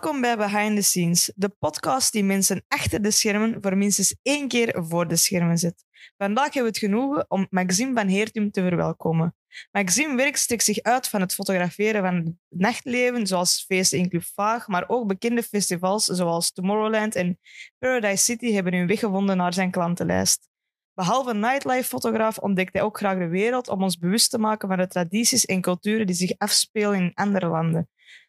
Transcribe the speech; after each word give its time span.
Welkom 0.00 0.20
bij 0.20 0.36
Behind 0.36 0.76
the 0.76 0.82
Scenes, 0.82 1.32
de 1.34 1.48
podcast 1.48 2.12
die 2.12 2.24
mensen 2.24 2.64
achter 2.68 3.02
de 3.02 3.10
schermen 3.10 3.58
voor 3.60 3.76
minstens 3.76 4.16
één 4.22 4.48
keer 4.48 4.84
voor 4.88 5.08
de 5.08 5.16
schermen 5.16 5.58
zet. 5.58 5.84
Vandaag 6.16 6.44
hebben 6.44 6.62
we 6.62 6.68
het 6.68 6.78
genoegen 6.78 7.24
om 7.28 7.46
Maxime 7.50 7.94
van 7.94 8.06
Heertum 8.08 8.50
te 8.50 8.62
verwelkomen. 8.62 9.34
Maxime 9.70 10.16
werk 10.16 10.36
strekt 10.36 10.64
zich 10.64 10.82
uit 10.82 11.08
van 11.08 11.20
het 11.20 11.34
fotograferen 11.34 12.02
van 12.02 12.14
het 12.14 12.34
nachtleven, 12.48 13.26
zoals 13.26 13.64
feesten 13.66 13.98
in 13.98 14.08
Club 14.08 14.24
Vaag, 14.34 14.68
maar 14.68 14.84
ook 14.88 15.06
bekende 15.06 15.42
festivals 15.42 16.04
zoals 16.04 16.52
Tomorrowland 16.52 17.14
en 17.14 17.38
Paradise 17.78 18.24
City 18.24 18.52
hebben 18.52 18.74
hun 18.74 18.86
weg 18.86 18.98
gevonden 18.98 19.36
naar 19.36 19.52
zijn 19.52 19.70
klantenlijst. 19.70 20.48
Behalve 20.94 21.34
nightlife-fotograaf 21.34 22.38
ontdekt 22.38 22.72
hij 22.72 22.82
ook 22.82 22.98
graag 22.98 23.18
de 23.18 23.28
wereld 23.28 23.68
om 23.68 23.82
ons 23.82 23.98
bewust 23.98 24.30
te 24.30 24.38
maken 24.38 24.68
van 24.68 24.76
de 24.76 24.86
tradities 24.86 25.44
en 25.44 25.60
culturen 25.60 26.06
die 26.06 26.16
zich 26.16 26.32
afspelen 26.38 26.94
in 26.94 27.14
andere 27.14 27.46
landen. 27.46 27.88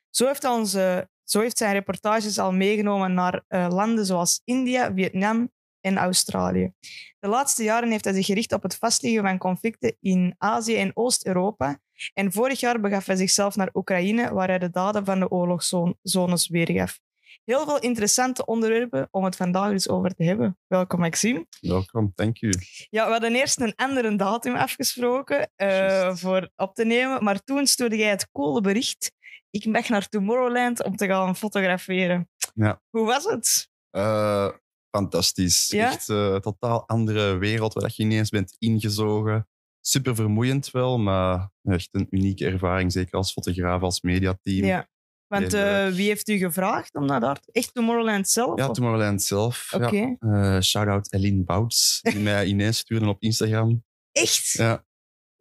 Zo 0.09 0.25
heeft, 0.25 0.41
hij 0.41 0.51
onze, 0.51 1.09
zo 1.31 1.39
heeft 1.39 1.57
zijn 1.57 1.73
reportages 1.73 2.39
al 2.39 2.51
meegenomen 2.51 3.13
naar 3.13 3.43
uh, 3.49 3.67
landen 3.69 4.05
zoals 4.05 4.41
India, 4.43 4.93
Vietnam 4.93 5.51
en 5.81 5.97
Australië. 5.97 6.71
De 7.19 7.27
laatste 7.27 7.63
jaren 7.63 7.91
heeft 7.91 8.03
hij 8.03 8.13
zich 8.13 8.25
gericht 8.25 8.53
op 8.53 8.63
het 8.63 8.75
vastleggen 8.75 9.21
van 9.21 9.37
conflicten 9.37 9.97
in 9.99 10.35
Azië 10.37 10.75
en 10.75 10.91
Oost-Europa. 10.93 11.79
En 12.13 12.31
vorig 12.31 12.59
jaar 12.59 12.79
begaf 12.79 13.05
hij 13.05 13.15
zichzelf 13.15 13.55
naar 13.55 13.69
Oekraïne, 13.73 14.33
waar 14.33 14.47
hij 14.47 14.59
de 14.59 14.69
daden 14.69 15.05
van 15.05 15.19
de 15.19 15.29
oorlogszones 15.29 16.47
weergaf. 16.47 16.99
Heel 17.43 17.65
veel 17.65 17.79
interessante 17.79 18.45
onderwerpen 18.45 19.07
om 19.11 19.23
het 19.23 19.35
vandaag 19.35 19.71
dus 19.71 19.89
over 19.89 20.15
te 20.15 20.23
hebben. 20.23 20.57
Welkom, 20.67 20.99
Maxime. 20.99 21.45
Welkom, 21.59 22.11
thank 22.15 22.37
you. 22.37 22.53
Ja, 22.89 23.05
we 23.05 23.11
hadden 23.11 23.35
eerst 23.35 23.59
een 23.59 23.75
andere 23.75 24.15
datum 24.15 24.55
afgesproken 24.55 25.51
uh, 25.57 26.15
voor 26.15 26.49
op 26.55 26.75
te 26.75 26.85
nemen, 26.85 27.23
maar 27.23 27.43
toen 27.43 27.67
stuurde 27.67 27.97
jij 27.97 28.09
het 28.09 28.29
coole 28.31 28.61
bericht. 28.61 29.11
Ik 29.51 29.65
mag 29.65 29.89
naar 29.89 30.09
Tomorrowland 30.09 30.83
om 30.83 30.95
te 30.95 31.07
gaan 31.07 31.35
fotograferen. 31.35 32.29
Ja. 32.53 32.81
Hoe 32.89 33.05
was 33.05 33.23
het? 33.23 33.69
Uh, 33.91 34.49
fantastisch. 34.95 35.67
Ja? 35.67 35.91
Echt 35.91 36.07
een 36.07 36.33
uh, 36.33 36.35
totaal 36.35 36.87
andere 36.87 37.37
wereld 37.37 37.73
waar 37.73 37.91
je 37.95 38.03
ineens 38.03 38.29
bent 38.29 38.55
ingezogen. 38.59 39.47
Super 39.81 40.15
vermoeiend 40.15 40.71
wel, 40.71 40.99
maar 40.99 41.49
echt 41.63 41.89
een 41.91 42.07
unieke 42.09 42.45
ervaring, 42.45 42.91
zeker 42.91 43.13
als 43.13 43.31
fotograaf, 43.31 43.81
als 43.81 44.01
mediateam. 44.01 44.65
Ja. 44.65 44.89
Want 45.27 45.53
uh, 45.53 45.87
wie 45.87 46.07
heeft 46.07 46.29
u 46.29 46.37
gevraagd 46.37 46.95
om 46.95 47.05
naar 47.05 47.19
daar? 47.19 47.39
Echt 47.51 47.73
Tomorrowland 47.73 48.29
zelf? 48.29 48.59
Ja, 48.59 48.69
of? 48.69 48.75
Tomorrowland 48.75 49.23
zelf. 49.23 49.73
Oké. 49.73 50.15
Ja. 50.19 50.61
Shout-out 50.61 51.13
Eline 51.13 51.43
Bouts, 51.43 51.99
die 52.01 52.19
mij 52.29 52.45
ineens 52.45 52.77
stuurde 52.77 53.07
op 53.07 53.21
Instagram. 53.21 53.83
Echt? 54.11 54.51
Ja. 54.51 54.85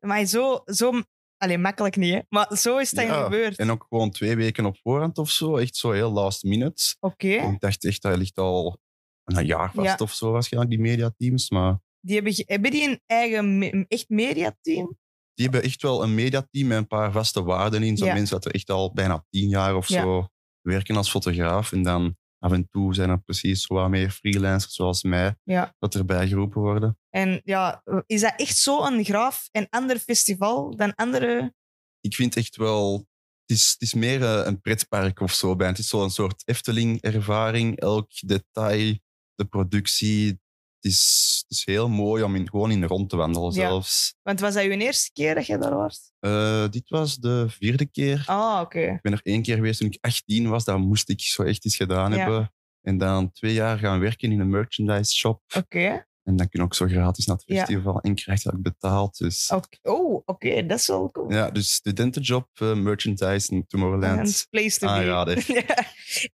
Maar 0.07 0.25
zo, 0.25 0.63
zo 0.65 1.03
Alleen 1.43 1.61
makkelijk 1.61 1.97
niet, 1.97 2.15
hè? 2.15 2.21
maar 2.29 2.57
zo 2.57 2.79
is 2.79 2.91
dat 2.91 3.05
ja, 3.05 3.23
gebeurd. 3.25 3.59
En 3.59 3.71
ook 3.71 3.87
gewoon 3.89 4.11
twee 4.11 4.37
weken 4.37 4.65
op 4.65 4.77
voorhand 4.83 5.19
of 5.19 5.31
zo. 5.31 5.57
Echt 5.57 5.77
zo 5.77 5.91
heel 5.91 6.11
last 6.11 6.43
minute. 6.43 6.97
Oké. 7.01 7.27
Okay. 7.27 7.53
Ik 7.53 7.61
dacht 7.61 7.85
echt, 7.85 8.03
dat 8.03 8.17
ligt 8.17 8.39
al 8.39 8.79
een 9.25 9.47
jaar 9.47 9.73
vast 9.73 9.87
Ja. 9.89 9.97
of 9.99 10.13
zo 10.13 10.31
waarschijnlijk, 10.31 10.73
die 10.73 10.81
mediateams. 10.81 11.51
Maar 11.51 11.79
Die 12.01 12.15
hebben, 12.15 12.33
hebben 12.47 12.71
die 12.71 12.89
een 12.89 13.01
eigen 13.07 13.87
echt 13.89 14.09
mediateam? 14.09 14.99
die 15.35 15.45
hebben 15.49 15.63
echt 15.63 15.83
wel 15.83 16.03
een 16.03 16.15
mediateam 16.15 16.67
met 16.67 16.79
een 16.79 16.87
paar 16.87 17.13
vaste 17.13 17.43
waarden 17.43 17.83
in. 17.83 17.97
Zo 17.97 18.05
Ja. 18.05 18.15
mensen 18.15 18.35
dat 18.35 18.45
er 18.45 18.55
echt 18.55 18.71
al 18.71 18.93
bijna 18.93 19.25
tien 19.31 19.49
jaar 19.49 19.77
of 19.77 19.87
zo 19.87 20.29
werken 20.61 20.97
als 20.97 21.11
fotograaf. 21.11 21.73
En 21.73 21.83
dan 21.83 22.17
af 22.45 22.53
en 22.53 22.69
toe 22.71 22.95
zijn 22.95 23.11
er 23.11 23.21
precies 23.21 23.67
wat 23.67 23.89
meer 23.91 24.11
freelancers 24.11 24.75
zoals 24.75 25.03
mij 25.03 25.37
Ja. 25.45 25.75
dat 25.79 25.95
erbij 25.95 26.29
geroepen 26.29 26.61
worden. 26.61 26.99
En 27.11 27.41
ja, 27.45 27.83
is 28.07 28.21
dat 28.21 28.33
echt 28.37 28.57
zo 28.57 28.85
een 28.85 29.05
graaf 29.05 29.49
en 29.51 29.67
ander 29.69 29.99
festival 29.99 30.77
dan 30.77 30.95
andere? 30.95 31.55
ik 32.01 32.15
vind 32.15 32.37
echt 32.37 32.57
wel. 32.57 33.07
Het 33.47 33.59
is, 33.59 33.71
het 33.71 33.81
is 33.83 33.95
meer 33.95 34.23
eh, 34.23 34.47
een 34.47 34.61
pretpark 34.61 35.21
of 35.21 35.33
zo. 35.33 35.57
bij. 35.57 35.67
Het 35.69 35.79
is 35.79 35.89
zo'n 35.89 36.11
soort 36.11 36.43
Efteling-ervaring. 36.49 37.79
Elk 37.81 38.11
detail, 38.21 38.99
de 39.35 39.45
productie. 39.45 40.40
Het 40.81 40.93
is, 40.93 41.45
het 41.49 41.59
is 41.59 41.65
heel 41.65 41.89
mooi 41.89 42.23
om 42.23 42.35
in, 42.35 42.49
gewoon 42.49 42.71
in 42.71 42.85
rond 42.85 43.09
te 43.11 43.17
wandelen 43.17 43.53
Ja. 43.53 43.61
zelfs. 43.69 44.15
Want 44.23 44.41
was 44.41 44.55
dat 44.55 44.63
uw 44.65 44.71
eerste 44.71 45.11
keer 45.13 45.35
dat 45.35 45.47
je 45.47 45.59
daar 45.59 45.75
was? 45.75 46.13
Eh, 46.21 46.69
dit 46.69 46.89
was 46.89 47.17
de 47.17 47.47
vierde 47.49 47.87
keer. 47.87 48.23
Ah, 48.27 48.61
oké. 48.61 48.81
Ik 48.81 49.01
ben 49.01 49.13
er 49.13 49.21
één 49.23 49.43
keer 49.43 49.55
geweest 49.57 49.79
toen 49.81 49.89
ik 49.89 49.99
18 50.01 50.49
was. 50.49 50.65
Dat 50.65 50.79
moest 50.79 51.09
ik 51.09 51.21
zo 51.21 51.43
echt 51.43 51.65
iets 51.65 51.77
gedaan 51.77 52.13
Ja. 52.13 52.17
hebben. 52.19 52.53
En 52.83 52.99
dan 52.99 53.33
twee 53.33 53.53
jaar 53.53 53.79
gaan 53.79 54.01
werken 54.01 54.33
in 54.33 54.41
een 54.41 54.51
merchandise 54.51 55.17
shop. 55.17 55.43
Oké. 55.57 56.07
En 56.31 56.37
dan 56.37 56.49
kun 56.49 56.61
je 56.61 56.67
ook 56.67 56.75
zo 56.75 56.87
gratis 56.87 57.27
naar 57.27 57.37
het 57.37 57.45
Ja. 57.47 57.57
festival. 57.65 58.01
En 58.01 58.15
krijg 58.15 58.43
je 58.43 58.59
betaald. 58.59 59.19
Dus, 59.19 59.51
Oké. 59.55 59.79
Oh, 59.83 60.23
oké. 60.25 60.67
Dat 60.67 60.79
is 60.79 60.87
wel 60.87 61.11
cool. 61.11 61.33
ja, 61.33 61.51
dus 61.51 61.73
studentenjob, 61.75 62.49
eh, 62.55 62.75
merchandise 62.75 63.53
in 63.53 63.67
Tomorrowland. 63.67 64.47
Place 64.51 64.79
to 64.79 64.87
be. 64.87 64.93
Aanrader. 64.93 65.45
Ja. 65.67 65.85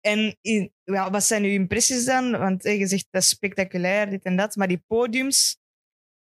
En 0.01 0.37
in- 0.41 0.73
ja, 0.83 1.11
wat 1.11 1.23
zijn 1.23 1.43
uw 1.43 1.49
impressies 1.49 2.05
dan? 2.05 2.31
Want 2.31 2.65
eh, 2.65 2.79
je 2.79 2.87
zegt 2.87 3.07
dat 3.09 3.21
is 3.21 3.27
spectaculair, 3.29 4.09
dit 4.09 4.23
en 4.23 4.35
dat. 4.35 4.55
Maar 4.55 4.67
die 4.67 4.83
podiums, 4.87 5.57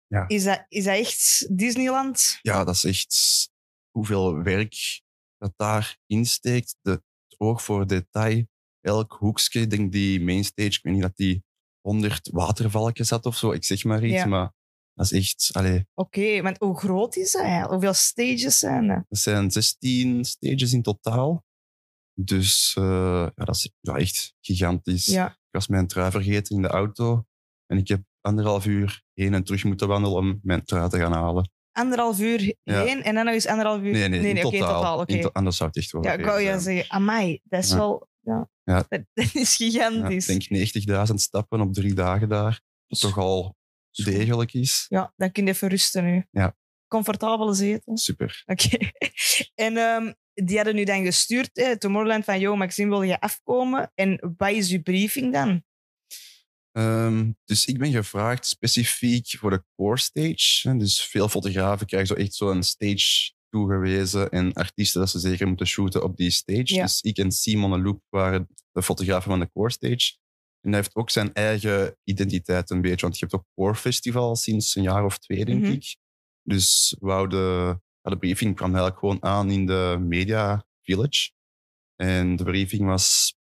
Ja. 0.08 0.28
is, 0.28 0.44
dat, 0.44 0.66
is 0.68 0.84
dat 0.84 0.96
echt 0.96 1.48
Disneyland? 1.58 2.40
ja, 2.42 2.64
dat 2.64 2.76
is 2.76 2.84
echt 2.84 3.50
hoeveel 3.92 4.44
werk 4.44 5.02
dat 5.38 5.54
daarin 5.56 6.26
steekt. 6.26 6.76
De, 6.82 6.92
het 6.92 7.36
oog 7.40 7.64
voor 7.64 7.88
detail. 7.88 8.44
Elk 8.82 9.14
hoekje, 9.20 9.60
ik 9.62 9.70
denk 9.70 9.92
die 9.92 10.22
mainstage, 10.22 10.68
ik 10.70 10.80
weet 10.82 10.94
niet 10.94 11.02
dat 11.02 11.16
die 11.16 11.44
100 11.90 12.30
watervalkjes 12.34 13.10
had 13.10 13.26
of 13.26 13.38
zo. 13.38 13.52
Ik 13.52 13.64
zeg 13.64 13.84
maar 13.84 14.04
iets, 14.04 14.14
Ja. 14.14 14.26
maar 14.26 14.52
dat 14.94 15.12
is 15.12 15.12
echt... 15.12 15.86
Oké, 15.94 16.42
want 16.42 16.58
hoe 16.58 16.78
groot 16.78 17.16
is 17.16 17.32
dat? 17.32 17.42
eigenlijk? 17.42 17.72
Hoeveel 17.72 17.94
stages 17.94 18.60
zijn 18.60 18.90
er? 18.90 19.06
dat 19.10 19.20
zijn 19.20 19.52
16 19.52 20.26
stages 20.26 20.74
in 20.74 20.82
totaal. 20.82 21.44
Dus 22.14 22.76
eh, 22.78 23.28
ja, 23.36 23.46
dat 23.46 23.56
is 23.56 23.72
ja, 23.80 23.96
echt 23.96 24.34
gigantisch. 24.42 25.06
Ja. 25.06 25.28
Ik 25.28 25.56
was 25.56 25.68
mijn 25.68 25.88
trui 25.88 26.12
vergeten 26.12 26.56
in 26.56 26.62
de 26.62 26.68
auto. 26.68 27.24
En 27.66 27.78
ik 27.78 27.88
heb 27.88 28.02
anderhalf 28.22 28.66
uur 28.66 29.04
heen 29.14 29.34
en 29.34 29.44
terug 29.44 29.64
moeten 29.64 29.88
wandelen 29.88 30.18
om 30.18 30.40
mijn 30.44 30.64
trui 30.64 30.90
te 30.90 30.98
gaan 30.98 31.14
halen. 31.14 31.52
Anderhalf 31.72 32.20
uur 32.20 32.56
Ja. 32.64 32.84
heen 32.84 33.04
en 33.04 33.16
dan 33.16 33.26
nog 33.26 33.34
eens 33.34 33.48
anderhalf 33.48 33.82
uur... 33.82 33.92
Nee, 33.92 34.08
nee, 34.08 34.20
in 34.34 34.46
oké, 34.46 34.58
totaal. 34.58 34.74
totaal. 34.76 35.00
oké. 35.00 35.14
In 35.14 35.22
to- 35.22 35.30
anders 35.34 35.58
zou 35.58 35.70
het 35.70 35.78
echt 35.78 35.92
wel 35.92 36.04
Ja, 36.04 36.14
ik 36.14 36.26
wou 36.26 36.42
je 36.42 36.60
zeggen, 36.60 36.92
amai, 36.92 37.40
dat 37.44 37.64
is 37.64 37.74
wel... 37.74 38.08
Ja. 38.30 38.50
Ja. 38.64 38.86
Dat, 38.90 39.02
dat 39.14 39.36
is 39.36 39.56
Ja, 39.58 39.66
gigantisch. 39.90 40.28
ik 40.28 40.50
denk 40.50 41.08
90.000 41.10 41.14
stappen 41.16 41.62
op 41.62 41.74
drie 41.74 41.94
dagen 41.94 42.30
daar. 42.30 42.62
Wat 42.88 43.00
toch 43.00 43.18
al 43.18 43.58
degelijk 43.92 44.54
is. 44.54 44.86
Ja, 44.88 45.14
dan 45.16 45.32
kun 45.32 45.46
je 45.46 45.52
even 45.52 45.70
rusten 45.70 46.04
nu. 46.04 46.26
Ja. 46.32 46.56
Comfortabele 46.88 47.54
zetel. 47.54 47.98
Super. 47.98 48.44
Oké. 48.46 48.78
En 49.56 49.78
ehm, 49.78 50.14
die 50.34 50.56
hadden 50.56 50.76
nu 50.76 50.84
dan 50.84 51.04
gestuurd, 51.04 51.50
hè, 51.54 51.78
Tomorrowland, 51.78 52.26
van 52.26 52.40
yo, 52.40 52.56
Maxime, 52.56 52.90
wil 52.90 53.02
je 53.02 53.20
afkomen? 53.20 53.92
En 53.96 54.34
wat 54.38 54.50
is 54.52 54.72
uw 54.72 54.82
briefing 54.82 55.34
dan? 55.34 55.64
Ehm, 56.72 57.32
dus 57.46 57.66
ik 57.66 57.78
ben 57.78 57.92
gevraagd 57.92 58.46
specifiek 58.46 59.28
voor 59.28 59.50
de 59.50 59.64
core 59.76 59.98
stage. 59.98 60.78
Dus 60.78 61.02
veel 61.04 61.30
fotografen 61.30 61.88
krijgen 61.88 62.08
zo 62.08 62.14
echt 62.22 62.34
zo'n 62.34 62.64
stage 62.64 63.32
toegewezen 63.50 64.30
en 64.30 64.54
artiesten 64.54 65.00
dat 65.00 65.10
ze 65.10 65.20
zeker 65.20 65.48
moeten 65.48 65.68
shooten 65.68 66.04
op 66.04 66.18
die 66.18 66.30
stage. 66.32 66.74
Ja. 66.74 66.84
Dus 66.84 67.02
ik 67.02 67.18
en 67.18 67.32
Simon 67.32 67.82
Loop 67.84 68.02
waren 68.10 68.48
de 68.72 68.84
fotografen 68.84 69.30
van 69.30 69.40
de 69.40 69.50
core 69.52 69.72
stage. 69.72 70.18
En 70.62 70.72
hij 70.72 70.80
heeft 70.80 70.96
ook 70.96 71.10
zijn 71.10 71.34
eigen 71.34 71.98
identiteit 72.04 72.70
een 72.70 72.82
beetje, 72.82 73.02
want 73.06 73.20
je 73.20 73.26
hebt 73.26 73.34
ook 73.34 73.46
Core 73.56 73.76
Festival 73.76 74.36
sinds 74.36 74.76
een 74.76 74.84
jaar 74.84 75.06
of 75.06 75.18
twee, 75.18 75.46
denk 75.46 75.62
Mhm. 75.62 75.72
ik. 75.72 75.96
Dus 76.44 76.96
wou 77.00 77.28
de, 77.28 77.80
de 78.02 78.18
briefing 78.18 78.56
kwam 78.56 78.70
eigenlijk 78.70 79.00
gewoon 79.00 79.24
aan 79.24 79.52
in 79.52 79.66
de 79.66 79.98
Media 80.00 80.66
Village. 80.82 81.32
En 81.96 82.36
de 82.36 82.44
briefing 82.44 82.86
was, 82.86 83.36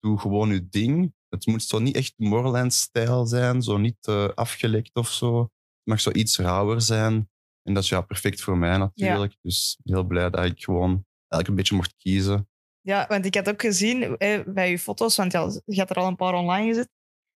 doe 0.00 0.18
gewoon 0.18 0.50
je 0.52 0.68
ding. 0.68 1.14
Het 1.28 1.46
moet 1.46 1.62
zo 1.62 1.78
niet 1.78 1.96
echt 1.96 2.14
Tomorrowland-stijl 2.16 3.26
zijn, 3.26 3.62
zo 3.62 3.78
niet 3.78 3.96
te 4.00 4.32
afgelekt 4.34 4.94
of 4.94 5.10
zo. 5.10 5.40
Het 5.40 5.50
mag 5.84 6.00
zo 6.00 6.10
iets 6.10 6.38
rauwer 6.38 6.80
zijn. 6.80 7.30
En 7.62 7.74
dat 7.74 7.82
is 7.82 7.88
ja 7.88 8.00
perfect 8.00 8.40
voor 8.40 8.58
mij 8.58 8.76
natuurlijk. 8.76 9.36
Dus 9.42 9.78
heel 9.82 10.04
blij 10.04 10.30
dat 10.30 10.44
ik 10.44 10.62
gewoon 10.64 11.04
een 11.28 11.54
beetje 11.54 11.74
mocht 11.74 11.94
kiezen. 11.96 12.48
Ja, 12.80 13.06
want 13.08 13.26
ik 13.26 13.34
had 13.34 13.48
ook 13.48 13.60
gezien 13.60 14.16
bij 14.46 14.70
je 14.70 14.78
foto's, 14.78 15.16
want 15.16 15.32
ja, 15.32 15.50
je 15.64 15.78
had 15.78 15.90
er 15.90 15.96
al 15.96 16.06
een 16.06 16.16
paar 16.16 16.34
online 16.34 16.66
gezet, 16.66 16.88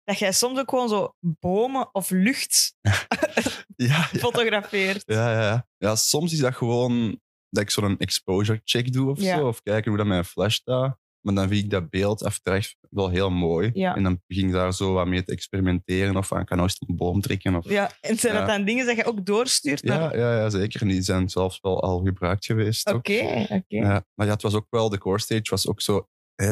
dat 0.04 0.20
jij 0.20 0.32
soms 0.32 0.60
ook 0.60 0.70
gewoon 0.70 0.90
zo 0.90 1.16
bomen 1.20 1.94
of 1.96 2.10
lucht 2.10 2.76
Ja, 3.78 4.04
fotografeert. 4.04 5.04
Ja, 5.06 5.32
ja, 5.32 5.42
ja. 5.42 5.68
ja, 5.78 5.96
soms 5.96 6.34
is 6.34 6.40
dat 6.40 6.56
gewoon 6.56 7.20
dat 7.50 7.64
ik 7.64 7.70
zo'n 7.70 7.98
exposure 7.98 8.62
check 8.64 8.94
doe 8.94 9.10
of 9.10 9.20
zo. 9.20 9.48
Of 9.48 9.62
kijken 9.62 9.90
hoe 9.90 9.98
dat 9.98 10.08
mijn 10.08 10.26
flash 10.26 10.56
staat. 10.56 10.98
Maar 11.26 11.34
dan 11.36 11.48
vind 11.48 11.64
ik 11.64 11.70
dat 11.70 11.90
beeld 11.90 12.24
aftrekt 12.24 12.76
wel 12.90 13.10
heel 13.10 13.30
mooi. 13.32 13.70
Ja. 13.74 13.96
En 13.96 14.04
dan 14.04 14.22
begin 14.28 14.46
ik 14.48 14.52
daar 14.54 14.74
zo 14.74 14.94
wat 14.94 15.08
mee 15.08 15.24
te 15.24 15.32
experimenteren. 15.32 16.16
Of 16.18 16.32
ik 16.32 16.46
kan 16.46 16.58
nou 16.58 16.62
eens 16.62 16.78
een 16.88 16.96
boom 16.96 17.22
trekken. 17.22 17.56
Of... 17.56 17.70
Ja, 17.70 17.92
en 18.02 18.18
zijn 18.18 18.34
dat 18.34 18.48
Ja. 18.48 18.56
dan 18.58 18.66
dingen 18.66 18.86
dat 18.86 18.96
je 18.96 19.06
ook 19.06 19.26
doorstuurt? 19.26 19.84
naar- 19.84 20.18
Ja, 20.18 20.32
ja, 20.34 20.40
ja, 20.42 20.50
zeker. 20.50 20.82
En 20.82 20.88
die 20.88 21.02
zijn 21.02 21.30
zelfs 21.30 21.60
wel 21.62 21.82
al 21.82 22.04
gebruikt 22.04 22.46
geweest. 22.46 22.92
Oké, 22.92 23.46
oké. 23.50 23.64
Ja, 23.68 24.06
maar 24.14 24.26
ja, 24.28 24.34
het 24.34 24.42
was 24.42 24.54
ook 24.54 24.68
wel, 24.70 24.90
de 24.90 24.98
core 24.98 25.20
stage 25.20 25.50
was 25.50 25.68
ook 25.68 25.82
zo 25.82 26.08
eh, 26.36 26.52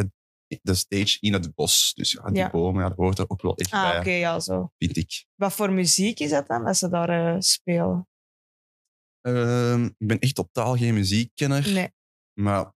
de 0.62 0.74
stage 0.74 1.18
in 1.20 1.34
het 1.34 1.56
bos. 1.56 1.94
Dus 1.96 2.12
ja, 2.12 2.30
die 2.32 2.50
bomen, 2.50 2.82
ja, 2.82 2.88
dat 2.90 2.98
hoort 2.98 3.18
er 3.20 3.26
ook 3.30 3.42
wel 3.42 3.56
echt 3.56 3.72
Ah, 3.72 3.90
bij, 3.90 4.00
oké, 4.00 4.10
ja, 4.12 4.40
zo. 4.40 4.72
vind 4.78 4.98
ik. 4.98 5.26
Wat 5.36 5.54
voor 5.54 5.72
muziek 5.72 6.20
is 6.20 6.30
dat 6.30 6.48
dan, 6.48 6.64
dat 6.66 6.78
ze 6.78 6.90
daar 6.90 7.10
eh, 7.34 7.40
spelen? 7.40 8.08
Ehm, 9.22 9.84
ik 9.86 10.08
ben 10.08 10.20
echt 10.20 10.36
totaal 10.36 10.78
geen 10.78 10.94
muziekkenner. 10.94 11.72
Nee. 11.74 11.92
Maar 12.40 12.60
het 12.66 12.74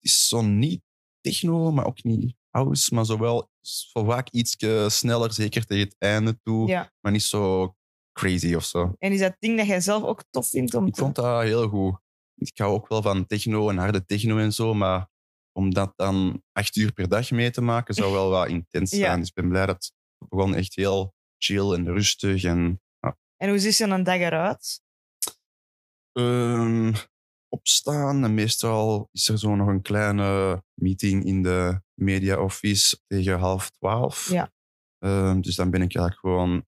is 0.00 0.28
zo 0.28 0.42
niet 0.42 0.82
techno, 1.20 1.72
maar 1.72 1.86
ook 1.86 2.02
niet 2.02 2.34
house. 2.50 2.94
Maar 2.94 3.04
zowel 3.04 3.50
zo 3.60 4.04
vaak 4.04 4.30
iets 4.30 4.56
sneller, 4.86 5.32
zeker 5.32 5.66
tegen 5.66 5.84
het 5.84 5.96
einde 5.98 6.40
toe. 6.42 6.68
Ja. 6.68 6.92
Maar 7.00 7.12
niet 7.12 7.22
zo 7.22 7.74
crazy 8.12 8.54
of 8.54 8.64
zo. 8.64 8.94
En 8.98 9.12
is 9.12 9.20
dat 9.20 9.36
ding 9.38 9.56
dat 9.56 9.66
jij 9.66 9.80
zelf 9.80 10.02
ook 10.02 10.24
tof 10.30 10.48
vindt 10.48 10.74
om 10.74 10.86
Ik 10.86 10.94
te... 10.94 11.00
vond 11.00 11.14
dat 11.14 11.42
heel 11.42 11.68
goed. 11.68 11.98
Ik 12.34 12.58
hou 12.58 12.72
ook 12.72 12.88
wel 12.88 13.02
van 13.02 13.26
techno 13.26 13.68
en 13.68 13.76
harde 13.76 14.04
techno 14.04 14.38
en 14.38 14.52
zo, 14.52 14.74
maar 14.74 15.08
om 15.52 15.74
dat 15.74 15.92
dan 15.96 16.42
acht 16.52 16.76
uur 16.76 16.92
per 16.92 17.08
dag 17.08 17.30
mee 17.30 17.50
te 17.50 17.60
maken, 17.60 17.94
zou 17.94 18.12
wel 18.12 18.30
wat 18.30 18.48
intens 18.58 18.90
zijn. 18.90 19.02
Ja. 19.02 19.16
Dus 19.16 19.28
ik 19.28 19.34
ben 19.34 19.48
blij 19.48 19.66
dat 19.66 19.92
het 20.18 20.28
begon 20.28 20.54
echt 20.54 20.74
heel 20.74 21.14
chill 21.38 21.72
en 21.72 21.86
rustig. 21.86 22.44
En, 22.44 22.80
En 23.36 23.48
hoe 23.48 23.58
ziet 23.58 23.74
zo'n 23.74 24.02
dag 24.02 24.18
eruit? 24.18 24.82
Ehm, 26.12 26.92
opstaan 27.52 28.24
en 28.24 28.34
meestal 28.34 29.08
is 29.12 29.28
er 29.28 29.38
zo 29.38 29.54
nog 29.54 29.68
een 29.68 29.82
kleine 29.82 30.62
meeting 30.74 31.24
in 31.24 31.42
de 31.42 31.80
media 31.94 32.42
office 32.42 33.00
tegen 33.06 33.38
half 33.38 33.70
twaalf. 33.70 34.30
Ja. 34.30 34.52
Ehm, 34.98 35.40
dus 35.40 35.54
dan 35.54 35.70
ben 35.70 35.82
ik 35.82 35.94
eigenlijk 35.94 36.18
gewoon 36.18 36.66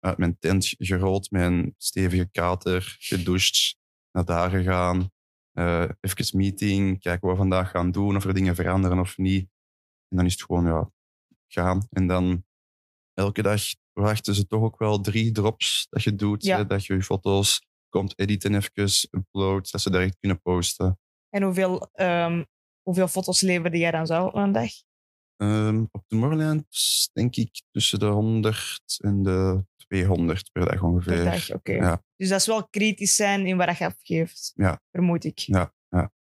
uit 0.00 0.18
mijn 0.18 0.38
tent 0.38 0.74
gerold 0.78 1.28
een 1.30 1.74
stevige 1.78 2.28
kater, 2.30 2.96
gedoucht, 2.98 3.76
naar 4.12 4.24
daar 4.24 4.50
gegaan. 4.50 5.10
eh 5.52 5.88
even 6.00 6.38
meeting, 6.38 7.00
kijken 7.00 7.20
wat 7.28 7.36
we 7.36 7.42
vandaag 7.42 7.70
gaan 7.70 7.90
doen, 7.90 8.16
of 8.16 8.24
er 8.24 8.34
dingen 8.34 8.54
veranderen 8.54 8.98
of 8.98 9.16
niet. 9.16 9.48
En 10.08 10.16
dan 10.16 10.26
is 10.26 10.32
het 10.32 10.42
gewoon 10.42 10.64
ja, 10.64 10.90
gaan. 11.46 11.86
En 11.90 12.06
dan 12.06 12.44
elke 13.14 13.42
dag 13.42 13.62
verwachten 13.92 14.34
ze 14.34 14.46
toch 14.46 14.62
ook 14.62 14.78
wel 14.78 15.00
drie 15.00 15.32
drops 15.32 15.86
dat 15.90 16.02
je 16.02 16.14
doet. 16.14 16.44
Ja. 16.44 16.56
hè, 16.56 16.66
dat 16.66 16.84
je 16.84 16.94
je 16.94 17.02
foto's 17.02 17.66
komt 17.88 18.18
editen 18.18 18.54
even, 18.54 19.08
upload, 19.10 19.70
dat 19.70 19.80
ze 19.80 19.90
direct 19.90 20.16
kunnen 20.18 20.40
posten. 20.40 20.98
En 21.28 21.42
hoeveel, 21.42 21.88
ehm, 21.92 22.44
hoeveel 22.82 23.08
foto's 23.08 23.40
leverde 23.40 23.78
jij 23.78 23.90
dan 23.90 24.06
zo 24.06 24.24
op 24.24 24.34
een 24.34 24.52
dag? 24.52 24.70
Ehm, 25.36 25.84
op 25.90 26.04
Tomorrowland 26.06 26.66
denk 27.12 27.36
ik 27.36 27.62
tussen 27.70 27.98
de 27.98 28.06
100 28.06 28.98
en 29.00 29.22
de 29.22 29.64
200 29.76 30.52
per 30.52 30.64
dag 30.64 30.82
ongeveer. 30.82 31.14
Per 31.14 31.24
dag, 31.24 31.52
oké. 31.52 31.72
Ja. 31.72 32.02
Dus 32.16 32.28
dat 32.28 32.40
is 32.40 32.46
wel 32.46 32.68
kritisch 32.68 33.16
zijn 33.16 33.46
in 33.46 33.56
wat 33.56 33.78
je 33.78 33.84
afgeeft. 33.84 34.52
Ja. 34.54 34.80
Vermoed 34.90 35.24
ik. 35.24 35.38
Ja, 35.38 35.74
ja. 35.88 36.12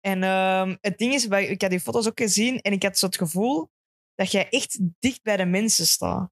En 0.00 0.22
ehm, 0.22 0.76
het 0.80 0.98
ding 0.98 1.12
is, 1.12 1.26
ik 1.26 1.60
had 1.60 1.70
die 1.70 1.80
foto's 1.80 2.06
ook 2.06 2.20
gezien 2.20 2.60
en 2.60 2.72
ik 2.72 2.82
had 2.82 2.98
zo 2.98 3.06
het 3.06 3.16
gevoel 3.16 3.70
dat 4.14 4.30
jij 4.30 4.48
echt 4.48 4.78
dicht 4.98 5.22
bij 5.22 5.36
de 5.36 5.44
mensen 5.44 5.86
staat. 5.86 6.30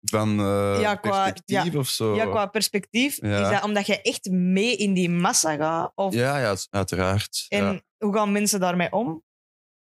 Van 0.00 0.40
eh, 0.40 0.78
Ja, 0.80 0.94
qua- 0.94 1.22
perspectief 1.22 1.74
of 1.74 1.88
zo. 1.88 2.14
Ja, 2.14 2.26
qua 2.26 2.46
perspectief. 2.46 3.20
Ja. 3.22 3.42
Is 3.42 3.54
dat 3.54 3.64
omdat 3.64 3.86
jij 3.86 4.02
echt 4.02 4.30
mee 4.30 4.76
in 4.76 4.94
die 4.94 5.10
massa 5.10 5.56
gaat? 5.56 5.92
Of, 5.94 6.14
Ja, 6.14 6.38
ja, 6.38 6.56
uiteraard. 6.70 7.46
en 7.48 7.84
hoe 7.98 8.14
gaan 8.14 8.32
mensen 8.32 8.60
daarmee 8.60 8.92
om? 8.92 9.22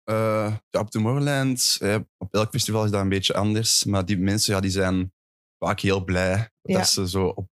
Eh, 0.04 0.56
op 0.72 0.90
Tomorrowland, 0.90 1.78
eh, 1.82 1.98
op 2.18 2.34
elk 2.34 2.50
festival 2.50 2.86
is 2.86 2.92
dat 2.92 3.02
een 3.02 3.10
beetje 3.10 3.34
anders. 3.34 3.84
Maar 3.84 4.06
die 4.06 4.18
mensen 4.18 4.54
ja, 4.54 4.60
die 4.60 4.72
zijn 4.72 5.14
vaak 5.60 5.80
heel 5.80 6.04
blij 6.04 6.50
dat 6.62 6.88
ze 6.88 7.10
zo 7.10 7.28
op 7.28 7.48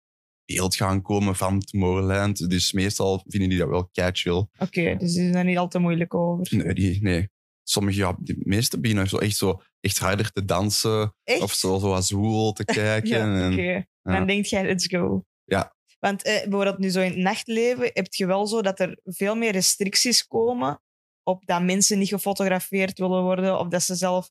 beeld 0.45 0.75
gaan 0.75 1.01
komen 1.01 1.35
van 1.35 1.59
Tomorrowland. 1.59 2.49
Dus 2.49 2.71
meestal 2.71 3.23
vinden 3.27 3.49
die 3.49 3.57
dat 3.57 3.69
wel 3.69 3.89
chill. 3.91 4.47
Oké, 4.57 4.95
dus 4.97 5.13
die 5.13 5.21
zijn 5.23 5.35
er 5.35 5.43
niet 5.43 5.57
al 5.57 5.67
te 5.67 5.79
moeilijk 5.79 6.13
over. 6.13 6.57
Nee, 6.57 6.73
die, 6.73 7.01
nee. 7.01 7.29
Sommige, 7.63 7.97
ja, 7.97 8.15
de 8.19 8.35
meeste 8.43 8.79
beginnen 8.79 9.07
zo 9.09 9.17
echt, 9.17 9.35
zo 9.37 9.61
echt 9.79 9.97
harder 9.97 10.31
te 10.31 10.45
dansen. 10.45 11.15
Echt? 11.23 11.41
Of 11.41 11.53
zo, 11.53 11.99
zo 12.01 12.17
woel 12.17 12.53
te 12.53 12.65
kijken. 12.81 13.09
Ja, 13.31 13.51
oké. 13.51 13.85
Dan 14.01 14.27
denk 14.27 14.45
jij, 14.45 14.65
let's 14.65 14.87
go. 14.87 15.25
Ja. 15.43 15.75
Want 15.99 16.23
eh, 16.23 16.41
bijvoorbeeld 16.41 16.77
nu 16.77 16.89
zo 16.89 17.01
in 17.01 17.09
het 17.11 17.19
nachtleven 17.19 17.89
heb 17.93 18.13
je 18.13 18.25
wel 18.25 18.47
zo 18.47 18.61
dat 18.61 18.79
er 18.79 18.99
veel 19.03 19.35
meer 19.35 19.51
restricties 19.51 20.27
komen 20.27 20.81
op 21.23 21.45
dat 21.45 21.61
mensen 21.63 21.99
niet 21.99 22.07
gefotografeerd 22.07 22.99
willen 22.99 23.21
worden 23.23 23.59
of 23.59 23.67
dat 23.67 23.83
ze 23.83 23.95
zelf 23.95 24.29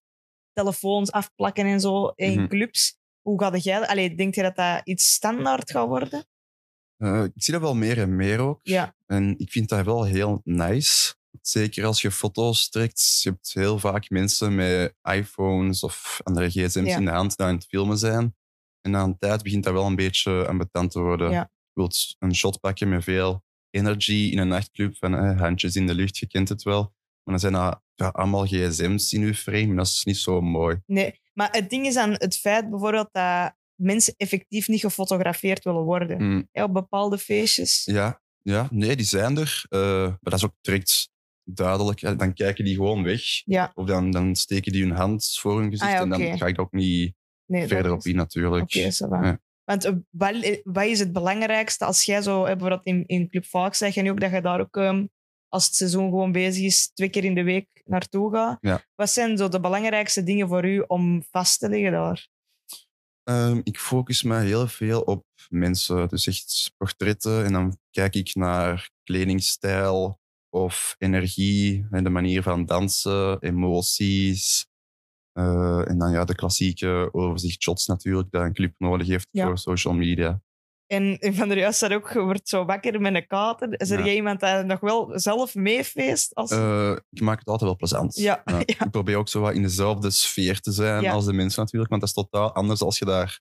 telefoons 0.53 1.11
afplakken 1.13 1.67
en 1.67 1.81
zo 1.81 2.07
in 2.15 2.39
Mhm. 2.39 2.49
clubs. 2.49 2.97
Hoe 3.21 3.41
gaat 3.41 3.65
jij 3.65 3.79
dat? 3.79 3.89
Allee, 3.89 4.15
denk 4.15 4.35
je 4.35 4.43
dat 4.43 4.57
dat 4.57 4.81
iets 4.85 5.13
standaard 5.13 5.71
gaat 5.71 5.87
worden? 5.89 6.25
Eh, 6.97 7.25
ik 7.25 7.43
zie 7.43 7.53
dat 7.53 7.63
wel 7.63 7.75
meer 7.75 7.99
en 7.99 8.17
meer 8.17 8.39
ook. 8.39 8.61
Ja. 8.63 8.95
En 9.07 9.35
ik 9.39 9.51
vind 9.51 9.69
dat 9.69 9.85
wel 9.85 10.05
heel 10.05 10.41
nice. 10.45 11.15
Zeker 11.41 11.85
als 11.85 12.01
je 12.03 12.11
foto's 12.11 12.69
trekt. 12.69 13.19
Je 13.23 13.29
hebt 13.31 13.53
heel 13.53 13.79
vaak 13.79 14.11
mensen 14.11 14.55
met 14.55 14.95
iPhones 15.03 15.83
of 15.83 16.21
andere 16.23 16.49
gsm's 16.51 16.89
Ja. 16.89 16.97
in 16.97 17.05
de 17.05 17.11
hand 17.11 17.37
die 17.37 17.47
aan 17.47 17.55
het 17.55 17.67
filmen 17.67 17.99
zijn. 17.99 18.37
En 18.81 18.91
na 18.91 19.03
een 19.03 19.19
tijd 19.19 19.43
begint 19.43 19.65
dat 19.65 19.73
wel 19.73 19.87
een 19.87 19.95
beetje 19.97 20.47
ambetant 20.47 20.91
te 20.91 21.01
worden. 21.01 21.31
Ja. 21.31 21.41
Je 21.41 21.81
wilt 21.81 22.17
een 22.19 22.35
shot 22.35 22.61
pakken 22.61 22.89
met 22.89 23.05
veel 23.05 23.45
energy 23.71 24.29
in 24.33 24.39
een 24.39 24.49
nachtclub. 24.49 24.97
Van, 24.97 25.15
eh, 25.17 25.41
handjes 25.41 25.77
in 25.77 25.87
de 25.87 25.95
lucht, 25.95 26.19
je 26.19 26.27
kent 26.27 26.49
het 26.49 26.63
wel. 26.63 26.81
Maar 27.25 27.39
dan 27.39 27.39
zijn 27.39 27.53
dat 27.53 27.81
ja, 27.95 28.09
allemaal 28.09 28.47
gsm's 28.47 29.13
in 29.13 29.21
je 29.27 29.35
frame. 29.35 29.59
En 29.59 29.77
dat 29.77 29.87
is 29.87 30.05
niet 30.05 30.17
zo 30.17 30.41
mooi. 30.41 30.83
Nee, 30.87 31.21
maar 31.35 31.49
het 31.51 31.71
ding 31.71 31.87
is 31.87 31.97
aan 31.97 32.13
het 32.13 32.37
feit 32.37 32.71
bijvoorbeeld 32.71 33.09
dat 33.13 33.55
mensen 33.75 34.15
effectief 34.17 34.69
niet 34.69 34.81
gefotografeerd 34.81 35.65
willen 35.65 35.83
worden. 35.83 36.23
Mm, 36.23 36.49
op 36.53 36.73
bepaalde 36.73 37.19
feestjes. 37.19 37.85
ja, 37.85 38.21
ja, 38.43 38.69
nee, 38.71 38.97
die 38.97 39.07
zijn 39.07 39.37
er. 39.39 39.65
Eh, 39.69 39.81
maar 40.07 40.19
dat 40.21 40.33
is 40.33 40.45
ook 40.45 40.55
direct 40.61 41.11
duidelijk. 41.45 42.19
Dan 42.19 42.35
kijken 42.35 42.65
die 42.65 42.75
gewoon 42.75 43.03
weg. 43.03 43.23
Ja, 43.45 43.73
Of 43.75 43.87
dan, 43.87 44.11
dan 44.11 44.37
steken 44.37 44.73
die 44.73 44.83
hun 44.83 44.97
hand 44.97 45.37
voor 45.41 45.61
hun 45.61 45.71
gezicht 45.71 45.91
Ah, 45.91 45.97
ja, 45.97 46.03
en 46.03 46.09
dan 46.09 46.39
ga 46.39 46.47
ik 46.47 46.61
ook 46.61 46.73
niet 46.73 47.15
nee, 47.47 47.67
verder 47.67 47.93
op 47.93 48.05
in 48.05 48.17
natuurlijk. 48.17 48.63
Oké. 48.63 48.91
Ja. 48.99 49.41
Want 49.65 49.85
eh, 49.85 49.93
wat, 50.11 50.35
eh, 50.35 50.61
wat 50.65 50.85
is 50.85 50.99
het 50.99 51.13
belangrijkste 51.13 51.85
als 51.85 52.05
jij 52.05 52.23
zo, 52.23 52.45
eh, 52.45 52.51
bijvoorbeeld 52.51 52.87
in, 52.87 53.07
in 53.07 53.29
Club 53.29 53.45
Valk 53.45 53.75
zeg 53.75 53.95
je 53.95 54.03
nu 54.03 54.11
ook 54.11 54.21
dat 54.21 54.31
je 54.31 54.41
daar 54.41 54.61
ook, 54.61 54.77
ehm, 54.77 55.07
als 55.49 55.67
het 55.67 55.75
seizoen 55.75 56.09
gewoon 56.09 56.33
bezig 56.33 56.65
is, 56.65 56.91
twee 56.95 57.09
keer 57.09 57.25
in 57.25 57.35
de 57.35 57.43
week 57.43 57.83
naartoe 57.85 58.33
gaat. 58.33 58.59
Ja. 58.61 58.83
Wat 58.95 59.11
zijn 59.11 59.37
zo 59.37 59.49
de 59.49 59.61
belangrijkste 59.61 60.23
dingen 60.23 60.49
voor 60.49 60.65
u 60.65 60.85
om 60.87 61.25
vast 61.31 61.59
te 61.59 61.69
leggen 61.69 61.93
daar? 61.93 62.29
Ehm, 63.23 63.61
ik 63.65 63.79
focus 63.79 64.23
me 64.23 64.41
heel 64.41 64.69
veel 64.69 65.01
op 65.01 65.25
mensen, 65.49 66.09
dus 66.09 66.27
echt 66.27 66.73
portretten. 66.77 67.45
En 67.45 67.53
dan 67.53 67.79
kijk 67.91 68.15
ik 68.15 68.35
naar 68.35 68.91
kledingstijl 69.03 70.21
of 70.55 70.95
energie 70.99 71.87
en 71.91 72.05
de 72.05 72.11
manier 72.11 72.43
van 72.43 72.67
dansen, 72.67 73.41
emoties. 73.41 74.67
Eh, 75.33 75.89
en 75.91 75.99
dan 75.99 76.11
ja, 76.13 76.25
de 76.25 76.35
klassieke 76.35 77.09
overzichtshots 77.13 77.87
natuurlijk, 77.87 78.31
dat 78.31 78.43
een 78.43 78.53
club 78.53 78.75
nodig 78.79 79.07
heeft 79.07 79.29
Ja. 79.31 79.47
voor 79.47 79.59
social 79.59 79.95
media. 79.95 80.41
En 80.87 81.17
van 81.21 81.49
der 81.49 81.59
juist 81.59 81.79
zei 81.79 81.95
ook, 81.95 82.13
je 82.13 82.21
wordt 82.21 82.49
zo 82.49 82.65
wakker 82.65 83.01
met 83.01 83.15
een 83.15 83.27
kater. 83.27 83.81
Is 83.81 83.91
er 83.91 83.99
Ja. 83.99 84.05
jij 84.05 84.15
iemand 84.15 84.41
die 84.41 84.49
nog 84.49 84.81
wel 84.81 85.11
zelf 85.15 85.55
meefeest? 85.55 86.35
Als... 86.35 86.51
Eh, 86.51 86.97
ik 87.11 87.21
maak 87.21 87.39
het 87.39 87.49
altijd 87.49 87.69
wel 87.71 87.77
plezant. 87.79 88.17
Ja, 88.17 88.43
ja. 88.45 88.59
Ik 88.67 88.91
probeer 88.91 89.17
ook 89.17 89.29
zo 89.29 89.41
wat 89.41 89.55
in 89.55 89.63
dezelfde 89.63 90.11
sfeer 90.11 90.61
te 90.61 90.73
zijn 90.73 91.07
als 91.07 91.25
de 91.25 91.33
mensen 91.33 91.61
natuurlijk. 91.61 91.91
Want 91.91 92.01
dat 92.03 92.11
is 92.11 92.17
totaal 92.17 92.55
anders 92.55 92.83
als 92.83 92.99
je 92.99 93.05
daar 93.05 93.41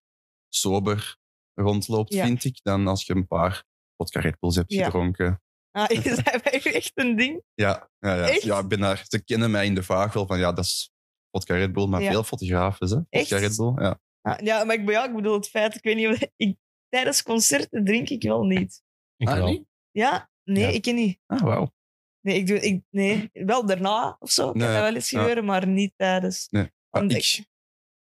sober 0.50 1.18
rondloopt, 1.54 2.16
vind 2.16 2.44
ik, 2.44 2.60
dan 2.64 2.88
als 2.88 3.06
je 3.06 3.16
een 3.16 3.28
paar 3.28 3.64
vodka 3.98 4.20
Red 4.20 4.36
hebt 4.40 4.74
gedronken. 4.74 5.42
Ah, 5.72 5.90
is 6.06 6.16
dat 6.16 6.26
echt 6.64 6.92
een 6.94 7.16
ding? 7.16 7.42
Ja, 7.54 7.90
ja, 8.00 8.16
ja. 8.16 8.28
Echt? 8.30 8.42
ja 8.42 8.60
ik 8.60 8.68
ben 8.68 8.80
daar, 8.80 9.06
ze 9.08 9.24
kennen 9.24 9.52
mij 9.52 9.66
in 9.66 9.76
de 9.76 9.84
vaag 9.84 10.14
wel 10.14 10.26
van 10.28 10.40
ja, 10.40 10.52
dat 10.54 10.66
is 10.66 10.92
vodka 11.32 11.56
Red 11.56 11.72
Bull, 11.74 11.88
maar 11.88 12.02
Ja. 12.02 12.12
veel 12.12 12.24
fotografen, 12.24 12.88
hè? 12.88 12.94
Vodka 12.94 13.08
Echt? 13.10 13.32
Red 13.32 13.56
Bull, 13.56 13.74
ja. 13.84 14.00
Ah, 14.22 14.40
ja, 14.40 14.64
maar 14.64 14.76
ik, 14.76 14.90
ja, 14.90 15.06
ik 15.06 15.16
bedoel 15.16 15.34
het 15.34 15.48
feit, 15.50 15.76
ik 15.76 15.84
weet 15.84 15.96
niet 15.96 16.08
of... 16.08 16.30
Ik, 16.36 16.58
tijdens 16.90 17.24
concerten 17.24 17.86
drink 17.86 18.10
ik 18.10 18.24
wel 18.24 18.44
niet. 18.44 18.82
Ik 19.18 19.28
Ah, 19.28 19.34
wel. 19.36 19.46
niet? 19.48 19.66
Ja? 19.92 20.30
Nee, 20.44 20.64
Ja. 20.64 20.70
ik 20.70 20.82
ken 20.82 20.96
niet. 20.96 21.20
Ah, 21.26 21.42
wauw. 21.42 21.74
Nee, 22.22 22.36
ik 22.38 22.48
doe, 22.48 22.60
ik, 22.60 22.84
nee, 22.90 23.30
wel 23.34 23.66
daarna 23.66 24.16
of 24.20 24.32
zo. 24.32 24.50
Kan 24.52 24.58
Nee, 24.58 24.68
dat 24.74 24.82
wel 24.82 24.96
eens 24.96 25.10
ja. 25.10 25.20
gebeuren, 25.20 25.46
maar 25.46 25.68
niet 25.68 25.94
tijdens. 25.96 26.48
Omdat 26.90 27.18
ik, 27.18 27.46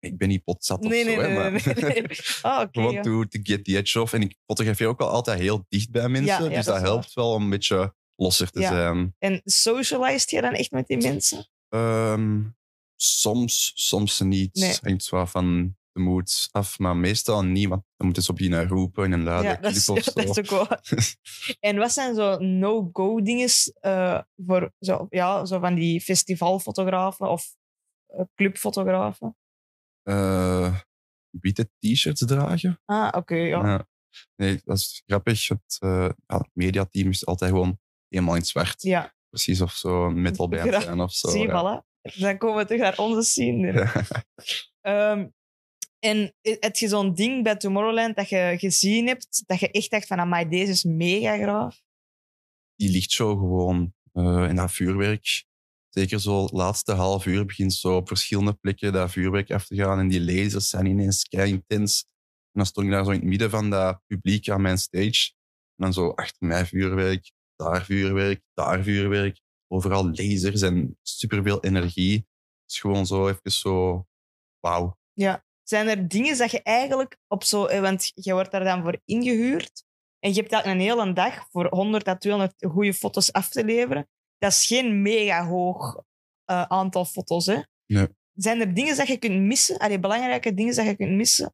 ik 0.03 0.17
ben 0.17 0.27
niet 0.27 0.43
potzat 0.43 0.79
of 0.79 0.89
Nee, 0.89 1.03
zo, 1.03 1.09
nee, 1.09 1.19
hè, 1.19 1.33
maar... 1.33 1.51
nee. 1.51 2.05
Ah, 2.41 2.67
ja. 2.71 3.01
to, 3.01 3.23
to 3.23 3.39
get 3.43 3.65
the 3.65 3.77
edge 3.77 4.01
off. 4.01 4.13
En 4.13 4.21
ik 4.21 4.37
fotografeer 4.45 4.87
ook 4.87 4.99
wel 4.99 5.09
altijd 5.09 5.39
heel 5.39 5.65
dicht 5.69 5.91
bij 5.91 6.09
mensen. 6.09 6.49
Dus 6.49 6.65
dat 6.65 6.81
helpt 6.81 7.13
wel 7.13 7.31
om 7.31 7.43
een 7.43 7.49
beetje 7.49 7.95
losser 8.15 8.51
te 8.51 8.59
Ja. 8.59 8.69
zijn. 8.69 9.15
En 9.19 9.41
socialized 9.43 10.29
je 10.29 10.41
dan 10.41 10.53
echt 10.53 10.71
met 10.71 10.87
die 10.87 10.97
mensen? 10.97 11.47
Ehm, 11.69 12.41
soms, 12.95 13.71
soms 13.75 14.19
niet. 14.19 14.55
Nee. 14.55 14.77
Hangt 14.81 15.09
wel 15.09 15.27
van 15.27 15.75
de 15.91 15.99
moed 15.99 16.49
af, 16.51 16.79
maar 16.79 16.97
meestal 16.97 17.43
niet, 17.43 17.67
want 17.67 17.83
dan 17.97 18.05
moeten 18.05 18.23
ze 18.23 18.31
op 18.31 18.35
beginnen 18.37 18.67
roepen 18.67 19.11
een 19.11 19.23
luide 19.23 19.47
ja, 19.47 19.61
is, 19.61 19.85
dat 19.85 20.15
is 20.15 20.37
ook 20.37 20.49
wel. 20.49 20.67
en 21.59 21.77
wat 21.77 21.91
zijn 21.91 22.15
zo 22.15 22.37
no-go 22.37 23.21
dingen 23.21 23.49
eh, 23.79 24.19
voor 24.45 24.73
zo, 24.79 25.07
ja, 25.09 25.45
zo 25.45 25.59
van 25.59 25.75
die 25.75 26.01
festivalfotografen 26.01 27.29
of 27.29 27.55
eh, 28.07 28.21
clubfotografen? 28.35 29.37
Eh, 30.03 30.77
witte 31.29 31.69
t-shirts 31.79 32.25
dragen. 32.25 32.81
Ah, 32.85 33.09
oké, 33.15 33.35
ja. 33.35 33.67
Ja. 33.67 33.87
Nee, 34.35 34.61
dat 34.63 34.77
is 34.77 35.03
grappig. 35.05 35.47
Het, 35.47 35.77
eh, 35.79 36.09
ja, 36.27 36.37
het 36.37 36.49
mediateam 36.53 37.09
is 37.09 37.25
altijd 37.25 37.51
gewoon 37.51 37.79
helemaal 38.07 38.33
in 38.33 38.39
het 38.39 38.49
zwart. 38.49 38.81
Ja, 38.81 39.13
Precies 39.29 39.61
of 39.61 39.73
zo 39.73 40.05
een 40.05 40.21
metalband 40.21 40.83
zijn 40.83 40.99
of 40.99 41.13
zo. 41.13 41.29
zie, 41.29 41.47
voilà. 41.47 41.91
Dan 42.19 42.37
komen 42.37 42.57
we 42.57 42.65
terug 42.65 42.81
naar 42.81 42.97
onze 42.97 43.21
scene. 43.21 43.71
Ehm, 44.81 45.27
en 45.99 46.35
heb 46.41 46.75
je 46.75 46.87
zo'n 46.87 47.13
ding 47.13 47.43
bij 47.43 47.55
Tomorrowland 47.55 48.15
dat 48.15 48.29
je 48.29 48.55
gezien 48.57 49.07
hebt, 49.07 49.43
dat 49.45 49.59
je 49.59 49.71
echt 49.71 49.91
dacht 49.91 50.07
van, 50.07 50.19
amai, 50.19 50.49
deze 50.49 50.71
is 50.71 50.83
mega 50.83 51.37
graaf? 51.37 51.81
Die 52.75 52.91
lichtshow 52.91 53.39
gewoon 53.39 53.93
eh, 54.13 54.43
en 54.43 54.55
dat 54.55 54.71
vuurwerk. 54.71 55.45
Zeker 55.93 56.19
zo 56.19 56.47
laatste 56.51 56.91
half 56.93 57.25
uur 57.25 57.45
begint 57.45 57.73
zo 57.73 57.95
op 57.95 58.07
verschillende 58.07 58.53
plekken 58.53 58.93
dat 58.93 59.11
vuurwerk 59.11 59.51
af 59.51 59.65
te 59.65 59.75
gaan. 59.75 59.99
En 59.99 60.07
die 60.07 60.21
lasers 60.21 60.69
zijn 60.69 60.85
ineens 60.85 61.23
kei 61.23 61.51
intens. 61.51 62.03
En 62.51 62.59
dan 62.59 62.65
stond 62.65 62.85
ik 62.87 62.91
daar 62.91 63.03
zo 63.05 63.11
in 63.11 63.19
het 63.19 63.27
midden 63.27 63.49
van 63.49 63.69
dat 63.69 64.01
publiek 64.07 64.49
aan 64.49 64.61
mijn 64.61 64.77
stage. 64.77 65.31
En 65.75 65.83
dan 65.85 65.93
zo 65.93 66.09
achter 66.09 66.47
mij 66.47 66.65
vuurwerk, 66.65 67.31
daar 67.55 67.85
vuurwerk, 67.85 68.41
daar 68.53 68.83
vuurwerk. 68.83 69.41
Overal 69.67 70.09
lasers 70.11 70.61
en 70.61 70.97
superveel 71.01 71.63
energie. 71.63 72.15
Het 72.15 72.71
is 72.71 72.79
gewoon 72.79 73.05
zo 73.05 73.27
even 73.27 73.51
zo... 73.51 74.05
Wauw. 74.59 74.97
Zijn 75.63 75.87
er 75.87 76.07
dingen 76.07 76.37
dat 76.37 76.51
je 76.51 76.61
eigenlijk 76.61 77.17
op 77.27 77.43
zo... 77.43 77.65
eh, 77.65 77.81
Want 77.81 78.11
je 78.13 78.33
wordt 78.33 78.51
daar 78.51 78.63
dan 78.63 78.81
voor 78.81 79.01
ingehuurd. 79.05 79.83
En 80.19 80.29
je 80.29 80.35
hebt 80.35 80.49
dat 80.51 80.65
een 80.65 80.79
hele 80.79 81.13
dag 81.13 81.47
voor 81.49 81.67
100 81.69 82.07
à 82.07 82.15
200 82.17 82.65
goede 82.71 82.93
foto's 82.93 83.31
af 83.31 83.49
te 83.49 83.65
leveren. 83.65 84.07
Dat 84.43 84.51
is 84.51 84.65
geen 84.65 85.01
mega 85.01 85.45
hoog 85.45 86.03
eh, 86.45 86.61
aantal 86.61 87.05
foto's, 87.05 87.45
hè? 87.45 87.61
Nee. 87.85 88.07
Zijn 88.33 88.59
er 88.59 88.73
dingen 88.73 88.97
dat 88.97 89.07
je 89.07 89.17
kunt 89.17 89.39
missen? 89.39 89.77
Allee, 89.77 89.99
belangrijke 89.99 90.53
dingen 90.53 90.75
dat 90.75 90.85
je 90.85 90.95
kunt 90.95 91.11
missen? 91.11 91.53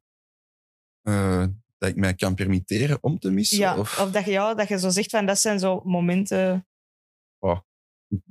Eh, 1.02 1.46
dat 1.78 1.88
ik 1.88 1.96
mij 1.96 2.14
kan 2.14 2.34
permitteren 2.34 3.02
om 3.02 3.18
te 3.18 3.30
missen? 3.30 3.58
Ja, 3.58 3.78
Of, 3.78 4.00
of 4.00 4.10
dat 4.10 4.24
je, 4.24 4.30
ja, 4.30 4.54
dat 4.54 4.68
je 4.68 4.78
zo 4.78 4.88
zegt 4.88 5.10
van 5.10 5.26
dat 5.26 5.38
zijn 5.38 5.58
zo 5.58 5.82
momenten. 5.84 6.66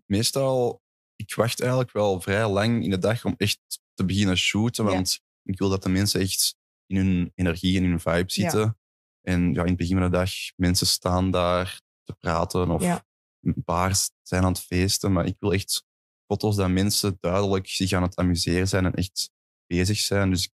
meestal, 0.06 0.82
ik 1.16 1.36
wacht 1.36 1.60
eigenlijk 1.62 1.92
wel 1.92 2.22
vrij 2.22 2.48
lang 2.48 2.84
in 2.84 2.90
de 2.90 2.98
dag 2.98 3.26
om 3.26 3.34
echt 3.38 3.60
te 3.94 4.06
beginnen 4.06 4.38
shooten. 4.38 4.86
Ja. 4.86 4.92
Want 4.92 5.22
ik 5.44 5.58
wil 5.58 5.70
dat 5.70 5.84
de 5.84 5.90
mensen 5.90 6.22
echt 6.22 6.56
in 6.86 6.96
hun 6.96 7.32
energie 7.36 7.78
en 7.78 7.84
in 7.84 7.90
hun 7.90 8.00
vibe 8.00 8.32
zitten. 8.32 8.78
En 9.22 9.54
ja, 9.54 9.62
in 9.62 9.68
het 9.68 9.78
begin 9.78 9.98
van 9.98 10.06
de 10.12 10.18
dag, 10.18 10.32
mensen 10.56 10.88
staan 10.88 11.32
daar 11.32 11.82
te 12.04 12.14
praten 12.14 12.70
of 12.70 12.82
Ja. 12.82 13.08
Baars 13.42 14.12
zijn 14.22 14.44
aan 14.44 14.52
het 14.52 14.62
feesten. 14.62 15.12
Maar 15.12 15.26
ik 15.26 15.36
wil 15.40 15.54
echt 15.54 15.84
foto's 16.28 16.56
dat 16.56 16.70
mensen 16.70 17.18
duidelijk 17.20 17.68
zich 17.68 17.92
aan 17.94 18.02
het 18.04 18.16
amuseren 18.18 18.68
zijn 18.68 18.86
en 18.86 18.94
echt 18.94 19.32
bezig 19.68 19.98
zijn. 19.98 20.30
Dus 20.30 20.44
ik 20.46 20.52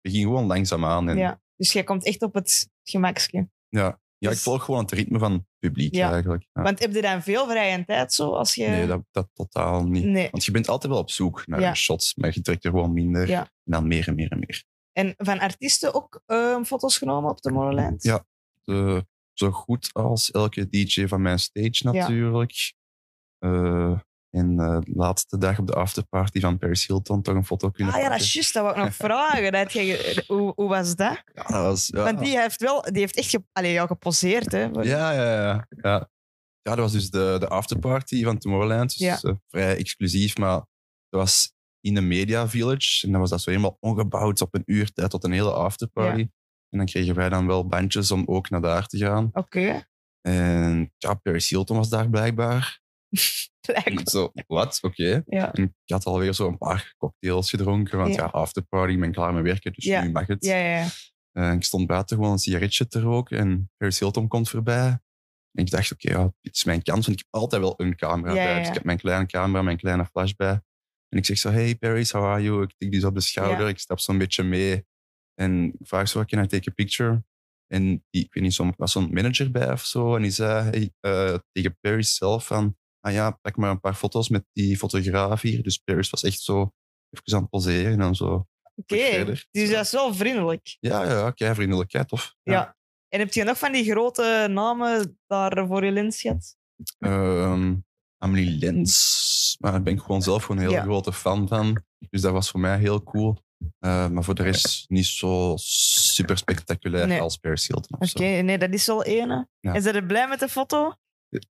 begin 0.00 0.22
gewoon 0.22 0.46
langzaamaan. 0.46 1.08
En 1.08 1.16
Ja. 1.16 1.40
Dus 1.56 1.72
jij 1.72 1.84
komt 1.84 2.04
echt 2.04 2.22
op 2.22 2.34
het 2.34 2.68
gemakske. 2.82 3.48
Ja, 3.68 4.00
ja 4.18 4.28
ik 4.28 4.34
Dus- 4.34 4.42
volg 4.42 4.64
gewoon 4.64 4.80
het 4.80 4.92
ritme 4.92 5.18
van 5.18 5.32
het 5.32 5.42
publiek 5.58 5.94
Ja. 5.94 6.12
eigenlijk. 6.12 6.46
Ja. 6.52 6.62
Want 6.62 6.78
heb 6.78 6.92
je 6.94 7.02
dan 7.02 7.22
veel 7.22 7.46
vrije 7.48 7.84
tijd 7.84 8.12
zo 8.12 8.30
als 8.34 8.54
je. 8.54 8.66
Nee, 8.66 8.86
dat, 8.86 9.02
dat 9.10 9.28
totaal 9.32 9.84
niet. 9.84 10.04
Nee. 10.04 10.28
Want 10.30 10.44
je 10.44 10.50
bent 10.50 10.68
altijd 10.68 10.92
wel 10.92 11.00
op 11.02 11.10
zoek 11.10 11.46
naar 11.46 11.60
Ja. 11.60 11.74
shots, 11.74 12.14
maar 12.14 12.30
je 12.34 12.40
trekt 12.40 12.64
er 12.64 12.70
gewoon 12.70 12.92
minder. 12.92 13.32
En 13.32 13.50
dan 13.64 13.88
meer 13.88 14.08
en 14.08 14.14
meer 14.14 14.30
en 14.30 14.38
meer. 14.38 14.64
En 14.92 15.14
van 15.16 15.38
artiesten 15.38 15.94
ook 15.94 16.22
eh, 16.26 16.62
foto's 16.62 16.98
genomen 16.98 17.30
op 17.30 17.40
Tomorrowland? 17.40 18.02
Ja. 18.02 18.26
De, 18.64 19.06
zo 19.40 19.50
goed 19.50 19.90
als 19.92 20.30
elke 20.30 20.68
DJ 20.68 21.06
van 21.06 21.22
mijn 21.22 21.38
stage 21.38 21.80
natuurlijk. 21.82 22.74
Eh, 23.38 23.98
en 24.30 24.58
eh, 24.58 24.80
de 24.80 24.92
laatste 24.94 25.38
dag 25.38 25.58
op 25.58 25.66
de 25.66 25.74
afterparty 25.74 26.40
van 26.40 26.58
Paris 26.58 26.86
Hilton 26.86 27.22
toch 27.22 27.34
een 27.34 27.44
foto 27.44 27.70
kunnen 27.70 27.94
Ah 27.94 28.00
ja, 28.00 28.08
dat 28.08 28.20
is 28.20 28.32
juist. 28.32 28.54
Dat 28.54 28.62
wou 28.62 28.76
ik 28.76 28.82
nog 28.84 28.94
vragen. 29.10 29.52
Dat 29.52 29.72
je, 29.72 30.24
hoe, 30.26 30.52
hoe 30.54 30.68
was 30.68 30.96
dat? 30.96 31.22
Ja, 31.34 31.42
dat 31.42 31.62
was... 31.62 31.86
Ja. 31.86 32.02
Want 32.02 32.18
die 32.18 32.38
heeft 32.38 32.60
wel, 32.60 32.82
die 32.82 32.98
heeft 33.00 33.16
echt 33.16 33.30
ge, 33.30 33.42
allee, 33.52 33.72
ja, 33.72 33.86
geposeerd. 33.86 34.52
Hè? 34.52 34.62
Ja, 34.64 35.12
ja, 35.12 35.42
ja. 35.42 35.66
ja. 35.68 36.10
Ja, 36.62 36.74
dat 36.74 36.78
was 36.78 36.92
dus 36.92 37.10
de, 37.10 37.36
de 37.38 37.48
afterparty 37.48 38.24
van 38.24 38.38
Tomorrowland. 38.38 38.98
Dus 38.98 38.98
Ja. 38.98 39.18
eh, 39.20 39.34
vrij 39.48 39.76
exclusief, 39.76 40.36
maar 40.36 40.56
dat 41.08 41.20
was 41.20 41.52
in 41.80 41.94
de 41.94 42.00
Media 42.00 42.48
Village. 42.48 43.06
En 43.06 43.12
dan 43.12 43.20
was 43.20 43.30
dat 43.30 43.40
zo 43.40 43.50
helemaal 43.50 43.76
ongebouwd 43.80 44.40
op 44.40 44.54
een 44.54 44.62
uur 44.66 44.92
tijd 44.92 45.10
tot 45.10 45.24
een 45.24 45.32
hele 45.32 45.52
afterparty. 45.52 46.28
En 46.70 46.78
dan 46.78 46.86
kregen 46.86 47.14
wij 47.14 47.28
dan 47.28 47.46
wel 47.46 47.66
bandjes 47.66 48.10
om 48.10 48.22
ook 48.26 48.50
naar 48.50 48.60
daar 48.60 48.86
te 48.86 48.98
gaan. 48.98 49.30
Oké. 49.32 49.88
En 50.20 50.92
ja, 50.98 51.14
Paris 51.14 51.48
Hilton 51.48 51.76
was 51.76 51.88
daar 51.88 52.10
blijkbaar. 52.10 52.80
Blijkbaar. 53.66 54.08
zo, 54.10 54.32
wat? 54.46 54.78
Oké. 54.82 55.22
Ja. 55.26 55.52
En 55.52 55.62
ik 55.62 55.92
had 55.92 56.04
alweer 56.04 56.32
zo 56.32 56.48
een 56.48 56.58
paar 56.58 56.94
cocktails 56.98 57.50
gedronken, 57.50 57.98
want 57.98 58.14
Ja. 58.14 58.22
ja, 58.22 58.28
afterparty, 58.28 58.92
ik 58.92 59.00
ben 59.00 59.12
klaar 59.12 59.34
met 59.34 59.42
werken, 59.42 59.72
dus 59.72 59.84
nu 59.84 60.10
mag 60.10 60.26
het. 60.26 60.44
Ja, 60.44 60.56
ja. 60.56 60.86
En 61.32 61.52
ik 61.56 61.64
stond 61.64 61.86
buiten 61.86 62.16
gewoon 62.16 62.32
een 62.32 62.38
sigaretje 62.38 62.86
te 62.86 63.00
roken 63.00 63.38
en 63.38 63.70
Paris 63.76 63.98
Hilton 63.98 64.28
komt 64.28 64.48
voorbij. 64.48 64.88
En 65.52 65.64
ik 65.64 65.70
dacht, 65.70 65.92
oké, 65.92 66.10
ja, 66.10 66.32
dit 66.40 66.54
is 66.54 66.64
mijn 66.64 66.82
kans, 66.82 67.06
want 67.06 67.18
ik 67.18 67.24
heb 67.30 67.40
altijd 67.40 67.62
wel 67.62 67.74
een 67.76 67.96
camera 67.96 68.32
bij. 68.32 68.58
Dus 68.58 68.68
ik 68.68 68.74
heb 68.74 68.84
mijn 68.84 68.98
kleine 68.98 69.26
camera, 69.26 69.62
mijn 69.62 69.76
kleine 69.76 70.06
flash 70.06 70.32
bij. 70.32 70.60
En 71.08 71.18
ik 71.18 71.24
zeg 71.24 71.38
zo, 71.38 71.50
hey 71.50 71.74
Paris, 71.76 72.10
how 72.12 72.24
are 72.24 72.42
you? 72.42 72.62
Ik 72.62 72.74
tik 72.76 72.90
die 72.90 73.00
zo 73.00 73.08
op 73.08 73.14
de 73.14 73.20
schouder, 73.20 73.68
ik 73.68 73.78
stap 73.78 73.98
zo'n 74.00 74.18
beetje 74.18 74.42
mee. 74.42 74.86
En 75.40 75.64
ik 75.78 75.86
vraag 75.86 76.08
zo, 76.08 76.24
can 76.24 76.42
I 76.42 76.46
take 76.46 76.70
a 76.70 76.72
picture? 76.72 77.24
En 77.66 78.04
die, 78.10 78.24
ik 78.24 78.34
weet 78.34 78.42
niet, 78.42 78.54
zo'n- 78.54 78.74
was 78.76 78.92
zo'n 78.92 79.12
manager 79.12 79.50
bij 79.50 79.72
of 79.72 79.84
zo. 79.84 80.16
En 80.16 80.22
die 80.22 80.30
zei 80.30 80.90
eh, 81.00 81.34
tegen 81.52 81.78
Paris 81.80 82.14
zelf 82.14 82.46
van, 82.46 82.76
ah 83.00 83.12
ja, 83.12 83.30
pak 83.30 83.56
maar 83.56 83.70
een 83.70 83.80
paar 83.80 83.94
foto's 83.94 84.28
met 84.28 84.44
die 84.52 84.76
fotograaf 84.76 85.40
hier. 85.40 85.62
Dus 85.62 85.76
Paris 85.78 86.10
was 86.10 86.22
echt 86.22 86.40
zo 86.40 86.72
even 87.10 87.34
aan 87.34 87.40
het 87.40 87.50
poseren 87.50 87.92
en 87.92 87.98
dan 87.98 88.14
zo. 88.14 88.46
Oké. 88.74 88.96
verder. 88.96 89.46
Dus 89.50 89.70
dat 89.70 89.84
is 89.84 89.90
wel 89.92 90.14
vriendelijk. 90.14 90.76
Ja, 90.80 91.04
ja, 91.04 91.10
ja, 91.10 91.30
kei 91.30 91.54
vriendelijk, 91.54 91.88
kei 91.90 92.04
tof. 92.04 92.34
Ja. 92.42 92.76
En 93.08 93.18
heb 93.18 93.32
je 93.32 93.44
nog 93.44 93.58
van 93.58 93.72
die 93.72 93.84
grote 93.90 94.46
namen 94.50 95.18
daar 95.26 95.66
voor 95.66 95.84
je 95.84 95.90
lens 95.92 96.20
gehad? 96.20 96.56
Ehm 96.98 97.74
Amelie 98.22 98.58
Lens, 98.58 99.56
maar 99.60 99.72
daar 99.72 99.82
ben 99.82 99.92
ik 99.92 100.00
gewoon 100.00 100.22
zelf 100.22 100.42
gewoon 100.44 100.56
een 100.62 100.68
heel 100.68 100.76
Ja. 100.76 100.82
grote 100.82 101.12
fan 101.12 101.48
van. 101.48 101.82
Dus 102.10 102.20
dat 102.20 102.32
was 102.32 102.50
voor 102.50 102.60
mij 102.60 102.78
heel 102.78 103.02
cool. 103.02 103.42
Eh, 103.78 104.08
maar 104.08 104.24
voor 104.24 104.34
de 104.34 104.42
rest 104.42 104.90
niet 104.90 105.06
zo 105.06 105.54
super 105.56 106.38
spectaculair 106.38 107.06
Nee. 107.06 107.20
als 107.20 107.36
Paris 107.36 107.66
Hilton. 107.66 107.98
Oké, 108.00 108.24
nee, 108.24 108.58
dat 108.58 108.70
is 108.74 108.86
wel 108.86 109.04
ene. 109.04 109.48
Ja. 109.60 109.74
En 109.74 109.82
zijn 109.82 109.94
er 109.94 110.06
blij 110.06 110.28
met 110.28 110.38
de 110.40 110.48
foto? 110.48 110.94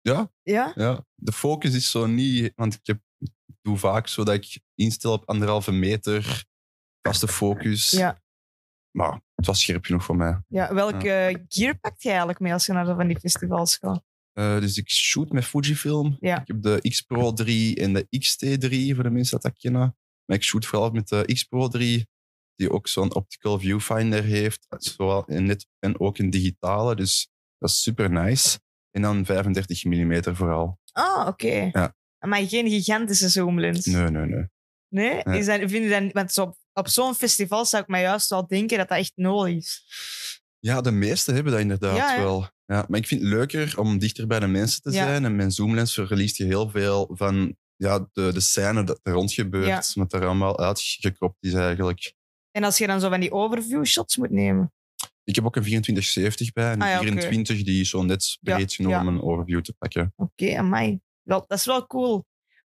Ja, 0.01 0.33
Ja? 0.43 0.73
ja, 0.75 1.05
de 1.15 1.33
focus 1.33 1.75
is 1.75 1.91
zo 1.91 2.07
niet... 2.07 2.53
Want 2.55 2.75
ik, 2.75 2.81
heb, 2.87 3.01
ik 3.19 3.31
doe 3.63 3.77
vaak 3.77 4.09
zo 4.09 4.25
dat 4.25 4.35
ik 4.35 4.61
instel 4.75 5.13
op 5.13 5.29
anderhalve 5.29 5.73
meter, 5.73 6.45
vaste 7.03 7.29
focus. 7.29 7.91
Ja. 7.91 8.23
Maar 8.91 9.21
het 9.35 9.47
was 9.47 9.61
scherp 9.61 9.85
genoeg 9.85 10.05
voor 10.05 10.17
mij. 10.17 10.41
ja. 10.49 10.75
Welke 10.75 11.45
gear 11.49 11.79
pakt 11.79 12.03
je 12.03 12.09
eigenlijk 12.09 12.41
mee 12.41 12.53
als 12.53 12.67
je 12.67 12.73
naar 12.73 12.87
van 12.97 13.07
die 13.07 13.19
festivals 13.19 13.77
gaat? 13.77 14.03
Eh, 14.33 14.61
dus 14.61 14.77
ik 14.77 14.91
shoot 14.91 15.31
met 15.33 15.45
Fujifilm. 15.45 16.17
Ja. 16.21 16.41
Ik 16.41 16.47
heb 16.47 16.63
de 16.63 16.89
X 16.89 17.01
Pro 17.01 17.33
3 17.33 17.77
en 17.77 17.93
de 17.93 18.07
XT3, 18.19 18.95
voor 18.95 19.03
de 19.03 19.11
mensen 19.11 19.41
dat 19.41 19.43
dat 19.43 19.59
kennen. 19.59 19.97
Maar 20.27 20.37
ik 20.37 20.43
shoot 20.43 20.67
vooral 20.67 20.91
met 20.91 21.09
de 21.09 21.25
X 21.33 21.45
Pro 21.45 21.69
3, 21.69 22.07
die 22.55 22.71
ook 22.71 22.89
zo'n 22.89 23.15
optical 23.15 23.59
viewfinder 23.59 24.23
heeft. 24.23 24.67
Zowel 24.79 25.27
en, 25.27 25.45
net, 25.45 25.67
en 25.79 26.01
ook 26.01 26.19
een 26.19 26.31
digitale, 26.31 26.95
dus 26.97 27.29
dat 27.59 27.71
is 27.71 27.83
super 27.83 28.11
nice. 28.11 28.59
En 28.91 29.03
dan 29.03 29.25
35 29.25 29.85
mm 29.85 30.23
vooral. 30.37 30.79
Ah, 30.93 31.27
oké. 31.27 31.71
Ja. 31.73 31.95
Maar 32.27 32.47
geen 32.47 32.69
gigantische 32.69 33.29
zoomlens? 33.29 33.87
Nee, 33.87 34.11
nee, 34.11 34.27
nee. 34.27 34.45
Nee? 34.89 35.21
Nee. 35.23 35.39
Is 35.39 35.47
dat, 35.47 35.59
vind 35.59 35.73
je 35.73 35.89
dat, 36.01 36.13
want 36.13 36.39
op, 36.39 36.57
op 36.73 36.89
zo'n 36.89 37.15
festival 37.15 37.65
zou 37.65 37.83
ik 37.83 37.89
mij 37.89 38.01
juist 38.03 38.31
wel 38.31 38.47
denken 38.47 38.79
dat 38.79 38.89
dat 38.89 38.99
echt 38.99 39.13
nodig 39.15 39.55
is. 39.57 39.85
Ja, 40.59 40.81
de 40.81 40.91
meesten 40.91 41.35
hebben 41.35 41.53
dat 41.53 41.61
inderdaad 41.61 41.97
Ja, 41.97 42.19
wel. 42.19 42.49
Ja, 42.67 42.85
maar 42.89 42.99
ik 42.99 43.07
vind 43.07 43.21
het 43.21 43.31
leuker 43.31 43.79
om 43.79 43.99
dichter 43.99 44.27
bij 44.27 44.41
de 44.41 44.47
mensen 44.47 44.83
te 44.83 44.91
Ja. 44.91 45.05
zijn. 45.07 45.25
En 45.25 45.37
met 45.37 45.55
zoomlens 45.55 45.93
verliest 45.95 46.37
je 46.37 46.45
heel 46.45 46.71
veel 46.71 47.11
van 47.13 47.57
ja, 47.77 48.09
de, 48.13 48.33
de 48.33 48.41
scène 48.41 48.85
dat 48.85 49.01
er 49.03 49.13
rond 49.13 49.33
gebeurt. 49.33 49.67
Ja. 49.67 50.03
Wat 50.03 50.13
er 50.13 50.25
allemaal 50.25 50.59
uitgekropt 50.59 51.37
is 51.41 51.55
eigenlijk. 51.55 52.15
En 52.51 52.65
als 52.65 52.79
je 52.79 52.87
dan 52.87 53.01
zo 53.01 53.09
van 53.09 53.21
die 53.21 53.33
overview 53.33 53.85
shots 53.85 54.17
moet 54.17 54.31
nemen. 54.31 54.73
Ik 55.25 55.35
heb 55.35 55.45
ook 55.45 55.57
een 55.57 55.63
2470 55.63 56.53
bij. 56.53 56.71
En 56.71 56.79
die 56.79 56.89
Ah 56.89 57.03
ja, 57.03 57.11
oké. 57.11 57.21
24 57.21 57.67
die 57.67 57.81
is 57.81 57.89
zo 57.89 58.03
net 58.03 58.39
Ja, 58.41 58.55
breed 58.55 58.73
genoeg 58.73 58.93
ja. 58.93 59.01
om 59.01 59.09
een 59.09 59.23
overview 59.23 59.61
te 59.61 59.75
pakken. 59.79 60.13
Oké, 60.17 60.57
amai. 60.57 61.01
Wel, 61.23 61.45
dat 61.47 61.59
is 61.59 61.65
wel 61.65 61.87
cool. 61.87 62.25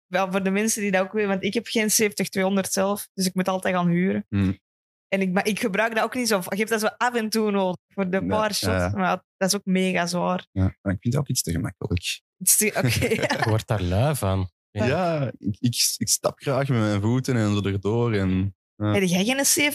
Wel 0.06 0.30
voor 0.30 0.42
de 0.42 0.50
mensen 0.50 0.82
die 0.82 0.90
dat 0.90 1.02
ook 1.02 1.12
weten, 1.12 1.28
want 1.28 1.44
ik 1.44 1.54
heb 1.54 1.66
geen 1.66 1.88
70-200 2.58 2.60
zelf, 2.70 3.08
dus 3.14 3.26
ik 3.26 3.34
moet 3.34 3.48
altijd 3.48 3.74
gaan 3.74 3.88
huren. 3.88 4.26
Hmm. 4.28 4.58
En 5.08 5.20
ik, 5.20 5.32
maar 5.32 5.46
ik 5.46 5.60
gebruik 5.60 5.94
dat 5.94 6.04
ook 6.04 6.14
niet 6.14 6.28
zo. 6.28 6.38
Ik 6.48 6.58
heb 6.58 6.68
dat 6.68 6.80
zo 6.80 6.86
af 6.86 7.14
en 7.14 7.28
toe 7.28 7.50
nodig 7.50 7.76
voor 7.94 8.10
de 8.10 8.26
paar 8.26 8.54
shots, 8.54 8.94
maar 8.94 9.24
dat 9.36 9.48
is 9.48 9.54
ook 9.54 9.64
mega 9.64 10.06
zwaar. 10.06 10.46
Ja, 10.52 10.76
maar 10.82 10.92
ik 10.92 11.00
vind 11.00 11.14
dat 11.14 11.22
ook 11.22 11.28
iets 11.28 11.42
te 11.42 11.50
gemakkelijk. 11.50 12.20
Oké, 12.74 13.08
Je 13.38 13.44
wordt 13.48 13.66
daar 13.66 13.82
lui 13.82 14.14
van. 14.16 14.50
Ja. 14.70 14.86
Ja, 14.86 15.32
ik, 15.38 15.56
ik, 15.60 15.94
ik 15.96 16.08
stap 16.08 16.38
graag 16.40 16.68
met 16.68 16.78
mijn 16.78 17.00
voeten 17.00 17.36
en 17.36 17.54
zo 17.54 17.62
erdoor. 17.68 18.12
En, 18.14 18.56
ja. 18.76 18.92
Heb 18.92 19.02
jij 19.02 19.24
geen 19.24 19.72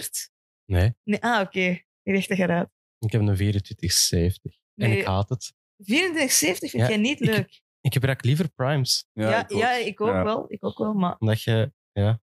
70-200? 0.00 0.30
Nee, 0.64 0.94
Nee, 1.04 1.22
ah, 1.22 1.40
oké. 1.40 1.60
Die 2.02 2.14
ligt 2.14 2.30
eruit. 2.30 2.68
ik 2.98 3.12
heb 3.12 3.20
een 3.20 3.34
2470. 3.34 4.52
En 4.74 4.88
Nee. 4.88 4.98
ik 4.98 5.04
haat 5.06 5.28
het. 5.28 5.52
2470 5.76 6.70
vind 6.70 6.82
Ja, 6.82 6.88
jij 6.88 6.98
niet 6.98 7.20
ik- 7.20 7.26
leuk? 7.26 7.60
Ik 7.80 7.92
gebruik 7.92 8.24
liever 8.24 8.48
primes. 8.48 9.06
Ja, 9.12 9.44
ik 9.44 9.52
ook. 9.52 9.58
ja, 9.60 9.72
ik 9.72 10.00
ook 10.00 10.08
Ja. 10.08 10.24
wel. 10.24 10.44
Ik 10.52 10.64
ook 10.64 10.78
wel, 10.78 10.92
maar 10.94 11.16
Omdat 11.18 11.42
je, 11.42 11.72
ja, 11.92 12.20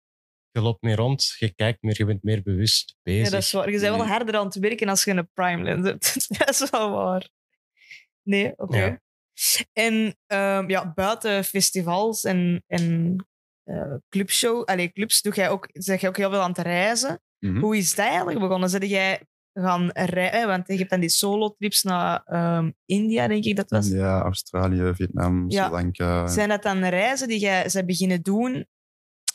je 0.52 0.62
loopt 0.62 0.82
meer 0.82 0.96
rond, 0.96 1.36
je 1.38 1.54
kijkt 1.54 1.82
meer, 1.82 1.96
je 1.98 2.06
bent 2.06 2.24
meer 2.24 2.42
bewust 2.44 2.90
ja, 2.90 2.96
bezig. 3.04 3.30
dat 3.30 3.42
is 3.42 3.52
waar. 3.52 3.72
Je 3.72 3.80
bent 3.80 3.96
wel 3.96 4.06
harder 4.08 4.36
aan 4.38 4.46
het 4.46 4.56
werken 4.56 4.90
als 4.90 5.04
je 5.04 5.12
een 5.12 5.30
prime 5.34 5.64
lens 5.64 5.86
hebt. 5.88 6.28
dat 6.38 6.50
is 6.50 6.70
wel 6.70 6.92
waar. 6.92 7.30
Nee, 8.24 8.54
oké. 8.58 8.78
Ja. 8.78 9.02
En 9.74 10.18
ehm, 10.26 10.70
ja, 10.70 10.94
buiten 10.94 11.44
festivals 11.44 12.24
en, 12.24 12.64
en 12.68 13.16
eh, 13.64 13.94
clubshow, 14.10 14.64
allee, 14.66 14.92
clubs, 14.92 15.22
doe 15.22 15.34
jij 15.34 15.50
ook, 15.50 15.70
zeg 15.74 16.02
jij 16.02 16.10
ook 16.10 16.18
heel 16.18 16.30
veel 16.30 16.42
aan 16.42 16.50
het 16.50 16.58
reizen. 16.58 17.22
Mhm. 17.40 17.60
Hoe 17.60 17.78
is 17.78 17.96
dat 17.96 18.06
eigenlijk 18.06 18.40
begonnen? 18.40 18.70
Zet 18.70 18.90
jij 18.90 19.22
gaan 19.54 19.90
rijden? 19.94 20.48
Want 20.48 20.68
je 20.68 20.78
hebt 20.78 20.90
dan 20.90 21.00
die 21.00 21.10
solo-trips 21.10 21.84
naar 21.84 22.22
ehm, 22.26 22.72
India, 22.86 23.28
denk 23.28 23.44
ik 23.44 23.56
dat 23.56 23.70
was. 23.70 23.88
Ja, 23.88 24.22
Australië, 24.22 24.92
Vietnam, 24.96 25.50
Ja. 25.50 25.64
Sri 25.64 25.74
Lanka. 25.74 26.28
Zijn 26.28 26.50
dat 26.50 26.64
dan 26.64 26.84
reizen 26.86 27.28
die 27.28 27.40
jij 27.40 27.70
zij 27.70 27.86
beginnen 27.86 28.22
doen 28.22 28.68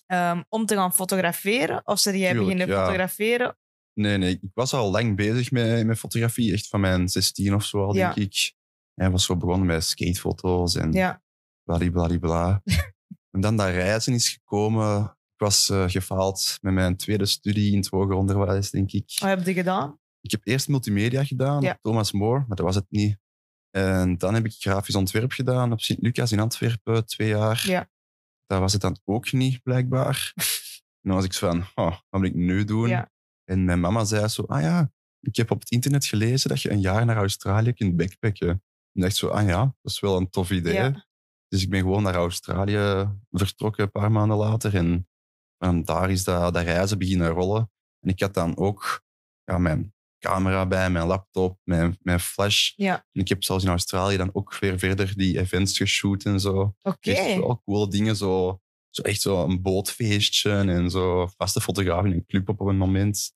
ehm, 0.06 0.42
om 0.48 0.66
te 0.66 0.74
gaan 0.74 0.94
fotograferen? 0.94 1.80
Of 1.84 1.98
zijn 1.98 2.18
jij 2.18 2.30
Tuurlijk, 2.32 2.48
beginnen 2.56 2.76
ja. 2.76 2.82
fotograferen? 2.82 3.56
Nee, 3.94 4.18
nee, 4.18 4.30
ik 4.30 4.50
was 4.54 4.72
al 4.74 4.90
lang 4.90 5.16
bezig 5.16 5.50
met, 5.50 5.86
met 5.86 5.98
fotografie. 5.98 6.52
Echt 6.52 6.68
van 6.68 6.80
mijn 6.80 7.08
16 7.08 7.54
of 7.54 7.64
zo 7.64 7.84
al, 7.84 7.94
Ja. 7.94 8.14
denk 8.14 8.26
ik. 8.28 8.54
En 8.94 9.10
was 9.12 9.24
zo 9.24 9.36
begonnen 9.36 9.66
met 9.66 9.84
skatefoto's 9.84 10.74
en 10.74 10.92
Ja. 10.92 11.22
bladibladibla. 11.64 12.62
en 13.34 13.40
dan 13.40 13.56
dat 13.56 13.68
reizen 13.68 14.12
is 14.14 14.28
gekomen. 14.28 15.02
Ik 15.04 15.48
was 15.48 15.68
eh, 15.70 15.88
gefaald 15.88 16.58
met 16.60 16.72
mijn 16.72 16.96
tweede 16.96 17.26
studie 17.26 17.70
in 17.72 17.78
het 17.78 17.88
hoger 17.88 18.14
onderwijs, 18.14 18.70
denk 18.70 18.92
ik. 18.92 19.16
Wat 19.18 19.28
heb 19.28 19.46
je 19.46 19.52
gedaan? 19.52 19.98
Ik 20.20 20.30
heb 20.30 20.40
eerst 20.46 20.68
multimedia 20.68 21.24
gedaan, 21.24 21.62
Ja. 21.62 21.78
Thomas 21.82 22.12
More, 22.12 22.38
maar 22.46 22.56
dat 22.56 22.66
was 22.66 22.74
het 22.74 22.86
niet. 22.88 23.18
En 23.70 24.18
dan 24.18 24.34
heb 24.34 24.44
ik 24.44 24.52
grafisch 24.58 24.94
ontwerp 24.94 25.32
gedaan 25.32 25.72
op 25.72 25.80
Sint-Lucas 25.80 26.32
in 26.32 26.40
Antwerpen, 26.40 27.06
twee 27.06 27.28
jaar. 27.28 27.62
Ja. 27.66 27.90
Dat 28.46 28.60
was 28.60 28.72
het 28.72 28.80
dan 28.82 28.98
ook 29.04 29.32
niet, 29.32 29.62
blijkbaar. 29.62 30.32
en 30.34 30.44
dan 31.08 31.14
was 31.14 31.24
ik 31.24 31.32
zo 31.32 31.48
van, 31.50 31.60
oh, 31.74 31.90
wat 32.08 32.20
moet 32.20 32.24
ik 32.28 32.34
nu 32.34 32.64
doen? 32.64 32.88
Ja. 32.88 33.10
En 33.44 33.64
mijn 33.64 33.80
mama 33.80 34.04
zei 34.04 34.28
zo, 34.28 34.42
ah 34.42 34.60
ja, 34.60 34.92
ik 35.20 35.36
heb 35.36 35.50
op 35.50 35.60
het 35.60 35.70
internet 35.70 36.06
gelezen 36.06 36.48
dat 36.48 36.62
je 36.62 36.70
een 36.70 36.80
jaar 36.80 37.04
naar 37.04 37.16
Australië 37.16 37.72
kunt 37.72 37.96
backpacken. 37.96 38.62
En 38.92 39.00
dacht 39.00 39.16
zo, 39.16 39.28
ah 39.28 39.46
ja, 39.46 39.60
dat 39.82 39.92
is 39.92 40.00
wel 40.00 40.16
een 40.16 40.30
tof 40.30 40.50
idee. 40.50 40.74
Ja. 40.74 41.06
Dus 41.48 41.62
ik 41.62 41.70
ben 41.70 41.80
gewoon 41.80 42.02
naar 42.02 42.14
Australië 42.14 43.08
vertrokken 43.30 43.84
een 43.84 43.90
paar 43.90 44.12
maanden 44.12 44.36
later. 44.36 44.74
En 44.74 45.08
van 45.58 45.82
daar 45.82 46.10
is 46.10 46.24
dat, 46.24 46.54
dat 46.54 46.62
reizen 46.62 46.98
beginnen 46.98 47.28
rollen. 47.28 47.70
En 48.00 48.10
ik 48.10 48.20
had 48.20 48.34
dan 48.34 48.56
ook 48.56 49.02
ja, 49.44 49.58
mijn 49.58 49.94
camera 50.18 50.66
bij, 50.66 50.90
mijn 50.90 51.06
laptop, 51.06 51.58
mijn, 51.64 51.96
mijn 52.00 52.20
flash. 52.20 52.72
Ja. 52.76 52.94
En 53.12 53.20
ik 53.20 53.28
heb 53.28 53.44
zelfs 53.44 53.64
in 53.64 53.70
Australië 53.70 54.16
dan 54.16 54.30
ook 54.32 54.58
weer 54.58 54.78
verder 54.78 55.16
die 55.16 55.38
events 55.38 55.76
geshoot 55.76 56.22
en 56.22 56.40
zo. 56.40 56.74
Oké. 56.82 57.10
Echt 57.10 57.36
wel 57.38 57.62
coole 57.64 57.88
dingen, 57.88 58.16
zo, 58.16 58.60
zo 58.90 59.02
echt 59.02 59.20
zo 59.20 59.44
een 59.44 59.62
bootfeestje 59.62 60.50
en 60.52 60.90
zo 60.90 61.26
vaste 61.36 61.60
fotograaf 61.60 62.04
in 62.04 62.12
een 62.12 62.26
club 62.26 62.48
op 62.48 62.60
een 62.60 62.76
moment. 62.76 63.32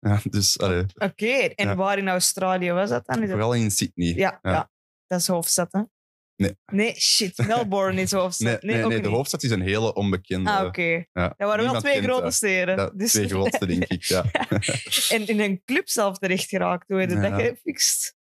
Ja, 0.06 0.20
dus 0.30 0.56
Oké. 0.56 1.26
En 1.26 1.66
Ja. 1.68 1.74
waar 1.74 1.98
in 1.98 2.08
Australië 2.08 2.72
was 2.72 2.90
dat 2.90 3.06
dan? 3.06 3.28
Vooral 3.28 3.54
in 3.54 3.70
Sydney. 3.70 4.14
Ja, 4.14 4.38
ja. 4.42 4.70
Dat 5.08 5.20
is 5.20 5.26
hoofdstad, 5.26 5.72
hè? 5.72 5.82
Nee. 6.36 6.56
Nee, 6.72 6.94
shit. 7.00 7.46
Melbourne 7.46 8.00
is 8.00 8.12
hoofdstad. 8.20 8.46
Nee, 8.46 8.58
Nee, 8.60 8.74
nee, 8.74 8.84
ook 8.84 8.90
nee, 8.90 9.00
de 9.02 9.08
hoofdstad 9.08 9.42
is 9.42 9.50
een 9.50 9.60
hele 9.60 9.94
onbekende. 9.94 10.50
Ah, 10.50 10.66
oké. 10.66 11.04
ja. 11.12 11.34
Dat 11.36 11.48
waren 11.48 11.64
wel 11.72 11.80
twee 11.80 11.92
kent 11.92 12.04
grote 12.04 12.30
steden. 12.30 12.76
Dat, 12.76 12.98
dus... 12.98 13.12
Twee 13.12 13.28
grootste, 13.28 13.66
denk 13.66 13.84
ik. 13.84 14.02
Ja. 14.02 14.24
En 15.14 15.26
in 15.26 15.40
een 15.40 15.62
club 15.64 15.88
zelf 15.88 16.18
terecht 16.18 16.48
geraakt. 16.48 16.88
Hoe 16.88 17.00
heb 17.00 17.10
je 17.10 17.16
Ja. 17.16 17.30
dat 17.30 17.40
gefixt? 17.40 18.16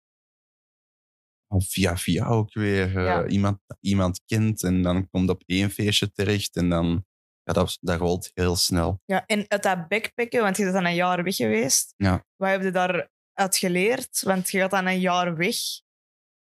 Via 1.58 1.98
via 1.98 2.26
ook 2.28 2.54
weer 2.54 2.98
eh, 3.08 3.24
iemand, 3.34 3.60
iemand 3.80 4.22
kent 4.26 4.64
en 4.64 4.82
dan 4.82 5.10
komt 5.10 5.30
op 5.30 5.44
één 5.46 5.70
feestje 5.70 6.12
terecht 6.12 6.56
en 6.56 6.70
dan 6.70 7.06
ja, 7.44 7.54
dat, 7.54 7.78
dat 7.82 8.00
rolt 8.00 8.32
heel 8.34 8.56
snel. 8.56 9.02
Ja, 9.06 9.26
en 9.26 9.46
uit 9.48 9.64
dat 9.64 9.88
backpacken, 9.88 10.42
want 10.42 10.58
je 10.58 10.64
bent 10.64 10.76
dan 10.76 10.86
een 10.86 10.96
jaar 10.96 11.24
weg 11.24 11.36
geweest. 11.36 11.94
Ja. 11.98 12.26
Wat 12.36 12.50
heb 12.50 12.62
je 12.62 12.72
daaruit 12.72 13.58
geleerd? 13.58 14.22
Want 14.22 14.50
je 14.50 14.60
gaat 14.60 14.72
dan 14.72 14.86
een 14.86 15.00
jaar 15.00 15.36
weg. 15.36 15.56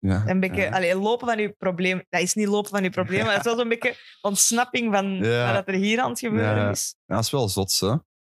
Ja, 0.06 0.22
Een 0.26 0.40
beetje, 0.40 0.60
ja. 0.62 0.70
allee, 0.70 0.96
lopen 0.96 1.26
van 1.26 1.38
je 1.38 1.50
probleem. 1.52 2.02
Dat 2.08 2.20
is 2.20 2.34
niet 2.34 2.46
lopen 2.48 2.70
van 2.70 2.82
je 2.82 2.90
probleem, 2.90 3.24
maar 3.24 3.34
het 3.34 3.44
is 3.46 3.50
wel 3.52 3.60
zo'n 3.60 3.68
beetje 3.68 3.96
ontsnapping 4.22 4.92
van 4.94 5.06
Ja. 5.14 5.52
wat 5.52 5.68
er 5.68 5.74
hier 5.74 6.00
aan 6.00 6.10
het 6.10 6.18
gebeuren 6.18 6.70
is. 6.70 6.94
Ja, 7.06 7.14
dat 7.14 7.24
is 7.24 7.30
wel 7.30 7.48
zot, 7.48 7.78
hè. 7.80 7.86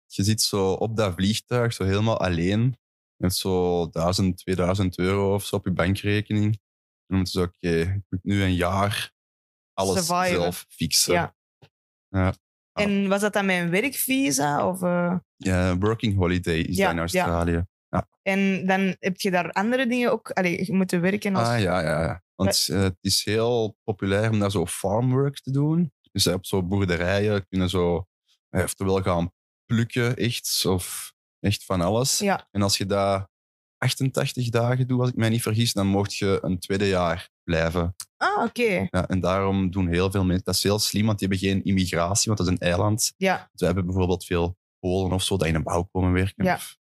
Je 0.06 0.22
zit 0.24 0.42
zo 0.42 0.72
op 0.72 0.96
dat 0.96 1.14
vliegtuig, 1.14 1.72
zo 1.72 1.84
helemaal 1.84 2.18
alleen. 2.20 2.78
Met 3.16 3.34
zo 3.34 3.88
1000, 3.90 4.36
2000 4.36 4.98
euro 4.98 5.34
of 5.34 5.44
zo 5.44 5.56
op 5.56 5.64
je 5.64 5.72
bankrekening. 5.72 6.44
En 6.46 6.60
dan 7.06 7.18
moet 7.18 7.32
je 7.32 7.38
zo, 7.38 7.44
oké, 7.44 7.80
ik 7.80 8.02
moet 8.08 8.24
nu 8.24 8.42
een 8.42 8.54
jaar 8.54 9.12
alles 9.74 10.06
zelf 10.06 10.66
fixen. 10.68 11.12
Ja. 11.12 11.34
Ja. 12.08 12.34
En 12.72 13.08
was 13.08 13.20
dat 13.20 13.32
dan 13.32 13.48
een 13.48 13.70
werkvisa? 13.70 14.68
Of, 14.68 14.82
eh, 14.82 15.16
Ja, 15.36 15.78
working 15.78 16.16
holiday 16.16 16.58
is 16.58 16.76
dat 16.76 16.90
in 16.90 16.98
Australië. 16.98 17.64
En 18.22 18.66
dan 18.66 18.96
heb 18.98 19.20
je 19.20 19.30
daar 19.30 19.52
andere 19.52 19.86
dingen 19.86 20.12
ook 20.12 20.30
allee, 20.30 20.72
moeten 20.72 21.00
werken 21.00 21.36
als... 21.36 21.48
Ah 21.48 21.60
ja, 21.60 21.80
ja. 21.80 22.02
ja. 22.02 22.22
Want 22.34 22.68
eh, 22.70 22.80
het 22.80 22.96
is 23.00 23.24
heel 23.24 23.76
populair 23.84 24.30
om 24.30 24.38
daar 24.38 24.50
zo 24.50 24.66
farmwork 24.66 25.40
te 25.40 25.50
doen. 25.50 25.92
Dus 26.12 26.26
op 26.26 26.46
zo 26.46 26.62
boerderijen 26.62 27.46
kunnen 27.48 27.68
zo, 27.68 28.06
eh, 28.48 28.62
oftewel 28.62 29.02
gaan 29.02 29.32
plukken, 29.64 30.16
echt, 30.16 30.64
of 30.66 31.12
echt 31.40 31.64
van 31.64 31.80
alles. 31.80 32.18
Ja. 32.18 32.48
En 32.50 32.62
als 32.62 32.78
je 32.78 32.86
dat 32.86 33.28
88 33.76 34.48
dagen 34.48 34.86
doet, 34.86 35.00
als 35.00 35.08
ik 35.08 35.16
mij 35.16 35.28
niet 35.28 35.42
vergis, 35.42 35.72
dan 35.72 35.86
mocht 35.86 36.16
je 36.16 36.38
een 36.42 36.58
tweede 36.58 36.88
jaar 36.88 37.30
blijven. 37.42 37.94
Ah, 38.16 38.44
oké. 38.44 38.86
Ja, 38.90 39.08
en 39.08 39.20
daarom 39.20 39.70
doen 39.70 39.88
heel 39.88 40.10
veel 40.10 40.24
mensen, 40.24 40.44
dat 40.44 40.54
is 40.54 40.62
heel 40.62 40.78
slim, 40.78 41.06
want 41.06 41.18
die 41.18 41.28
hebben 41.28 41.48
geen 41.48 41.64
immigratie, 41.64 42.32
want 42.32 42.38
dat 42.38 42.46
is 42.46 42.52
een 42.52 42.68
eiland. 42.68 43.12
Ja. 43.16 43.50
Ze 43.54 43.64
hebben 43.64 43.86
bijvoorbeeld 43.86 44.24
veel 44.24 44.58
Polen 44.78 45.12
of 45.12 45.22
zo, 45.22 45.36
die 45.36 45.48
in 45.48 45.54
een 45.54 45.62
bouw 45.62 45.82
komen 45.82 46.12
werken. 46.12 46.44
Ja. 46.44 46.54
Of- 46.54 46.78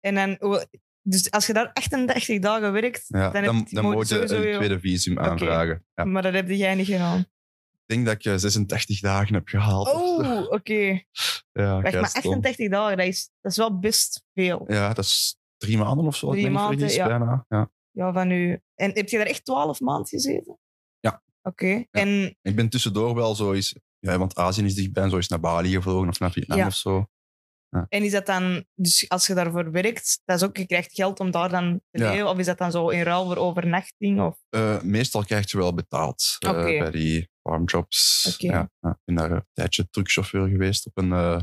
En 0.00 0.14
dan... 0.14 0.36
hoe- 0.38 0.66
Dus 1.02 1.30
als 1.30 1.46
je 1.46 1.52
daar 1.52 1.70
38 1.72 2.38
dagen 2.38 2.72
werkt, 2.72 3.04
ja, 3.06 3.30
dan, 3.30 3.42
dan, 3.44 3.66
dan, 3.70 3.84
moet 3.84 4.08
je 4.08 4.14
een 4.34 4.42
je- 4.48 4.54
tweede 4.56 4.80
visum 4.80 5.18
aanvragen. 5.18 5.84
Ja. 5.94 6.04
Maar 6.04 6.22
dat 6.22 6.32
heb 6.32 6.48
jij 6.48 6.74
niet 6.74 6.86
gedaan. 6.86 7.18
Ik 7.18 7.96
denk 7.96 8.06
dat 8.06 8.14
ik 8.14 8.24
eh, 8.24 8.34
86 8.36 9.00
dagen 9.00 9.34
heb 9.34 9.48
gehaald. 9.48 9.88
Oh, 9.92 10.50
oké. 10.52 10.72
Ja, 11.52 11.80
Wacht, 11.82 11.94
maar 11.94 12.08
stom. 12.08 12.32
88 12.32 12.68
dagen, 12.68 12.96
dat 12.96 13.06
is, 13.06 13.30
dat 13.40 13.50
is 13.52 13.58
wel 13.58 13.78
best 13.78 14.22
veel. 14.34 14.64
Ja, 14.66 14.92
dat 14.92 15.04
is 15.04 15.36
drie 15.56 15.78
maanden 15.78 16.06
of 16.06 16.16
zo, 16.16 16.30
Drie 16.30 16.50
maanden, 16.50 16.78
vergis, 16.78 16.96
ja. 16.96 17.06
bijna. 17.06 17.44
Ja. 17.48 17.70
Ja, 17.90 18.12
van 18.12 18.30
u. 18.30 18.60
En 18.74 18.90
heb 18.94 19.08
je 19.08 19.16
daar 19.16 19.26
echt 19.26 19.44
12 19.44 19.80
maanden 19.80 20.08
gezeten? 20.08 20.58
Ja. 21.00 21.22
Oké. 21.42 21.84
En 21.90 22.36
Ik 22.42 22.56
ben 22.56 22.68
tussendoor 22.68 23.14
wel 23.14 23.34
zo 23.34 23.52
eens... 23.52 23.74
Ja, 23.98 24.18
want 24.18 24.34
Azië 24.36 24.64
is 24.64 24.74
dichtbij, 24.74 25.08
zo 25.08 25.16
eens 25.16 25.28
naar 25.28 25.40
Bali 25.40 25.70
gevlogen 25.72 26.08
of 26.08 26.18
naar 26.18 26.32
Vietnam 26.32 26.58
Ja. 26.58 26.66
of 26.66 26.74
zo. 26.74 27.06
En 27.70 28.02
is 28.02 28.12
dat 28.12 28.26
dan, 28.26 28.64
dus 28.74 29.08
als 29.08 29.26
je 29.26 29.34
daarvoor 29.34 29.70
werkt, 29.70 30.20
dat 30.24 30.36
is 30.36 30.42
ook, 30.48 30.56
je 30.56 30.66
krijgt 30.66 30.92
geld 30.94 31.20
om 31.20 31.30
daar 31.30 31.48
dan 31.48 31.80
te 31.90 32.02
Ja. 32.02 32.10
leven? 32.10 32.28
Of 32.28 32.38
is 32.38 32.46
dat 32.46 32.58
dan 32.58 32.70
zo 32.70 32.88
in 32.88 33.02
ruil 33.02 33.24
voor 33.24 33.36
overnachting? 33.36 34.20
Of? 34.20 34.38
Eh, 34.48 34.82
meestal 34.82 35.24
krijg 35.24 35.50
je 35.50 35.56
wel 35.58 35.74
betaald 35.74 36.36
eh, 36.38 36.50
bij 36.52 36.90
die 36.90 37.28
farmjobs. 37.42 38.34
Ja, 38.38 38.70
ja. 38.80 38.90
Ik 38.90 38.98
ben 39.04 39.14
daar 39.14 39.30
een 39.30 39.46
tijdje 39.52 39.88
truckchauffeur 39.90 40.48
geweest 40.48 40.86
op 40.86 40.98
een, 40.98 41.12
eh, 41.12 41.40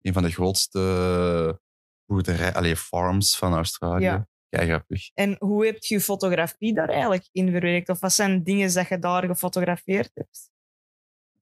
een 0.00 0.12
van 0.12 0.22
de 0.22 0.30
grootste 0.30 1.60
boerderij, 2.06 2.54
allee, 2.54 2.76
farms 2.76 3.36
van 3.36 3.54
Australië. 3.54 4.04
Ja. 4.04 4.28
Grappig. 4.50 5.10
En 5.14 5.36
hoe 5.38 5.66
heb 5.66 5.82
je 5.82 5.94
je 5.94 6.00
fotografie 6.00 6.74
daar 6.74 6.88
eigenlijk 6.88 7.28
in 7.32 7.50
verwerkt? 7.50 7.88
Of 7.88 8.00
wat 8.00 8.12
zijn 8.12 8.42
dingen 8.42 8.74
dat 8.74 8.88
je 8.88 8.98
daar 8.98 9.24
gefotografeerd 9.24 10.10
hebt? 10.14 10.50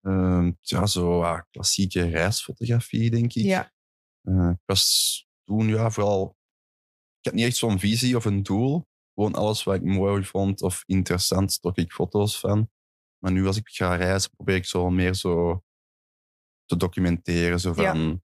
Ehm, 0.03 0.53
ja, 0.61 0.87
zo 0.87 1.23
ah, 1.23 1.41
klassieke 1.51 2.09
reisfotografie, 2.09 3.11
denk 3.11 3.35
ik. 3.35 3.45
Ja. 3.45 3.73
Eh, 4.27 4.49
ik 4.49 4.63
was 4.65 5.27
toen 5.45 5.69
ja, 5.69 5.91
vooral... 5.91 6.37
Ik 7.19 7.33
had 7.33 7.35
niet 7.35 7.45
echt 7.45 7.57
zo'n 7.57 7.79
visie 7.79 8.17
of 8.17 8.25
een 8.25 8.43
doel. 8.43 8.87
Gewoon 9.15 9.35
alles 9.35 9.65
wat 9.65 9.75
ik 9.75 9.83
mooi 9.83 10.25
vond 10.25 10.63
of 10.63 10.83
interessant, 10.87 11.53
stok 11.53 11.77
ik 11.77 11.93
foto's 11.93 12.41
van. 12.41 12.71
Maar 13.19 13.33
nu 13.33 13.47
als 13.47 13.57
ik 13.57 13.69
ga 13.69 13.95
reizen, 13.95 14.31
probeer 14.31 14.55
ik 14.55 14.65
zo 14.65 14.91
meer 14.91 15.15
zo 15.15 15.63
te 16.65 16.77
documenteren. 16.77 17.61
Zo 17.61 17.73
van, 17.73 18.23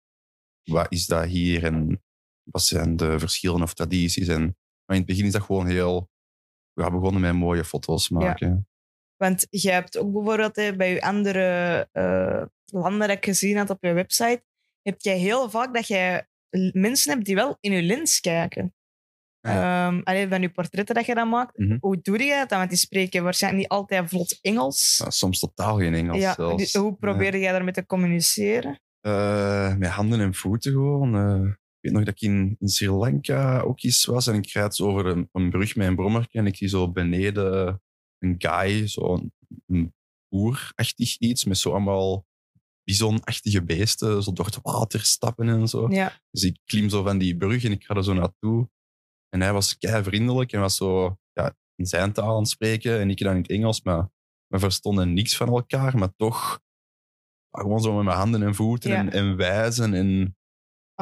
wat 0.62 0.92
is 0.92 1.06
dat 1.06 1.26
hier 1.26 1.64
en 1.64 2.02
wat 2.42 2.62
zijn 2.62 2.96
de 2.96 3.18
verschillen 3.18 3.62
of 3.62 3.74
tradities. 3.74 4.28
En, 4.28 4.42
maar 4.84 4.96
in 4.96 5.02
het 5.02 5.06
begin 5.06 5.24
is 5.24 5.32
dat 5.32 5.42
gewoon 5.42 5.66
heel... 5.66 6.10
We 6.72 6.82
gaan 6.82 6.92
begonnen 6.92 7.20
met 7.20 7.34
mooie 7.34 7.64
foto's 7.64 8.08
maken. 8.08 8.68
Want 9.16 9.46
je 9.50 9.70
hebt 9.70 9.98
ook 9.98 10.12
bijvoorbeeld 10.12 10.56
hè, 10.56 10.76
bij 10.76 10.92
je 10.92 11.02
andere 11.02 11.88
eh, 11.92 12.44
landen 12.64 13.08
dat 13.08 13.16
ik 13.16 13.24
gezien 13.24 13.56
had 13.56 13.70
op 13.70 13.82
je 13.82 13.92
website, 13.92 14.44
heb 14.82 15.00
jij 15.00 15.18
heel 15.18 15.50
vaak 15.50 15.74
dat 15.74 15.86
jij 15.86 16.26
l- 16.50 16.70
mensen 16.72 17.12
hebt 17.12 17.24
die 17.24 17.34
wel 17.34 17.56
in 17.60 17.72
je 17.72 17.82
lens 17.82 18.20
kijken. 18.20 18.74
Ja. 19.40 19.86
Ehm, 19.88 20.00
allee, 20.04 20.28
van 20.28 20.40
je 20.42 20.50
portretten 20.50 20.94
dat 20.94 21.06
je 21.06 21.14
dan 21.14 21.28
maakt. 21.28 21.58
Mhm. 21.58 21.76
Hoe 21.80 21.98
doe 22.02 22.18
je 22.22 22.34
dat 22.38 22.48
dan? 22.48 22.58
Want 22.58 22.70
die 22.70 22.78
spreken 22.78 23.22
waarschijnlijk 23.22 23.62
niet 23.62 23.72
altijd 23.72 24.08
vlot 24.08 24.38
Engels. 24.40 24.96
Nou, 24.98 25.10
soms 25.10 25.38
totaal 25.38 25.76
geen 25.78 25.94
Engels 25.94 26.18
ja, 26.18 26.34
zelfs. 26.34 26.74
hoe 26.74 26.96
probeer 26.96 27.38
jij 27.38 27.52
daarmee 27.52 27.72
te 27.72 27.86
communiceren? 27.86 28.80
Eh, 29.00 29.76
met 29.76 29.88
handen 29.88 30.20
en 30.20 30.34
voeten 30.34 30.72
gewoon. 30.72 31.14
Eh, 31.16 31.48
ik 31.50 31.56
weet 31.80 31.92
nog 31.92 32.04
dat 32.04 32.14
ik 32.14 32.20
in, 32.20 32.56
in 32.58 32.68
Sri 32.68 32.90
Lanka 32.90 33.60
ook 33.60 33.82
eens 33.82 34.04
was 34.04 34.26
en 34.26 34.34
ik 34.34 34.50
rijd 34.50 34.80
over 34.80 35.06
een, 35.06 35.28
een 35.32 35.50
brug 35.50 35.76
met 35.76 35.86
een 35.86 35.96
brommer 35.96 36.26
en 36.30 36.46
ik 36.46 36.56
zie 36.56 36.68
zo 36.68 36.92
beneden 36.92 37.82
een 38.18 38.34
guy, 38.38 38.86
zo'n 38.88 39.32
een 39.66 39.94
boerachtig 40.28 41.18
iets 41.18 41.44
met 41.44 41.58
zo 41.58 41.70
allemaal 41.70 42.26
bisonachtige 42.92 43.62
beesten, 43.64 44.22
zo 44.22 44.32
door 44.32 44.44
het 44.46 44.58
water 44.62 45.00
stappen 45.00 45.48
en 45.48 45.68
zo. 45.68 45.88
Ja, 45.90 46.20
Dus 46.30 46.42
ik 46.42 46.58
klim 46.64 46.88
zo 46.88 47.02
van 47.02 47.18
die 47.18 47.36
brug 47.36 47.64
en 47.64 47.72
ik 47.72 47.84
ga 47.84 47.94
er 47.94 48.04
zo 48.04 48.12
naartoe. 48.12 48.68
En 49.28 49.40
hij 49.40 49.52
was 49.52 49.78
kei 49.78 50.02
vriendelijk 50.02 50.52
en 50.52 50.60
was 50.60 50.76
zo 50.76 51.16
ja, 51.32 51.56
in 51.76 51.86
zijn 51.86 52.12
taal 52.12 52.34
aan 52.34 52.38
het 52.38 52.48
spreken 52.48 53.00
en 53.00 53.10
ik 53.10 53.18
dan 53.18 53.34
in 53.34 53.42
het 53.42 53.50
Engels, 53.50 53.82
maar 53.82 54.08
we 54.46 54.58
verstonden 54.58 55.12
niks 55.12 55.36
van 55.36 55.48
elkaar, 55.48 55.98
maar 55.98 56.14
toch 56.16 56.60
gewoon 57.50 57.80
zo 57.80 57.94
met 57.94 58.04
mijn 58.04 58.16
handen 58.16 58.42
en 58.42 58.54
voeten 58.54 58.90
Ja. 58.90 58.96
en, 58.96 59.10
en 59.12 59.36
wijzen. 59.36 59.94
En, 59.94 60.36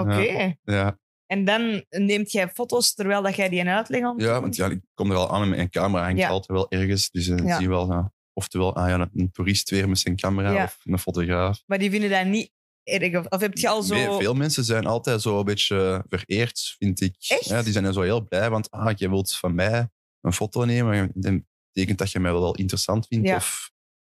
oké. 0.01 0.55
ja, 0.63 0.99
En 1.27 1.45
dan 1.45 1.85
neemt 1.89 2.33
jij 2.33 2.49
foto's 2.49 2.95
terwijl 2.95 3.23
dat 3.23 3.37
jij 3.37 3.49
die 3.49 3.65
uitleg 3.69 4.03
aan 4.03 4.19
Ja, 4.19 4.41
want 4.41 4.57
ja, 4.57 4.67
ik 4.67 4.81
kom 4.95 5.11
er 5.11 5.17
al 5.17 5.31
aan 5.33 5.41
met 5.41 5.49
mijn 5.57 5.71
camera. 5.71 6.05
Hangt 6.05 6.19
Ja. 6.19 6.29
altijd 6.29 6.59
wel 6.59 6.71
ergens. 6.71 7.11
Dus 7.11 7.27
je 7.27 7.35
Ja. 7.45 7.57
zie 7.59 7.69
wel, 7.69 7.93
ja, 7.93 8.13
oftewel 8.33 8.77
ah, 8.77 8.89
ja, 8.89 9.09
een 9.15 9.31
toerist 9.33 9.71
weer 9.71 9.89
met 9.89 9.99
zijn 9.99 10.17
camera 10.17 10.53
Ja. 10.53 10.65
of 10.65 10.79
een 10.85 10.99
fotograaf. 10.99 11.63
Maar 11.67 11.79
die 11.79 11.91
vinden 11.91 12.11
dat 12.11 12.27
niet 12.27 12.53
erg. 12.83 13.29
Of, 13.29 13.41
heb 13.41 13.59
je 13.59 13.69
al 13.69 13.83
zo... 13.83 13.95
Nee, 13.95 14.19
veel 14.19 14.35
mensen 14.35 14.65
zijn 14.65 14.87
altijd 14.87 15.23
zo 15.23 15.39
een 15.39 15.45
beetje 15.45 16.05
vereerd, 16.09 16.75
vind 16.79 17.01
ik. 17.01 17.15
Echt? 17.29 17.45
Ja, 17.45 17.63
die 17.63 17.73
zijn 17.73 17.85
er 17.85 17.93
zo 17.93 18.01
heel 18.01 18.25
blij, 18.25 18.51
want 18.51 18.71
ah, 18.71 18.97
je 18.97 19.09
wilt 19.09 19.33
van 19.33 19.55
mij 19.55 19.89
een 20.21 20.33
foto 20.33 20.65
nemen. 20.65 21.11
Dat 21.15 21.41
betekent 21.73 21.99
dat 21.99 22.11
je 22.11 22.21
mij 22.21 22.33
wel 22.33 22.55
interessant 22.55 23.07
vindt. 23.07 23.29
Ja. 23.29 23.37
Of, 23.37 23.71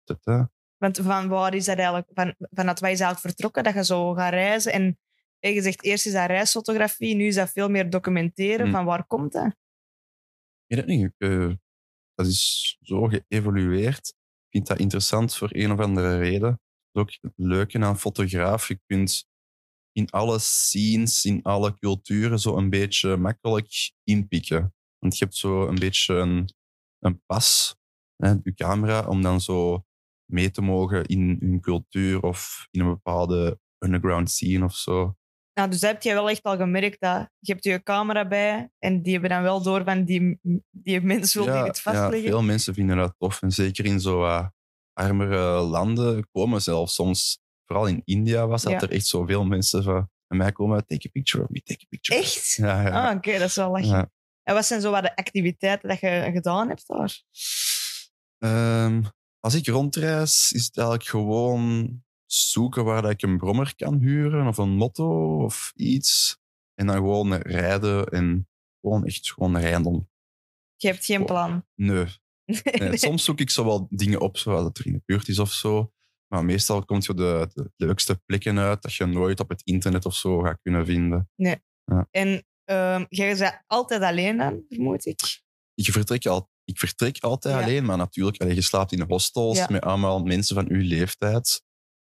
dat. 0.04 0.48
Want 0.76 0.98
van 1.02 1.28
waar 1.28 1.54
is 1.54 1.64
dat 1.64 1.76
eigenlijk... 1.76 2.08
Van, 2.14 2.34
vanuit 2.38 2.80
waar 2.80 2.90
is 2.90 3.00
eigenlijk 3.00 3.20
vertrokken? 3.20 3.64
Dat 3.64 3.74
je 3.74 3.84
zo 3.84 4.12
gaat 4.12 4.32
reizen 4.32 4.72
en... 4.72 4.98
Je 5.52 5.62
zegt 5.62 5.82
eerst 5.82 6.06
is 6.06 6.12
dat 6.12 6.26
reisfotografie, 6.26 7.14
nu 7.14 7.26
is 7.26 7.34
dat 7.34 7.50
veel 7.50 7.68
meer 7.68 7.90
documenteren. 7.90 8.66
Hm. 8.66 8.72
Van 8.72 8.84
waar 8.84 9.06
komt 9.06 9.32
dat? 9.32 9.46
Ik 9.46 9.56
weet 10.66 10.78
het 10.78 10.86
niet. 10.86 11.04
Ik, 11.04 11.12
eh, 11.16 11.50
dat 12.14 12.26
is 12.26 12.76
zo 12.82 13.08
geëvolueerd. 13.08 14.08
Ik 14.08 14.50
vind 14.50 14.66
dat 14.66 14.78
interessant 14.78 15.34
voor 15.34 15.48
een 15.52 15.72
of 15.72 15.78
andere 15.78 16.18
reden. 16.18 16.60
Dat 16.90 17.08
is 17.08 17.18
ook 17.18 17.18
het 17.20 17.32
leuke 17.36 17.78
aan 17.78 17.98
fotograaf. 17.98 18.68
Je 18.68 18.80
kunt 18.86 19.28
in 19.92 20.10
alle 20.10 20.38
scenes, 20.38 21.24
in 21.24 21.42
alle 21.42 21.78
culturen 21.78 22.38
zo 22.38 22.56
een 22.56 22.70
beetje 22.70 23.16
makkelijk 23.16 23.92
inpikken. 24.04 24.74
Want 24.98 25.18
je 25.18 25.24
hebt 25.24 25.36
zo 25.36 25.66
een 25.66 25.78
beetje 25.78 26.14
een, 26.14 26.48
een 26.98 27.22
pas, 27.26 27.76
hè, 28.16 28.34
je 28.42 28.54
camera, 28.54 29.08
om 29.08 29.22
dan 29.22 29.40
zo 29.40 29.84
mee 30.32 30.50
te 30.50 30.60
mogen 30.60 31.04
in 31.04 31.36
hun 31.40 31.60
cultuur 31.60 32.22
of 32.22 32.68
in 32.70 32.80
een 32.80 32.86
bepaalde 32.86 33.60
underground 33.78 34.30
scene 34.30 34.64
of 34.64 34.74
zo. 34.74 35.16
Nou, 35.54 35.70
dus 35.70 35.80
dat 35.80 35.90
heb 35.92 36.02
je 36.02 36.12
wel 36.12 36.30
echt 36.30 36.42
al 36.42 36.56
gemerkt 36.56 37.00
dat 37.00 37.28
je 37.38 37.52
hebt 37.52 37.64
je 37.64 37.82
camera 37.82 38.28
bij 38.28 38.70
en 38.78 39.02
die 39.02 39.12
hebben 39.12 39.30
dan 39.30 39.42
wel 39.42 39.62
door 39.62 39.84
van 39.84 40.04
die, 40.04 40.38
die 40.70 41.00
mens 41.00 41.34
wil 41.34 41.44
die 41.44 41.52
het 41.52 41.80
ja, 41.84 41.92
vastleggen. 41.92 42.28
veel 42.30 42.42
mensen 42.42 42.74
vinden 42.74 42.96
dat 42.96 43.14
tof. 43.18 43.42
En 43.42 43.50
zeker 43.52 43.84
in 43.84 44.00
zo 44.00 44.24
uh, 44.24 44.46
armere 44.92 45.60
landen 45.60 46.28
komen 46.32 46.62
zelfs 46.62 46.94
soms, 46.94 47.38
vooral 47.66 47.86
in 47.86 48.02
India 48.04 48.46
was 48.46 48.62
dat 48.62 48.72
Ja. 48.72 48.80
er 48.80 48.90
echt 48.90 49.06
zoveel 49.06 49.44
mensen 49.44 49.82
van 49.82 50.08
bij 50.26 50.38
mij 50.38 50.52
komen, 50.52 50.86
take 50.86 51.06
a 51.06 51.10
picture 51.12 51.42
of 51.44 51.48
me, 51.50 51.60
take 51.62 51.80
a 51.82 51.86
picture. 51.88 52.20
Echt? 52.20 52.54
Ja, 52.54 52.82
ja. 52.82 53.08
Ah, 53.08 53.16
oké, 53.16 53.32
dat 53.38 53.48
is 53.48 53.54
wel 53.56 53.70
lachen. 53.70 53.88
ja. 53.88 54.10
En 54.42 54.54
wat 54.54 54.66
zijn 54.66 54.80
zo 54.80 54.90
wat 54.90 55.02
de 55.02 55.16
activiteiten 55.16 55.88
dat 55.88 56.00
je 56.00 56.30
gedaan 56.32 56.68
hebt 56.68 56.86
daar? 56.86 57.22
Ehm, 58.38 59.02
als 59.40 59.54
ik 59.54 59.66
rondreis, 59.66 60.52
is 60.52 60.64
het 60.64 60.76
eigenlijk 60.76 61.08
gewoon 61.08 61.90
zoeken 62.34 62.84
waar 62.84 63.02
dat 63.02 63.10
ik 63.10 63.22
een 63.22 63.36
brommer 63.38 63.74
kan 63.76 63.98
huren 63.98 64.46
of 64.46 64.58
een 64.58 64.76
motto 64.76 65.42
of 65.44 65.72
iets. 65.76 66.38
En 66.74 66.86
dan 66.86 66.96
gewoon 66.96 67.34
rijden 67.34 68.06
en 68.06 68.48
gewoon 68.80 69.04
echt 69.06 69.32
gewoon 69.32 69.60
random. 69.60 70.08
Je 70.76 70.88
hebt 70.88 71.04
geen 71.04 71.24
plan. 71.24 71.64
Nee, 71.74 72.06
Nee, 72.78 72.96
soms 72.96 73.24
zoek 73.24 73.40
ik 73.40 73.50
zo 73.50 73.64
wel 73.64 73.86
dingen 73.90 74.20
op, 74.20 74.36
zoals 74.36 74.64
het 74.64 74.78
er 74.78 74.86
in 74.86 74.92
de 74.92 75.02
buurt 75.04 75.28
is 75.28 75.38
of 75.38 75.52
zo. 75.52 75.92
Maar 76.28 76.44
meestal 76.44 76.84
komt 76.84 77.04
je 77.04 77.14
de, 77.14 77.50
de 77.52 77.70
leukste 77.76 78.22
plekken 78.26 78.58
uit 78.58 78.82
dat 78.82 78.94
je 78.94 79.04
nooit 79.06 79.40
op 79.40 79.48
het 79.48 79.62
internet 79.64 80.04
of 80.04 80.14
zo 80.14 80.40
gaat 80.40 80.58
kunnen 80.62 80.86
vinden. 80.86 81.30
En 82.10 82.44
ehm 82.64 83.04
jij 83.08 83.36
bent 83.36 83.62
altijd 83.66 84.02
alleen 84.02 84.36
dan, 84.36 84.64
vermoed 84.68 85.06
ik? 85.06 85.42
Ik 85.74 85.84
vertrek, 85.92 86.26
al, 86.26 86.50
ik 86.64 86.78
vertrek 86.78 87.18
altijd 87.22 87.54
Ja. 87.54 87.62
alleen, 87.62 87.84
maar 87.84 87.96
natuurlijk, 87.96 88.42
je 88.52 88.60
slaapt 88.60 88.92
in 88.92 89.04
hostels 89.08 89.58
Ja. 89.58 89.66
met 89.70 89.82
allemaal 89.82 90.22
mensen 90.22 90.54
van 90.54 90.68
uw 90.70 90.82
leeftijd. 90.82 91.62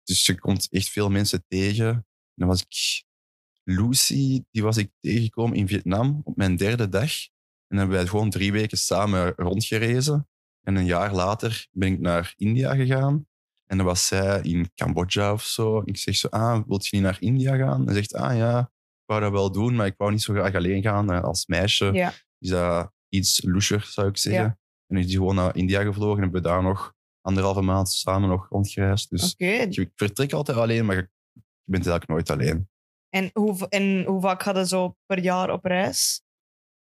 Dus 0.08 0.26
je 0.26 0.38
komt 0.38 0.68
echt 0.70 0.88
veel 0.88 1.10
mensen 1.10 1.44
tegen. 1.48 1.86
En 1.88 2.04
dan 2.34 2.48
was 2.48 2.62
ik 2.68 3.04
Lucy, 3.62 4.42
die 4.50 4.62
was 4.62 4.76
ik 4.76 4.90
tegengekomen 5.00 5.56
in 5.56 5.68
Vietnam 5.68 6.20
op 6.24 6.36
mijn 6.36 6.56
derde 6.56 6.88
dag. 6.88 7.10
En 7.10 7.76
dan 7.76 7.78
hebben 7.78 7.96
wij 7.96 8.06
gewoon 8.06 8.30
drie 8.30 8.52
weken 8.52 8.78
samen 8.78 9.32
rondgerezen. 9.36 10.28
En 10.62 10.76
een 10.76 10.84
jaar 10.84 11.14
later 11.14 11.66
ben 11.70 11.92
ik 11.92 12.00
naar 12.00 12.32
India 12.36 12.74
gegaan. 12.74 13.26
En 13.66 13.76
dan 13.76 13.86
was 13.86 14.06
zij 14.06 14.40
in 14.42 14.70
Cambodja 14.74 15.32
of 15.32 15.42
zo. 15.42 15.82
Ik 15.84 15.96
zeg 15.96 16.16
zo, 16.16 16.28
ah, 16.28 16.60
wilt 16.66 16.86
je 16.86 16.96
niet 16.96 17.04
naar 17.04 17.16
India 17.20 17.56
gaan? 17.56 17.88
En 17.88 17.94
zegt, 17.94 18.14
ah 18.14 18.36
ja, 18.36 18.60
ik 18.60 19.04
wou 19.04 19.20
dat 19.20 19.30
wel 19.32 19.52
doen, 19.52 19.74
maar 19.74 19.86
ik 19.86 19.94
wou 19.96 20.10
niet 20.10 20.22
zo 20.22 20.34
graag 20.34 20.54
alleen 20.54 20.82
gaan. 20.82 21.12
Eh, 21.12 21.22
Als 21.22 21.46
meisje 21.46 21.92
Ja. 21.92 22.12
is 22.38 22.48
dat 22.48 22.92
iets 23.08 23.42
loesjer, 23.44 23.84
zou 23.88 24.08
ik 24.08 24.16
zeggen. 24.16 24.42
Ja. 24.42 24.58
En 24.86 24.96
is 24.96 25.06
die 25.06 25.16
gewoon 25.16 25.34
naar 25.34 25.56
India 25.56 25.82
gevlogen 25.82 26.16
en 26.16 26.22
hebben 26.22 26.42
we 26.42 26.48
daar 26.48 26.62
nog 26.62 26.94
anderhalve 27.20 27.60
maand 27.60 27.90
samen 27.90 28.28
nog 28.28 28.48
rondgereisd. 28.48 29.10
Dus 29.10 29.32
Oké. 29.32 29.44
ik 29.44 29.92
vertrek 29.94 30.32
altijd 30.32 30.58
alleen, 30.58 30.86
maar 30.86 30.96
je 30.96 31.08
bent 31.64 31.86
eigenlijk 31.86 32.08
nooit 32.08 32.30
alleen. 32.30 32.68
En, 33.08 33.30
hoe, 33.32 33.68
en 33.68 34.04
hoe 34.04 34.20
vaak 34.20 34.42
ga 34.42 34.58
je 34.58 34.66
zo 34.66 34.96
per 35.06 35.18
jaar 35.18 35.52
op 35.52 35.64
reis? 35.64 36.22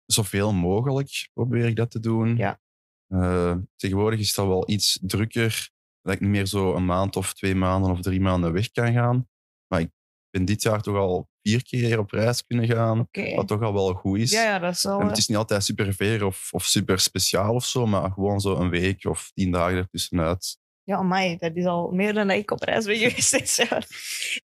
Zoveel 0.07 0.53
mogelijk 0.53 1.29
probeer 1.33 1.65
ik 1.65 1.77
dat 1.77 1.91
te 1.91 2.01
doen. 2.01 2.37
Ja. 2.37 2.61
Eh, 3.07 3.57
tegenwoordig 3.77 4.21
is 4.21 4.29
het 4.29 4.39
al 4.39 4.49
wel 4.49 4.71
iets 4.71 4.99
drukker. 5.03 5.71
Dat 6.03 6.15
ik 6.15 6.21
niet 6.21 6.31
meer 6.31 6.47
zo 6.47 6.75
een 6.75 6.85
maand 6.85 7.17
of 7.17 7.35
twee 7.35 7.55
maanden 7.55 7.91
of 7.91 8.01
drie 8.01 8.21
maanden 8.21 8.53
weg 8.53 8.71
kan 8.71 8.93
gaan. 8.93 9.29
Maar 9.67 9.81
ik 9.81 9.91
ben 10.31 10.45
dit 10.45 10.63
jaar 10.63 10.83
toch 10.83 10.97
al 10.97 11.29
vier 11.43 11.63
keer 11.63 11.99
op 11.99 12.11
reis 12.11 12.47
kunnen 12.47 12.67
gaan. 12.67 13.09
Wat 13.35 13.49
toch 13.49 13.63
al 13.63 13.73
wel 13.73 13.95
goed 13.95 14.19
is. 14.19 14.31
Ja, 14.31 14.43
ja, 14.43 14.59
dat 14.59 14.73
is 14.73 14.83
wel... 14.83 15.01
En 15.01 15.07
het 15.07 15.19
is 15.19 15.29
niet 15.29 15.37
altijd 15.37 15.65
super 15.65 15.95
ver 15.95 16.25
of, 16.25 16.49
of 16.53 16.65
super 16.65 16.99
speciaal 16.99 17.55
of 17.55 17.65
zo, 17.65 17.87
maar 17.87 18.11
gewoon 18.11 18.41
zo 18.41 18.57
een 18.57 18.71
week 18.71 19.05
of 19.05 19.31
tien 19.35 19.51
dagen 19.51 19.77
ertussenuit. 19.77 20.59
Ja, 20.83 20.97
amai, 20.97 21.37
dat 21.37 21.57
is 21.57 21.65
al 21.65 21.91
meer 21.91 22.15
dan 22.15 22.29
dat 22.29 22.37
ik 22.37 22.51
op 22.51 22.63
reis 22.63 22.85
ben 22.85 22.97
geweest 23.09 23.31
dit 23.31 23.55
jaar. 23.55 23.87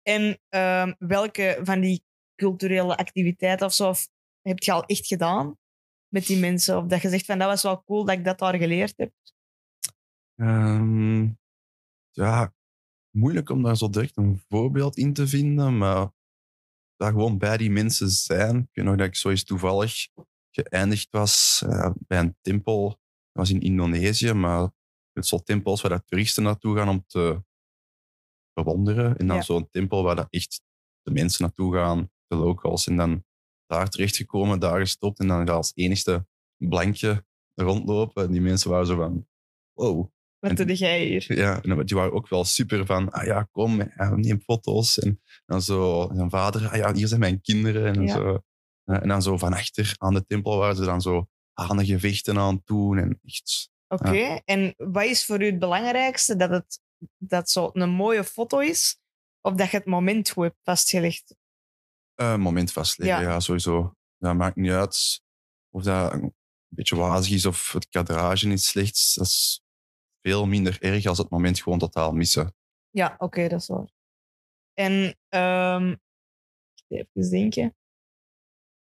En 0.02 0.40
ehm, 0.48 0.92
welke 0.98 1.58
van 1.62 1.80
die 1.80 2.04
culturele 2.34 2.96
activiteiten 2.96 3.66
of 3.66 3.72
zo 3.72 3.88
of 3.88 4.08
heb 4.42 4.62
je 4.62 4.72
al 4.72 4.84
echt 4.84 5.06
gedaan 5.06 5.58
met 6.08 6.26
die 6.26 6.38
mensen? 6.38 6.76
Of 6.76 6.86
dat 6.86 7.02
je 7.02 7.08
zegt 7.08 7.24
van 7.24 7.38
dat 7.38 7.48
was 7.48 7.62
wel 7.62 7.84
cool 7.84 8.04
dat 8.04 8.16
ik 8.16 8.24
dat 8.24 8.38
daar 8.38 8.56
geleerd 8.56 8.94
heb? 8.96 9.12
Ehm, 10.36 11.28
ja, 12.10 12.52
moeilijk 13.14 13.50
om 13.50 13.62
daar 13.62 13.76
zo 13.76 13.90
direct 13.90 14.16
een 14.16 14.42
voorbeeld 14.48 14.96
in 14.96 15.12
te 15.12 15.26
vinden, 15.26 15.78
maar 15.78 16.12
daar 16.96 17.10
gewoon 17.12 17.38
bij 17.38 17.56
die 17.56 17.70
mensen 17.70 18.10
zijn. 18.10 18.56
Ik 18.58 18.68
weet 18.72 18.84
nog 18.84 18.96
dat 18.96 19.06
ik 19.06 19.14
zo 19.14 19.28
eens 19.30 19.44
toevallig 19.44 20.08
geëindigd 20.50 21.08
was 21.10 21.62
eh, 21.66 21.90
bij 22.06 22.18
een 22.18 22.36
tempel. 22.40 22.88
Dat 22.88 22.98
was 23.32 23.50
in 23.50 23.60
Indonesië, 23.60 24.32
maar 24.32 24.70
het 25.12 25.26
soort 25.26 25.46
tempels 25.46 25.80
waar 25.80 25.90
dat 25.90 26.06
toeristen 26.06 26.42
naartoe 26.42 26.76
gaan 26.76 26.88
om 26.88 27.04
te 27.06 27.42
bewonderen. 28.52 29.16
En 29.16 29.26
dan 29.26 29.36
Ja. 29.36 29.42
zo'n 29.42 29.68
tempel 29.70 30.02
waar 30.02 30.16
dat 30.16 30.26
echt 30.30 30.62
de 31.02 31.10
mensen 31.10 31.42
naartoe 31.42 31.74
gaan, 31.74 32.10
de 32.26 32.36
locals. 32.36 32.86
En 32.86 32.96
dan 32.96 33.24
daar 33.66 33.88
terechtgekomen, 33.88 34.60
daar 34.60 34.78
gestopt 34.78 35.18
en 35.18 35.26
dan 35.28 35.48
als 35.48 35.72
enigste 35.74 36.26
blankje 36.56 37.26
rondlopen. 37.54 38.24
En 38.24 38.32
die 38.32 38.40
mensen 38.40 38.70
waren 38.70 38.86
zo 38.86 38.96
van, 38.96 39.28
wow. 39.72 40.12
Wat 40.48 40.58
En- 40.58 40.66
doe 40.66 40.76
jij 40.76 41.04
hier? 41.04 41.34
Ja, 41.36 41.62
en 41.62 41.84
die 41.86 41.96
waren 41.96 42.12
ook 42.12 42.28
wel 42.28 42.44
super 42.44 42.86
van, 42.86 43.10
ah 43.10 43.24
ja, 43.24 43.48
kom, 43.52 43.90
neem 44.14 44.40
foto's. 44.40 44.98
En 44.98 45.20
dan 45.46 45.62
zo, 45.62 46.10
zijn 46.14 46.30
vader, 46.30 46.68
ah 46.68 46.76
ja, 46.76 46.94
hier 46.94 47.08
zijn 47.08 47.20
mijn 47.20 47.40
kinderen. 47.40 47.94
En, 47.94 48.02
Ja. 48.02 48.12
zo. 48.14 48.42
Eh, 48.84 49.02
en 49.02 49.08
dan 49.08 49.22
zo 49.22 49.36
van 49.38 49.52
achter 49.52 49.94
aan 49.98 50.14
de 50.14 50.26
tempel 50.26 50.56
waren 50.56 50.76
ze 50.76 50.84
dan 50.84 51.00
zo 51.02 51.28
hanengevechten 51.52 52.38
aan 52.38 52.54
het 52.54 52.66
doen. 52.66 52.98
En 52.98 53.20
echt, 53.24 53.70
Oké, 53.88 54.40
en 54.44 54.74
wat 54.76 55.04
is 55.04 55.24
voor 55.26 55.42
u 55.42 55.46
het 55.46 55.58
belangrijkste? 55.58 56.36
Dat 56.36 56.50
het 56.50 56.80
dat 57.18 57.50
zo 57.50 57.70
een 57.72 57.90
mooie 57.90 58.24
foto 58.24 58.58
is? 58.58 58.98
Of 59.40 59.54
dat 59.54 59.70
je 59.70 59.76
het 59.76 59.86
moment 59.86 60.30
goed 60.30 60.44
hebt 60.44 60.58
vastgelegd? 60.62 61.36
eh, 62.14 62.36
moment 62.36 62.72
vastleggen, 62.72 63.22
Ja. 63.22 63.30
ja. 63.30 63.40
sowieso. 63.40 63.94
Dat 64.18 64.34
maakt 64.36 64.56
niet 64.56 64.70
uit 64.70 65.22
of 65.70 65.82
dat 65.82 66.12
een 66.12 66.34
beetje 66.68 66.96
wazig 66.96 67.32
is 67.34 67.46
of 67.46 67.72
het 67.72 67.88
kadrage 67.88 68.48
is 68.48 68.66
slecht. 68.66 69.14
Dat 69.14 69.26
is 69.26 69.62
veel 70.26 70.46
minder 70.46 70.76
erg 70.80 71.06
als 71.06 71.18
het 71.18 71.30
moment 71.30 71.62
gewoon 71.62 71.78
totaal 71.78 72.12
missen. 72.12 72.54
Ja, 72.90 73.14
oké, 73.18 73.48
dat 73.48 73.60
is 73.60 73.68
waar. 73.68 73.92
En 74.74 75.18
ehm 75.28 75.94
even 76.88 77.30
denken. 77.30 77.76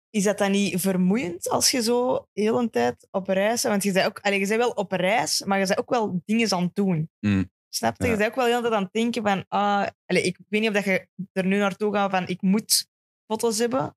Is 0.09 0.23
dat 0.23 0.37
dan 0.37 0.51
niet 0.51 0.81
vermoeiend 0.81 1.49
als 1.49 1.71
je 1.71 1.81
zo 1.81 2.27
heel 2.33 2.59
een 2.59 2.69
tijd 2.69 3.07
op 3.11 3.27
reis 3.27 3.61
bent? 3.61 3.73
Want 3.73 3.83
je 3.83 3.91
bent, 3.91 4.05
ook, 4.05 4.19
allee, 4.19 4.39
je 4.39 4.47
bent 4.47 4.59
wel 4.59 4.71
op 4.71 4.91
reis, 4.91 5.43
maar 5.43 5.59
je 5.59 5.65
bent 5.65 5.79
ook 5.79 5.89
wel 5.89 6.21
dingen 6.25 6.51
aan 6.51 6.63
het 6.63 6.75
doen. 6.75 7.09
Mm. 7.19 7.51
Snap 7.69 7.97
je? 7.97 8.05
Ja. 8.05 8.11
Je 8.11 8.17
bent 8.17 8.29
ook 8.29 8.35
wel 8.35 8.45
de 8.45 8.51
hele 8.51 8.61
tijd 8.61 8.73
aan 8.73 8.83
het 8.83 8.93
denken 8.93 9.23
van... 9.23 9.45
Ah, 9.47 9.87
ik 10.05 10.39
weet 10.47 10.61
niet 10.61 10.69
of 10.69 10.75
dat 10.75 10.83
je 10.83 11.07
er 11.31 11.45
nu 11.45 11.57
naartoe 11.57 11.93
gaat 11.93 12.11
van 12.11 12.27
ik 12.27 12.41
moet 12.41 12.87
foto's 13.27 13.57
hebben. 13.57 13.95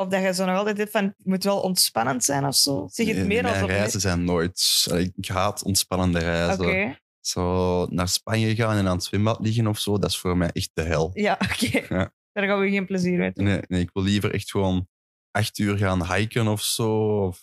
Of 0.00 0.08
dat 0.08 0.22
je 0.22 0.34
zo 0.34 0.44
nog 0.44 0.56
altijd 0.56 0.78
hebt 0.78 0.90
van 0.90 1.04
het 1.04 1.26
moet 1.26 1.44
wel 1.44 1.60
ontspannend 1.60 2.24
zijn 2.24 2.46
of 2.46 2.54
zo. 2.54 2.88
Zeg 2.90 3.06
je 3.06 3.14
het 3.14 3.26
meer 3.26 3.44
als 3.44 3.52
Mijn 3.52 3.66
reizen 3.66 4.00
zijn 4.00 4.24
nooit... 4.24 4.86
Ik 5.16 5.28
haat 5.28 5.62
ontspannende 5.62 6.18
reizen. 6.18 6.66
Oké, 6.66 6.98
Zo 7.20 7.86
naar 7.86 8.08
Spanje 8.08 8.54
gaan 8.54 8.76
en 8.76 8.86
aan 8.86 8.94
het 8.94 9.04
zwembad 9.04 9.40
liggen 9.40 9.66
of 9.66 9.78
zo, 9.78 9.98
dat 9.98 10.10
is 10.10 10.18
voor 10.18 10.36
mij 10.36 10.50
echt 10.52 10.70
de 10.74 10.82
hel. 10.82 11.10
ja, 11.14 11.38
oké. 11.40 11.86
Ja. 11.94 12.12
Daar 12.32 12.46
gaan 12.46 12.60
we 12.60 12.70
geen 12.70 12.86
plezier 12.86 13.18
mee 13.18 13.32
doen. 13.32 13.44
Nee, 13.44 13.60
nee, 13.68 13.80
ik 13.80 13.90
wil 13.92 14.02
liever 14.02 14.34
echt 14.34 14.50
gewoon 14.50 14.88
acht 15.30 15.58
uur 15.58 15.78
gaan 15.78 16.14
hiken 16.14 16.46
of 16.46 16.62
zo. 16.62 17.18
Of 17.26 17.40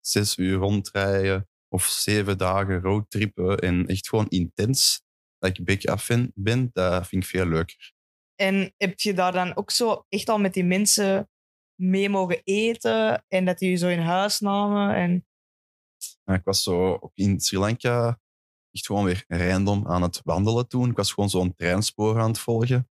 zes 0.00 0.36
uur 0.36 0.58
rondrijden. 0.58 1.48
Of 1.68 1.84
zeven 1.84 2.38
dagen 2.38 2.80
roadtrippen. 2.80 3.58
En 3.58 3.86
echt 3.86 4.08
gewoon 4.08 4.28
intens. 4.28 5.02
Dat 5.38 5.58
ik 5.58 5.64
back 5.64 5.84
af 5.84 6.08
ben, 6.34 6.70
dat 6.72 7.06
vind 7.06 7.22
ik 7.22 7.28
veel 7.28 7.46
leuker. 7.46 7.92
En 8.34 8.74
heb 8.76 9.00
je 9.00 9.14
daar 9.14 9.32
dan 9.32 9.56
ook 9.56 9.70
zo 9.70 10.04
echt 10.08 10.28
al 10.28 10.38
met 10.38 10.54
die 10.54 10.64
mensen 10.64 11.28
mee 11.80 12.08
mogen 12.08 12.40
eten 12.44 13.24
en 13.28 13.44
dat 13.44 13.58
die 13.58 13.76
zo 13.76 13.88
in 13.88 13.98
huis 13.98 14.40
namen. 14.40 14.94
En, 14.94 15.26
ik 16.34 16.44
was 16.44 16.62
zo 16.62 16.98
in 17.14 17.40
Sri 17.40 17.58
Lanka 17.58 18.20
echt 18.70 18.86
gewoon 18.86 19.04
weer 19.04 19.24
random 19.28 19.86
aan 19.86 20.02
het 20.02 20.20
wandelen 20.24 20.68
toen. 20.68 20.90
Ik 20.90 20.96
was 20.96 21.12
gewoon 21.12 21.30
zo'n 21.30 21.54
treinspoor 21.54 22.20
aan 22.20 22.28
het 22.28 22.38
volgen. 22.38 22.88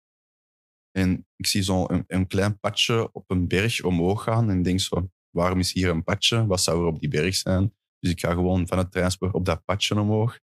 En 0.92 1.28
ik 1.36 1.48
zie 1.48 1.62
zo'n 1.62 1.94
een, 1.94 2.04
een 2.08 2.28
klein 2.28 2.60
padje 2.60 3.12
op 3.12 3.30
een 3.30 3.48
berg 3.48 3.84
omhoog 3.84 4.24
gaan. 4.24 4.50
En 4.50 4.62
denk 4.62 4.80
zo, 4.80 5.10
waarom 5.30 5.60
is 5.60 5.74
hier 5.74 5.90
een 5.90 6.04
padje? 6.04 6.46
Wat 6.46 6.62
zou 6.62 6.82
er 6.82 6.88
op 6.88 7.00
die 7.00 7.10
berg 7.10 7.36
zijn? 7.36 7.76
Dus 8.00 8.12
ik 8.12 8.20
ga 8.20 8.34
gewoon 8.34 8.68
van 8.68 8.78
het 8.78 8.92
treinspoor 8.92 9.32
op 9.32 9.46
dat 9.46 9.66
padje 9.66 10.00
omhoog. 10.00 10.40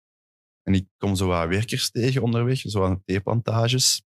En 0.63 0.75
ik 0.75 0.89
kom 0.97 1.15
zo 1.15 1.27
wat 1.27 1.49
werkers 1.49 1.91
tegen 1.91 2.23
onderweg, 2.23 2.59
zo 2.59 2.85
aan 2.85 2.95
de 2.95 3.03
theeplantages. 3.05 4.03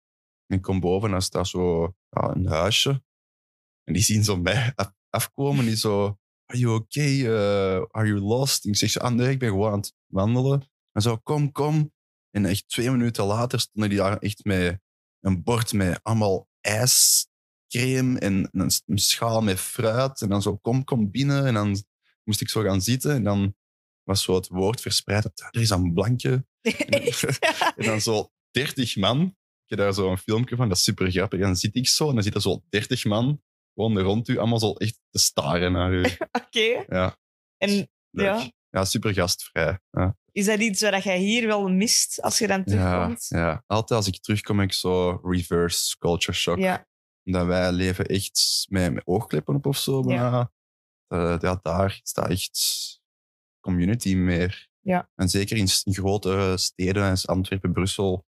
En 0.46 0.58
ik 0.58 0.62
kom 0.62 0.80
boven 0.80 1.06
en 1.06 1.12
daar 1.12 1.22
staat 1.22 1.48
zo 1.48 1.82
ja, 2.10 2.36
een 2.36 2.48
huisje. 2.48 3.04
En 3.84 3.94
die 3.94 4.02
zien 4.04 4.24
zo 4.24 4.38
mij 4.38 4.72
af- 4.76 4.94
afkomen. 5.10 5.66
Die 5.66 5.76
zo, 5.78 6.18
are 6.46 6.60
you 6.60 6.76
okay? 6.76 7.20
Uh, 7.20 7.86
are 7.92 8.08
you 8.08 8.20
lost? 8.20 8.64
En 8.66 8.70
ik 8.72 8.78
zeg 8.78 8.90
zo, 8.90 9.00
ah 9.00 9.14
nee, 9.14 9.30
ik 9.30 9.40
ben 9.40 9.50
gewoon 9.50 9.72
aan 9.72 9.78
het 9.78 9.94
wandelen. 10.08 10.70
En 10.92 11.02
zo, 11.02 11.18
kom, 11.18 11.52
kom. 11.52 11.94
En 12.30 12.46
echt 12.46 12.70
twee 12.70 12.92
minuten 12.92 13.24
later 13.26 13.60
stonden 13.60 13.90
die 13.90 14.00
daar 14.00 14.18
echt 14.18 14.44
met 14.46 14.80
een 15.20 15.44
bord 15.44 15.74
met 15.74 16.00
allemaal 16.04 16.48
ijscreme 16.62 18.20
en 18.20 18.50
een, 18.52 18.72
schaal 19.00 19.42
met 19.42 19.60
fruit. 19.60 20.22
En 20.22 20.30
dan 20.30 20.42
zo, 20.42 20.58
kom, 20.58 20.84
kom 20.84 21.12
binnen. 21.12 21.46
En 21.46 21.54
dan 21.54 21.84
moest 22.24 22.42
ik 22.42 22.50
zo 22.50 22.62
gaan 22.62 22.82
zitten. 22.82 23.12
En 23.12 23.24
dan 23.24 23.56
was 24.04 24.24
zo 24.24 24.36
het 24.36 24.48
woord 24.48 24.82
verspreid. 24.82 25.24
dat 25.24 25.40
Er 25.52 25.62
is 25.62 25.70
een 25.70 25.94
blankje. 25.94 26.46
En 27.76 27.86
dan 27.86 28.02
zo 28.02 28.32
30 28.52 28.96
man. 28.96 29.22
Ik 29.64 29.70
heb 29.70 29.80
daar 29.80 29.94
zo 29.94 30.12
een 30.12 30.18
filmpje 30.18 30.56
van, 30.56 30.68
dat 30.68 30.78
is 30.78 30.84
super 30.84 31.12
grappig. 31.12 31.40
En 31.40 31.46
dan 31.46 31.56
zit 31.56 31.76
ik 31.76 31.88
zo 31.88 32.08
en 32.10 32.14
dan 32.14 32.24
zitten 32.24 32.42
zo 32.42 32.64
30 32.70 33.06
man 33.06 33.42
gewoon 33.74 34.00
rond 34.00 34.28
u, 34.28 34.38
allemaal 34.38 34.60
zo 34.60 34.74
echt 34.74 35.00
te 35.10 35.20
staren 35.20 35.72
naar 35.72 35.94
u. 35.94 36.04
Oké. 36.46 36.86
Ja, 36.88 37.18
En 37.58 37.70
leuk. 38.10 38.26
Ja. 38.26 38.52
Ja, 38.70 38.86
super 38.86 39.14
gastvrij. 39.14 39.80
Ja. 39.92 40.18
is 40.32 40.46
dat 40.46 40.60
iets 40.60 40.82
wat 40.82 41.04
jij 41.04 41.18
hier 41.18 41.48
wel 41.48 41.68
mist 41.70 42.22
als 42.22 42.38
je 42.38 42.48
dan 42.48 42.58
Ja, 42.58 42.64
terugkomt? 42.66 43.26
ja, 43.30 43.64
altijd 43.68 44.00
als 44.00 44.08
ik 44.08 44.22
terugkom, 44.22 44.62
ik 44.62 44.74
zo 44.74 45.20
reverse 45.24 45.98
culture 45.98 46.38
shock. 46.38 46.58
Ja. 46.58 46.88
Dat 47.24 47.46
wij 47.46 47.72
leven 47.72 48.06
echt 48.06 48.66
met, 48.70 48.94
met 48.94 49.08
oogkleppen 49.08 49.56
op 49.56 49.66
of 49.66 49.78
zo. 49.78 50.02
bijna. 50.02 50.52
Eh, 51.08 51.36
ja, 51.40 51.60
daar 51.62 52.00
staat 52.04 52.30
echt 52.30 52.60
community 53.60 54.16
meer. 54.16 54.68
Ja. 54.80 55.10
En 55.16 55.30
zeker 55.30 55.58
in, 55.58 55.68
grotere 55.84 56.58
steden, 56.58 57.10
als 57.10 57.28
Antwerpen, 57.28 57.74
Brussel, 57.74 58.26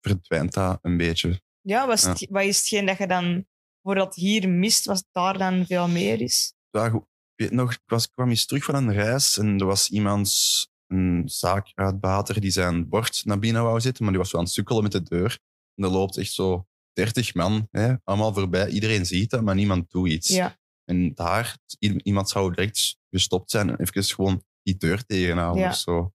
verdwijnt 0.00 0.52
dat 0.52 0.78
een 0.82 0.96
beetje. 0.96 1.28
Ja, 1.60 1.86
Ja. 1.86 1.88
het- 1.90 2.26
wat 2.30 2.42
is 2.44 2.56
hetgeen 2.58 2.86
dat 2.86 2.98
je 2.98 3.06
dan 3.06 3.46
voor 3.82 3.94
dat 3.94 4.14
hier 4.14 4.48
mist, 4.48 4.84
wat 4.84 5.04
daar 5.10 5.38
dan 5.38 5.66
veel 5.66 5.88
meer 5.88 6.20
is? 6.20 6.54
Ja, 6.70 6.88
goed. 6.88 7.02
Ik 7.34 7.48
weet 7.48 7.58
nog, 7.58 7.72
ik, 7.72 7.80
was, 7.86 8.04
ik 8.04 8.10
kwam 8.14 8.28
eens 8.28 8.46
terug 8.46 8.64
van 8.64 8.74
een 8.74 8.92
reis 8.92 9.38
en 9.38 9.58
er 9.58 9.66
was 9.66 9.90
iemand, 9.90 10.30
een 10.86 11.22
zaakuitbater, 11.26 12.40
die 12.40 12.50
zijn 12.50 12.88
bord 12.88 13.22
naar 13.24 13.38
binnen 13.38 13.62
wou 13.62 13.80
zetten, 13.80 14.02
maar 14.02 14.12
die 14.12 14.20
was 14.22 14.30
zo 14.30 14.36
aan 14.38 14.44
het 14.44 14.52
sukkelen 14.52 14.82
met 14.82 14.92
de 14.92 15.02
deur. 15.02 15.38
En 15.74 15.84
er 15.84 15.90
loopt 15.90 16.16
echt 16.16 16.32
zo 16.32 16.66
30 16.92 17.34
man, 17.34 17.68
hè, 17.70 17.94
allemaal 18.04 18.32
voorbij. 18.34 18.68
Iedereen 18.68 19.06
ziet 19.06 19.30
dat, 19.30 19.42
maar 19.42 19.54
niemand 19.54 19.90
doet 19.90 20.08
iets. 20.08 20.28
Ja. 20.28 20.58
En 20.84 21.14
daar, 21.14 21.58
iemand 22.02 22.28
zou 22.28 22.54
direct 22.54 22.96
gestopt 23.10 23.50
zijn 23.50 23.68
en 23.70 23.80
even 23.80 24.04
gewoon 24.04 24.44
die 24.62 24.76
deur 24.76 25.04
tegenhouden 25.04 25.62
Ja. 25.62 25.68
of 25.68 25.76
zo. 25.76 26.12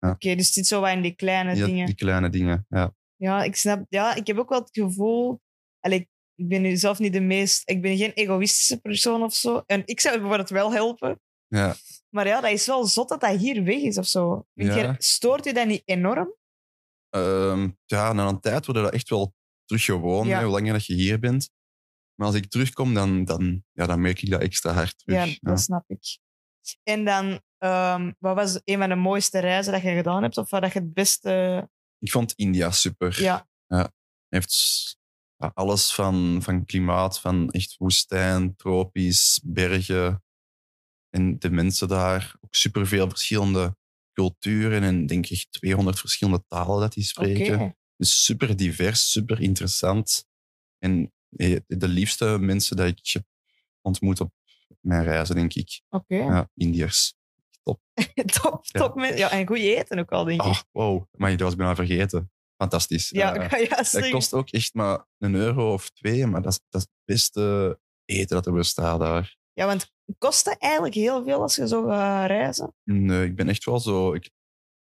Oké, 0.00 0.34
dus 0.34 0.44
het 0.46 0.54
zit 0.54 0.66
zo 0.66 0.80
wat 0.80 0.90
in 0.90 1.02
die 1.02 1.14
kleine 1.14 1.54
Ja, 1.56 1.66
dingen. 1.66 1.86
die 1.86 1.94
kleine 1.94 2.30
dingen, 2.30 2.66
ja. 2.68 2.94
Ja, 3.16 3.42
ik 3.42 3.56
snap. 3.56 3.84
Ja, 3.88 4.14
ik 4.14 4.26
heb 4.26 4.38
ook 4.38 4.48
wel 4.48 4.60
het 4.60 4.70
gevoel. 4.72 5.40
Allee, 5.80 6.08
ik- 6.34 6.48
ben 6.48 6.62
nu 6.62 6.76
zelf 6.76 6.98
niet 6.98 7.12
de 7.12 7.20
meest. 7.20 7.62
Ik 7.68 7.82
ben 7.82 7.96
geen 7.96 8.12
egoïstische 8.12 8.80
persoon 8.80 9.22
of 9.22 9.34
zo. 9.34 9.62
En 9.66 9.82
ik 9.84 10.00
zou 10.00 10.18
bijvoorbeeld 10.18 10.50
wel 10.50 10.72
helpen. 10.72 11.20
ja. 11.48 11.74
Maar 12.10 12.26
ja, 12.26 12.40
dat 12.40 12.50
is 12.50 12.66
wel 12.66 12.86
zot 12.86 13.08
dat 13.08 13.20
dat 13.20 13.36
hier 13.36 13.64
weg 13.64 13.80
is 13.80 13.98
of 13.98 14.06
zo. 14.06 14.46
Ja. 14.52 14.74
je- 14.76 14.94
stoort 14.98 15.46
u 15.46 15.52
dat 15.52 15.66
niet 15.66 15.82
enorm? 15.84 16.34
Ehm, 17.10 17.70
ja, 17.84 18.12
na 18.12 18.28
een 18.28 18.40
tijd 18.40 18.64
worden 18.66 18.82
dat 18.82 18.92
echt 18.92 19.08
wel 19.08 19.34
terug 19.64 19.84
gewoon, 19.84 20.26
Ja. 20.26 20.36
hè, 20.38 20.44
hoe 20.44 20.52
langer 20.52 20.72
dat 20.72 20.86
je 20.86 20.94
hier 20.94 21.18
bent. 21.18 21.50
Maar 22.14 22.26
als 22.26 22.36
ik 22.36 22.50
terugkom, 22.50 22.94
dan, 22.94 23.24
dan, 23.24 23.64
ja, 23.72 23.86
dan 23.86 24.00
merk 24.00 24.22
ik 24.22 24.30
dat 24.30 24.40
extra 24.40 24.72
hard 24.72 24.98
terug. 24.98 25.26
Ja, 25.26 25.36
dat 25.40 25.60
snap 25.60 25.84
ik. 25.90 26.18
En 26.82 27.04
dan, 27.04 27.40
ehm, 27.58 28.12
wat 28.18 28.34
was 28.34 28.60
een 28.64 28.78
van 28.78 28.88
de 28.88 28.94
mooiste 28.94 29.38
reizen 29.38 29.72
dat 29.72 29.82
je 29.82 29.94
gedaan 29.94 30.22
hebt? 30.22 30.38
Of 30.38 30.50
wat 30.50 30.62
dat 30.62 30.72
je 30.72 30.78
het 30.78 30.94
beste... 30.94 31.68
Ik 31.98 32.10
vond 32.10 32.32
India 32.32 32.70
super. 32.70 33.20
Ja, 33.22 33.46
heeft 34.28 34.52
ja, 34.52 35.02
alles 35.54 35.94
van, 35.94 36.38
van 36.42 36.64
klimaat, 36.64 37.20
van 37.20 37.50
echt 37.50 37.76
woestijn, 37.78 38.56
tropisch, 38.56 39.40
bergen. 39.44 40.22
En 41.10 41.38
de 41.38 41.50
mensen 41.50 41.88
daar, 41.88 42.34
ook 42.40 42.54
superveel 42.54 43.08
verschillende 43.08 43.76
culturen 44.12 44.82
en 44.82 45.06
denk 45.06 45.26
ik 45.26 45.46
200 45.50 45.98
verschillende 46.00 46.44
talen 46.48 46.80
dat 46.80 46.92
die 46.92 47.04
spreken. 47.04 47.58
Dus 47.96 48.24
super 48.24 48.56
divers, 48.56 49.10
super 49.10 49.40
interessant. 49.40 50.26
En 50.78 51.12
eh, 51.36 51.56
de 51.66 51.88
liefste 51.88 52.24
mensen 52.40 52.76
dat 52.76 52.86
ik 52.86 52.98
heb 53.12 53.24
ontmoet 53.80 54.20
op 54.20 54.32
mijn 54.80 55.04
reizen, 55.04 55.34
denk 55.34 55.54
ik. 55.54 55.80
Oké. 55.90 56.16
Ja, 56.16 56.50
Indiërs. 56.54 57.14
top, 57.62 57.80
top. 58.66 58.94
men- 58.94 59.16
Ja, 59.16 59.30
en 59.30 59.46
goed 59.46 59.58
eten 59.58 59.98
ook 59.98 60.12
al, 60.12 60.24
denk 60.24 60.42
ik. 60.42 60.46
Oh, 60.46 60.60
wow, 60.72 61.04
maar 61.10 61.30
dat 61.30 61.40
was 61.40 61.56
bijna 61.56 61.74
vergeten. 61.74 62.32
Fantastisch. 62.56 63.08
ja, 63.10 63.34
Eh, 63.34 63.60
ja, 63.68 63.76
Dat 63.76 64.10
kost 64.10 64.34
ook 64.34 64.48
echt 64.50 64.74
maar 64.74 65.06
een 65.18 65.34
euro 65.34 65.72
of 65.72 65.90
twee, 65.90 66.26
maar 66.26 66.42
dat 66.42 66.52
is, 66.52 66.60
dat 66.68 66.80
is 66.80 66.86
het 66.92 67.04
beste 67.04 67.78
eten 68.04 68.36
dat 68.36 68.46
er 68.46 68.52
bestaat 68.52 69.00
daar. 69.00 69.36
Ja, 69.52 69.66
want 69.66 69.92
kost 70.18 70.44
dat 70.44 70.56
eigenlijk 70.58 70.94
heel 70.94 71.24
veel 71.24 71.40
als 71.42 71.56
je 71.56 71.68
zo 71.68 71.86
gaat 71.86 72.26
reizen? 72.26 72.74
Nee, 72.84 73.24
ik 73.24 73.36
ben 73.36 73.48
echt 73.48 73.64
wel 73.64 73.80
zo 73.80 74.12
ik, 74.14 74.30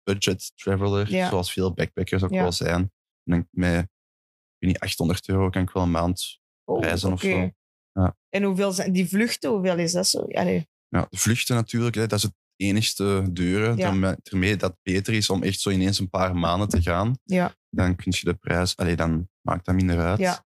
budget 0.03 0.51
traveler, 0.55 1.11
Ja. 1.11 1.29
zoals 1.29 1.53
veel 1.53 1.73
backpackers 1.73 2.23
ook 2.23 2.29
wel 2.29 2.51
zijn. 2.51 2.81
En 2.81 2.91
denk 3.23 3.47
met 3.51 3.83
ik 3.83 4.67
weet 4.67 4.71
niet, 4.71 4.79
800 4.79 5.27
euro 5.29 5.49
kan 5.49 5.61
ik 5.61 5.69
wel 5.69 5.83
een 5.83 5.91
maand. 5.91 6.39
Oh, 6.63 6.81
Reizen 6.83 7.11
of 7.11 7.21
zo. 7.21 7.49
Ja. 7.91 8.17
En 8.29 8.43
hoeveel 8.43 8.71
zijn 8.71 8.91
die 8.91 9.07
vluchten? 9.09 9.49
Hoeveel 9.49 9.77
is 9.77 9.91
dat 9.91 10.07
zo? 10.07 10.19
Allee, 10.19 10.67
Ja, 10.87 11.07
de 11.09 11.17
vluchten 11.17 11.55
natuurlijk, 11.55 11.95
hè, 11.95 12.07
dat 12.07 12.17
is 12.17 12.23
het 12.23 12.33
enigste 12.59 13.25
dure. 13.31 13.67
Ja. 13.69 13.75
Daarmee, 13.75 14.15
daarmee 14.23 14.55
dat 14.55 14.69
het 14.71 14.79
beter 14.83 15.13
is 15.13 15.29
om 15.29 15.43
echt 15.43 15.59
zo 15.59 15.69
ineens 15.69 15.99
een 15.99 16.09
paar 16.09 16.35
maanden 16.35 16.69
te 16.69 16.81
gaan. 16.81 17.17
ja. 17.23 17.53
Dan 17.69 17.95
kun 17.95 18.13
je 18.15 18.25
de 18.25 18.33
prijs, 18.33 18.75
allee, 18.77 18.95
dan 18.95 19.29
maakt 19.41 19.65
dat 19.65 19.75
minder 19.75 19.99
uit. 19.99 20.19
Ja. 20.19 20.45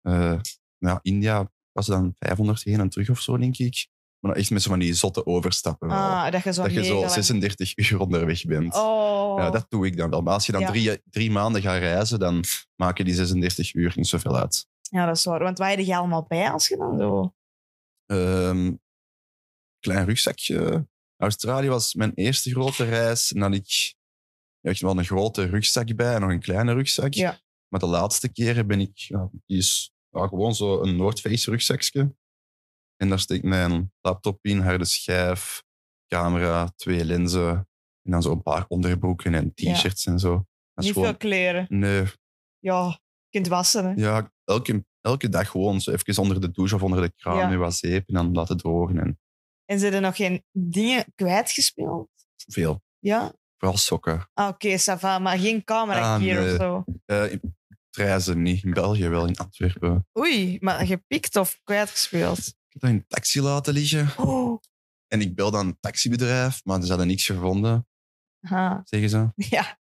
Eh, 0.00 0.38
ja, 0.78 0.98
India 1.02 1.50
was 1.72 1.86
dan 1.86 2.12
500 2.18 2.62
heen 2.64 2.80
en 2.80 2.88
terug 2.88 3.10
of 3.10 3.20
zo, 3.20 3.36
denk 3.36 3.56
ik. 3.58 3.86
Maar 4.20 4.36
echt 4.36 4.50
met 4.50 4.62
zo 4.62 4.70
van 4.70 4.78
die 4.78 4.94
zotte 4.94 5.26
overstappen. 5.26 5.88
wel. 5.88 5.96
Ah, 5.96 6.32
dat 6.32 6.42
je 6.42 6.52
zo 6.52 6.62
dat 6.62 6.72
je 6.72 6.84
zo 6.84 6.98
lang- 6.98 7.10
36 7.22 7.76
uur 7.76 8.00
onderweg 8.00 8.44
bent. 8.44 8.74
Oh. 8.74 9.38
Ja, 9.38 9.50
dat 9.50 9.66
doe 9.68 9.86
ik 9.86 9.96
dan 9.96 10.10
wel. 10.10 10.20
Maar 10.22 10.32
als 10.34 10.46
je 10.46 10.52
dan 10.52 10.60
Ja. 10.60 10.70
drie, 10.70 11.02
drie 11.10 11.30
maanden 11.30 11.62
gaat 11.62 11.78
reizen, 11.78 12.18
dan 12.18 12.44
maken 12.76 13.04
die 13.04 13.14
36 13.14 13.74
uur 13.74 13.92
niet 13.96 14.06
zoveel 14.06 14.36
uit. 14.36 14.66
ja, 14.90 15.06
dat 15.06 15.16
is 15.16 15.24
waar. 15.24 15.42
Want 15.42 15.58
waar 15.58 15.70
heb 15.70 15.78
je 15.78 15.96
allemaal 15.96 16.24
bij 16.28 16.50
als 16.50 16.68
je 16.68 16.76
dan 16.76 16.98
zo... 16.98 17.34
Ehm, 18.06 18.72
klein 19.78 20.06
rugzakje. 20.06 20.86
Australië 21.16 21.68
was 21.68 21.94
mijn 21.94 22.12
eerste 22.14 22.50
grote 22.50 22.84
reis. 22.84 23.32
En 23.32 23.40
dan 23.40 23.52
had 23.52 23.60
ik 23.60 23.94
echt 24.60 24.80
wel 24.80 24.98
een 24.98 25.04
grote 25.04 25.44
rugzak 25.44 25.94
bij 25.96 26.14
en 26.14 26.20
nog 26.20 26.30
een 26.30 26.40
kleine 26.40 26.72
rugzak. 26.72 27.12
Ja. 27.14 27.40
Maar 27.68 27.80
de 27.80 27.86
laatste 27.86 28.32
keren 28.32 28.66
ben 28.66 28.80
ik... 28.80 28.98
Ja, 28.98 29.28
die 29.46 29.58
is 29.58 29.92
ja, 30.10 30.26
gewoon 30.26 30.54
zo 30.54 30.82
een 30.82 30.96
North 30.96 31.20
Face 31.20 31.50
rugzakje. 31.50 32.16
En 32.96 33.08
daar 33.08 33.18
steek 33.20 33.38
ik 33.38 33.44
mijn 33.44 33.92
laptop 34.00 34.38
in, 34.44 34.60
harde 34.60 34.84
schijf, 34.84 35.62
camera, 36.06 36.72
twee 36.76 37.04
lenzen. 37.04 37.68
En 38.02 38.10
dan 38.10 38.22
zo 38.22 38.30
een 38.32 38.42
paar 38.42 38.64
onderbroeken 38.68 39.34
en 39.34 39.52
Ja. 39.54 39.72
t-shirts 39.74 40.06
en 40.06 40.18
zo. 40.18 40.46
Niet 40.74 40.92
gewoon... 40.92 41.08
veel 41.08 41.16
kleren. 41.16 41.66
Nee, 41.68 42.04
Ja, 42.58 42.86
je 43.28 43.28
kunt 43.30 43.46
wassen, 43.48 43.84
hè. 43.84 43.92
ja, 43.92 44.32
elke, 44.44 44.84
elke 45.00 45.28
dag 45.28 45.50
gewoon 45.50 45.80
zo 45.80 45.90
even 45.90 46.22
onder 46.22 46.40
de 46.40 46.50
douche 46.50 46.74
of 46.74 46.82
onder 46.82 47.00
de 47.00 47.12
kraan 47.16 47.36
Ja. 47.36 47.48
met 47.48 47.58
wat 47.58 47.74
zeep 47.74 48.08
en 48.08 48.14
dan 48.14 48.32
laten 48.32 48.56
drogen 48.56 48.98
en 48.98 49.18
En 49.74 49.80
zijn 49.80 49.92
er 49.92 50.00
nog 50.00 50.16
geen 50.16 50.44
dingen 50.52 51.04
kwijtgespeeld? 51.14 52.08
veel. 52.46 52.82
Ja? 52.98 53.32
Vooral 53.56 53.78
sokken. 53.78 54.30
Ah, 54.34 54.48
oké, 54.48 54.78
ça 54.78 54.98
va. 54.98 55.18
Maar 55.18 55.38
geen 55.38 55.64
camera 55.64 56.14
Ah, 56.14 56.20
nee. 56.20 56.52
of 56.52 56.60
zo. 56.60 56.84
Eh, 57.06 57.32
in- 57.32 58.42
niet. 58.42 58.64
In 58.64 58.72
België 58.72 59.08
wel, 59.08 59.26
in 59.26 59.36
Antwerpen. 59.36 60.06
Oei, 60.18 60.58
maar 60.60 60.86
gepikt 60.86 61.36
of 61.36 61.60
kwijtgespeeld? 61.64 62.38
Ik 62.38 62.54
heb 62.68 62.80
dat 62.80 62.90
in 62.90 62.96
een 62.96 63.06
taxi 63.06 63.40
laten 63.40 63.72
liggen. 63.72 64.08
Oh. 64.18 64.60
En 65.08 65.20
ik 65.20 65.34
bel 65.34 65.50
dan 65.50 65.66
een 65.66 65.76
taxibedrijf, 65.80 66.64
maar 66.64 66.82
ze 66.82 66.88
hadden 66.88 67.06
niks 67.06 67.26
gevonden, 67.26 67.86
Aha. 68.40 68.80
zeggen 68.84 69.08
ze. 69.10 69.32
Ja, 69.56 69.78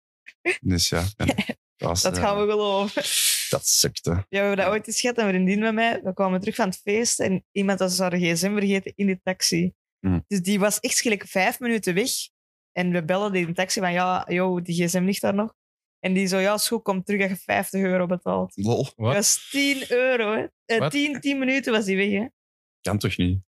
Dus 0.60 0.88
ja, 0.88 1.04
dat, 1.16 1.34
was, 1.76 2.02
dat 2.02 2.16
eh, 2.16 2.22
gaan 2.22 2.36
we 2.46 2.50
geloven. 2.50 3.02
dat 3.50 3.66
sukte. 3.66 4.10
Ja, 4.10 4.24
we 4.28 4.36
hebben 4.36 4.56
dat 4.56 4.66
ooit 4.66 4.86
eens 4.86 5.00
gehad, 5.00 5.18
een 5.18 5.28
vriendin 5.28 5.58
met 5.58 5.74
mij. 5.74 6.00
We 6.02 6.14
kwamen 6.14 6.40
terug 6.40 6.54
van 6.54 6.66
het 6.68 6.78
feest 6.78 7.20
en 7.20 7.44
iemand 7.52 7.78
had 7.78 7.92
zijn 7.92 8.20
gsm 8.20 8.52
vergeten 8.52 8.92
in 8.96 9.06
de 9.06 9.20
taxi. 9.22 9.72
Hmm. 10.06 10.24
Dus 10.26 10.40
die 10.42 10.58
was 10.58 10.80
echt 10.80 11.00
gelijk 11.00 11.26
vijf 11.26 11.60
minuten 11.60 11.94
weg. 11.94 12.10
En 12.72 12.90
we 12.92 13.04
bellen 13.04 13.32
die 13.32 13.40
in 13.40 13.46
de 13.46 13.52
taxi 13.52 13.80
van, 13.80 13.92
ja, 13.92 14.24
joh, 14.28 14.62
die 14.62 14.84
gsm 14.86 15.02
ligt 15.04 15.20
daar 15.20 15.34
nog. 15.34 15.54
En 15.98 16.12
die 16.12 16.26
zo, 16.26 16.38
ja, 16.38 16.54
is 16.54 16.68
goed, 16.68 16.82
kom 16.82 17.02
terug 17.02 17.20
dat 17.20 17.30
je 17.30 17.36
50 17.36 17.82
euro 17.82 18.06
betaalt. 18.06 18.52
Lol. 18.56 18.82
Dat 18.84 18.92
Wat? 18.96 19.14
was 19.14 19.48
10 19.50 19.84
euro, 19.88 20.32
hè. 20.36 20.46
Eh, 20.64 20.78
Wat? 20.78 20.90
10, 20.90 21.20
10 21.20 21.38
minuten 21.38 21.72
was 21.72 21.84
die 21.84 21.96
weg, 21.96 22.10
hè. 22.10 22.26
Kan 22.80 22.98
toch 22.98 23.16
niet? 23.16 23.40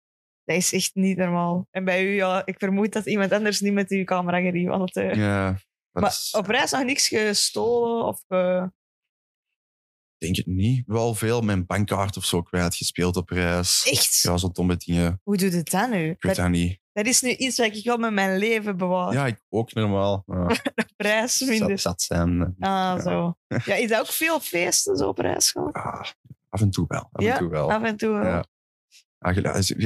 Dat 0.45 0.57
is 0.57 0.73
echt 0.73 0.95
niet 0.95 1.17
normaal. 1.17 1.67
En 1.71 1.85
bij 1.85 2.05
u, 2.05 2.15
ja, 2.15 2.43
ik 2.47 2.55
vermoed 2.59 2.93
dat 2.93 3.07
iemand 3.07 3.33
anders 3.33 3.61
niet 3.61 3.73
met 3.73 3.91
uw 3.91 4.05
camera 4.05 4.41
gerief. 4.41 4.95
Eh, 4.95 5.15
Ja. 5.15 5.51
dat 5.93 6.03
maar 6.03 6.11
is- 6.11 6.35
op 6.39 6.47
reis 6.47 6.71
nog 6.71 6.85
niks 6.85 7.09
gestolen 7.09 8.05
of... 8.07 8.23
eh, 8.29 8.67
denk 10.23 10.37
het 10.37 10.47
niet. 10.47 10.83
Wel 10.87 11.15
veel 11.15 11.41
mijn 11.41 11.67
bankkaart 11.67 12.17
of 12.17 12.25
zo 12.25 12.43
kwijtgespeeld 12.43 13.17
op 13.17 13.29
reis. 13.31 13.87
echt? 13.91 14.19
Ja, 14.23 14.37
zo 14.37 14.51
domme 14.53 14.77
dingen. 14.77 15.21
Hoe 15.23 15.37
doet 15.37 15.53
het 15.53 15.71
dan 15.71 15.91
nu? 15.91 15.97
Ik 16.11 16.23
weet 16.23 16.35
Dat, 16.37 16.37
dat 16.37 16.49
niet. 16.49 16.79
dat 16.93 17.07
is 17.07 17.21
nu 17.21 17.31
iets 17.31 17.57
wat 17.59 17.77
ik 17.77 17.85
wel 17.85 17.97
met 17.99 18.13
mijn 18.13 18.39
leven 18.39 18.77
bewaar. 18.77 19.13
Ja, 19.13 19.27
ik 19.27 19.41
ook 19.49 19.73
normaal. 19.73 20.23
Ja, 20.27 20.47
reis 20.97 21.41
minder. 21.41 21.69
zat, 21.69 21.81
zat 21.81 22.03
zijn. 22.03 22.43
Ah, 22.43 22.55
Ja. 22.59 23.01
zo. 23.01 23.35
Ja, 23.65 23.75
is 23.75 23.89
dat 23.89 24.01
ook 24.01 24.07
veel 24.07 24.41
feesten 24.41 24.97
zo 24.97 25.09
op 25.09 25.19
reis 25.19 25.51
gaan? 25.51 25.73
Ah, 25.73 26.05
af 26.49 26.61
en 26.61 26.71
toe 26.71 26.85
wel. 26.89 27.09
Af 27.13 27.23
Ja, 27.25 27.33
en 27.33 27.39
toe 27.39 27.49
wel. 27.51 27.73
Af 27.73 27.83
en 27.83 27.97
toe 27.97 28.11
wel. 28.13 28.25
Ja. 28.25 28.45
Ah, 29.19 29.37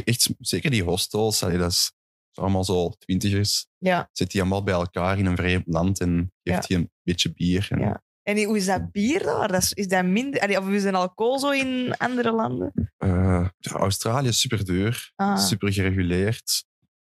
echt, 0.04 0.30
zeker 0.38 0.70
die 0.70 0.82
hostels, 0.84 1.38
dat 1.38 1.52
is 1.70 1.92
allemaal 2.34 2.64
zo 2.64 2.90
twintigers. 2.98 3.66
Ja. 3.78 4.08
Zit 4.12 4.30
die 4.30 4.40
allemaal 4.40 4.62
bij 4.62 4.74
elkaar 4.74 5.18
in 5.18 5.26
een 5.26 5.36
vreemd 5.36 5.66
land 5.66 6.00
en 6.00 6.32
geeft 6.42 6.68
die 6.68 6.76
een 6.76 6.90
beetje 7.02 7.32
bier. 7.32 7.66
En, 7.70 8.02
En 8.28 8.44
hoe 8.44 8.56
is 8.56 8.66
dat 8.66 8.92
bier 8.92 9.22
daar? 9.22 9.48
Dat 9.48 9.62
is, 9.62 9.72
is 9.72 9.88
dat 9.88 10.04
minder... 10.04 10.40
allee, 10.40 10.58
Of 10.58 10.68
is 10.68 10.84
alcohol 10.84 11.38
zo 11.38 11.50
in 11.50 11.94
andere 11.96 12.32
landen? 12.32 12.92
eh, 12.96 13.48
ja, 13.58 13.70
Australië 13.72 14.28
is 14.28 14.40
super 14.40 14.64
duur, 14.64 15.12
Ah. 15.16 15.38
super 15.38 15.72
gereguleerd. 15.72 16.64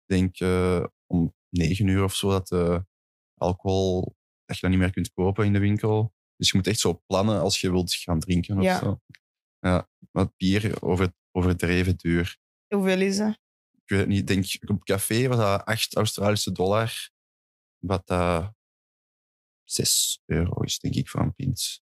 Ik 0.06 0.16
denk 0.16 0.38
eh, 0.40 0.84
om 1.06 1.34
negen 1.48 1.86
uur 1.86 2.04
of 2.04 2.14
zo 2.14 2.30
dat 2.30 2.48
de 2.48 2.84
alcohol 3.34 4.16
dat 4.44 4.56
je 4.56 4.62
dat 4.62 4.70
niet 4.70 4.78
meer 4.80 4.92
kunt 4.92 5.12
kopen 5.12 5.44
in 5.44 5.52
de 5.52 5.58
winkel. 5.58 6.12
Dus 6.36 6.50
je 6.50 6.56
moet 6.56 6.66
echt 6.66 6.78
zo 6.78 7.02
plannen 7.06 7.40
als 7.40 7.60
je 7.60 7.70
wilt 7.70 7.94
gaan 7.94 8.20
drinken 8.20 8.58
of 8.58 8.78
zo. 8.78 9.00
Ja, 9.58 9.88
maar 10.10 10.28
bier 10.36 10.82
over, 10.82 11.12
overdreven 11.32 11.96
duur. 11.96 12.36
Hoeveel 12.74 13.00
is 13.00 13.16
dat? 13.16 13.38
ik 13.84 13.88
weet 13.94 13.98
het 13.98 14.08
niet, 14.08 14.18
ik 14.18 14.26
denk 14.26 14.70
op 14.70 14.84
café 14.84 15.28
was 15.28 15.36
dat 15.36 15.64
8 15.64 15.96
Australische 15.96 16.52
dollar. 16.52 17.10
Wat 17.78 18.06
dat 18.06 18.52
6 19.70 20.20
euro 20.26 20.60
is, 20.62 20.78
denk 20.78 20.94
ik, 20.94 21.08
voor 21.08 21.20
een 21.20 21.34
pint. 21.34 21.80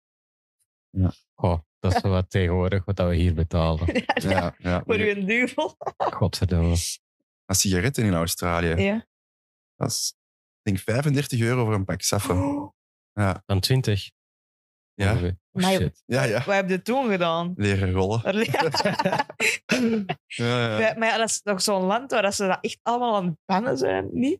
Oh, 1.36 1.60
dat 1.80 1.96
is 1.96 2.02
wat 2.02 2.30
tegenwoordig 2.30 2.86
wat 2.86 2.98
we 2.98 3.16
hier 3.16 3.34
betalen. 3.34 3.88
Ja, 4.30 4.56
ja. 4.58 4.84
Voor 4.86 5.00
u 5.00 5.10
een 5.10 5.26
duvel. 5.26 5.76
Godverdomme. 6.20 6.76
Maar 7.46 7.56
sigaretten 7.56 8.06
in 8.06 8.14
Australië, 8.14 8.82
Ja. 8.84 9.06
dat 9.76 9.90
is 9.90 10.14
ik 10.64 10.72
denk 10.72 10.80
35 10.80 11.40
euro 11.40 11.66
voor 11.66 11.74
een 11.74 11.86
pak 11.86 12.02
saffen. 12.02 12.36
Oh, 12.38 12.72
Ja, 13.14 13.44
Dan 13.46 13.60
20. 13.60 14.12
ja. 14.94 15.16
Oh, 15.16 15.22
Maar 15.52 15.72
ja, 16.06 16.24
ja. 16.24 16.44
Wat 16.44 16.56
heb 16.56 16.70
je 16.70 16.82
toen 16.82 17.10
gedaan? 17.10 17.54
Leren 17.56 17.92
rollen. 17.92 18.22
Ja, 20.26 20.80
ja. 20.80 20.94
Maar 20.98 21.08
ja, 21.08 21.18
dat 21.18 21.30
is 21.30 21.42
toch 21.42 21.62
zo'n 21.62 21.84
land 21.84 22.12
waar 22.12 22.22
dat 22.22 22.36
ze 22.36 22.48
dat 22.48 22.58
echt 22.62 22.80
allemaal 22.82 23.16
aan 23.16 23.26
het 23.26 23.36
bannen 23.46 23.78
zijn, 23.78 24.10
niet? 24.12 24.40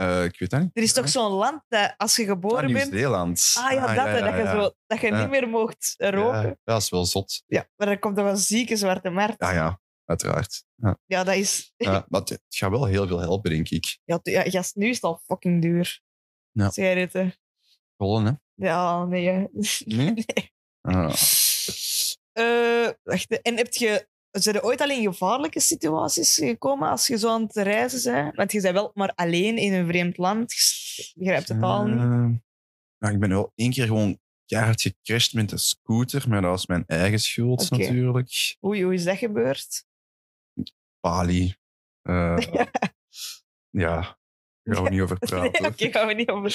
Eh, 0.00 0.24
ik 0.24 0.38
weet 0.38 0.50
dat 0.50 0.60
niet. 0.60 0.70
Er 0.72 0.82
is 0.82 0.92
toch 0.92 1.08
zo'n 1.08 1.32
land 1.32 1.62
dat 1.68 1.94
als 1.96 2.16
je 2.16 2.22
Ah, 2.22 2.28
geboren 2.28 2.72
bent... 2.72 2.90
Nieuw-Zeeland. 2.90 3.54
Ah 3.58 3.72
ja, 3.72 3.94
dat, 3.94 4.06
hè, 4.06 4.20
dat 4.20 4.32
je, 4.34 4.42
ja. 4.42 4.52
Zo, 4.62 4.72
dat 4.86 5.00
je 5.00 5.06
Ja. 5.06 5.20
niet 5.20 5.30
meer 5.30 5.48
mocht 5.48 5.94
roken. 5.98 6.42
Ja, 6.48 6.56
dat 6.64 6.82
is 6.82 6.90
wel 6.90 7.04
zot. 7.04 7.42
Ja. 7.46 7.68
Maar 7.76 7.88
er 7.88 7.98
komt 7.98 8.16
toch 8.16 8.26
een 8.26 8.36
zieke 8.36 8.76
zwarte 8.76 9.10
markt. 9.10 9.42
Ja, 9.42 9.52
ja, 9.52 9.80
uiteraard. 10.04 10.64
Ja. 10.74 10.98
Ja, 11.06 11.24
dat 11.24 11.34
is... 11.34 11.72
Ja, 11.76 12.06
maar 12.08 12.20
het, 12.20 12.42
gaat 12.48 12.70
wel 12.70 12.84
heel 12.84 13.06
veel 13.06 13.20
helpen, 13.20 13.50
denk 13.50 13.68
ik. 13.68 13.98
Ja, 14.04 14.18
ja, 14.22 14.42
gast, 14.42 14.74
nu 14.76 14.88
is 14.88 14.94
het 14.94 15.04
al 15.04 15.20
fucking 15.24 15.62
duur. 15.62 16.00
Ja. 16.50 16.70
Sigaretten. 16.70 17.34
Rollen, 17.96 18.24
hè? 18.24 18.32
Ja, 18.66 19.04
nee. 19.04 19.28
hè. 19.28 19.44
Nee? 19.96 20.24
Ah. 20.80 21.14
Eh, 22.32 22.88
wacht, 23.02 23.40
en 23.42 23.56
heb 23.56 23.72
je... 23.72 24.08
Zijn 24.30 24.56
er 24.56 24.62
ooit 24.62 24.80
al 24.80 24.90
in 24.90 25.02
gevaarlijke 25.02 25.60
situaties 25.60 26.34
gekomen 26.34 26.88
als 26.88 27.06
je 27.06 27.18
zo 27.18 27.28
aan 27.30 27.42
het 27.42 27.56
reizen 27.56 28.12
bent? 28.12 28.36
Want 28.36 28.52
je 28.52 28.60
bent 28.60 28.74
wel 28.74 28.90
maar 28.94 29.12
alleen 29.14 29.56
in 29.56 29.72
een 29.72 29.86
vreemd 29.86 30.16
land. 30.16 30.52
Je 30.96 31.12
begrijpt 31.14 31.48
het 31.48 31.62
al 31.62 31.86
niet. 31.86 31.96
Eh, 31.98 32.28
nou, 32.98 33.14
ik 33.14 33.18
ben 33.18 33.28
wel 33.28 33.52
één 33.54 33.70
keer 33.70 33.86
gewoon 33.86 34.18
keihard 34.46 34.80
gecrashed 34.80 35.32
met 35.32 35.52
een 35.52 35.58
scooter, 35.58 36.28
maar 36.28 36.40
dat 36.40 36.50
was 36.50 36.66
mijn 36.66 36.84
eigen 36.86 37.18
schuld 37.20 37.70
natuurlijk. 37.70 38.56
Oei, 38.64 38.82
hoe 38.82 38.94
is 38.94 39.04
dat 39.04 39.16
gebeurd? 39.16 39.84
Bali. 41.00 41.54
Eh, 42.02 42.36
ja, 43.70 44.18
daar 44.62 44.74
gaan 44.74 44.84
we 44.84 44.90
niet 44.90 45.00
over 45.00 45.16
Nee, 45.20 45.50
praten. 45.50 45.66
Oké, 45.66 45.90
gaan 45.90 46.06
we 46.06 46.14
niet 46.14 46.28
over. 46.30 46.54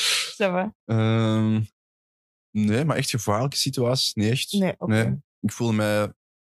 Ehm, 0.86 1.62
nee, 2.52 2.86
maar 2.86 2.98
echt 2.98 3.10
gevaarlijke 3.10 3.58
situaties, 3.58 4.14
niet 4.14 4.32
echt. 4.32 4.52
Nee. 4.52 4.76
Nee. 4.78 5.16
Ik 5.40 5.52
voel 5.52 5.74
me 5.74 6.16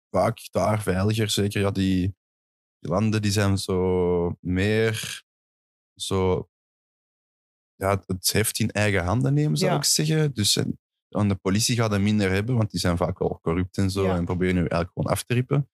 vaak 0.09 0.47
daar 0.51 0.81
veiliger. 0.81 1.29
Zeker, 1.29 1.61
ja, 1.61 1.71
die, 1.71 2.15
die 2.79 2.91
landen 2.91 3.21
die 3.21 3.31
zijn 3.31 3.57
zo 3.57 4.37
meer 4.39 5.23
zo... 5.95 6.49
Ja, 7.75 7.89
het- 7.89 8.03
het 8.07 8.31
heft 8.31 8.59
in 8.59 8.71
eigen 8.71 9.03
handen 9.03 9.33
nemen, 9.33 9.57
zou 9.57 9.71
Ja. 9.71 9.77
ik 9.77 9.83
zeggen. 9.83 10.33
Dus 10.33 10.55
en 11.09 11.27
de 11.27 11.35
politie 11.35 11.75
gaat 11.75 11.93
er 11.93 12.01
minder 12.01 12.31
hebben, 12.31 12.55
want 12.55 12.71
die 12.71 12.79
zijn 12.79 12.97
vaak 12.97 13.19
wel 13.19 13.39
corrupt 13.41 13.77
en 13.77 13.91
zo 13.91 14.03
Ja. 14.05 14.15
en 14.15 14.25
proberen 14.25 14.53
nu 14.53 14.59
eigenlijk 14.59 14.91
gewoon 14.93 15.11
af 15.11 15.23
te 15.23 15.33
rippen. 15.33 15.69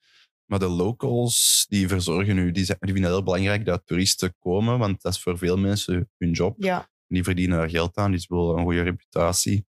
Maar 0.46 0.60
de 0.60 0.68
locals, 0.68 1.66
die 1.70 1.88
verzorgen 1.88 2.36
nu, 2.36 2.52
die, 2.52 2.66
zijn, 2.66 2.78
die 2.82 2.92
vinden 2.94 3.10
het 3.12 3.20
heel 3.20 3.24
belangrijk 3.26 3.66
dat 3.66 3.86
toeristen 3.86 4.36
komen, 4.40 4.80
want 4.80 5.02
dat 5.02 5.14
is 5.14 5.22
voor 5.22 5.38
veel 5.38 5.58
mensen 5.58 6.12
hun 6.18 6.32
job. 6.32 6.56
Ja, 6.64 6.90
Die 7.08 7.24
verdienen 7.24 7.58
daar 7.58 7.70
geld 7.70 7.98
aan, 7.98 8.12
die 8.12 8.26
willen 8.28 8.58
een 8.58 8.64
goede 8.64 8.82
reputatie. 8.82 9.58
Ik 9.58 9.66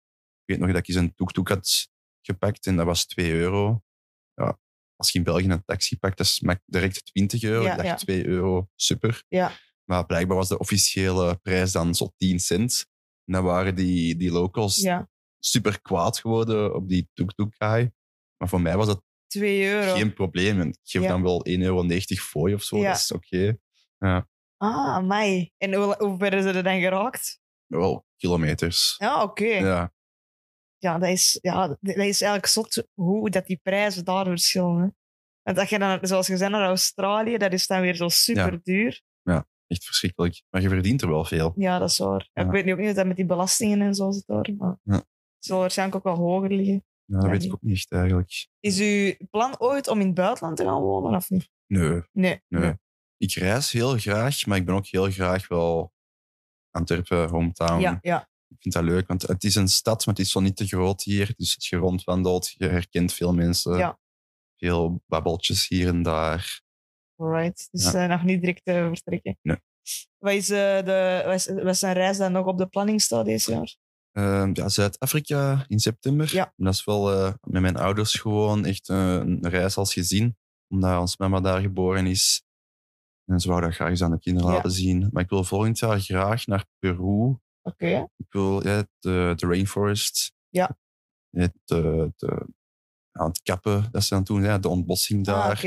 weet 0.44 0.58
nog 0.58 0.68
dat 0.68 0.76
ik 0.78 0.88
eens 0.88 0.96
een 0.96 1.14
tuk-tuk 1.14 1.48
had 1.48 1.88
gepakt 2.26 2.66
en 2.66 2.76
dat 2.76 2.86
was 2.86 3.06
2 3.06 3.32
euro. 3.32 3.82
Ja, 4.98 5.04
als 5.04 5.12
je 5.12 5.18
in 5.18 5.24
België 5.24 5.48
een 5.48 5.64
taxi 5.64 5.98
pakt, 5.98 6.16
dat 6.18 6.26
is 6.26 6.40
ma- 6.40 6.60
direct 6.66 7.04
20 7.04 7.42
euro. 7.42 7.62
Ja, 7.64 7.70
ik 7.70 7.76
dacht 7.76 7.88
ja. 7.88 7.94
2 7.94 8.26
euro, 8.26 8.68
super. 8.74 9.22
Ja. 9.28 9.52
Maar 9.84 10.06
blijkbaar 10.06 10.36
was 10.36 10.48
de 10.48 10.58
officiële 10.58 11.36
prijs 11.36 11.72
dan 11.72 11.94
zo 11.94 12.12
10 12.16 12.40
cent. 12.40 12.86
En 13.24 13.32
dan 13.34 13.44
waren 13.44 13.74
die, 13.74 14.16
die 14.16 14.30
locals 14.30 14.76
ja. 14.76 15.08
super 15.38 15.80
kwaad 15.80 16.18
geworden 16.18 16.74
op 16.74 16.88
die 16.88 17.08
tuk-tuk 17.14 17.54
guy. 17.58 17.92
Maar 18.36 18.48
voor 18.48 18.60
mij 18.60 18.76
was 18.76 18.86
dat 18.86 19.02
2 19.26 19.68
euro. 19.68 19.94
geen 19.94 20.12
probleem. 20.14 20.60
En 20.60 20.68
Ik 20.68 20.78
geef 20.82 21.02
Ja. 21.02 21.08
dan 21.08 21.22
wel 21.22 21.46
1,90 21.48 21.60
euro 21.60 21.86
fooi 22.16 22.54
of 22.54 22.62
zo, 22.62 22.76
Ja. 22.78 22.88
dat 22.90 22.96
is 22.98 23.12
oké. 23.12 23.58
Ah, 24.56 25.06
mij. 25.06 25.52
En 25.58 25.74
hoe, 25.74 25.94
hoe 25.98 26.18
ver 26.18 26.32
is 26.32 26.44
er 26.44 26.62
dan 26.62 26.80
geraakt? 26.80 27.40
Wel 27.66 28.06
kilometers. 28.16 28.94
Ja, 28.98 29.22
oké. 29.22 29.44
Ja. 29.44 29.92
Ja. 30.78 30.98
dat, 30.98 31.08
is, 31.08 31.38
ja, 31.40 31.66
dat 31.68 31.78
is 31.82 31.94
eigenlijk 32.22 32.46
zot 32.46 32.86
hoe 32.94 33.30
dat 33.30 33.46
die 33.46 33.60
prijzen 33.62 34.04
daar 34.04 34.24
verschillen. 34.24 34.96
Want 35.42 35.56
dat 35.56 35.68
je 35.68 35.78
dan, 35.78 35.98
zoals 36.02 36.26
je 36.26 36.36
zei, 36.36 36.50
naar 36.50 36.66
Australië, 36.66 37.36
dat 37.36 37.52
is 37.52 37.66
dan 37.66 37.80
weer 37.80 37.94
zo 37.94 38.08
super 38.08 38.60
duur. 38.62 39.02
Echt 39.66 39.84
verschrikkelijk. 39.84 40.42
Maar 40.50 40.62
je 40.62 40.68
verdient 40.68 41.02
er 41.02 41.08
wel 41.08 41.24
veel. 41.24 41.52
Ja, 41.56 41.78
dat 41.78 41.90
is 41.90 41.98
waar. 41.98 42.28
Ja. 42.32 42.42
Ik 42.44 42.50
weet 42.50 42.64
niet 42.64 42.72
ook 42.72 42.78
niet 42.78 42.86
hoe 42.88 42.96
dat 42.96 43.06
met 43.06 43.16
die 43.16 43.26
belastingen 43.26 43.80
en 43.80 43.94
zo 43.94 44.10
zit 44.10 44.26
daar. 44.26 44.54
Maar 44.56 44.76
Ja. 44.82 44.94
het 44.94 45.04
zal 45.38 45.58
waarschijnlijk 45.58 46.06
ook 46.06 46.16
wel 46.16 46.24
hoger 46.26 46.50
liggen. 46.50 46.84
Ja, 47.04 47.14
dat 47.14 47.22
Ja, 47.22 47.30
weet 47.30 47.44
ik 47.44 47.52
ook 47.52 47.62
niet 47.62 47.74
echt 47.76 47.92
eigenlijk. 47.92 48.48
Is 48.60 48.78
uw 48.80 49.26
plan 49.30 49.60
ooit 49.60 49.88
om 49.88 50.00
in 50.00 50.06
het 50.06 50.14
buitenland 50.14 50.56
te 50.56 50.64
gaan 50.64 50.80
wonen 50.80 51.14
of 51.14 51.30
niet? 51.30 51.50
Nee, 51.66 52.02
Nee. 52.12 52.42
nee. 52.48 52.74
Ik 53.16 53.32
reis 53.34 53.72
heel 53.72 53.96
graag, 53.98 54.46
maar 54.46 54.56
ik 54.58 54.64
ben 54.64 54.74
ook 54.74 54.86
heel 54.86 55.10
graag 55.10 55.48
wel 55.48 55.92
Antwerpen, 56.70 57.28
hometown. 57.28 57.80
Ja, 57.80 57.98
ja. 58.00 58.27
Ik 58.48 58.56
vind 58.62 58.74
dat 58.74 58.84
leuk, 58.84 59.06
want 59.06 59.22
het 59.22 59.44
is 59.44 59.54
een 59.54 59.68
stad, 59.68 60.06
maar 60.06 60.14
het 60.14 60.24
is 60.24 60.30
zo 60.32 60.40
niet 60.40 60.56
te 60.56 60.66
groot 60.66 61.02
hier. 61.02 61.32
Dus 61.36 61.54
als 61.54 61.68
je 61.68 61.76
rondwandelt, 61.76 62.50
je 62.56 62.66
herkent 62.68 63.12
veel 63.12 63.34
mensen. 63.34 63.76
Ja. 63.78 63.98
Veel 64.56 65.02
babbeltjes 65.06 65.68
hier 65.68 65.88
en 65.88 66.02
daar. 66.02 66.60
Alright. 67.16 67.68
Dus 67.70 67.92
Ja. 67.92 68.02
eh, 68.02 68.08
nog 68.08 68.22
niet 68.24 68.40
direct 68.40 68.62
eh, 68.64 68.86
vertrekken. 68.86 69.38
Nee. 69.42 69.56
Wat 70.18 70.32
is, 70.32 70.50
eh, 70.50 70.84
de, 70.84 71.22
wat 71.24 71.34
is, 71.34 71.46
wat 71.46 71.66
is 71.74 71.82
een 71.82 71.92
reis 71.92 72.16
dan 72.16 72.32
nog 72.32 72.46
op 72.46 72.58
de 72.58 72.66
planning 72.66 73.00
staat 73.02 73.24
deze 73.24 73.50
jaar? 73.50 73.76
Ehm, 74.12 74.50
ja, 74.52 74.68
Zuid-Afrika 74.68 75.64
in 75.68 75.78
september. 75.78 76.34
Ja. 76.34 76.52
Dat 76.56 76.72
is 76.74 76.84
wel 76.84 77.32
met 77.40 77.62
mijn 77.62 77.76
ouders 77.76 78.14
gewoon 78.14 78.64
echt 78.64 78.88
een 78.88 79.48
reis 79.48 79.76
als 79.76 79.92
gezin. 79.92 80.36
Omdat 80.68 81.00
ons 81.00 81.16
mama 81.16 81.40
daar 81.40 81.60
geboren 81.60 82.06
is. 82.06 82.42
En 83.24 83.40
ze 83.40 83.48
wou 83.48 83.60
dat 83.60 83.74
graag 83.74 83.88
eens 83.88 84.02
aan 84.02 84.10
de 84.10 84.18
kinderen 84.18 84.48
Ja. 84.48 84.54
laten 84.56 84.70
zien. 84.70 85.08
Maar 85.12 85.22
ik 85.22 85.28
wil 85.28 85.44
volgend 85.44 85.78
jaar 85.78 86.00
graag 86.00 86.46
naar 86.46 86.64
Peru. 86.78 87.36
Oké. 87.72 88.06
Ik 88.16 88.26
wil 88.28 88.66
ja, 88.66 88.86
de, 88.98 89.32
de 89.36 89.46
rainforest. 89.46 90.32
Ja. 90.48 90.78
Het, 91.30 91.52
de, 91.64 92.12
de, 92.16 92.46
aan 93.12 93.28
het 93.28 93.42
kappen, 93.42 93.88
dat 93.90 94.04
ze 94.04 94.12
aan 94.14 94.18
het 94.18 94.28
doen 94.28 94.42
zijn. 94.42 94.60
De 94.60 94.68
ontbossing 94.68 95.28
Ah, 95.28 95.34
daar. 95.34 95.64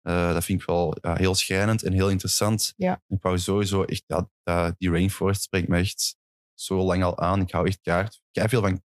Eh, 0.00 0.32
dat 0.32 0.44
vind 0.44 0.60
ik 0.60 0.66
wel 0.66 0.96
ja, 1.00 1.14
heel 1.16 1.34
schrijnend 1.34 1.82
en 1.82 1.92
heel 1.92 2.10
interessant. 2.10 2.72
Ja. 2.76 3.02
Ik 3.08 3.22
wou 3.22 3.38
sowieso 3.38 3.82
echt, 3.84 4.02
ja, 4.06 4.30
dat- 4.42 4.74
die 4.78 4.90
rainforest 4.90 5.42
spreekt 5.42 5.68
me 5.68 5.78
echt 5.78 6.16
zo 6.54 6.82
lang 6.82 7.04
al 7.04 7.18
aan. 7.18 7.40
Ik 7.40 7.50
hou 7.50 7.66
echt 7.66 7.80
kaart, 7.80 8.20
kei 8.30 8.48
veel 8.48 8.60
van 8.60 8.82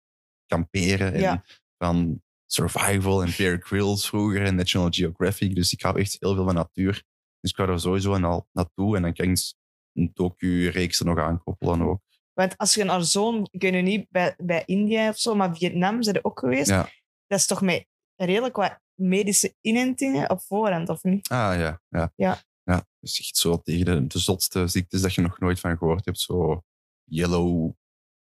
kamperen 0.47 1.13
en 1.13 1.21
Ja. 1.21 1.45
van 1.79 2.23
survival 2.47 3.23
en 3.23 3.33
Bear 3.37 3.59
Grylls 3.61 4.09
vroeger 4.09 4.43
en 4.45 4.55
National 4.55 4.89
Geographic. 4.91 5.55
Dus 5.55 5.73
ik 5.73 5.83
hou 5.83 5.99
echt 6.01 6.17
heel 6.21 6.35
veel 6.35 6.45
van 6.45 6.55
natuur. 6.55 7.03
Dus 7.41 7.51
ik 7.51 7.57
ga 7.57 7.67
er 7.69 7.81
sowieso 7.81 8.19
na- 8.19 8.47
naartoe 8.53 8.97
en 8.97 9.03
dan 9.03 9.13
kan 9.13 9.29
ik 9.31 9.53
een 9.93 10.11
docu-reeks 10.15 10.99
er 11.01 11.07
nog 11.07 11.19
aankoppelen 11.19 11.81
ook. 11.83 12.03
Want 12.35 12.59
als 12.59 12.75
je 12.75 12.85
naar 12.85 13.03
zo'n... 13.03 13.49
Ik 13.51 13.63
weet 13.63 13.73
nu 13.73 13.83
niet 13.83 14.07
bij, 14.11 14.35
bij 14.37 14.63
India 14.67 15.09
of 15.09 15.19
zo, 15.19 15.35
maar 15.35 15.57
Vietnam 15.57 16.03
zijn 16.03 16.17
er 16.17 16.25
ook 16.25 16.39
geweest. 16.39 16.69
Ja. 16.69 16.91
Dat 17.27 17.39
is 17.39 17.47
toch 17.47 17.61
met 17.61 17.87
redelijk 18.17 18.57
wat 18.57 18.79
medische 18.95 19.55
inentingen 19.61 20.31
op 20.31 20.43
voorhand, 20.43 20.89
of 20.89 21.03
niet? 21.03 21.29
Ah 21.29 21.59
ja, 21.59 21.81
ja. 21.89 22.13
Ja. 22.17 22.43
ja 22.63 22.87
dus 23.01 23.21
echt 23.21 23.37
zo 23.37 23.61
tegen 23.61 23.85
de, 23.85 24.07
de 24.07 24.19
zotste 24.19 24.67
ziektes 24.67 25.01
dat 25.01 25.15
je 25.15 25.21
nog 25.21 25.39
nooit 25.39 25.61
van 25.61 25.79
gehoord 25.79 26.05
hebt. 26.05 26.21
Zo 26.21 26.63
yellow, 27.05 27.73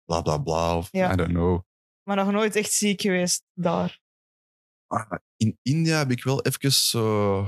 bla 0.04 0.22
bla 0.22 0.38
bla, 0.38 0.76
of 0.76 0.88
Ja. 0.90 1.12
I 1.12 1.16
don't 1.16 1.30
know. 1.30 1.60
Maar 2.02 2.16
nog 2.16 2.30
nooit 2.30 2.56
echt 2.56 2.72
ziek 2.72 3.00
geweest 3.00 3.44
daar. 3.52 4.02
Ah, 4.86 5.12
in 5.36 5.58
India 5.62 5.98
heb 5.98 6.10
ik 6.10 6.24
wel 6.24 6.42
even 6.42 6.72
zo... 6.72 7.42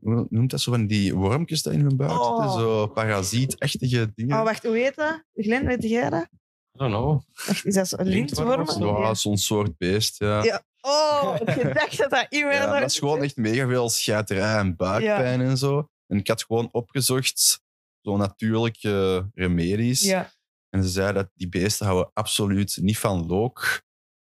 Hoe 0.00 0.26
noemt 0.30 0.50
dat 0.50 0.60
zo 0.60 0.70
van 0.72 0.86
die 0.86 1.14
wormpjes 1.14 1.62
die 1.62 1.72
in 1.72 1.80
hun 1.80 1.96
buik 1.96 2.10
Oh. 2.10 2.42
zitten? 2.42 2.60
Zo 2.60 2.86
parasietachtige 2.86 4.12
dingen. 4.14 4.36
Oh, 4.38 4.44
wacht, 4.44 4.62
hoe 4.62 4.76
heet 4.76 4.94
dat? 4.96 5.22
Glenn, 5.34 5.66
weet 5.66 5.82
jij 5.82 6.10
dat? 6.10 6.28
I 6.32 6.78
don't 6.78 6.92
know. 6.92 7.20
Wacht, 7.46 7.64
is 7.66 7.74
dat 7.74 7.88
zo? 7.88 7.96
Een 7.98 8.06
Lintworm? 8.06 8.82
Ja, 9.02 9.14
zo'n 9.14 9.38
soort 9.38 9.76
beest, 9.76 10.18
ja. 10.18 10.42
Ja. 10.44 10.62
Oh, 10.80 11.36
ik 11.40 11.50
gedacht 11.50 11.96
dat 11.98 12.10
dat 12.10 12.26
iemand 12.28 12.54
Ja, 12.54 12.80
dat 12.80 12.90
is 12.90 12.98
gewoon 12.98 13.22
echt 13.22 13.36
mega 13.36 13.66
veel 13.66 13.88
schaterij 13.88 14.56
en 14.58 14.76
buikpijn 14.76 15.40
en 15.40 15.58
zo. 15.58 15.88
En 16.06 16.18
ik 16.18 16.28
had 16.28 16.44
gewoon 16.44 16.68
opgezocht, 16.72 17.60
zo 18.00 18.16
natuurlijke 18.16 19.28
remedies. 19.34 20.02
Ja, 20.02 20.30
En 20.68 20.82
ze 20.82 20.88
zeiden 20.88 21.14
dat 21.22 21.30
die 21.34 21.48
beesten 21.48 21.86
houden 21.86 22.10
absoluut 22.14 22.78
niet 22.80 22.98
van 22.98 23.26
look. 23.26 23.82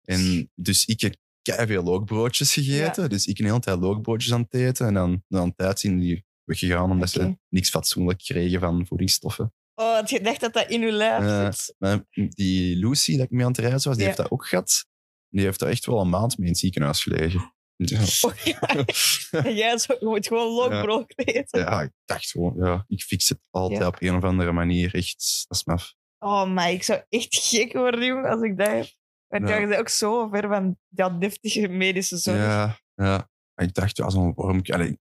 En 0.04 0.52
dus 0.56 0.86
ik 0.86 1.02
veel 1.44 1.84
lookbroodjes 1.84 2.54
gegeten. 2.54 3.10
Dus 3.10 3.26
ik 3.26 3.40
een 3.40 3.46
hele 3.46 3.60
tijd 3.60 3.80
lookbroodjes 3.80 4.34
aan 4.34 4.42
het 4.42 4.54
eten. 4.54 4.96
En 4.96 5.24
dan 5.28 5.56
tijd 5.56 5.80
zijn 5.80 6.00
die 6.00 6.26
weggegaan 6.44 6.92
omdat 6.92 7.10
ze 7.10 7.38
niks 7.50 7.70
fatsoenlijk 7.70 8.20
kregen 8.20 8.60
van 8.60 8.86
voedingsstoffen. 8.88 9.54
oh, 9.76 9.94
had 9.94 10.10
je 10.10 10.18
gedacht 10.18 10.40
dat 10.40 10.54
dat 10.54 10.70
in 10.70 10.82
uw 10.82 10.92
lijf 10.92 11.54
zit? 11.56 11.76
Die 12.36 12.76
Lucy, 12.78 13.12
dat 13.18 13.26
ik 13.26 13.32
mee 13.32 13.46
aan 13.46 13.52
het 13.52 13.60
reizen 13.60 13.88
was, 13.90 13.98
die 13.98 14.08
Ja. 14.08 14.12
heeft 14.12 14.18
dat 14.22 14.32
ook 14.32 14.48
gehad. 14.48 14.86
Die 15.30 15.44
heeft 15.46 15.60
daar 15.60 15.70
echt 15.70 15.86
wel 15.86 16.00
een 16.00 16.10
maand 16.10 16.38
mee 16.38 16.46
in 16.48 16.52
het 16.54 16.62
ziekenhuis 16.62 17.04
gelegen. 17.04 17.54
Ja. 17.76 18.00
Oh, 18.22 18.36
ja. 18.36 18.86
Jij 19.52 19.78
zo, 19.78 19.96
je 20.00 20.06
moet 20.06 20.28
gewoon 20.28 20.52
lookbrood 20.54 21.14
eten. 21.16 21.60
Ja, 21.60 21.82
ik 21.82 21.92
dacht 22.06 22.30
gewoon, 22.32 22.54
ja, 22.58 22.84
ik 22.88 23.02
fix 23.02 23.30
het 23.30 23.40
altijd 23.50 23.86
op 23.86 23.96
een 24.02 24.16
of 24.16 24.24
andere 24.24 24.52
manier. 24.52 24.94
Echt, 24.96 25.46
dat 25.48 25.58
is 25.58 25.64
maf. 25.64 25.94
Oh, 26.20 26.54
maar 26.54 26.72
ik 26.72 26.84
zou 26.84 27.02
echt 27.10 27.36
gek 27.42 27.74
worden, 27.74 28.06
jongen, 28.06 28.30
als 28.30 28.42
ik 28.42 28.58
dat 28.58 28.68
heb. 28.68 28.86
Want 29.34 29.50
Ja. 29.50 29.60
bent 29.68 29.76
ook 29.80 29.90
zo 29.90 30.28
ver 30.28 30.48
van 30.48 30.78
dat 30.90 31.22
deftige 31.22 31.68
medische 31.68 32.18
zorg. 32.18 32.38
Ja, 32.38 32.80
ja. 32.96 33.30
Maar 33.54 33.66
ik 33.66 33.74
dacht, 33.74 33.98
ja, 33.98 34.10
zo'n 34.10 34.34
wormpje. 34.34 34.74
Allee, 34.74 35.00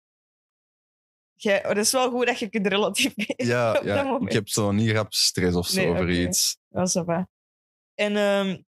Jij, 1.34 1.58
oh, 1.62 1.68
dat 1.68 1.76
is 1.76 1.92
wel 1.92 2.10
goed 2.10 2.26
dat 2.26 2.38
je 2.38 2.48
kunt 2.48 2.66
relativeren 2.66 3.46
ja, 3.46 3.72
dat 3.72 3.84
ja, 3.84 4.18
ik 4.20 4.32
heb 4.32 4.48
zo 4.48 4.72
niet 4.72 4.90
rap 4.90 5.12
stress 5.12 5.56
of 5.56 5.66
zo 5.66 5.80
Nee, 5.80 5.90
over 5.90 6.10
iets. 6.10 6.58
Ja, 6.68 6.86
ça 6.88 7.04
va. 7.04 7.28
En 7.94 8.16
ehm, 8.16 8.62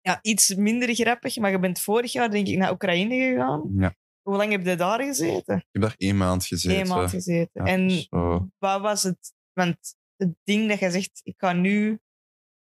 ja, 0.00 0.18
iets 0.22 0.54
minder 0.54 0.94
grappig, 0.94 1.36
maar 1.36 1.50
je 1.50 1.58
bent 1.58 1.80
vorig 1.80 2.12
jaar 2.12 2.30
denk 2.30 2.46
ik 2.46 2.56
naar 2.58 2.72
Oekraïne 2.72 3.14
gegaan. 3.14 3.72
Ja, 3.76 3.94
Hoe 4.22 4.36
lang 4.36 4.50
heb 4.52 4.64
je 4.66 4.76
daar 4.76 5.02
gezeten? 5.02 5.56
ik 5.56 5.66
heb 5.70 5.82
daar 5.82 5.94
één 5.96 6.16
maand 6.16 6.46
gezeten. 6.46 6.80
Eén 6.80 6.88
maand 6.88 7.10
gezeten. 7.10 7.64
Ja, 7.64 7.72
en 7.72 7.90
zo. 7.90 8.48
wat 8.58 8.80
was 8.80 9.02
het? 9.02 9.32
Want 9.52 9.96
het 10.16 10.34
ding 10.44 10.68
dat 10.68 10.78
je 10.78 10.90
zegt, 10.90 11.20
ik 11.22 11.34
ga 11.36 11.52
nu 11.52 12.00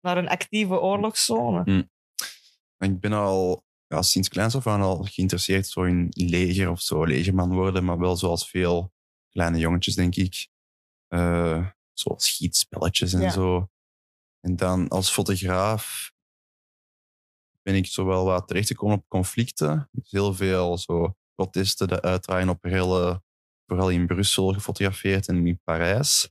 naar 0.01 0.17
een 0.17 0.27
actieve 0.29 0.79
oorlogszone. 0.79 1.89
Ik 2.93 2.99
ben 2.99 3.13
al 3.13 3.63
ja, 3.87 4.01
sinds 4.01 4.29
kleins 4.29 4.55
af 4.55 4.67
aan 4.67 4.81
al 4.81 5.03
geïnteresseerd 5.03 5.67
zo 5.67 5.83
in 5.83 6.07
leger 6.09 6.69
of 6.69 6.81
zo, 6.81 7.03
legerman 7.03 7.53
worden, 7.53 7.85
maar 7.85 7.97
wel 7.97 8.15
zoals 8.15 8.49
veel 8.49 8.93
kleine 9.29 9.57
jongetjes, 9.57 9.95
denk 9.95 10.15
ik. 10.15 10.47
Eh 11.07 11.67
zo 11.93 12.13
schietspelletjes 12.17 13.13
en 13.13 13.21
Ja. 13.21 13.29
zo. 13.29 13.69
En 14.39 14.55
dan 14.55 14.87
als 14.87 15.11
fotograaf 15.11 16.13
ben 17.61 17.75
ik 17.75 17.85
zo 17.85 18.05
wel 18.05 18.25
wat 18.25 18.47
terechtgekomen 18.47 18.97
op 18.97 19.05
conflicten. 19.07 19.89
Dus 19.91 20.11
heel 20.11 20.33
veel 20.33 20.77
zo 20.77 21.15
protesten 21.35 21.87
die 21.87 21.99
uitdraaien 21.99 22.49
op 22.49 22.63
rellen, 22.63 23.23
vooral 23.65 23.89
in 23.89 24.07
Brussel 24.07 24.53
gefotografeerd 24.53 25.27
en 25.27 25.47
in 25.47 25.59
Parijs. 25.63 26.29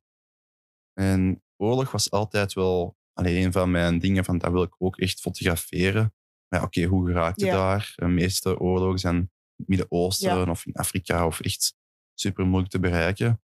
En 0.92 1.42
oorlog 1.56 1.90
was 1.90 2.10
altijd 2.10 2.52
wel 2.52 2.96
alleen 3.12 3.44
een 3.44 3.52
van 3.52 3.70
mijn 3.70 3.98
dingen 3.98 4.24
van 4.24 4.38
dat 4.38 4.52
wil 4.52 4.62
ik 4.62 4.74
ook 4.78 4.98
echt 4.98 5.20
fotograferen. 5.20 6.14
Ja, 6.54 6.62
oké, 6.62 6.84
hoe 6.84 7.06
geraak 7.06 7.38
je 7.38 7.44
Ja. 7.46 7.52
daar? 7.56 7.92
De 7.96 8.06
meeste 8.06 8.58
oorlogen 8.58 8.98
zijn 8.98 9.16
in 9.16 9.30
het 9.56 9.68
Midden-Oosten 9.68 10.36
Ja. 10.36 10.50
of 10.50 10.66
in 10.66 10.74
Afrika 10.74 11.26
of 11.26 11.40
echt 11.40 11.74
super 12.14 12.46
moeilijk 12.46 12.70
te 12.72 12.80
bereiken. 12.80 13.42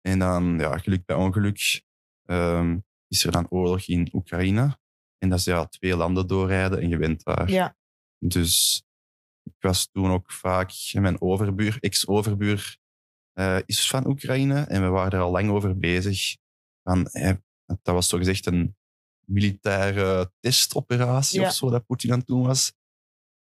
En 0.00 0.18
dan, 0.18 0.58
ja, 0.58 0.78
geluk 0.78 1.04
bij 1.04 1.16
ongeluk, 1.16 1.82
ehm, 2.24 2.78
is 3.08 3.24
er 3.24 3.32
dan 3.32 3.46
oorlog 3.50 3.86
in 3.86 4.08
Oekraïne. 4.12 4.78
En 5.18 5.28
dat 5.28 5.38
is 5.38 5.44
ja, 5.44 5.66
twee 5.66 5.96
landen 5.96 6.26
doorrijden 6.26 6.80
en 6.80 6.88
je 6.88 6.96
bent 6.96 7.24
daar. 7.24 7.50
Ja, 7.50 7.76
Dus 8.18 8.84
ik 9.42 9.54
was 9.58 9.86
toen 9.86 10.10
ook 10.10 10.32
vaak, 10.32 10.72
mijn 10.92 11.20
overbuur, 11.20 11.76
ex-overbuur, 11.80 12.76
eh, 13.32 13.58
is 13.66 13.88
van 13.90 14.06
Oekraïne. 14.06 14.60
En 14.60 14.82
we 14.82 14.88
waren 14.88 15.12
er 15.12 15.20
al 15.24 15.30
lang 15.30 15.50
over 15.50 15.78
bezig. 15.78 16.36
Van, 16.82 17.02
dat 17.64 17.94
was 17.94 18.08
toch 18.08 18.18
gezegd 18.18 18.46
een 18.46 18.76
militaire 19.26 20.32
testoperatie 20.40 21.40
Ja. 21.40 21.46
of 21.46 21.54
zo 21.54 21.70
dat 21.70 21.86
Poetin 21.86 22.12
aan 22.12 22.18
het 22.18 22.26
doen 22.26 22.46
was. 22.46 22.72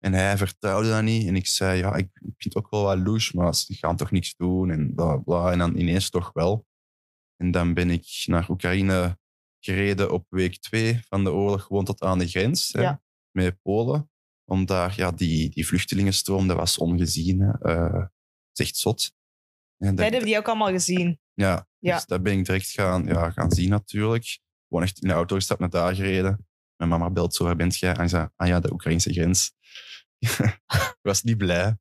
En 0.03 0.13
hij 0.13 0.37
vertrouwde 0.37 0.89
dat 0.89 1.03
niet. 1.03 1.27
En 1.27 1.35
ik 1.35 1.47
zei, 1.47 1.77
ja, 1.77 1.95
ik 1.95 2.09
vind 2.13 2.43
het 2.43 2.55
ook 2.55 2.69
wel 2.69 2.83
wat 2.83 2.97
louche, 2.97 3.35
maar 3.37 3.55
ze 3.55 3.73
gaan 3.73 3.95
toch 3.95 4.11
niks 4.11 4.35
doen 4.35 4.71
en 4.71 4.93
bla 4.95 5.17
bla. 5.17 5.51
En 5.51 5.57
dan 5.57 5.75
ineens 5.77 6.09
toch 6.09 6.33
wel. 6.33 6.65
En 7.37 7.51
dan 7.51 7.73
ben 7.73 7.89
ik 7.89 8.23
naar 8.25 8.49
Oekraïne 8.49 9.19
gereden 9.59 10.11
op 10.11 10.25
week 10.29 10.57
twee 10.59 10.99
van 11.07 11.23
de 11.23 11.31
oorlog, 11.31 11.63
gewoon 11.63 11.85
tot 11.85 12.01
aan 12.01 12.19
de 12.19 12.27
grens 12.27 12.71
hè, 12.73 12.81
Ja. 12.81 13.01
met 13.31 13.61
Polen. 13.61 14.09
Om 14.45 14.65
daar, 14.65 14.93
ja, 14.97 15.11
die, 15.11 15.49
die 15.49 15.67
vluchtelingenstroom, 15.67 16.47
dat 16.47 16.57
was 16.57 16.77
ongezien. 16.77 17.39
hè. 17.41 17.51
Eh, 17.61 17.93
het 18.49 18.59
is 18.59 18.65
echt 18.65 18.75
zot. 18.77 19.11
En 19.77 19.85
wij 19.87 19.95
dat, 19.95 19.99
hebben 20.11 20.25
die 20.25 20.37
ook 20.37 20.47
allemaal 20.47 20.71
gezien. 20.71 21.19
ja, 21.33 21.67
Ja. 21.79 21.95
dus 21.95 22.05
dat 22.05 22.23
ben 22.23 22.37
ik 22.37 22.45
direct 22.45 22.69
gaan, 22.69 23.05
ja, 23.05 23.29
gaan 23.31 23.51
zien 23.51 23.69
natuurlijk. 23.69 24.39
Gewoon 24.71 24.85
echt 24.85 25.01
in 25.01 25.07
de 25.07 25.13
auto 25.13 25.35
gestapt 25.35 25.59
naar 25.59 25.69
daar 25.69 25.95
gereden. 25.95 26.47
Mijn 26.75 26.89
mama 26.89 27.09
belt 27.09 27.35
zo, 27.35 27.43
waar 27.43 27.55
bent 27.55 27.77
jij? 27.77 27.93
En 27.93 28.03
ik 28.03 28.09
zei, 28.09 28.29
ah 28.35 28.47
ja, 28.47 28.59
de 28.59 28.71
Oekraïnse 28.71 29.13
grens. 29.13 29.53
ik 30.19 30.97
was 31.01 31.23
niet 31.23 31.37
blij. 31.37 31.77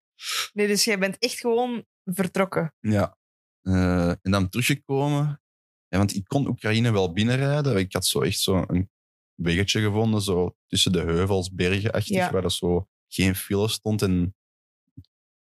Nee, 0.53 0.67
dus 0.67 0.85
jij 0.85 0.99
bent 0.99 1.19
echt 1.19 1.41
gewoon 1.41 1.85
vertrokken. 2.05 2.75
Ja. 2.81 3.19
Eh, 3.63 4.09
en 4.09 4.31
dan 4.31 4.49
teruggekomen. 4.49 5.43
Ja, 5.89 5.99
want 5.99 6.15
ik 6.15 6.25
kon 6.25 6.47
Oekraïne 6.47 6.91
wel 6.93 7.13
binnenrijden. 7.13 7.77
Ik 7.77 7.93
had 7.93 8.07
zo 8.07 8.21
echt 8.23 8.39
zo 8.39 8.65
een 8.67 8.91
weggetje 9.35 9.81
gevonden, 9.81 10.23
zo 10.23 10.57
tussen 10.67 10.93
de 10.93 11.01
heuvels, 11.01 11.53
bergenachtig, 11.53 12.17
Ja. 12.17 12.31
waar 12.31 12.45
er 12.45 12.51
zo 12.53 12.89
geen 13.09 13.35
file 13.35 13.69
stond. 13.69 14.03
En, 14.03 14.35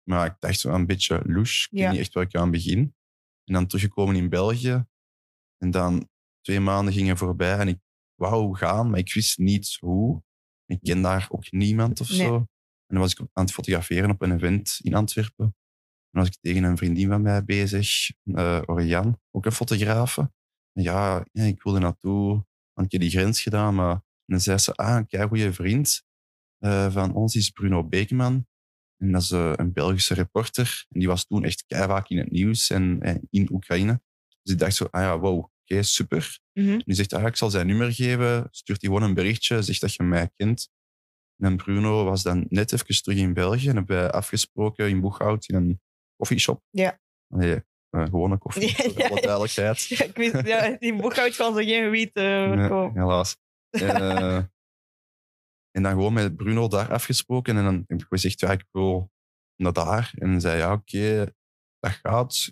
maar 0.04 0.26
ik 0.26 0.36
dacht 0.40 0.60
zo 0.60 0.70
een 0.74 0.86
beetje 0.86 1.22
louche. 1.26 1.64
Ik 1.64 1.70
weet 1.72 1.82
Ja. 1.82 1.92
niet 1.92 2.00
echt 2.00 2.14
waar 2.14 2.24
ik 2.24 2.36
aan 2.36 2.52
begin. 2.52 2.96
En 3.44 3.54
dan 3.54 3.68
teruggekomen 3.68 4.16
in 4.16 4.30
België. 4.30 4.86
En 5.58 5.72
dan 5.72 6.10
twee 6.42 6.60
maanden 6.60 6.94
gingen 6.94 7.18
voorbij 7.18 7.58
en 7.58 7.68
ik 7.68 7.80
wou 8.16 8.58
gaan, 8.58 8.90
maar 8.90 9.00
ik 9.00 9.14
wist 9.14 9.38
niet 9.38 9.78
hoe. 9.80 10.24
Ik 10.66 10.80
ken 10.82 11.02
daar 11.02 11.28
ook 11.30 11.52
niemand 11.52 12.00
of 12.02 12.10
Nee. 12.10 12.18
zo. 12.18 12.36
En 12.36 12.96
dan 12.96 13.00
was 13.00 13.12
ik 13.12 13.20
aan 13.20 13.44
het 13.44 13.54
fotograferen 13.54 14.10
op 14.10 14.22
een 14.22 14.32
event 14.36 14.80
in 14.82 14.94
Antwerpen. 14.94 15.46
En 15.46 15.54
dan 16.12 16.22
was 16.24 16.28
ik 16.28 16.38
tegen 16.42 16.64
een 16.64 16.78
vriendin 16.78 17.08
van 17.08 17.22
mij 17.22 17.44
bezig, 17.44 18.10
eh 18.24 18.62
Oriane, 18.66 19.20
ook 19.32 19.46
een 19.46 19.52
fotografe. 19.52 20.32
En 20.74 20.84
ja, 20.84 21.26
ik 21.32 21.64
wilde 21.64 21.80
naartoe, 21.80 22.46
want 22.74 22.94
ik 22.94 23.00
die 23.00 23.10
grens 23.10 23.42
gedaan. 23.42 23.76
Maar 23.76 23.92
en 23.94 24.36
dan 24.36 24.40
zei 24.40 24.58
ze, 24.58 24.74
ah, 24.74 25.02
een 25.10 25.28
goede 25.28 25.54
vriend 25.54 26.04
eh, 26.58 26.92
van 26.92 27.14
ons 27.14 27.36
is 27.36 27.50
Bruno 27.50 27.84
Beekman. 27.84 28.48
En 28.98 29.12
dat 29.12 29.22
is 29.22 29.32
eh, 29.32 29.54
een 29.56 29.74
Belgische 29.74 30.14
reporter. 30.14 30.86
En 30.90 31.00
die 31.00 31.08
was 31.08 31.26
toen 31.26 31.44
echt 31.44 31.64
vaak 31.68 32.10
in 32.10 32.18
het 32.18 32.32
nieuws 32.32 32.70
en, 32.70 33.02
en 33.02 33.28
in 33.30 33.52
Oekraïne. 33.52 34.02
Dus 34.42 34.54
ik 34.54 34.60
dacht 34.60 34.76
zo, 34.76 34.88
ah 34.92 35.02
ja, 35.02 35.20
wow, 35.20 35.50
oké, 35.70 35.84
super. 35.84 36.40
Mhm. 36.54 36.80
Die 36.86 36.96
zegt, 36.96 37.14
ah, 37.14 37.26
ik 37.26 37.36
zal 37.36 37.50
zijn 37.50 37.68
nummer 37.68 37.94
geven. 37.94 38.48
Stuurt 38.52 38.82
hij 38.82 38.92
gewoon 38.92 39.08
een 39.08 39.14
berichtje, 39.14 39.62
zegt 39.62 39.82
dat 39.82 39.94
je 39.94 40.04
mij 40.04 40.30
kent. 40.36 40.70
En 41.38 41.58
Bruno 41.58 42.04
was 42.04 42.24
dan 42.24 42.46
net 42.50 42.74
even 42.74 43.02
terug 43.02 43.18
in 43.18 43.34
België 43.34 43.70
en 43.70 43.76
hebben 43.76 43.96
wij 43.96 44.12
afgesproken 44.12 44.90
in 44.90 45.02
Boeghout 45.02 45.48
in 45.48 45.56
een 45.56 45.82
koffieshop. 46.16 46.64
Ja. 46.70 47.00
Nee, 47.34 47.64
eh, 47.90 48.04
gewone 48.04 48.38
koffie, 48.38 48.76
voor 48.76 49.02
ja, 49.02 49.08
alle 49.08 49.22
duidelijkheid. 49.22 49.88
Ja, 49.88 50.06
ik 50.06 50.16
wist, 50.16 50.48
ja, 50.48 50.80
in 50.80 50.98
Boekhout 50.98 51.36
gaan 51.36 51.56
ze 51.56 51.64
geen 51.64 51.90
wiet 51.90 52.14
eh, 52.14 52.52
Nee, 52.52 52.92
helaas. 52.94 53.38
En, 53.70 53.96
eh, 53.96 54.44
en 55.72 55.84
dan 55.84 55.92
gewoon 55.92 56.14
met 56.14 56.36
Bruno 56.36 56.68
daar 56.68 56.92
afgesproken. 56.92 57.58
En 57.58 57.64
dan 57.64 57.84
heb 57.88 58.02
ik 58.02 58.06
gezegd, 58.10 58.40
ja, 58.40 58.52
ik 58.52 58.66
wil 58.72 59.12
naar 59.56 59.74
daar. 59.74 60.12
En 60.16 60.42
zei, 60.42 60.58
ja, 60.58 60.74
oké, 60.74 61.34
dat 61.80 61.92
gaat. 61.92 62.52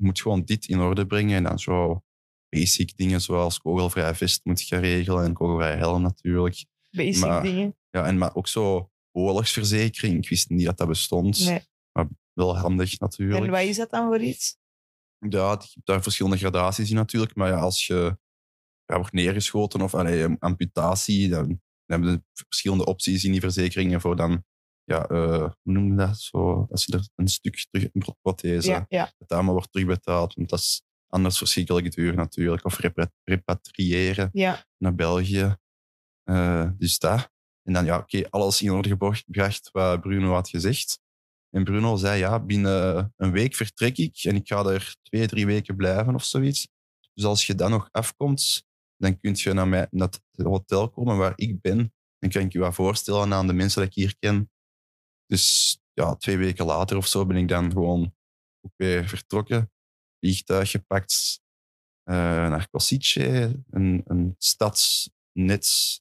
Je 0.00 0.06
moet 0.06 0.20
gewoon 0.20 0.44
dit 0.44 0.66
in 0.66 0.80
orde 0.80 1.06
brengen. 1.06 1.36
En 1.36 1.42
dan 1.42 1.58
zo 1.58 2.02
basic 2.48 2.96
dingen 2.96 3.20
zoals 3.20 3.58
kogelvrij 3.58 4.14
vest 4.14 4.44
moet 4.44 4.68
je 4.68 4.76
regelen. 4.76 5.24
En 5.24 5.32
kogelvrij 5.32 5.76
helm 5.76 6.02
natuurlijk. 6.02 6.64
Basic 6.90 7.24
maar- 7.24 7.42
dingen. 7.42 7.76
Ja, 7.90 8.06
en 8.06 8.18
maar 8.18 8.34
ook 8.34 8.48
zo 8.48 8.90
oorlogsverzekering. 9.12 10.16
Ik 10.16 10.28
wist 10.28 10.48
niet 10.48 10.64
dat 10.64 10.78
dat 10.78 10.88
bestond. 10.88 11.44
Nee. 11.44 11.60
Wel 12.32 12.58
handig 12.58 12.98
natuurlijk. 12.98 13.44
En 13.44 13.50
wat 13.50 13.60
is 13.60 13.76
dat 13.76 13.90
dan 13.90 14.06
voor 14.06 14.20
iets? 14.20 14.56
Ja, 15.18 15.50
je 15.50 15.68
hebt 15.74 15.80
daar 15.84 16.02
verschillende 16.02 16.38
gradaties 16.38 16.90
in 16.90 16.96
natuurlijk. 16.96 17.34
Maar 17.34 17.48
ja, 17.48 17.58
als 17.58 17.86
je 17.86 18.18
ja, 18.84 18.96
wordt 18.96 19.12
neergeschoten 19.12 19.80
of 19.80 19.94
allee, 19.94 20.36
amputatie, 20.38 21.28
dan, 21.28 21.46
dan 21.46 21.60
hebben 21.86 22.12
we 22.14 22.22
verschillende 22.32 22.84
opties 22.84 23.24
in 23.24 23.32
die 23.32 23.40
verzekeringen 23.40 24.00
voor 24.00 24.16
dan 24.16 24.44
ja, 24.90 25.06
eh, 25.06 25.38
hoe 25.62 25.72
noem 25.72 25.86
je 25.90 25.94
dat? 25.96 26.18
Zo, 26.18 26.66
als 26.70 26.84
je 26.84 26.92
er 26.92 27.08
een 27.16 27.28
stuk 27.28 27.66
terug, 27.70 27.88
een 27.92 28.14
prothese, 28.22 28.70
Ja, 28.70 28.84
ja. 28.88 29.12
het 29.18 29.32
allemaal 29.32 29.52
wordt 29.54 29.72
terugbetaald. 29.72 30.34
Want 30.34 30.48
dat 30.48 30.58
is 30.58 30.82
anders 31.08 31.38
verschrikkelijk 31.38 31.94
duur 31.94 32.14
natuurlijk. 32.14 32.64
Of 32.64 32.78
repa- 32.78 33.12
repatriëren 33.24 34.28
ja. 34.32 34.64
naar 34.78 34.94
België. 34.94 35.56
Eh, 36.22 36.70
dus 36.76 36.98
dat. 36.98 37.30
En 37.62 37.72
dan, 37.72 37.84
ja, 37.84 37.98
oké, 37.98 38.30
alles 38.30 38.62
in 38.62 38.70
orde 38.70 38.88
gebracht- 38.88 39.70
wat 39.72 40.00
Bruno 40.00 40.32
had 40.32 40.48
gezegd. 40.48 41.00
En 41.50 41.64
Bruno 41.64 41.96
zei, 41.96 42.18
ja, 42.18 42.40
binnen 42.40 43.12
een 43.16 43.30
week 43.32 43.54
vertrek 43.54 43.96
ik 43.98 44.18
en 44.22 44.34
ik 44.36 44.48
ga 44.48 44.64
er 44.64 44.94
twee, 45.02 45.26
drie 45.26 45.46
weken 45.46 45.76
blijven 45.76 46.14
of 46.14 46.24
zoiets. 46.24 46.68
Dus 47.14 47.24
als 47.24 47.46
je 47.46 47.54
dan 47.54 47.70
nog 47.70 47.88
afkomt, 47.92 48.64
dan 48.96 49.20
kun 49.20 49.32
je 49.36 49.52
naar, 49.52 49.68
mij, 49.68 49.86
naar 49.90 50.08
het 50.08 50.46
hotel 50.46 50.90
komen 50.90 51.16
waar 51.16 51.32
ik 51.36 51.60
ben. 51.60 51.92
Dan 52.18 52.30
kan 52.30 52.42
ik 52.42 52.52
je 52.52 52.58
wat 52.58 52.74
voorstellen 52.74 53.32
aan 53.32 53.46
de 53.46 53.52
mensen 53.52 53.80
dat 53.80 53.88
ik 53.88 53.94
hier 53.94 54.16
ken. 54.18 54.50
Dus 55.30 55.78
ja, 55.92 56.16
twee 56.16 56.36
weken 56.36 56.64
later 56.64 56.96
of 56.96 57.06
zo 57.06 57.26
ben 57.26 57.36
ik 57.36 57.48
dan 57.48 57.70
gewoon 57.70 58.14
ook 58.60 58.72
weer 58.76 59.08
vertrokken. 59.08 59.72
Vliegtuig 60.18 60.70
gepakt 60.70 61.40
eh, 62.02 62.14
naar 62.14 62.68
Kosice, 62.68 63.62
een, 63.70 64.02
een 64.04 64.34
stad 64.38 65.08
net 65.32 66.00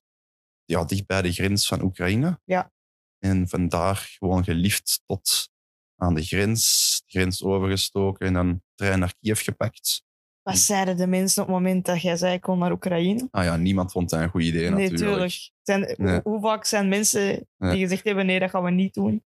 ja, 0.65 0.83
dicht 0.85 1.05
bij 1.05 1.21
de 1.21 1.31
grens 1.31 1.67
van 1.67 1.81
Oekraïne. 1.81 2.41
Ja. 2.45 2.71
En 3.17 3.47
vandaar 3.47 3.95
gewoon 3.95 4.43
gelift 4.43 5.01
tot 5.05 5.49
aan 5.95 6.15
de 6.15 6.23
grens, 6.23 7.01
de 7.05 7.11
grens 7.11 7.43
overgestoken 7.43 8.27
en 8.27 8.33
dan 8.33 8.63
trein 8.75 8.99
naar 8.99 9.13
Kiev 9.19 9.43
gepakt. 9.43 10.03
Wat 10.49 10.57
zeiden 10.57 10.97
de 10.97 11.07
mensen 11.07 11.41
op 11.41 11.47
het 11.47 11.57
moment 11.57 11.85
dat 11.85 12.01
jij 12.01 12.15
zei, 12.17 12.33
ik 12.33 12.41
kom 12.41 12.59
naar 12.59 12.71
Oekraïne? 12.71 13.27
Ah 13.31 13.43
ja, 13.43 13.55
niemand 13.55 13.91
vond 13.91 14.09
dat 14.09 14.19
een 14.19 14.29
goed 14.29 14.41
idee 14.41 14.61
Nee, 14.69 14.89
natuurlijk. 14.89 14.97
tuurlijk. 15.11 15.51
Zijn, 15.63 15.83
hoe- 15.83 15.95
Nee. 16.05 16.19
Hoe 16.23 16.41
vaak 16.41 16.65
zijn 16.65 16.89
mensen 16.89 17.47
Nee. 17.57 17.71
die 17.71 17.81
gezegd 17.81 18.03
hebben, 18.03 18.25
nee, 18.25 18.39
dat 18.39 18.49
gaan 18.49 18.63
we 18.63 18.71
niet 18.71 18.93
doen? 18.93 19.23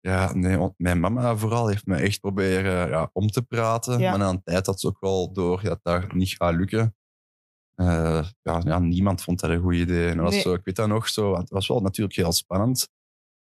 Ja, 0.00 0.32
nee, 0.34 0.56
want 0.56 0.74
mijn 0.76 1.00
mama 1.00 1.36
vooral 1.36 1.68
heeft 1.68 1.86
me 1.86 1.96
echt 1.96 2.20
proberen 2.20 2.88
ja, 2.88 3.10
om 3.12 3.28
te 3.28 3.42
praten. 3.42 3.98
Ja. 3.98 4.10
Maar 4.10 4.18
na 4.18 4.28
een 4.28 4.42
tijd 4.42 4.66
had 4.66 4.80
ze 4.80 4.86
ook 4.86 5.00
wel 5.00 5.32
door 5.32 5.62
dat 5.62 5.80
dat 5.82 6.12
niet 6.12 6.28
gaat 6.28 6.54
lukken. 6.54 6.96
Eh, 7.74 8.24
ja, 8.42 8.60
ja, 8.64 8.78
niemand 8.78 9.22
vond 9.22 9.40
dat 9.40 9.50
een 9.50 9.60
goed 9.60 9.74
idee. 9.74 10.08
En 10.08 10.14
dat 10.16 10.24
was 10.24 10.32
Nee. 10.34 10.42
zo, 10.42 10.54
ik 10.54 10.64
weet 10.64 10.76
dat 10.76 10.88
nog 10.88 11.08
zo, 11.08 11.36
het 11.36 11.50
was 11.50 11.68
wel 11.68 11.80
natuurlijk 11.80 12.16
heel 12.16 12.32
spannend. 12.32 12.88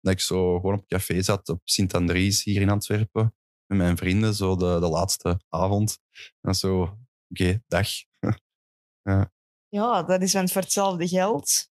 Dat 0.01 0.13
ik 0.13 0.19
zo 0.19 0.55
gewoon 0.59 0.75
op 0.75 0.87
café 0.87 1.21
zat 1.21 1.49
op 1.49 1.61
Sint-Andries 1.63 2.43
hier 2.43 2.61
in 2.61 2.69
Antwerpen. 2.69 3.33
Met 3.65 3.77
mijn 3.77 3.97
vrienden, 3.97 4.33
zo 4.33 4.55
de, 4.55 4.77
de 4.79 4.89
laatste 4.89 5.39
avond. 5.49 5.99
En 6.41 6.55
zo, 6.55 6.97
oké, 7.31 7.61
dag. 7.67 7.87
Ja, 9.69 10.03
dat 10.03 10.21
is 10.21 10.33
want 10.33 10.51
voor 10.51 10.61
hetzelfde 10.61 11.07
geld. 11.07 11.69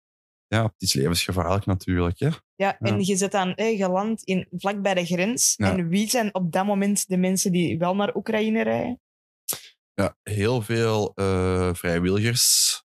Ja, 0.46 0.62
het 0.62 0.74
is 0.82 0.92
levensgevaarlijk 0.92 1.66
natuurlijk. 1.66 2.18
Hè. 2.18 2.28
Ja, 2.54 2.78
en 2.78 2.98
Ja. 2.98 3.04
je 3.06 3.16
zit 3.16 3.32
dan 3.32 3.54
eh, 3.54 3.76
geland 3.76 4.22
in, 4.22 4.48
vlak 4.50 4.82
bij 4.82 4.94
de 4.94 5.04
grens. 5.04 5.54
Ja. 5.56 5.70
En 5.70 5.88
wie 5.88 6.08
zijn 6.08 6.34
op 6.34 6.52
dat 6.52 6.66
moment 6.66 7.08
de 7.08 7.16
mensen 7.16 7.52
die 7.52 7.78
wel 7.78 7.94
naar 7.94 8.16
Oekraïne 8.16 8.62
rijden? 8.62 9.00
Ja, 9.94 10.16
heel 10.22 10.62
veel 10.62 11.12
eh, 11.14 11.74
vrijwilligers. 11.74 12.82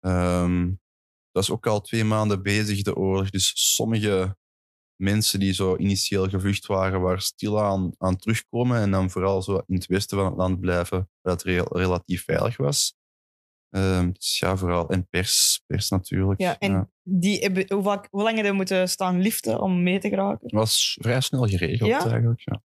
Ehm, 0.00 0.74
dat 1.30 1.42
is 1.42 1.50
ook 1.50 1.66
al 1.66 1.80
twee 1.80 2.04
maanden 2.04 2.42
bezig, 2.42 2.82
de 2.82 2.96
oorlog. 2.96 3.30
Dus 3.30 3.74
sommige 3.74 4.36
mensen 4.96 5.40
die 5.40 5.52
zo 5.52 5.76
initieel 5.76 6.28
gevlucht 6.28 6.66
waren, 6.66 7.00
waren 7.00 7.22
stilaan 7.22 7.94
aan 7.98 8.16
terugkomen. 8.16 8.80
En 8.80 8.90
dan 8.90 9.10
vooral 9.10 9.42
zo 9.42 9.62
in 9.66 9.74
het 9.74 9.86
westen 9.86 10.16
van 10.18 10.26
het 10.26 10.36
land 10.36 10.60
blijven, 10.60 11.10
waar 11.20 11.32
het 11.32 11.42
re- 11.42 11.66
relatief 11.68 12.24
veilig 12.24 12.56
was. 12.56 12.94
Ehm, 13.70 14.12
dus 14.12 14.38
ja, 14.38 14.56
vooral. 14.56 14.88
En 14.88 15.08
pers, 15.08 15.62
pers 15.66 15.88
natuurlijk. 15.90 16.40
Ja, 16.40 16.58
en 16.58 16.92
Die 17.02 17.38
hebben, 17.38 17.64
hoe, 17.74 17.82
vaak, 17.82 18.08
hoe 18.10 18.22
lang 18.22 18.34
hebben 18.34 18.50
we 18.52 18.56
moeten 18.58 18.88
staan 18.88 19.20
liften 19.20 19.60
om 19.60 19.82
mee 19.82 19.98
te 19.98 20.08
geraken? 20.08 20.38
Het 20.42 20.52
was 20.52 20.98
vrij 21.00 21.20
snel 21.20 21.46
geregeld 21.46 21.90
Ja? 21.90 22.10
eigenlijk. 22.10 22.40
Ja. 22.44 22.62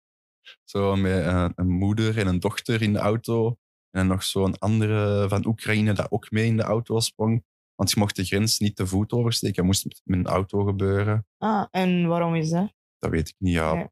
Zo 0.63 0.95
met 0.95 1.25
een, 1.25 1.51
een 1.55 1.69
moeder 1.69 2.17
en 2.17 2.27
een 2.27 2.39
dochter 2.39 2.81
in 2.81 2.93
de 2.93 2.99
auto. 2.99 3.57
En 3.89 4.07
nog 4.07 4.23
zo'n 4.23 4.57
andere 4.57 5.25
van 5.29 5.45
Oekraïne 5.45 5.93
dat 5.93 6.11
ook 6.11 6.31
mee 6.31 6.45
in 6.45 6.57
de 6.57 6.63
auto 6.63 6.99
sprong. 6.99 7.43
Want 7.77 7.91
je 7.91 7.99
mocht 7.99 8.15
de 8.15 8.23
grens 8.25 8.59
niet 8.59 8.75
te 8.75 8.87
voet 8.87 9.11
oversteken. 9.11 9.55
Dat 9.55 9.65
moest 9.65 9.85
met- 9.85 10.01
een 10.05 10.25
auto 10.27 10.63
gebeuren. 10.63 11.27
Ah, 11.37 11.65
en 11.71 12.07
waarom 12.07 12.35
is 12.35 12.49
dat? 12.49 12.73
Dat 12.99 13.11
weet 13.11 13.29
ik 13.29 13.35
niet. 13.37 13.53
Ja, 13.53 13.73
Ja. 13.73 13.91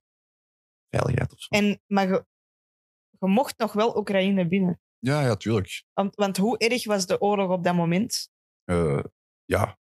veiligheid 0.90 1.34
of 1.34 1.40
zo. 1.40 1.56
En, 1.56 1.82
maar 1.88 2.08
je, 2.08 2.26
je 3.20 3.28
mocht 3.28 3.58
nog 3.58 3.74
wel 3.74 3.98
Oekraïne 3.98 4.48
binnen. 4.48 4.80
Ja, 5.00 5.22
ja, 5.22 5.36
tuurlijk. 5.36 5.84
Want, 5.94 6.16
want 6.16 6.38
hoe 6.38 6.58
erg 6.58 6.86
was 6.86 7.06
de 7.06 7.22
oorlog 7.22 7.50
op 7.52 7.64
dat 7.64 7.76
moment? 7.76 8.30
Eh, 8.64 9.04
ja, 9.44 9.78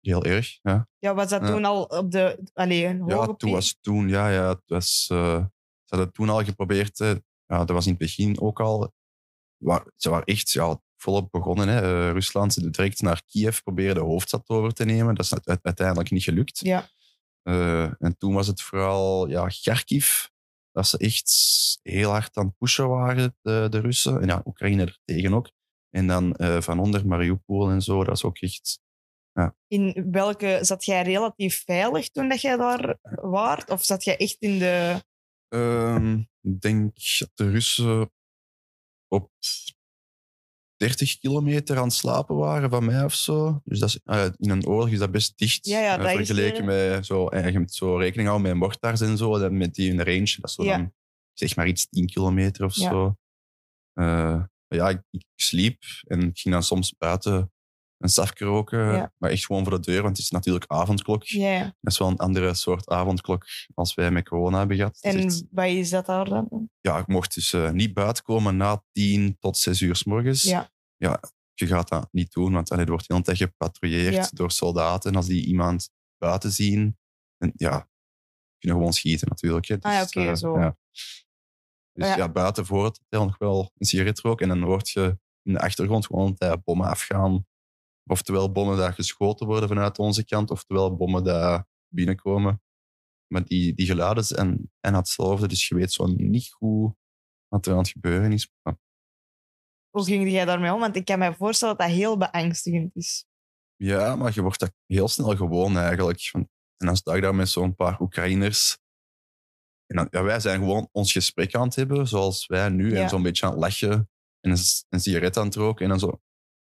heel 0.00 0.24
erg. 0.24 0.58
Ja, 0.62 0.88
Ja, 0.98 1.14
was 1.14 1.28
dat 1.28 1.40
Ja. 1.40 1.46
toen 1.46 1.64
al 1.64 1.84
op 1.84 2.10
de... 2.10 2.50
Allee, 2.52 2.84
een 2.86 3.00
hoge 3.00 3.14
ja 3.14 3.34
toen 3.34 3.50
was 3.50 3.78
toen, 3.80 4.08
ja, 4.08 4.30
ja, 4.30 4.48
het 4.48 4.62
was, 4.66 5.06
eh, 5.12 5.44
ze 5.84 5.94
hadden 5.96 6.12
toen 6.12 6.28
al 6.28 6.44
geprobeerd. 6.44 6.98
Hè. 6.98 7.08
Ja, 7.46 7.58
dat 7.64 7.70
was 7.70 7.84
in 7.84 7.90
het 7.90 8.00
begin 8.00 8.40
ook 8.40 8.60
al. 8.60 8.92
Waar, 9.56 9.90
ze 9.96 10.10
waren 10.10 10.26
echt 10.26 10.50
ja, 10.50 10.80
volop 10.96 11.30
begonnen. 11.30 11.68
Hè. 11.68 11.80
Eh, 11.80 12.12
Rusland 12.12 12.52
ze 12.52 12.70
direct 12.70 13.00
naar 13.00 13.22
Kiev 13.26 13.60
proberen 13.62 13.94
de 13.94 14.00
hoofdstad 14.00 14.48
over 14.48 14.72
te 14.72 14.84
nemen. 14.84 15.14
Dat 15.14 15.24
is 15.24 15.32
uite- 15.32 15.58
uiteindelijk 15.62 16.10
niet 16.10 16.22
gelukt. 16.22 16.58
Ja, 16.60 16.88
Eh, 17.42 18.02
en 18.02 18.16
toen 18.18 18.34
was 18.34 18.46
het 18.46 18.62
vooral 18.62 19.28
ja, 19.28 19.46
Kharkiv. 19.62 20.26
Dat 20.72 20.88
ze 20.88 20.98
echt 20.98 21.32
heel 21.82 22.10
hard 22.10 22.36
aan 22.36 22.46
het 22.46 22.56
pushen 22.58 22.88
waren, 22.88 23.36
de, 23.42 23.66
de 23.70 23.80
Russen. 23.80 24.20
En 24.20 24.28
ja, 24.28 24.42
Oekraïne 24.44 24.82
er 24.82 24.98
tegen 25.04 25.34
ook. 25.34 25.50
En 25.90 26.06
dan 26.06 26.34
eh, 26.34 26.60
van 26.60 26.78
onder 26.78 27.06
Mariupol 27.06 27.70
en 27.70 27.82
zo. 27.82 28.04
Dat 28.04 28.14
is 28.14 28.24
ook 28.24 28.38
echt 28.38 28.80
in 29.68 30.08
welke... 30.10 30.58
Zat 30.60 30.84
jij 30.84 31.02
relatief 31.02 31.64
veilig 31.64 32.08
toen 32.08 32.28
dat 32.28 32.40
jij 32.40 32.56
daar 32.56 32.98
waart? 33.20 33.70
Of 33.70 33.84
zat 33.84 34.04
jij 34.04 34.16
echt 34.16 34.36
in 34.38 34.58
de... 34.58 35.04
Ehm, 35.48 36.18
ik 36.40 36.60
denk 36.60 36.94
dat 37.18 37.30
de 37.34 37.50
Russen 37.50 38.12
op 39.08 39.30
30 40.76 41.18
kilometer 41.18 41.76
aan 41.76 41.84
het 41.84 41.92
slapen 41.92 42.36
waren 42.36 42.70
van 42.70 42.84
mij 42.84 43.04
of 43.04 43.14
zo. 43.14 43.60
Dus 43.64 43.78
dat 43.78 43.88
is, 43.88 44.00
ja, 44.04 44.32
in 44.36 44.50
een 44.50 44.66
oorlog 44.66 44.88
is 44.88 44.98
dat 44.98 45.10
best 45.10 45.38
dicht. 45.38 45.66
Ja, 45.66 45.80
ja, 45.80 45.98
eh, 45.98 46.16
vergeleken 46.16 46.60
eh, 46.60 46.66
met 46.66 47.06
zo, 47.06 47.28
en 47.28 47.52
je 47.52 47.58
moet 47.58 47.74
zo 47.74 47.96
rekening 47.96 48.28
houden 48.28 48.48
met 48.48 48.58
mortars 48.58 49.00
en 49.00 49.16
zo. 49.16 49.38
Dat 49.38 49.52
met 49.52 49.74
die 49.74 49.90
in 49.90 49.96
de 49.96 50.04
range, 50.04 50.36
dat 50.40 50.50
is 50.50 50.54
zo 50.54 50.64
Ja. 50.64 50.76
dan 50.76 50.92
zeg 51.32 51.56
maar 51.56 51.66
iets 51.68 51.86
10 51.88 52.06
kilometer 52.06 52.64
of 52.64 52.74
zo. 52.74 53.16
Eh, 53.92 54.42
ja, 54.68 54.88
ik, 54.88 55.02
ik 55.10 55.24
sliep 55.34 55.82
en 56.02 56.20
ik 56.20 56.38
ging 56.38 56.54
dan 56.54 56.62
soms 56.62 56.94
buiten 56.98 57.52
een 57.98 58.08
stafje 58.08 58.44
roken. 58.44 58.78
Ja. 58.78 59.12
Maar 59.18 59.30
echt 59.30 59.44
gewoon 59.46 59.62
voor 59.64 59.80
de 59.80 59.90
deur, 59.90 60.02
want 60.02 60.16
het 60.16 60.24
is 60.24 60.30
natuurlijk 60.30 60.64
avondklok. 60.70 61.24
Ja, 61.24 61.52
ja. 61.52 61.62
Dat 61.80 61.92
is 61.92 61.98
wel 61.98 62.08
een 62.08 62.16
andere 62.16 62.54
soort 62.54 62.88
avondklok 62.88 63.44
als 63.74 63.94
wij 63.94 64.10
met 64.10 64.28
corona 64.28 64.58
hebben 64.58 64.76
gehad. 64.76 64.98
Is 65.00 65.14
echt- 65.14 65.40
En 65.40 65.48
wat 65.50 65.66
is 65.66 65.90
dat 65.90 66.06
daar 66.06 66.24
dan? 66.24 66.70
ja, 66.80 66.98
ik 66.98 67.06
mocht 67.06 67.34
dus 67.34 67.52
eh, 67.52 67.70
niet 67.70 67.94
buiten 67.94 68.24
komen 68.24 68.56
na 68.56 68.84
tien 68.92 69.36
tot 69.38 69.56
zes 69.58 69.80
uur 69.80 69.96
s 69.96 70.04
morgens. 70.04 70.42
Ja, 70.42 70.70
Je 71.54 71.66
gaat 71.66 71.88
dat 71.88 72.08
niet 72.12 72.32
doen, 72.32 72.52
want 72.52 72.70
allee, 72.70 72.84
er 72.84 72.90
wordt 72.90 73.08
heel 73.08 73.22
tijd 73.22 73.36
gepatrouilleerd 73.36 74.14
Ja. 74.14 74.28
door 74.32 74.50
soldaten. 74.50 75.10
En 75.10 75.16
als 75.16 75.26
die 75.26 75.46
iemand 75.46 75.90
buiten 76.18 76.50
zien, 76.52 76.98
en, 77.38 77.52
ja, 77.56 77.88
kunnen 78.58 78.78
gewoon 78.78 78.92
schieten 78.92 79.28
natuurlijk. 79.28 79.66
Hè. 79.66 79.76
Ah 79.80 79.92
ja, 79.92 80.00
Dus, 80.02 80.08
oké, 80.16 80.28
eh, 80.28 80.34
zo. 80.34 80.58
Ja. 80.58 80.76
Dus 81.92 82.06
Ja. 82.06 82.16
ja. 82.16 82.28
buiten 82.28 82.66
voor 82.66 82.84
het 82.84 82.98
hotel 83.02 83.26
nog 83.26 83.38
wel 83.38 83.70
een 83.78 83.86
sigaret 83.86 84.20
roken. 84.20 84.50
En 84.50 84.58
dan 84.60 84.68
hoort 84.68 84.90
je 84.90 85.18
in 85.42 85.52
de 85.52 85.58
achtergrond 85.60 86.06
gewoon 86.06 86.34
tijd 86.34 86.64
bommen 86.64 86.88
afgaan. 86.88 87.46
Oftewel 88.10 88.52
bommen 88.52 88.76
die 88.76 88.92
geschoten 88.92 89.46
worden 89.46 89.68
vanuit 89.68 89.98
onze 89.98 90.24
kant, 90.24 90.50
oftewel 90.50 90.96
bommen 90.96 91.24
die 91.24 91.64
binnenkomen. 91.88 92.62
Maar 93.32 93.44
die, 93.44 93.74
die 93.74 93.86
geluiden 93.86 94.24
zijn 94.24 94.70
en 94.80 94.94
hetzelfde, 94.94 95.48
dus 95.48 95.68
je 95.68 95.74
weet 95.74 95.92
zo 95.92 96.06
niet 96.06 96.52
goed 96.52 96.94
wat 97.48 97.66
er 97.66 97.72
aan 97.72 97.78
het 97.78 97.88
gebeuren 97.88 98.32
is. 98.32 98.50
Maar 98.62 98.78
hoe 99.90 100.04
ging 100.04 100.30
jij 100.30 100.44
daarmee 100.44 100.72
om? 100.72 100.80
Want 100.80 100.96
ik 100.96 101.04
kan 101.04 101.18
me 101.18 101.34
voorstellen 101.34 101.76
dat 101.76 101.86
dat 101.86 101.96
heel 101.96 102.16
beangstigend 102.16 102.96
is. 102.96 103.26
Ja, 103.76 104.16
maar 104.16 104.34
je 104.34 104.42
wordt 104.42 104.60
dat 104.60 104.72
heel 104.86 105.08
snel 105.08 105.36
gewoon 105.36 105.76
eigenlijk. 105.76 106.30
En 106.32 106.86
dan 106.86 106.96
sta 106.96 107.14
ik 107.14 107.22
daar 107.22 107.34
met 107.34 107.48
zo'n 107.48 107.74
paar 107.74 108.00
Oekraïners. 108.00 108.78
En 109.86 109.96
dan, 109.96 110.08
ja, 110.10 110.22
wij 110.22 110.40
zijn 110.40 110.58
gewoon 110.58 110.88
ons 110.92 111.12
gesprek 111.12 111.54
aan 111.54 111.66
het 111.66 111.74
hebben, 111.74 112.08
zoals 112.08 112.46
wij 112.46 112.68
nu. 112.68 112.92
Ja. 112.92 113.02
En 113.02 113.08
zo'n 113.08 113.22
beetje 113.22 113.46
aan 113.46 113.50
het 113.50 113.60
lachen. 113.60 114.10
En 114.40 114.50
een 114.88 115.00
sigaret 115.00 115.36
aan 115.36 115.46
het 115.46 115.54
roken. 115.54 115.82
En 115.84 115.88
dan 115.88 115.98
zo 115.98 116.20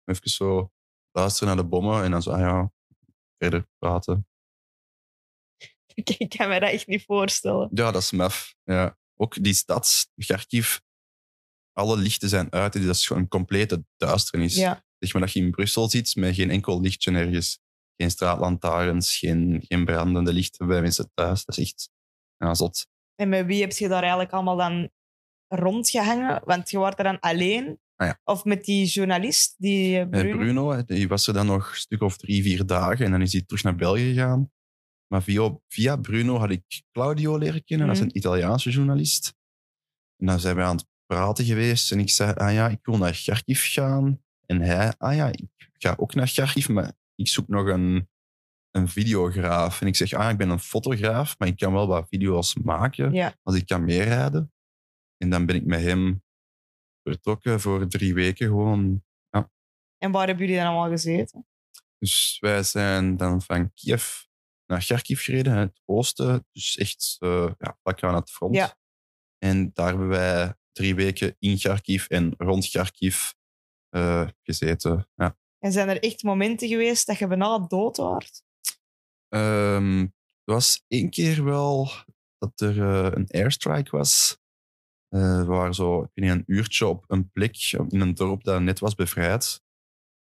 even 0.05 0.29
zo 0.29 0.71
luisteren 1.11 1.55
naar 1.55 1.63
de 1.63 1.69
bommen. 1.69 2.03
En 2.03 2.11
dan 2.11 2.21
zo, 2.21 2.31
ah 2.31 2.39
ja, 2.39 2.71
verder 3.37 3.67
praten. 3.77 4.27
Ik, 5.93 6.29
kan 6.37 6.49
me 6.49 6.59
dat 6.59 6.69
echt 6.69 6.87
niet 6.87 7.03
voorstellen. 7.03 7.69
Ja, 7.73 7.91
dat 7.91 8.01
is 8.01 8.11
maf. 8.11 8.55
Ja. 8.63 8.97
Ook 9.15 9.43
die 9.43 9.53
stad, 9.53 10.07
Kharkiv. 10.15 10.79
Alle 11.73 11.97
lichten 11.97 12.29
zijn 12.29 12.51
uit. 12.51 12.73
Dat 12.73 12.83
is 12.83 13.07
gewoon 13.07 13.21
een 13.21 13.27
complete 13.27 13.85
duisternis. 13.97 14.55
Ja. 14.55 14.85
Zeg 14.99 15.13
maar 15.13 15.21
dat 15.21 15.31
je 15.31 15.39
in 15.39 15.51
Brussel 15.51 15.89
zit 15.89 16.15
met 16.15 16.35
geen 16.35 16.49
enkel 16.49 16.81
lichtje 16.81 17.11
ergens. 17.11 17.59
Geen 17.95 18.11
straatlantaarns, 18.11 19.17
geen, 19.17 19.63
geen 19.67 19.85
brandende 19.85 20.33
lichten 20.33 20.67
bij 20.67 20.81
mensen 20.81 21.11
thuis. 21.13 21.45
Dat 21.45 21.57
is 21.57 21.63
echt 21.63 21.89
ja, 22.37 22.53
zot. 22.53 22.87
En 23.15 23.29
met 23.29 23.45
wie 23.45 23.61
heb 23.61 23.71
je 23.71 23.87
daar 23.87 24.01
eigenlijk 24.01 24.31
allemaal 24.31 24.55
dan 24.55 24.89
rondgehangen? 25.47 26.41
Want 26.45 26.69
je 26.69 26.77
wordt 26.77 26.97
er 26.97 27.03
dan 27.03 27.19
alleen. 27.19 27.79
Ah 28.01 28.07
ja. 28.07 28.19
Of 28.23 28.43
met 28.45 28.63
die 28.65 28.85
journalist, 28.85 29.55
die 29.57 29.95
eh, 29.95 29.99
En 30.01 30.09
Bruno. 30.09 30.37
Bruno, 30.37 30.83
die 30.85 31.07
was 31.07 31.27
er 31.27 31.33
dan 31.33 31.45
nog 31.45 31.69
een 31.69 31.75
stuk 31.77 32.01
of 32.01 32.17
drie, 32.17 32.43
vier 32.43 32.65
dagen. 32.65 33.05
En 33.05 33.11
dan 33.11 33.21
is 33.21 33.31
hij 33.33 33.41
terug 33.41 33.63
naar 33.63 33.75
België 33.75 34.13
gegaan. 34.13 34.51
Maar 35.07 35.23
via, 35.23 35.57
via 35.67 35.95
Bruno 35.95 36.37
had 36.37 36.49
ik 36.49 36.83
Claudio 36.91 37.37
leren 37.37 37.63
kennen. 37.63 37.87
Dat 37.87 37.95
is 37.95 38.01
Mhm. 38.01 38.09
een 38.11 38.17
Italiaanse 38.17 38.69
journalist. 38.69 39.35
En 40.17 40.25
dan 40.25 40.39
zijn 40.39 40.55
we 40.55 40.61
aan 40.61 40.75
het 40.75 40.85
praten 41.05 41.45
geweest. 41.45 41.91
En 41.91 41.99
ik 41.99 42.09
zei, 42.09 42.33
ah 42.33 42.53
ja, 42.53 42.69
ik 42.69 42.79
wil 42.81 42.97
naar 42.97 43.21
Kharkiv 43.23 43.73
gaan. 43.73 44.21
En 44.45 44.61
hij, 44.61 44.93
ah 44.97 45.15
ja, 45.15 45.27
ik 45.27 45.47
ga 45.73 45.93
ook 45.97 46.13
naar 46.15 46.31
Kharkiv, 46.31 46.67
maar 46.69 46.93
ik 47.15 47.27
zoek 47.27 47.47
nog 47.47 47.67
een, 47.67 48.09
een 48.71 48.87
videograaf. 48.87 49.81
En 49.81 49.87
ik 49.87 49.95
zeg, 49.95 50.13
ah, 50.13 50.29
ik 50.31 50.37
ben 50.37 50.49
een 50.49 50.59
fotograaf, 50.59 51.35
maar 51.39 51.47
ik 51.47 51.57
kan 51.57 51.73
wel 51.73 51.87
wat 51.87 52.07
video's 52.09 52.55
maken 52.55 53.11
Ja. 53.11 53.35
als 53.43 53.55
ik 53.55 53.65
kan 53.67 53.83
meerijden. 53.85 54.51
En 55.17 55.29
dan 55.29 55.45
ben 55.45 55.55
ik 55.55 55.65
met 55.65 55.81
hem 55.81 56.23
vertrokken 57.11 57.59
voor 57.59 57.87
drie 57.87 58.13
weken 58.13 58.47
gewoon. 58.47 59.05
En 59.97 60.11
waar 60.11 60.27
hebben 60.27 60.45
jullie 60.45 60.61
dan 60.61 60.71
allemaal 60.71 60.89
gezeten? 60.89 61.47
Dus 61.99 62.37
wij 62.39 62.63
zijn 62.63 63.17
dan 63.17 63.41
van 63.41 63.73
Kiev 63.73 64.23
naar 64.65 64.85
Kharkiv 64.85 65.23
gereden, 65.23 65.53
het 65.53 65.81
oosten. 65.85 66.47
Dus 66.51 66.77
echt 66.77 67.15
eh 67.19 67.51
ja, 67.57 67.77
vlak 67.81 68.03
aan 68.03 68.15
het 68.15 68.31
front. 68.31 68.55
Ja. 68.55 68.77
En 69.37 69.71
daar 69.73 69.87
hebben 69.87 70.07
wij 70.07 70.53
drie 70.71 70.95
weken 70.95 71.35
in 71.39 71.57
Kharkiv 71.57 72.07
en 72.07 72.33
rond 72.37 72.69
Kharkiv 72.69 73.31
eh, 73.89 74.27
gezeten. 74.43 75.09
Ja. 75.15 75.37
En 75.59 75.71
zijn 75.71 75.89
er 75.89 76.03
echt 76.03 76.23
momenten 76.23 76.67
geweest 76.67 77.07
dat 77.07 77.17
je 77.17 77.27
bijna 77.27 77.59
dood 77.59 77.97
was? 77.97 78.43
Ehm, 79.27 79.99
er 80.43 80.53
was 80.53 80.83
één 80.87 81.09
keer 81.09 81.43
wel 81.43 81.89
dat 82.37 82.59
er 82.59 82.81
eh, 82.81 83.11
een 83.11 83.27
airstrike 83.27 83.97
was. 83.97 84.37
Eh, 85.07 85.37
we 85.37 85.45
waren 85.45 85.73
zo 85.73 86.03
ik 86.13 86.23
een 86.23 86.43
uurtje 86.47 86.87
op 86.87 87.03
een 87.07 87.31
plek 87.31 87.55
in 87.89 88.01
een 88.01 88.13
dorp 88.13 88.43
dat 88.43 88.61
net 88.61 88.79
was 88.79 88.95
bevrijd. 88.95 89.63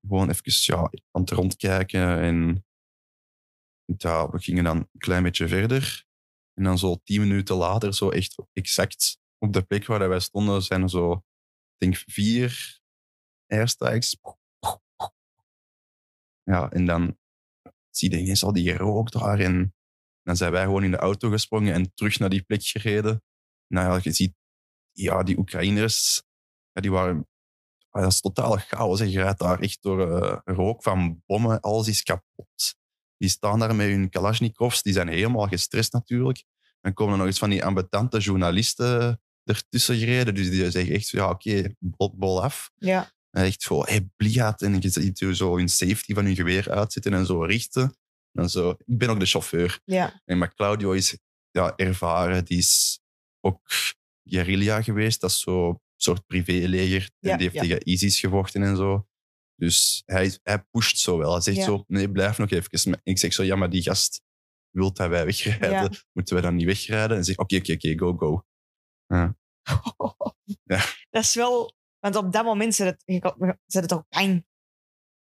Gewoon 0.06 0.30
even 0.30 0.74
ja, 0.74 0.90
aan 1.10 1.20
het 1.20 1.30
rondkijken. 1.30 2.18
En 2.18 2.64
ja, 3.96 4.30
we 4.30 4.38
gingen 4.38 4.64
dan 4.64 4.76
een 4.76 4.98
klein 4.98 5.22
beetje 5.22 5.48
verder. 5.48 6.04
En 6.54 6.64
dan 6.64 6.78
zo 6.78 6.96
tien 7.04 7.20
minuten 7.20 7.56
later, 7.56 7.94
zo 7.94 8.10
echt 8.10 8.42
exact 8.52 9.20
op 9.38 9.52
de 9.52 9.62
plek 9.62 9.86
waar 9.86 10.08
wij 10.08 10.20
stonden, 10.20 10.62
zijn 10.62 10.82
er 10.82 10.90
zo, 10.90 11.12
ik 11.12 11.78
denk 11.78 11.96
vier 12.06 12.80
airstrikes. 13.46 14.20
Ja, 16.42 16.70
en 16.70 16.86
dan 16.86 17.18
zie 17.90 18.10
je 18.10 18.18
ineens 18.18 18.44
al 18.44 18.52
die 18.52 18.76
rook 18.76 19.10
daar. 19.10 19.40
En 19.40 19.74
dan 20.22 20.36
zijn 20.36 20.52
wij 20.52 20.64
gewoon 20.64 20.84
in 20.84 20.90
de 20.90 20.96
auto 20.96 21.30
gesprongen 21.30 21.74
en 21.74 21.94
terug 21.94 22.18
naar 22.18 22.28
die 22.28 22.42
plek 22.42 22.62
gereden. 22.62 23.22
Nou 23.66 23.92
ja, 23.92 24.00
je 24.02 24.12
ziet, 24.12 24.34
ja, 24.96 25.22
die 25.22 25.38
Oekraïners, 25.38 26.22
ja, 26.72 26.80
die 26.80 26.90
waren... 26.90 27.28
ah, 27.90 28.02
dat 28.02 28.12
is 28.12 28.20
totaal 28.20 28.56
chaos. 28.56 28.98
hè. 28.98 29.04
Je 29.04 29.20
rijdt 29.20 29.38
daar 29.38 29.60
echt 29.60 29.82
door 29.82 30.22
eh, 30.22 30.38
rook 30.44 30.82
van 30.82 31.22
bommen. 31.26 31.60
Alles 31.60 31.88
is 31.88 32.02
kapot. 32.02 32.74
Die 33.16 33.28
staan 33.28 33.58
daar 33.58 33.74
met 33.74 33.88
hun 33.88 34.10
kalasjnikovs. 34.10 34.82
Die 34.82 34.92
zijn 34.92 35.08
helemaal 35.08 35.48
gestrest 35.48 35.92
natuurlijk. 35.92 36.44
Dan 36.80 36.92
komen 36.92 37.12
er 37.12 37.18
nog 37.18 37.26
eens 37.26 37.38
van 37.38 37.50
die 37.50 37.64
ambetante 37.64 38.18
journalisten 38.18 39.20
ertussen 39.44 39.96
gereden. 39.98 40.34
Dus 40.34 40.50
die 40.50 40.70
zeggen 40.70 40.94
echt, 40.94 41.08
ja, 41.08 41.30
oké, 41.30 41.74
bol, 41.78 42.14
bol 42.16 42.42
af. 42.42 42.70
Ja. 42.74 43.14
En 43.30 43.44
echt 43.44 43.62
zo, 43.62 43.82
hey, 43.84 44.08
bliat. 44.16 44.62
En 44.62 44.80
je 44.80 44.88
ziet 44.88 45.26
zo 45.32 45.56
hun 45.56 45.68
safety 45.68 46.14
van 46.14 46.24
hun 46.24 46.34
geweer 46.34 46.70
uitzetten 46.70 47.14
en 47.14 47.26
zo 47.26 47.42
richten. 47.42 47.96
En 48.32 48.50
zo, 48.50 48.70
ik 48.70 48.98
ben 48.98 49.08
ook 49.08 49.20
de 49.20 49.26
chauffeur. 49.26 49.80
Ja. 49.84 50.22
En 50.24 50.38
maar 50.38 50.54
Claudio 50.54 50.92
is 50.92 51.18
ja, 51.50 51.72
ervaren. 51.76 52.44
Die 52.44 52.58
is 52.58 53.00
ook 53.40 53.60
guerrilla 54.28 54.82
geweest. 54.82 55.20
Dat 55.20 55.30
is 55.30 55.40
zo'n 55.40 55.80
soort 55.96 56.26
privéleger. 56.26 57.10
En 57.20 57.38
die 57.38 57.50
heeft 57.50 57.54
ja. 57.54 57.60
tegen 57.60 57.88
ISIS 57.88 58.20
gevochten 58.20 58.62
en 58.62 58.76
zo. 58.76 59.06
Dus 59.56 60.02
hij, 60.06 60.38
hij 60.42 60.64
pusht 60.70 60.98
zo 60.98 61.18
wel. 61.18 61.32
Hij 61.32 61.40
zegt 61.40 61.56
Ja. 61.56 61.64
zo, 61.64 61.84
nee, 61.86 62.10
blijf 62.10 62.38
nog 62.38 62.50
even. 62.50 62.92
En 62.92 63.00
ik 63.02 63.18
zeg 63.18 63.32
zo, 63.32 63.42
ja, 63.42 63.56
maar 63.56 63.70
die 63.70 63.82
gast 63.82 64.22
wil 64.70 64.92
dat 64.92 65.08
wij 65.08 65.24
wegrijden. 65.24 65.96
Moeten 66.12 66.34
wij 66.34 66.42
dan 66.42 66.56
niet 66.56 66.66
wegrijden? 66.66 67.16
En 67.16 67.24
zegt, 67.24 67.38
oké, 67.38 67.56
oké, 67.56 67.72
oké, 67.72 67.98
go, 67.98 68.12
go. 68.16 68.44
Ja. 70.64 70.84
Dat 71.10 71.22
is 71.22 71.34
wel... 71.34 71.74
Want 71.98 72.16
op 72.16 72.32
dat 72.32 72.44
moment 72.44 72.74
zit 72.74 72.86
het, 72.86 73.02
zit 73.66 73.82
het 73.82 73.92
ook 73.92 74.08
bang. 74.08 74.46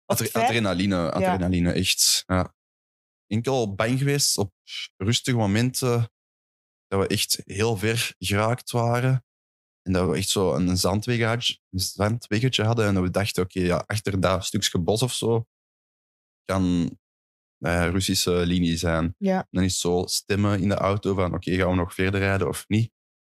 Adre- 0.05 0.33
adrenaline, 0.33 1.13
adrenaline, 1.13 1.73
echt. 1.73 2.23
Ja. 2.27 2.55
Enkel 3.27 3.75
bang 3.75 3.99
geweest 3.99 4.39
op 4.39 4.53
rustige 4.97 5.37
momenten 5.37 6.11
dat 6.99 7.09
we 7.09 7.15
echt 7.15 7.43
heel 7.45 7.77
ver 7.77 8.15
geraakt 8.19 8.71
waren. 8.71 9.25
En 9.83 9.93
dat 9.93 10.09
we 10.09 10.17
echt 10.17 10.29
zo 10.29 10.55
een 10.55 10.77
zandweggetje, 10.77 11.59
een 11.71 11.81
zandweggetje 11.81 12.65
hadden. 12.65 12.87
En 12.87 12.95
dat 12.95 13.03
we 13.03 13.11
dachten, 13.11 13.43
oké, 13.43 13.61
ja, 13.61 13.85
achter 13.87 14.21
dat 14.21 14.45
stukje 14.45 14.79
bos 14.79 15.03
of 15.03 15.13
zo 15.13 15.47
kan 16.45 16.97
eh, 17.59 17.89
Russische 17.91 18.47
linie 18.47 18.77
zijn. 18.77 19.15
Ja. 19.19 19.47
Dan 19.51 19.63
is 19.63 19.81
zo 19.81 20.03
stemmen 20.07 20.61
in 20.61 20.69
de 20.69 20.75
auto 20.75 21.15
van, 21.15 21.35
oké, 21.35 21.55
gaan 21.55 21.69
we 21.69 21.75
nog 21.75 21.95
verder 21.95 22.21
rijden 22.21 22.49
of 22.49 22.65
niet? 22.69 22.93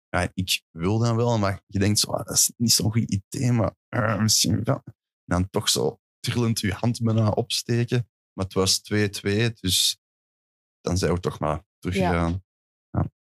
Ja, 0.09 0.31
ik 0.35 0.63
wil 0.71 0.99
dan 0.99 1.17
wel, 1.17 1.39
maar 1.39 1.63
je 1.67 1.79
denkt 1.79 1.99
zo, 1.99 2.11
ah, 2.11 2.25
dat 2.25 2.35
is 2.35 2.53
niet 2.57 2.73
zo'n 2.73 2.93
goed 2.93 3.11
idee, 3.11 3.53
maar 3.53 3.77
eh, 3.89 4.21
misschien 4.21 4.65
wel. 4.65 4.83
En 4.85 4.95
dan 5.25 5.51
toch 5.51 5.69
zo 5.69 6.01
trillend 6.21 6.61
je 6.61 6.73
hand 6.73 7.03
bijna 7.03 7.29
opsteken. 7.29 8.09
Maar 8.33 8.45
het 8.45 8.55
was 8.55 8.81
2-2, 8.93 9.53
dus 9.61 9.99
dan 10.81 10.99
zijn 10.99 11.13
we 11.13 11.21
toch 11.21 11.39
maar 11.39 11.65
teruggegaan. 11.79 12.45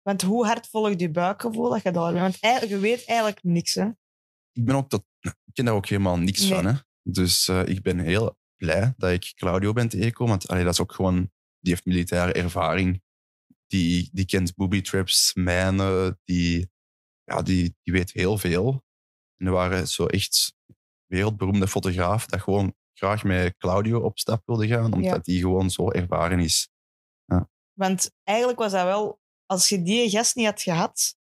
Want 0.01 0.21
hoe 0.21 0.45
hard 0.45 0.67
volgt 0.67 0.99
je 0.99 1.11
buikgevoel 1.11 1.69
dat 1.69 1.81
je 1.83 1.91
daar 1.91 2.11
bent? 2.11 2.21
Want 2.21 2.37
eigenlijk, 2.39 2.73
je 2.73 2.79
weet 2.79 3.05
eigenlijk 3.05 3.43
niks, 3.43 3.73
hè? 3.73 3.87
Ik 4.51 4.65
ben 4.65 4.75
ook 4.75 4.89
tot, 4.89 5.05
ik 5.19 5.33
ken 5.53 5.65
daar 5.65 5.73
ook 5.73 5.87
helemaal 5.87 6.17
niks 6.17 6.39
Nee. 6.41 6.49
van. 6.53 6.65
Hè? 6.65 6.73
Dus 7.03 7.47
eh, 7.47 7.65
ik 7.65 7.81
ben 7.81 7.99
heel 7.99 8.37
blij 8.55 8.93
dat 8.97 9.11
ik 9.11 9.33
Claudio 9.35 9.73
ben 9.73 9.89
tegengekomen. 9.89 10.31
Want 10.33 10.47
allee, 10.47 10.63
dat 10.63 10.73
is 10.73 10.79
ook 10.81 10.93
gewoon, 10.93 11.15
die 11.59 11.73
heeft 11.73 11.85
militaire 11.85 12.33
ervaring. 12.33 13.01
Die, 13.67 14.09
die 14.11 14.25
kent 14.25 14.55
booby 14.55 14.81
traps, 14.81 15.33
mijnen, 15.33 16.19
die, 16.23 16.71
ja, 17.23 17.41
die, 17.41 17.75
die 17.83 17.93
weet 17.93 18.11
heel 18.11 18.37
veel. 18.37 18.83
En 19.37 19.45
er 19.45 19.51
waren 19.51 19.87
zo 19.87 20.05
echt 20.05 20.53
wereldberoemde 21.05 21.67
fotograaf 21.67 22.25
dat 22.25 22.41
gewoon 22.41 22.75
graag 22.93 23.23
met 23.23 23.57
Claudio 23.57 23.99
op 23.99 24.19
stap 24.19 24.41
wilde 24.45 24.67
gaan, 24.67 24.93
omdat 24.93 25.25
die 25.25 25.39
gewoon 25.39 25.69
zo 25.69 25.91
ervaren 25.91 26.39
is. 26.39 26.69
Want 27.73 28.11
eigenlijk 28.23 28.59
was 28.59 28.71
dat 28.71 28.83
wel... 28.83 29.19
Als 29.51 29.69
je 29.69 29.81
die 29.81 30.09
gast 30.09 30.35
niet 30.35 30.45
had 30.45 30.61
gehad, 30.61 31.15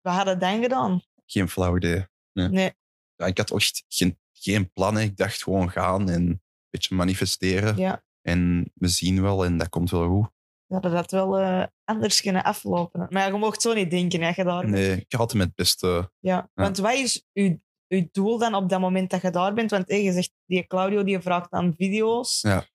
wat 0.00 0.14
hadden 0.14 0.38
dan 0.38 0.62
gedaan? 0.62 1.02
Geen 1.26 1.48
flauw 1.48 1.76
idee. 1.76 2.06
Nee. 2.32 2.48
Nee. 2.48 2.72
Ja, 3.16 3.26
ik 3.26 3.38
had 3.38 3.50
echt 3.50 3.84
geen, 3.88 4.18
geen 4.32 4.72
plannen. 4.72 5.02
Ik 5.02 5.16
dacht 5.16 5.42
gewoon 5.42 5.70
gaan 5.70 6.10
en 6.10 6.26
een 6.26 6.42
beetje 6.70 6.94
manifesteren. 6.94 7.76
Ja. 7.76 8.04
En 8.22 8.72
we 8.74 8.88
zien 8.88 9.22
wel 9.22 9.44
en 9.44 9.58
dat 9.58 9.68
komt 9.68 9.90
wel 9.90 10.08
goed. 10.08 10.30
Dat 10.66 10.82
had 10.82 10.92
dat 10.92 11.10
wel 11.10 11.38
eh, 11.38 11.66
anders 11.84 12.20
kunnen 12.20 12.44
aflopen. 12.44 13.06
Maar 13.10 13.32
je 13.32 13.38
mocht 13.38 13.62
zo 13.62 13.74
niet 13.74 13.90
denken, 13.90 14.22
hè, 14.22 14.32
je 14.36 14.44
daar. 14.44 14.68
Nee, 14.68 14.96
ik 14.96 15.12
had 15.12 15.30
het 15.30 15.38
met 15.38 15.46
het 15.46 15.56
beste. 15.56 16.12
Ja. 16.18 16.50
Want 16.54 16.78
wat 16.78 16.94
is 16.94 17.26
uw, 17.32 17.60
uw 17.88 18.08
doel 18.12 18.38
dan 18.38 18.54
op 18.54 18.68
dat 18.68 18.80
moment 18.80 19.10
dat 19.10 19.22
je 19.22 19.30
daar 19.30 19.54
bent? 19.54 19.70
Want 19.70 19.88
hey, 19.88 20.02
je 20.02 20.12
zegt, 20.12 20.32
die 20.46 20.66
Claudio 20.66 21.04
die 21.04 21.20
vraagt 21.20 21.50
aan 21.50 21.74
video's. 21.76 22.40
Ja. 22.40 22.66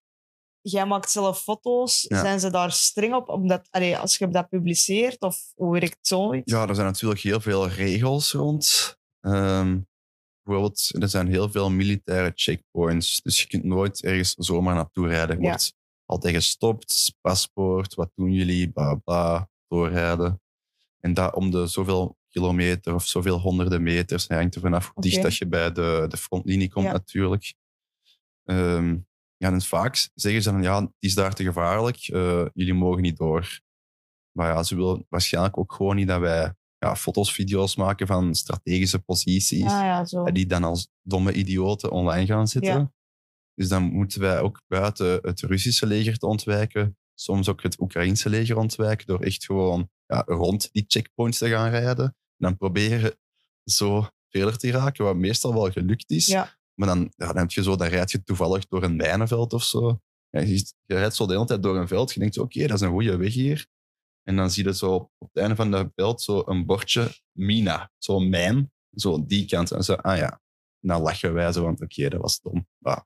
Jij 0.66 0.86
maakt 0.86 1.11
zelf 1.11 1.41
foto's. 1.41 2.05
Ja. 2.07 2.20
Zijn 2.20 2.39
ze 2.39 2.49
daar 2.49 2.72
streng 2.72 3.14
op? 3.14 3.30
Omdat, 3.30 3.68
allee, 3.70 3.97
als 3.97 4.18
je 4.18 4.28
dat 4.28 4.49
publiceert, 4.49 5.22
of 5.22 5.51
hoe 5.55 5.72
werkt 5.72 6.07
zoiets? 6.07 6.51
Ja, 6.51 6.68
er 6.68 6.76
zijn 6.76 6.88
natuurlijk 6.88 7.22
heel 7.22 7.39
veel 7.39 7.68
regels 7.68 8.32
rond. 8.32 8.97
Ehm, 9.20 9.80
bijvoorbeeld, 10.43 10.89
er 11.01 11.09
zijn 11.09 11.28
heel 11.28 11.49
veel 11.49 11.70
militaire 11.70 12.32
checkpoints. 12.36 13.22
Dus 13.22 13.41
je 13.41 13.47
kunt 13.47 13.64
nooit 13.64 14.03
ergens 14.03 14.34
zomaar 14.38 14.76
naartoe 14.76 15.07
rijden. 15.07 15.36
Je 15.38 15.43
Ja. 15.43 15.49
wordt 15.49 15.74
altijd 16.05 16.36
gestopt, 16.36 17.16
paspoort, 17.22 17.93
wat 17.93 18.11
doen 18.16 18.32
jullie, 18.32 18.72
bla 18.72 18.95
bla, 18.95 19.49
doorrijden. 19.68 20.41
En 20.99 21.14
dat 21.14 21.34
om 21.36 21.51
de 21.51 21.68
zoveel 21.68 22.18
kilometer 22.30 22.93
of 22.93 23.05
zoveel 23.07 23.39
honderden 23.39 23.84
meters, 23.84 24.28
hangt 24.28 24.55
er 24.55 24.61
vanaf 24.61 24.91
hoe 24.93 25.03
dicht 25.03 25.22
dat 25.22 25.36
je 25.36 25.47
bij 25.47 25.72
de, 25.72 26.05
de 26.09 26.18
frontlinie 26.18 26.70
komt 26.70 26.86
Ja. 26.86 26.91
natuurlijk. 26.91 27.53
Ehm, 28.43 28.97
ja, 29.44 29.52
en 29.52 29.62
vaak 29.62 30.10
zeggen 30.14 30.41
ze 30.41 30.52
dan, 30.52 30.62
ja, 30.62 30.82
het 30.82 30.91
is 31.00 31.16
daar 31.16 31.34
te 31.34 31.44
gevaarlijk, 31.44 31.98
eh, 31.98 32.46
jullie 32.54 32.74
mogen 32.74 33.02
niet 33.02 33.18
door. 33.18 33.60
Maar 34.32 34.48
ja, 34.48 34.64
ze 34.64 34.76
willen 34.76 35.06
waarschijnlijk 35.10 35.58
ook 35.58 35.74
gewoon 35.74 35.96
niet 35.96 36.08
dat 36.08 36.20
wij 36.20 36.54
ja, 36.78 36.96
foto's, 36.96 37.34
video's 37.34 37.76
maken 37.76 38.08
van 38.08 38.36
strategische 38.36 39.00
posities. 39.00 39.64
Ah 39.64 39.70
ja, 39.70 40.06
zo. 40.06 40.24
Die 40.24 40.46
dan 40.46 40.64
als 40.64 40.88
domme 41.02 41.34
idioten 41.34 41.91
online 41.91 42.26
gaan 42.26 42.48
zitten. 42.48 42.74
Ja. 42.74 42.91
Dus 43.54 43.68
dan 43.68 43.84
moeten 43.84 44.22
wij 44.22 44.39
ook 44.39 44.62
buiten 44.68 45.20
het 45.22 45.41
Russische 45.41 45.86
leger 45.86 46.18
te 46.18 46.26
ontwijken, 46.26 46.98
soms 47.14 47.50
ook 47.50 47.64
het 47.64 47.80
Oekraïnse 47.80 48.30
leger 48.30 48.58
ontwijken, 48.58 49.08
door 49.08 49.22
echt 49.22 49.46
gewoon 49.46 49.89
ja, 50.06 50.24
rond 50.26 50.70
die 50.72 50.86
checkpoints 50.88 51.38
te 51.38 51.50
gaan 51.50 51.70
rijden. 51.70 52.06
En 52.06 52.14
dan 52.38 52.58
proberen 52.58 53.18
zo 53.66 54.08
verder 54.30 54.58
te 54.58 54.72
raken, 54.72 55.06
wat 55.06 55.16
meestal 55.16 55.54
wel 55.54 55.72
gelukt 55.72 56.12
is. 56.12 56.26
Ja. 56.26 56.62
Maar 56.74 56.88
dan, 56.88 57.11
ja, 57.15 57.28
dan 57.28 57.38
heb 57.38 57.51
je 57.51 57.63
zo, 57.63 57.76
dan 57.76 57.88
rijd 57.88 58.11
je 58.11 58.24
toevallig 58.24 58.67
door 58.67 58.84
een 58.84 58.95
mijnenveld 58.95 59.53
of 59.53 59.63
zo. 59.63 59.99
Ja, 60.30 60.39
je, 60.39 60.74
je 60.86 60.95
rijdt 60.95 61.15
zo 61.15 61.26
de 61.26 61.34
hele 61.34 61.45
tijd 61.45 61.63
door 61.63 61.78
een 61.78 61.88
veld. 61.88 62.13
Je 62.13 62.19
denkt, 62.19 62.36
zo, 62.36 62.41
oké, 62.41 62.67
dat 62.67 62.76
is 62.76 62.82
een 62.82 62.91
goede 62.91 63.17
weg 63.17 63.34
hier. 63.34 63.67
En 64.24 64.36
dan 64.36 64.51
zie 64.51 64.63
je 64.63 64.76
zo 64.76 64.95
op 64.95 65.28
het 65.34 65.38
einde 65.38 65.55
van 65.55 65.71
dat 65.71 65.91
veld 65.95 66.21
zo 66.21 66.43
een 66.45 66.65
bordje 66.65 67.11
mina, 67.32 67.91
zo'n 67.97 68.30
mijn, 68.30 68.71
zo 68.95 69.26
die 69.26 69.45
kant. 69.45 69.71
En 69.71 69.84
zo, 69.84 69.93
ah 69.93 70.17
ja. 70.17 70.41
En 70.82 70.89
dan 70.89 71.01
lachen 71.01 71.34
wij 71.34 71.51
zo, 71.51 71.63
want 71.63 71.82
oké, 71.82 72.09
dat 72.09 72.21
was 72.21 72.41
dom. 72.41 72.67
Ah. 72.82 73.01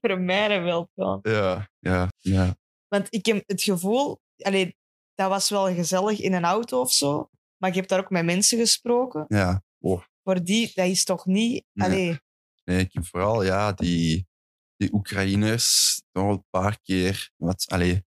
vermijden 0.00 0.62
wilt 0.62 0.90
gaan. 0.94 1.18
Ja, 1.22 1.68
ja, 1.78 2.12
ja. 2.18 2.56
Want 2.88 3.06
ik 3.10 3.26
heb 3.26 3.42
het 3.46 3.62
gevoel, 3.62 4.20
allee, 4.36 4.76
dat 5.14 5.28
was 5.28 5.50
wel 5.50 5.74
gezellig 5.74 6.20
in 6.20 6.32
een 6.32 6.44
auto 6.44 6.80
of 6.80 6.92
zo, 6.92 7.30
maar 7.56 7.70
ik 7.70 7.76
heb 7.76 7.88
daar 7.88 7.98
ook 7.98 8.10
met 8.10 8.24
mensen 8.24 8.58
gesproken. 8.58 9.24
ja. 9.28 9.62
Oh, 9.80 10.02
Voor 10.28 10.44
die, 10.44 10.72
dat 10.74 10.86
is 10.86 11.04
toch 11.04 11.26
niet. 11.26 11.64
Nee. 11.72 11.88
Allee, 11.88 12.18
nee, 12.64 12.78
ik 12.78 12.92
heb 12.92 13.06
vooral 13.06 13.42
ja, 13.44 13.72
die, 13.72 14.28
die 14.76 14.92
Oekraïners 14.92 16.00
nog 16.12 16.30
een 16.30 16.44
paar 16.50 16.80
keer. 16.80 17.30
Wat, 17.36 17.64
allee, 17.68 18.04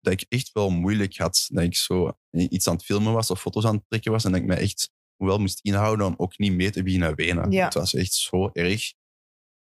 dat 0.00 0.12
ik 0.12 0.24
echt 0.28 0.52
wel 0.52 0.70
moeilijk 0.70 1.16
had. 1.16 1.46
Dat 1.52 1.64
ik 1.64 1.76
zo 1.76 2.18
iets 2.30 2.68
aan 2.68 2.74
het 2.74 2.84
filmen 2.84 3.12
was 3.12 3.30
of 3.30 3.40
foto's 3.40 3.64
aan 3.64 3.74
het 3.74 3.84
trekken 3.88 4.12
was 4.12 4.24
en 4.24 4.32
dat 4.32 4.40
ik 4.40 4.46
me 4.46 4.54
echt 4.54 4.90
wel 5.16 5.38
moest 5.38 5.60
inhouden 5.60 6.06
om 6.06 6.14
ook 6.16 6.38
niet 6.38 6.52
mee 6.52 6.70
te 6.70 6.82
beginnen 6.82 7.14
wenen. 7.14 7.50
Ja. 7.50 7.64
Het 7.64 7.74
was 7.74 7.94
echt 7.94 8.12
zo 8.12 8.50
erg. 8.52 8.92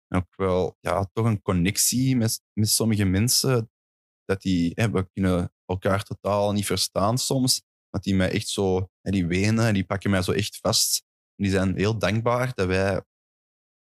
En 0.09 0.18
ook 0.18 0.36
wel 0.36 0.76
ja, 0.80 1.11
toch 1.12 1.26
een 1.26 1.42
connectie 1.42 2.16
met, 2.16 2.42
met 2.53 2.68
sommige 2.68 3.05
mensen. 3.05 3.70
Dat 4.24 4.42
die, 4.42 4.72
hè, 4.74 4.90
we 4.90 5.11
kunnen 5.12 5.53
elkaar 5.64 6.03
totaal 6.03 6.53
niet 6.53 6.66
verstaan 6.66 7.18
soms. 7.18 7.62
Dat 7.90 8.03
die 8.03 8.14
mij 8.14 8.30
echt 8.30 8.49
zo, 8.49 8.90
hè, 9.01 9.11
die 9.11 9.26
wenen 9.26 9.66
en 9.66 9.74
die 9.74 9.84
pakken 9.84 10.11
mij 10.11 10.22
zo 10.22 10.32
echt 10.32 10.57
vast. 10.57 11.05
Die 11.37 11.51
zijn 11.51 11.76
heel 11.76 11.99
dankbaar 11.99 12.53
dat 12.55 12.66
wij 12.66 13.03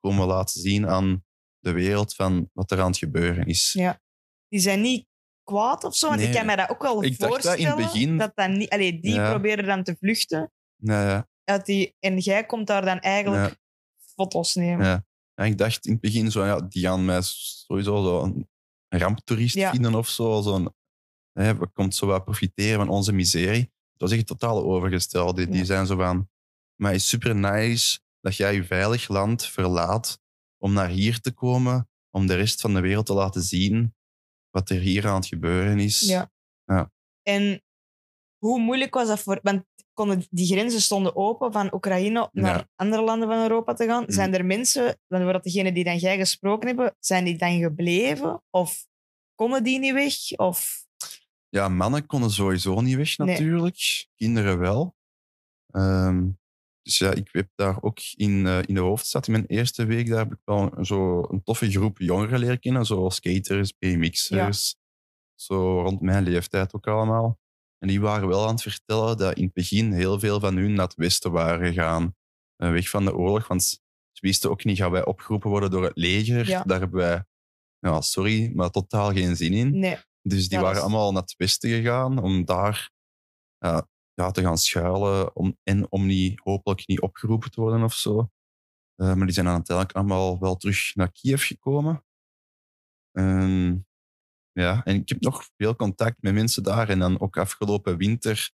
komen 0.01 0.27
laten 0.27 0.61
zien 0.61 0.89
aan 0.89 1.25
de 1.59 1.73
wereld 1.73 2.15
van 2.15 2.51
wat 2.53 2.71
er 2.71 2.81
aan 2.81 2.87
het 2.91 2.99
gebeuren 2.99 3.47
is. 3.47 3.73
Ja. 3.73 4.01
die 4.49 4.61
zijn 4.61 4.81
niet 4.81 5.07
kwaad 5.45 5.85
of 5.85 5.97
zo. 5.97 6.09
Want 6.09 6.21
ik 6.21 6.33
kan 6.33 6.47
mij 6.47 6.57
dat 6.57 6.71
ook 6.71 6.83
wel 6.83 7.05
Ik 7.05 7.19
dacht 7.19 7.43
dat 7.43 7.57
in 7.59 7.67
voorstellen. 7.67 7.69
het 7.85 7.93
begin- 7.93 8.19
dat 8.19 8.33
dat 8.35 8.49
niet, 8.51 8.71
allee, 8.71 9.01
die 9.01 9.15
Ja. 9.15 9.31
proberen 9.31 9.65
dan 9.67 9.83
te 9.83 9.97
vluchten. 9.99 10.53
Ja, 10.77 11.09
ja, 11.11 11.29
Dat 11.45 11.67
die, 11.67 11.97
en 11.99 12.19
jij 12.19 12.47
komt 12.47 12.67
daar 12.67 12.85
dan 12.85 12.99
eigenlijk 13.01 13.59
foto's 14.15 14.55
nemen. 14.55 14.87
ja. 14.87 15.05
En 15.35 15.47
ik 15.47 15.59
dacht 15.59 15.87
in 15.87 15.93
het 15.93 16.01
begin 16.01 16.31
zo, 16.31 16.45
ja, 16.45 16.61
die 16.61 16.83
gaan 16.83 17.05
mij 17.05 17.21
sowieso 17.23 18.03
zo 18.03 18.23
een 18.23 18.49
ramptoerist 18.89 19.59
vinden 19.69 19.95
of 19.95 20.09
zo. 20.09 20.41
Zo'n, 20.43 20.75
hè, 21.33 21.57
we 21.57 21.67
komt 21.69 21.95
zo 21.95 22.07
wat 22.07 22.25
profiteren 22.25 22.79
van 22.79 22.89
onze 22.89 23.13
miserie. 23.13 23.61
Het 23.93 24.01
was 24.01 24.13
echt 24.13 24.27
totaal 24.27 24.63
overgesteld. 24.65 25.37
Die, 25.37 25.49
die 25.49 25.65
zijn 25.65 25.87
zo 25.87 25.97
van, 25.97 26.29
maar 26.81 26.93
het 26.93 27.01
is 27.01 27.09
super 27.09 27.35
nice 27.37 28.01
dat 28.21 28.37
jij 28.37 28.55
je 28.55 28.65
veilig 28.65 29.09
land 29.09 29.47
verlaat 29.47 30.21
om 30.59 30.73
naar 30.73 30.89
hier 30.89 31.21
te 31.21 31.33
komen, 31.33 31.89
om 32.11 32.27
de 32.27 32.35
rest 32.35 32.61
van 32.61 32.75
de 32.75 32.81
wereld 32.81 33.07
te 33.07 33.13
laten 33.13 33.43
zien 33.43 33.95
wat 34.51 34.71
er 34.71 34.81
hier 34.81 35.07
aan 35.09 35.15
het 35.15 35.27
gebeuren 35.27 35.79
is. 35.79 36.01
Ja. 36.01 36.31
Ja. 36.65 36.93
En 37.23 37.63
hoe 38.39 38.61
moeilijk 38.61 38.95
was 38.95 39.09
dat 39.09 39.21
voor... 39.21 39.39
Want 39.43 39.65
konden, 39.93 40.27
die 40.31 40.47
grenzen 40.47 40.81
stonden 40.81 41.17
open 41.17 41.53
van 41.53 41.75
Oekraïne 41.75 42.29
naar 42.33 42.57
Ja. 42.57 42.69
andere 42.77 43.03
landen 43.03 43.29
van 43.29 43.39
Europa 43.43 43.73
te 43.73 43.87
gaan. 43.87 44.03
Mhm. 44.03 44.13
Zijn 44.13 44.35
er 44.35 44.45
mensen, 44.45 44.99
bijvoorbeeld 45.09 45.45
degenen 45.45 45.75
die 45.75 45.85
dan 45.85 45.97
jij 45.99 46.17
gesproken 46.19 46.67
hebben, 46.67 46.97
zijn 46.99 47.25
die 47.25 47.37
dan 47.39 47.59
gebleven? 47.61 48.43
Of 48.51 48.87
konden 49.35 49.63
die 49.65 49.79
niet 49.79 49.93
weg? 49.93 50.39
Of... 50.39 50.87
Ja, 51.49 51.69
mannen 51.69 52.07
konden 52.07 52.31
sowieso 52.31 52.81
niet 52.81 52.97
weg 52.97 53.19
Nee. 53.19 53.29
natuurlijk. 53.29 54.07
Kinderen 54.17 54.59
wel. 54.59 54.95
Ehm, 55.67 56.29
dus 56.91 56.99
ja, 57.09 57.13
ik 57.13 57.29
heb 57.33 57.49
daar 57.55 57.83
ook 57.83 57.99
in, 58.15 58.47
eh, 58.47 58.59
in 58.67 58.75
de 58.75 58.81
hoofdstad, 58.81 59.27
in 59.27 59.33
mijn 59.33 59.47
eerste 59.47 59.85
week, 59.85 60.09
daar 60.09 60.19
heb 60.19 60.33
ik 60.33 60.39
wel 60.45 60.73
zo 60.85 61.23
een 61.29 61.43
toffe 61.43 61.71
groep 61.71 61.99
jongeren 61.99 62.39
leren 62.39 62.59
kennen. 62.61 62.87
Zo 62.87 63.09
skaters, 63.09 63.77
BMX'ers. 63.79 64.77
Zo 65.35 65.83
rond 65.83 66.01
mijn 66.01 66.23
leeftijd 66.25 66.75
ook 66.75 66.87
allemaal. 66.87 67.39
En 67.79 67.89
die 67.89 68.01
waren 68.01 68.29
wel 68.29 68.45
aan 68.47 68.53
het 68.53 68.63
vertellen 68.63 69.17
dat 69.17 69.37
in 69.37 69.45
het 69.45 69.53
begin 69.53 69.93
heel 69.93 70.19
veel 70.19 70.41
van 70.41 70.57
hun 70.57 70.73
naar 70.73 70.87
het 70.87 70.95
westen 70.97 71.33
waren 71.33 71.67
gegaan. 71.69 72.15
eh, 72.57 72.71
weg 72.71 72.89
van 72.89 73.05
de 73.05 73.15
oorlog, 73.15 73.47
want 73.49 73.63
ze 73.63 73.79
wisten 74.21 74.51
ook 74.51 74.65
niet, 74.65 74.77
gaan 74.79 74.91
wij 74.91 75.05
opgeroepen 75.05 75.51
worden 75.51 75.71
door 75.71 75.85
het 75.85 75.97
leger? 75.97 76.49
Ja. 76.49 76.63
Daar 76.63 76.81
hebben 76.81 76.99
wij, 76.99 77.25
ja, 77.79 78.01
sorry, 78.01 78.53
maar 78.55 78.71
totaal 78.71 79.13
geen 79.13 79.37
zin 79.37 79.53
in. 79.53 79.79
Nee. 79.79 79.97
Dus 80.23 80.49
die 80.49 80.59
Ja, 80.59 80.63
waren 80.65 80.77
is- 80.79 80.83
allemaal 80.83 81.13
naar 81.13 81.23
het 81.23 81.35
westen 81.37 81.71
gegaan 81.71 82.19
om 82.19 82.45
daar 82.45 82.91
ja, 84.21 84.31
te 84.31 84.43
gaan 84.43 84.59
schuilen 84.59 85.37
om, 85.37 85.59
en 85.63 85.93
om 85.93 86.07
niet, 86.07 86.41
hopelijk 86.41 86.87
niet 86.87 87.01
opgeroepen 87.01 87.51
te 87.51 87.61
worden 87.61 87.83
of 87.83 87.95
zo. 87.95 88.31
Eh, 88.97 89.15
maar 89.15 89.27
die 89.27 89.35
zijn 89.35 89.47
dan 89.47 89.55
uiteindelijk 89.55 89.97
allemaal 89.97 90.39
wel 90.39 90.57
terug 90.57 90.95
naar 90.95 91.13
Kiev 91.13 91.47
gekomen. 91.47 92.05
Ehm, 93.13 93.77
ja, 94.53 94.85
en 94.85 94.97
ik 94.97 95.09
heb 95.09 95.21
nog 95.21 95.49
veel 95.57 95.77
contact 95.77 96.23
met 96.23 96.35
mensen 96.35 96.63
daar. 96.63 96.89
En 96.89 96.99
dan 96.99 97.21
ook 97.21 97.37
afgelopen 97.37 97.97
winter 97.97 98.51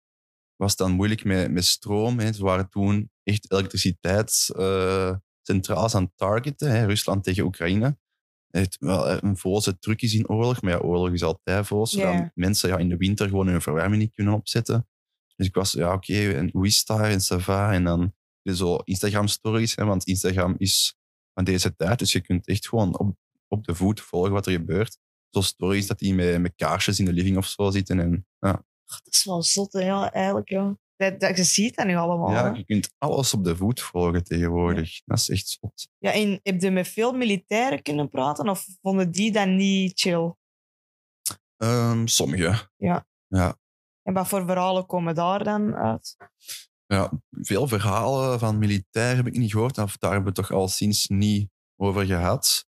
was 0.56 0.70
het 0.70 0.80
dan 0.80 0.92
moeilijk 0.92 1.24
met, 1.24 1.52
met 1.52 1.66
stroom. 1.66 2.20
Hè. 2.20 2.34
Ze 2.34 2.44
waren 2.44 2.70
toen 2.70 3.12
echt 3.24 3.52
elektriciteitscentrales 3.52 5.96
aan 5.96 6.04
het 6.04 6.12
targeten. 6.16 6.72
Hè. 6.72 6.86
Rusland 6.86 7.24
tegen 7.24 7.44
Oekraïne. 7.44 7.98
Echt 8.50 8.78
wel 8.80 9.08
eh, 9.08 9.18
een 9.20 9.38
voze 9.38 9.80
truc 9.80 10.02
is 10.02 10.14
in 10.14 10.30
oorlog. 10.30 10.62
Maar 10.62 10.72
ja, 10.72 10.80
oorlog 10.80 11.12
is 11.12 11.24
altijd. 11.24 11.70
Ja. 11.70 11.86
Zodat 11.86 12.32
mensen 12.34 12.70
ja, 12.70 12.78
in 12.78 12.90
de 12.90 12.98
winter 12.98 13.28
gewoon 13.28 13.48
hun 13.48 13.62
verwarming 13.62 14.02
niet 14.02 14.14
kunnen 14.14 14.34
opzetten. 14.34 14.88
Dus 15.36 15.48
ik 15.48 15.56
was, 15.56 15.72
ja, 15.72 15.94
oké, 15.94 16.32
en 16.34 16.50
hoe 16.52 16.66
is 16.66 16.86
daar? 16.86 17.10
En 17.10 17.20
ça 17.20 17.40
va. 17.40 17.74
En 17.74 17.84
dan 17.84 18.14
zo 18.44 18.76
Instagram-stories. 18.76 19.76
Want 19.76 20.04
Instagram 20.04 20.56
is 20.58 20.98
van 21.34 21.44
deze 21.44 21.76
tijd. 21.76 22.00
Dus 22.00 22.12
je 22.12 22.22
kunt 22.22 22.48
echt 22.48 22.68
gewoon 22.68 23.00
op, 23.00 23.16
op 23.48 23.66
de 23.66 23.76
voet 23.76 24.02
volgen 24.02 24.32
wat 24.32 24.46
er 24.46 24.52
gebeurt. 24.52 24.98
Zo 25.30 25.42
stories 25.42 25.88
dat 25.88 26.00
die 26.00 26.14
met, 26.14 26.42
met 26.42 26.54
kaarsjes 26.56 27.00
in 27.00 27.06
de 27.06 27.14
living 27.14 27.38
of 27.38 27.46
zo 27.48 27.72
zitten. 27.72 28.00
En 28.00 28.28
ja, 28.40 28.64
Ach, 28.86 29.02
dat 29.02 29.14
is 29.14 29.24
wel 29.26 29.44
zot, 29.44 29.74
hè, 29.74 29.80
ja, 29.80 30.12
eigenlijk. 30.12 30.50
Ja. 30.50 30.78
Dat, 30.96 31.20
dat, 31.20 31.38
je 31.38 31.44
ziet 31.44 31.76
dat 31.76 31.86
nu 31.86 31.96
allemaal. 31.96 32.32
ja, 32.32 32.52
hè. 32.52 32.58
je 32.58 32.66
kunt 32.66 32.94
alles 32.98 33.34
op 33.34 33.44
de 33.44 33.56
voet 33.56 33.82
volgen 33.82 34.24
tegenwoordig. 34.24 35.02
Dat 35.06 35.18
is 35.18 35.30
echt 35.30 35.48
zot. 35.48 35.88
Ja, 35.98 36.12
en 36.14 36.40
heb 36.44 36.62
je 36.62 36.72
met 36.72 36.88
veel 36.88 37.12
militairen 37.12 37.82
kunnen 37.82 38.10
praten? 38.10 38.50
Of 38.50 38.68
vonden 38.82 39.12
die 39.12 39.32
dat 39.32 39.48
niet 39.48 40.00
chill? 40.00 40.36
Ehm, 41.58 42.08
sommige. 42.08 42.70
Ja. 42.78 43.08
Ja. 43.28 43.58
En 44.08 44.14
wat 44.14 44.28
voor 44.28 44.46
verhalen 44.46 44.86
komen 44.86 45.16
daar 45.16 45.44
dan 45.44 45.76
uit? 45.76 46.16
ja, 46.88 47.12
veel 47.32 47.68
verhalen 47.68 48.40
van 48.40 48.58
militair 48.58 49.16
heb 49.16 49.28
ik 49.28 49.38
niet 49.38 49.52
gehoord. 49.52 49.78
Of 49.78 49.98
daar 49.98 50.12
hebben 50.12 50.34
we 50.34 50.40
het 50.40 50.48
toch 50.50 50.58
al 50.58 50.68
sinds 50.68 51.08
niet 51.08 51.50
over 51.76 52.06
gehad. 52.06 52.66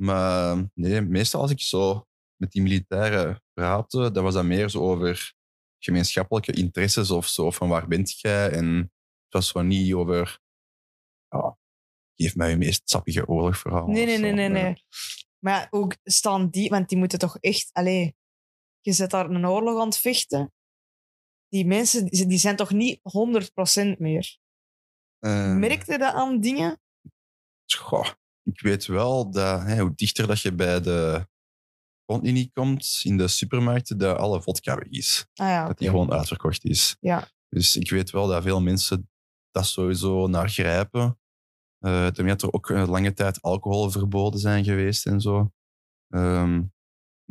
Maar 0.00 0.70
nee, 0.74 1.00
meestal 1.00 1.40
als 1.40 1.50
ik 1.50 1.60
zo 1.60 2.06
met 2.36 2.52
die 2.52 2.62
militairen 2.62 3.42
praatte, 3.52 4.10
dat 4.10 4.22
was 4.22 4.34
dat 4.34 4.44
meer 4.44 4.68
zo 4.68 4.80
over 4.80 5.34
gemeenschappelijke 5.78 6.52
interesses 6.52 7.10
of 7.10 7.26
zo. 7.26 7.50
Van 7.50 7.68
waar 7.68 7.88
bent 7.88 8.20
jij? 8.20 8.50
En 8.50 8.76
het 8.76 9.32
was 9.32 9.48
zo 9.48 9.62
niet 9.62 9.94
over... 9.94 10.40
Ja, 11.28 11.58
geef 12.16 12.36
mij 12.36 12.50
je 12.50 12.56
meest 12.56 12.90
sappige 12.90 13.26
oorlogverhaal. 13.26 13.86
Nee, 13.86 14.06
nee, 14.06 14.18
nee, 14.18 14.32
nee, 14.32 14.48
nee. 14.48 14.84
Maar 15.38 15.66
ook 15.70 15.96
staan 16.02 16.48
die, 16.48 16.68
want 16.68 16.88
die 16.88 16.98
moeten 16.98 17.18
toch 17.18 17.38
echt, 17.38 17.70
allee, 17.72 18.16
je 18.82 18.92
zit 18.92 19.10
daar 19.10 19.30
een 19.30 19.46
oorlog 19.46 19.80
aan 19.80 19.86
het 19.86 19.98
vechten. 19.98 20.52
Die 21.48 21.66
mensen, 21.66 22.06
die 22.06 22.38
zijn 22.38 22.56
toch 22.56 22.70
niet 22.70 23.00
100% 23.02 23.98
meer. 23.98 24.38
Eh, 25.18 25.54
Merkte 25.54 25.98
dat 25.98 26.14
aan 26.14 26.40
dingen? 26.40 26.80
Goh, 27.76 28.08
ik 28.42 28.60
weet 28.60 28.86
wel 28.86 29.30
dat 29.30 29.62
hè, 29.62 29.80
hoe 29.80 29.92
dichter 29.94 30.26
dat 30.26 30.40
je 30.40 30.54
bij 30.54 30.80
de 30.80 31.28
frontlinie 32.04 32.50
komt 32.52 33.00
in 33.02 33.16
de 33.16 33.28
supermarkten, 33.28 33.98
dat 33.98 34.16
alle 34.18 34.42
vodka 34.42 34.76
weg 34.76 34.88
is. 34.88 35.26
Ah 35.34 35.48
ja, 35.48 35.66
Dat 35.66 35.78
die 35.78 35.88
gewoon 35.88 36.12
uitverkocht 36.12 36.64
is. 36.64 36.96
Ja. 37.00 37.28
Dus 37.48 37.76
ik 37.76 37.90
weet 37.90 38.10
wel 38.10 38.26
dat 38.26 38.42
veel 38.42 38.60
mensen 38.60 39.10
dat 39.50 39.66
sowieso 39.66 40.26
naar 40.26 40.48
grijpen. 40.48 41.18
Eh 41.78 42.04
dat 42.04 42.42
er 42.42 42.52
ook 42.52 42.68
een 42.68 42.88
lange 42.88 43.12
tijd 43.12 43.42
alcoholverboden 43.42 44.40
zijn 44.40 44.64
geweest 44.64 45.06
en 45.06 45.20
zo. 45.20 45.52
Ehm, 46.08 46.62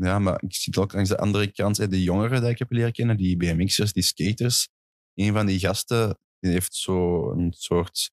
ja, 0.05 0.19
maar 0.19 0.43
ik 0.43 0.55
zie 0.55 0.73
het 0.73 0.83
ook 0.83 0.93
langs 0.93 1.09
de 1.09 1.17
andere 1.17 1.51
kant, 1.51 1.89
de 1.89 2.03
jongeren 2.03 2.41
die 2.41 2.49
ik 2.49 2.59
heb 2.59 2.71
leren 2.71 2.91
kennen, 2.91 3.17
die 3.17 3.37
BMX'ers, 3.37 3.93
die 3.93 4.03
skaters. 4.03 4.67
Een 5.13 5.33
van 5.33 5.45
die 5.45 5.59
gasten 5.59 6.17
die 6.39 6.51
heeft 6.51 6.75
zo 6.75 7.31
een 7.31 7.53
soort 7.53 8.11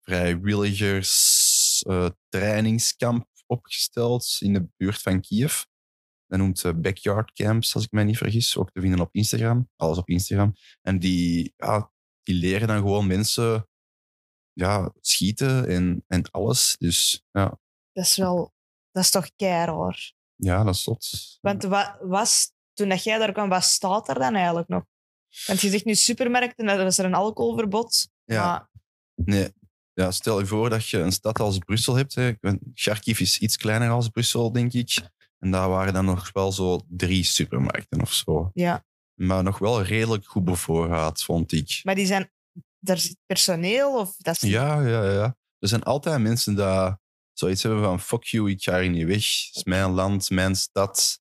vrijwilligers 0.00 1.82
eh, 1.86 2.08
trainingskamp 2.28 3.26
opgesteld 3.46 4.36
in 4.40 4.52
de 4.52 4.68
buurt 4.76 5.02
van 5.02 5.20
Kiev. 5.20 5.62
Dat 6.26 6.38
noemt 6.38 6.58
ze 6.58 6.74
Backyard 6.74 7.32
Camps, 7.32 7.74
als 7.74 7.84
ik 7.84 7.90
mij 7.90 8.04
niet 8.04 8.16
vergis. 8.16 8.56
Ook 8.56 8.70
te 8.70 8.80
vinden 8.80 9.00
op 9.00 9.14
Instagram. 9.14 9.70
Alles 9.76 9.98
op 9.98 10.08
Instagram. 10.08 10.52
En 10.82 10.98
die, 10.98 11.54
ja, 11.56 11.92
die 12.22 12.34
leren 12.34 12.68
dan 12.68 12.76
gewoon 12.76 13.06
mensen 13.06 13.68
ja, 14.52 14.92
schieten 15.00 15.68
en, 15.68 16.04
en 16.06 16.30
alles. 16.30 16.76
Dus 16.78 17.24
ja, 17.30 17.60
Dat 17.92 18.04
is 18.04 18.16
wel, 18.16 18.54
dat 18.90 19.02
is 19.04 19.10
toch 19.10 19.30
keiraar. 19.36 20.12
Ja 20.38 20.64
dat 20.64 20.74
is 20.74 20.82
zot. 20.82 21.08
Want 21.40 21.62
wat 21.62 21.96
was, 22.00 22.52
toen 22.72 22.88
dat 22.88 23.02
jij 23.04 23.18
daar 23.18 23.32
kwam, 23.32 23.48
wat 23.48 23.64
staat 23.64 24.08
er 24.08 24.18
dan 24.18 24.34
eigenlijk 24.34 24.68
nog? 24.68 24.82
Want 25.46 25.60
je 25.60 25.70
zegt 25.70 25.84
nu 25.84 25.94
supermarkten, 25.94 26.66
dat 26.66 26.86
is 26.86 26.98
er 26.98 27.04
een 27.04 27.14
alcoholverbod. 27.14 28.08
Ja, 28.24 28.42
Maar 28.46 28.68
nee. 29.14 29.56
Ja, 29.92 30.10
stel 30.10 30.38
je 30.38 30.46
voor 30.46 30.70
dat 30.70 30.88
je 30.88 30.98
een 30.98 31.12
stad 31.12 31.40
als 31.40 31.58
Brussel 31.58 31.94
hebt. 31.94 32.14
Hè. 32.14 32.32
Kharkiv 32.74 33.20
is 33.20 33.38
iets 33.38 33.56
kleiner 33.56 33.90
als 33.90 34.08
Brussel, 34.08 34.52
denk 34.52 34.72
ik. 34.72 34.98
En 35.38 35.50
daar 35.50 35.68
waren 35.68 35.92
dan 35.92 36.04
nog 36.04 36.32
wel 36.32 36.52
zo 36.52 36.80
drie 36.88 37.24
supermarkten 37.24 38.00
of 38.00 38.12
zo. 38.12 38.50
ja, 38.54 38.84
Maar 39.14 39.42
nog 39.42 39.58
wel 39.58 39.82
redelijk 39.82 40.26
goed 40.26 40.44
bevoorraad, 40.44 41.22
vond 41.22 41.52
ik. 41.52 41.80
maar 41.82 41.94
die 41.94 42.06
zijn, 42.06 42.32
daar 42.78 42.98
zit 42.98 43.16
personeel 43.26 43.98
of 43.98 44.16
dat 44.16 44.42
is 44.42 44.50
Ja, 44.50 44.80
ja, 44.80 45.10
ja. 45.12 45.36
Er 45.58 45.68
zijn 45.68 45.82
altijd 45.82 46.20
mensen 46.20 46.54
die 46.56 46.96
zoiets 47.38 47.62
hebben 47.62 47.82
van 47.82 48.00
fuck 48.00 48.24
you, 48.24 48.50
ik 48.50 48.62
ga 48.62 48.80
hier 48.80 48.90
niet 48.90 49.06
weg. 49.06 49.46
Het 49.46 49.56
is 49.56 49.64
mijn 49.64 49.90
land, 49.90 50.30
mijn 50.30 50.54
stad. 50.56 51.20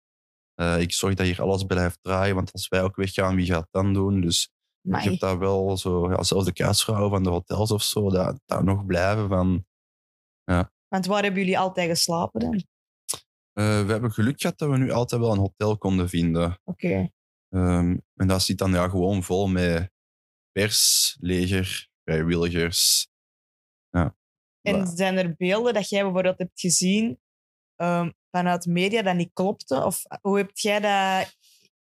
Eh, 0.54 0.82
ik 0.82 0.94
zorg 0.94 1.14
dat 1.14 1.26
hier 1.26 1.42
alles 1.42 1.64
blijft 1.64 1.98
draaien, 2.02 2.36
want 2.36 2.52
als 2.52 2.68
wij 2.68 2.84
ook 2.84 2.96
weggaan, 2.96 3.36
wie 3.36 3.46
gaat 3.46 3.62
het 3.62 3.72
dan 3.72 3.94
doen? 3.94 4.22
Dus 4.22 4.50
ik 4.82 4.96
heb 4.96 5.20
daar 5.20 5.40
wel 5.40 5.78
zo, 5.78 6.10
ja, 6.10 6.24
zelfs 6.24 6.46
de 6.46 6.54
kaatsvrouwen 6.54 7.10
van 7.10 7.24
de 7.24 7.30
hotels 7.30 7.72
of 7.72 7.84
zo, 7.84 8.10
dat, 8.10 8.40
dat 8.46 8.64
nog 8.64 8.86
blijven 8.86 9.28
van... 9.28 9.66
Want 10.88 11.06
waar 11.06 11.24
hebben 11.24 11.42
jullie 11.42 11.60
altijd 11.60 11.90
geslapen 11.90 12.40
dan? 12.40 12.64
eh, 13.58 13.86
we 13.86 13.92
hebben 13.92 14.12
geluk 14.12 14.42
gehad 14.42 14.58
dat 14.58 14.70
we 14.70 14.78
nu 14.78 14.92
altijd 14.92 15.22
wel 15.22 15.32
een 15.32 15.40
hotel 15.40 15.78
konden 15.78 16.10
vinden. 16.10 16.60
Oké. 16.64 17.10
Ehm, 17.50 17.98
en 18.16 18.28
dat 18.28 18.42
zit 18.42 18.58
dan 18.58 18.72
ja, 18.72 18.90
gewoon 18.90 19.24
vol 19.24 19.48
met 19.48 19.92
pers, 20.52 21.18
leger, 21.20 21.90
vrijwilligers. 22.04 23.08
En 24.68 24.88
zijn 24.88 25.18
er 25.18 25.36
beelden 25.38 25.74
dat 25.74 25.90
jij 25.90 26.04
bijvoorbeeld 26.04 26.38
hebt 26.38 26.60
gezien 26.60 27.20
ehm, 27.76 28.10
vanuit 28.32 28.66
media 28.66 29.02
dat 29.02 29.16
niet 29.16 29.30
klopte? 29.34 29.84
Of 29.84 30.02
hoe 30.22 30.38
heb 30.38 30.50
jij 30.54 30.80
dat... 30.80 31.36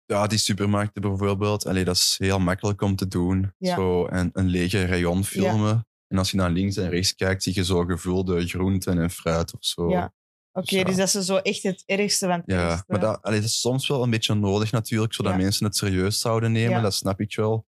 Ja, 0.04 0.26
die 0.26 0.38
supermarkten 0.38 1.02
bijvoorbeeld. 1.02 1.66
Allee, 1.66 1.84
dat 1.84 1.96
is 1.96 2.14
heel 2.18 2.38
makkelijk 2.38 2.80
om 2.82 2.96
te 2.96 3.08
doen. 3.08 3.54
Ja. 3.58 3.74
Zo 3.74 4.06
een, 4.08 4.30
een 4.32 4.46
lege 4.46 4.84
rayon 4.86 5.24
filmen. 5.24 5.86
En 6.08 6.18
als 6.18 6.30
je 6.30 6.36
naar 6.36 6.50
links 6.50 6.76
en 6.76 6.88
rechts 6.90 7.14
kijkt, 7.14 7.42
zie 7.42 7.54
je 7.54 7.64
zo 7.64 7.84
gevulde 7.84 8.46
groenten 8.48 8.98
en 8.98 9.10
fruit 9.10 9.54
of 9.54 9.64
zo. 9.64 9.90
Ja. 9.90 10.12
Oké, 10.52 10.76
Ja. 10.76 10.84
dus 10.84 10.96
dat 10.96 11.14
is 11.14 11.26
zo 11.26 11.36
echt 11.36 11.62
het 11.62 11.82
ergste 11.86 12.26
van 12.26 12.36
het 12.36 12.42
Ja, 12.46 12.84
maar 12.86 13.00
dat, 13.00 13.22
allee, 13.22 13.40
dat 13.40 13.48
is 13.48 13.60
soms 13.60 13.88
wel 13.88 14.02
een 14.02 14.10
beetje 14.10 14.34
nodig 14.34 14.72
natuurlijk, 14.72 15.14
zodat 15.14 15.32
Ja. 15.32 15.38
mensen 15.38 15.66
het 15.66 15.76
serieus 15.76 16.20
zouden 16.20 16.52
nemen. 16.52 16.70
Ja. 16.70 16.80
Dat 16.80 16.94
snap 16.94 17.20
ik 17.20 17.34
wel. 17.34 17.66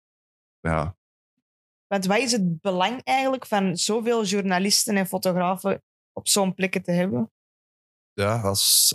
Ja, 0.60 0.97
Want 1.88 2.05
wat 2.05 2.17
is 2.17 2.31
het 2.31 2.61
belang 2.61 3.01
eigenlijk 3.03 3.45
van 3.45 3.77
zoveel 3.77 4.25
journalisten 4.25 4.97
en 4.97 5.07
fotografen 5.07 5.83
op 6.13 6.27
zo'n 6.27 6.53
plekken 6.53 6.83
te 6.83 6.91
hebben? 6.91 7.31
ja 8.13 8.41
als, 8.41 8.93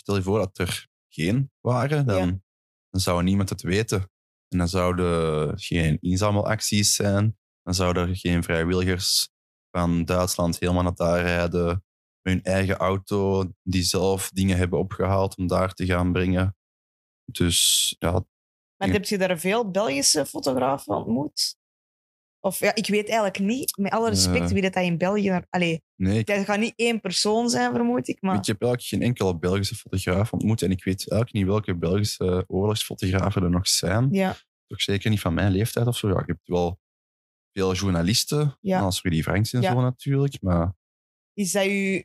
stel 0.00 0.16
je 0.16 0.22
voor 0.22 0.38
dat 0.38 0.58
er 0.58 0.88
geen 1.08 1.50
waren, 1.60 2.06
dan, 2.06 2.26
Ja. 2.28 2.38
dan 2.90 3.00
zou 3.00 3.22
niemand 3.22 3.48
het 3.48 3.62
weten. 3.62 4.10
En 4.48 4.58
dan 4.58 4.68
zouden 4.68 5.58
geen 5.58 5.98
inzamelacties 6.00 6.94
zijn. 6.94 7.38
Dan 7.62 7.74
zouden 7.74 8.08
er 8.08 8.16
geen 8.16 8.42
vrijwilligers 8.42 9.28
van 9.70 10.04
Duitsland 10.04 10.58
helemaal 10.58 10.82
naar 10.82 10.94
daar 10.94 11.20
rijden. 11.22 11.66
Met 12.22 12.34
hun 12.34 12.42
eigen 12.42 12.76
auto, 12.76 13.44
die 13.62 13.82
zelf 13.82 14.30
dingen 14.30 14.56
hebben 14.56 14.78
opgehaald 14.78 15.36
om 15.36 15.46
daar 15.46 15.74
te 15.74 15.86
gaan 15.86 16.12
brengen. 16.12 16.56
Dus 17.24 17.94
ja, 17.98 18.24
Ja. 18.76 18.88
heb 18.88 19.04
je 19.04 19.18
daar 19.18 19.38
veel 19.38 19.70
Belgische 19.70 20.26
fotografen 20.26 20.94
ontmoet? 20.94 21.56
Of 22.46 22.58
ja, 22.58 22.74
ik 22.74 22.86
weet 22.86 23.06
eigenlijk 23.06 23.38
niet, 23.38 23.76
met 23.76 23.92
alle 23.92 24.08
respect, 24.08 24.52
wie 24.52 24.62
dat, 24.62 24.72
dat 24.72 24.82
in 24.84 24.98
België... 24.98 25.40
Allee, 25.50 25.82
nee, 25.96 26.18
ik, 26.18 26.26
dat 26.26 26.44
gaat 26.44 26.58
niet 26.58 26.72
één 26.76 27.00
persoon 27.00 27.48
zijn, 27.50 27.72
vermoed 27.74 28.08
ik, 28.08 28.20
maar... 28.20 28.36
ik 28.36 28.46
heb 28.46 28.62
eigenlijk 28.62 28.90
geen 28.90 29.02
enkele 29.02 29.38
Belgische 29.38 29.74
fotograaf 29.74 30.32
ontmoet. 30.32 30.62
En 30.62 30.70
ik 30.70 30.84
weet 30.84 31.10
eigenlijk 31.10 31.32
niet 31.32 31.46
welke 31.46 31.76
Belgische 31.76 32.44
oorlogsfotografen 32.46 33.42
er 33.42 33.50
nog 33.50 33.68
zijn. 33.68 34.08
Ja, 34.10 34.36
Toch 34.66 34.82
zeker 34.82 35.10
niet 35.10 35.20
van 35.20 35.34
mijn 35.34 35.52
leeftijd 35.52 35.86
of 35.86 35.96
zo. 35.96 36.08
Ja, 36.08 36.14
je 36.14 36.32
hebt 36.32 36.48
wel 36.48 36.78
veel 37.52 37.74
journalisten, 37.74 38.56
Ja. 38.60 38.80
als 38.80 39.02
Rudy 39.02 39.22
Franks 39.22 39.52
en 39.52 39.60
Ja. 39.60 39.72
zo 39.72 39.80
natuurlijk. 39.80 40.42
Maar 40.42 40.74
is 41.32 41.52
dat 41.52 41.64
uw 41.64 42.02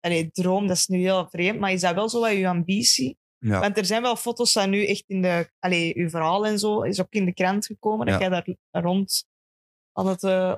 allee, 0.00 0.30
droom? 0.30 0.66
Dat 0.66 0.76
is 0.76 0.86
nu 0.86 0.98
heel 0.98 1.28
vreemd, 1.28 1.58
maar 1.58 1.72
is 1.72 1.80
dat 1.80 1.94
wel 1.94 2.08
zo 2.08 2.20
wat 2.20 2.30
uw 2.30 2.46
ambitie? 2.46 3.18
ja, 3.38 3.60
Want 3.60 3.78
er 3.78 3.84
zijn 3.84 4.02
wel 4.02 4.16
foto's 4.16 4.52
dat 4.52 4.68
nu 4.68 4.86
echt 4.86 5.04
in 5.06 5.22
de... 5.22 5.50
Allee, 5.58 5.96
uw 5.96 6.08
verhaal 6.08 6.46
en 6.46 6.58
zo 6.58 6.82
is 6.82 7.00
ook 7.00 7.12
in 7.12 7.24
de 7.24 7.34
krant 7.34 7.66
gekomen, 7.66 8.06
dat 8.06 8.20
Ja. 8.20 8.20
jij 8.20 8.56
daar 8.70 8.82
rond 8.84 9.26
aan 9.96 10.06
het 10.06 10.22
uh, 10.22 10.56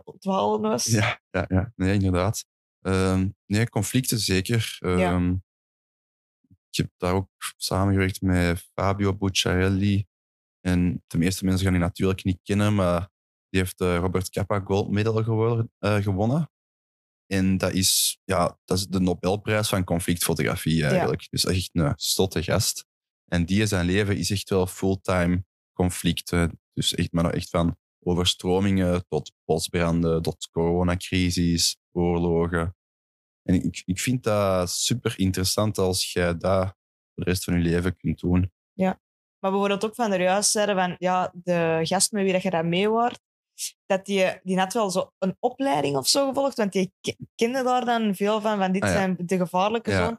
was. 0.61 0.85
Ja, 0.85 1.21
ja, 1.31 1.45
ja. 1.49 1.73
nee, 1.77 1.95
inderdaad. 1.95 2.45
Ehm, 2.81 3.29
nee, 3.47 3.69
conflicten 3.69 4.19
zeker. 4.19 4.77
Ja. 4.81 5.13
Ehm, 5.13 5.35
Ik 6.71 6.77
heb 6.77 6.91
daar 6.97 7.15
ook 7.15 7.31
samengewerkt 7.57 8.23
met 8.23 8.69
Fabio 8.75 9.17
Bucciarelli. 9.17 10.07
En 10.61 11.05
de 11.07 11.19
meeste 11.19 11.45
mensen 11.45 11.65
gaan 11.65 11.73
die 11.73 11.83
natuurlijk 11.83 12.25
niet 12.25 12.41
kennen, 12.43 12.75
maar 12.75 13.11
die 13.49 13.61
heeft 13.61 13.79
de 13.79 13.97
Robert 13.97 14.31
Capa 14.31 14.61
Gold 14.61 14.91
Medal 14.91 15.19
eh, 15.79 15.97
gewonnen. 15.97 16.51
En 17.27 17.59
dat 17.59 17.73
is, 17.73 18.21
ja, 18.25 18.59
dat 18.65 18.79
is 18.79 18.87
de 18.87 19.01
Nobelprijs 19.01 19.69
van 19.69 19.85
conflictfotografie 19.85 20.85
eigenlijk. 20.87 21.27
Dus 21.31 21.45
echt 21.45 21.71
een 21.73 21.93
stotte 21.97 22.43
gast. 22.43 22.87
En 23.25 23.45
die 23.45 23.67
zijn 23.67 23.87
leven 23.87 24.17
is 24.17 24.31
echt 24.31 24.51
wel 24.51 24.67
fulltime 24.67 25.45
conflicten. 25.73 26.61
Dus 26.73 26.95
echt, 26.95 27.13
maar 27.13 27.31
echt 27.31 27.51
van 27.51 27.77
overstromingen 28.03 29.05
tot 29.09 29.33
bosbranden, 29.45 30.23
tot 30.23 30.49
coronacrisis, 30.53 31.77
oorlogen. 31.93 32.77
En 33.43 33.55
ik, 33.55 33.83
ik 33.85 34.01
vind 34.01 34.23
dat 34.23 34.71
super 34.71 35.19
interessant 35.19 35.79
als 35.79 36.13
jij 36.13 36.37
dat 36.37 36.65
voor 36.67 37.25
de 37.25 37.31
rest 37.31 37.45
van 37.45 37.55
je 37.55 37.61
leven 37.61 37.97
kunt 37.97 38.21
doen. 38.21 38.53
Maar 39.41 39.51
bijvoorbeeld 39.51 39.85
ook 39.85 39.95
van 39.95 40.11
de 40.11 40.17
juist 40.19 40.51
zeiden 40.51 40.75
van 40.77 40.95
ja, 40.99 41.33
de 41.35 41.81
gast 41.83 42.13
met 42.13 42.23
wie 42.23 42.33
dat 42.33 42.43
je 42.43 42.51
daar 42.51 42.67
mee 42.67 42.89
was, 42.89 43.13
dat 43.87 44.05
die, 44.07 44.41
die 44.43 44.59
had 44.59 44.73
wel 44.73 44.91
zo 44.91 45.11
een 45.19 45.37
opleiding 45.41 45.97
of 45.97 46.09
zo 46.09 46.29
gevolgd, 46.29 46.57
want 46.57 46.73
die 46.73 46.93
ke- 47.01 47.17
kende 47.35 47.63
daar 47.63 47.85
dan 47.85 48.15
veel 48.15 48.41
van, 48.41 48.59
van 48.59 48.73
dit 48.73 48.83
Ah, 48.83 48.89
ja. 48.89 48.95
zijn 48.95 49.17
de 49.21 49.37
gevaarlijke 49.37 49.91
Ja. 49.91 50.05
zones. 50.05 50.19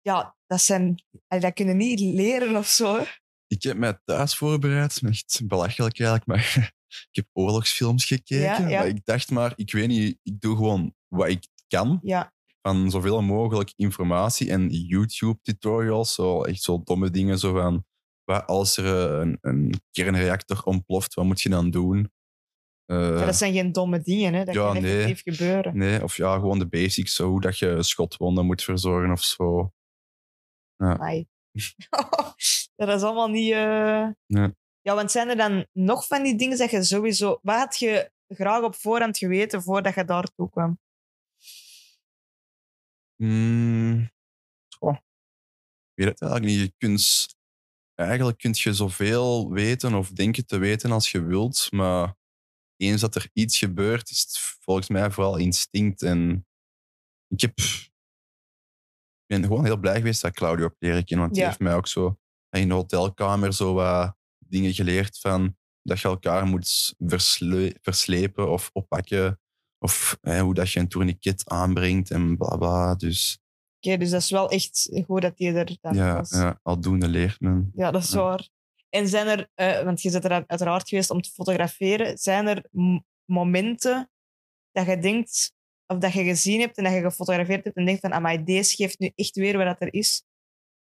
Ja, 0.00 0.36
dat, 0.46 0.60
zijn, 0.60 1.02
dat 1.28 1.52
kunnen 1.52 1.76
niet 1.76 2.00
leren 2.00 2.56
of 2.56 2.66
zo. 2.66 3.04
Ik 3.46 3.62
heb 3.62 3.76
mij 3.76 3.98
thuis 4.04 4.36
voorbereid, 4.36 5.00
echt 5.04 5.40
belachelijk 5.46 6.00
eigenlijk, 6.00 6.26
maar 6.26 6.72
ik 6.88 7.08
heb 7.16 7.26
oorlogsfilms 7.32 8.04
gekeken. 8.04 8.38
Ja, 8.40 8.68
ja. 8.68 8.78
Maar 8.78 8.88
ik 8.88 9.04
dacht 9.04 9.30
maar, 9.30 9.52
ik 9.56 9.72
weet 9.72 9.88
niet, 9.88 10.18
ik 10.22 10.40
doe 10.40 10.56
gewoon 10.56 10.94
wat 11.08 11.28
ik 11.28 11.46
kan. 11.68 11.98
Ja, 12.02 12.32
van 12.62 12.90
zoveel 12.90 13.22
mogelijk 13.22 13.72
informatie 13.76 14.50
en 14.50 14.68
YouTube-tutorials. 14.68 16.14
Zo, 16.14 16.42
echt 16.42 16.62
zo 16.62 16.80
domme 16.84 17.10
dingen, 17.10 17.38
zo 17.38 17.52
van 17.52 17.84
wat 18.24 18.46
als 18.46 18.76
er 18.76 18.84
eh, 19.10 19.20
een, 19.20 19.38
een 19.40 19.74
kernreactor 19.90 20.62
ontploft, 20.62 21.14
wat 21.14 21.24
moet 21.24 21.40
je 21.40 21.48
dan 21.48 21.70
doen? 21.70 22.12
Eh, 22.84 22.96
maar 23.14 23.26
dat 23.26 23.36
zijn 23.36 23.52
geen 23.52 23.72
domme 23.72 24.00
dingen, 24.00 24.34
hè. 24.34 24.44
dat 24.44 24.54
Ja, 24.54 24.72
kan 24.72 24.82
nee. 24.82 25.02
effectief 25.02 25.34
gebeuren. 25.36 25.76
Nee, 25.78 26.02
of 26.02 26.16
ja, 26.16 26.34
gewoon 26.34 26.58
de 26.58 26.68
basics, 26.68 27.14
zo, 27.14 27.28
hoe 27.28 27.40
dat 27.40 27.58
je 27.58 27.82
schotwonden 27.82 28.46
moet 28.46 28.62
verzorgen 28.62 29.10
of 29.10 29.22
zo. 29.22 29.72
Ja, 30.76 31.24
dat 32.76 32.88
is 32.88 33.02
allemaal 33.02 33.28
niet... 33.28 33.52
eh, 33.52 34.08
Nee. 34.26 34.54
Ja, 34.88 34.94
want 34.94 35.10
zijn 35.10 35.28
er 35.28 35.36
dan 35.36 35.66
nog 35.72 36.06
van 36.06 36.22
die 36.22 36.36
dingen 36.36 36.58
dat 36.58 36.70
je 36.70 36.82
sowieso... 36.82 37.38
Wat 37.42 37.56
had 37.56 37.78
je 37.78 38.12
graag 38.28 38.62
op 38.62 38.74
voorhand 38.74 39.18
geweten 39.18 39.62
voordat 39.62 39.94
je 39.94 40.04
daartoe 40.04 40.50
kwam? 40.50 40.80
Hmm. 43.16 44.10
Ik 45.94 46.04
weet 46.04 46.08
het 46.08 46.20
eigenlijk 46.22 46.52
niet. 46.52 46.60
Je 46.60 46.74
kunt, 46.78 47.36
eigenlijk 47.94 48.38
kun 48.38 48.50
je 48.54 48.72
zoveel 48.72 49.50
weten 49.50 49.94
of 49.94 50.10
denken 50.10 50.46
te 50.46 50.58
weten 50.58 50.92
als 50.92 51.10
je 51.10 51.22
wilt, 51.22 51.72
maar 51.72 52.16
eens 52.76 53.00
dat 53.00 53.14
er 53.14 53.30
iets 53.32 53.58
gebeurt, 53.58 54.10
is 54.10 54.20
het 54.20 54.38
volgens 54.38 54.88
mij 54.88 55.10
vooral 55.10 55.36
instinct. 55.36 56.02
En 56.02 56.46
ik 57.28 57.40
heb, 57.40 57.58
ik 57.58 59.26
ben 59.26 59.42
gewoon 59.42 59.64
heel 59.64 59.78
blij 59.78 59.96
geweest 59.96 60.22
dat 60.22 60.32
Claudio 60.34 60.64
heb 60.64 60.76
leren 60.78 61.04
kennen, 61.04 61.24
want 61.24 61.34
die 61.34 61.42
Ja. 61.42 61.48
heeft 61.48 61.60
mij 61.60 61.74
ook 61.74 61.86
zo 61.86 62.18
in 62.50 62.68
de 62.68 62.74
hotelkamer 62.74 63.54
zo 63.54 63.74
wat 63.74 64.17
dingen 64.48 64.74
geleerd 64.74 65.18
van 65.18 65.56
dat 65.82 66.00
je 66.00 66.08
elkaar 66.08 66.46
moet 66.46 66.94
versle- 66.98 67.74
verslepen 67.82 68.50
of 68.52 68.70
oppakken. 68.72 69.40
Of 69.78 70.18
hè, 70.20 70.40
hoe 70.40 70.54
dat 70.54 70.70
je 70.72 70.80
een 70.80 70.88
tourniquet 70.88 71.48
aanbrengt 71.48 72.10
en 72.10 72.36
bla 72.36 72.56
bla. 72.56 72.94
Dus 72.94 73.38
Oké, 73.80 73.96
dus 73.96 74.10
dat 74.10 74.20
is 74.20 74.30
wel 74.30 74.50
echt 74.50 74.90
goed 75.06 75.22
dat 75.22 75.36
die 75.36 75.52
er 75.52 75.76
ja, 75.94 76.14
was. 76.16 76.30
ja, 76.30 76.60
aldoende 76.62 77.08
leert 77.08 77.40
men. 77.40 77.70
Ja, 77.74 77.90
dat 77.90 78.02
is 78.02 78.10
Ja. 78.12 78.18
waar. 78.22 78.48
En 78.88 79.08
zijn 79.08 79.26
er, 79.26 79.50
eh, 79.54 79.82
want 79.84 80.02
je 80.02 80.10
bent 80.10 80.24
er 80.24 80.30
uiteraard 80.46 80.88
geweest 80.88 81.10
om 81.10 81.20
te 81.20 81.30
fotograferen, 81.30 82.18
zijn 82.18 82.46
er 82.46 82.64
momenten 83.24 84.10
dat 84.72 84.86
je 84.86 84.98
denkt, 84.98 85.52
of 85.86 85.98
dat 85.98 86.12
je 86.12 86.24
gezien 86.24 86.60
hebt 86.60 86.76
en 86.76 86.84
dat 86.84 86.92
je 86.92 87.00
gefotografeerd 87.00 87.64
hebt 87.64 87.76
en 87.76 87.84
denkt 87.84 88.00
van, 88.00 88.12
amai, 88.12 88.44
deze 88.44 88.74
geeft 88.74 88.98
nu 88.98 89.10
echt 89.14 89.36
weer 89.36 89.56
wat 89.64 89.80
er 89.80 89.94
is? 89.94 90.22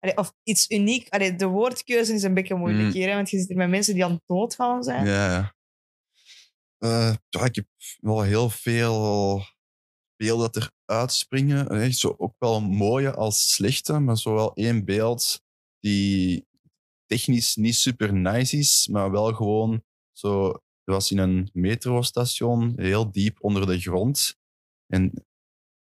Allee, 0.02 0.16
of 0.16 0.34
iets 0.42 0.70
uniek. 0.70 1.08
Allee, 1.08 1.34
de 1.36 1.46
woordkeuze 1.46 2.14
is 2.14 2.22
een 2.22 2.34
beetje 2.34 2.54
moeilijk 2.54 2.86
Mm. 2.86 2.92
hier, 2.92 3.08
hè, 3.08 3.14
want 3.14 3.30
je 3.30 3.38
zit 3.38 3.48
hier 3.48 3.56
met 3.56 3.68
mensen 3.68 3.94
die 3.94 4.04
aan 4.04 4.10
het 4.12 4.22
doodgaan 4.26 4.82
zijn. 4.82 5.06
Ja, 5.06 5.32
ja. 5.32 5.54
Eh, 6.78 7.14
ja, 7.28 7.44
ik 7.44 7.54
heb 7.54 7.66
wel 8.00 8.22
heel 8.22 8.50
veel 8.50 9.40
beelden 10.16 10.52
dat 10.52 10.56
er 10.62 10.70
uitspringen. 10.84 11.68
Echt 11.68 11.96
zo 11.96 12.14
ook 12.18 12.34
wel 12.38 12.60
mooie 12.60 13.14
als 13.14 13.52
slechte, 13.54 13.98
maar 13.98 14.18
zo 14.18 14.34
wel 14.34 14.54
één 14.54 14.84
beeld 14.84 15.42
die 15.80 16.46
technisch 17.06 17.56
niet 17.56 17.74
super 17.74 18.12
nice 18.14 18.56
is, 18.56 18.88
maar 18.90 19.10
wel 19.10 19.32
gewoon 19.34 19.84
zo. 20.12 20.48
Er 20.84 20.92
was 20.92 21.10
in 21.10 21.18
een 21.18 21.50
metrostation, 21.52 22.72
heel 22.76 23.10
diep 23.12 23.44
onder 23.44 23.66
de 23.66 23.80
grond. 23.80 24.36
En 24.86 25.12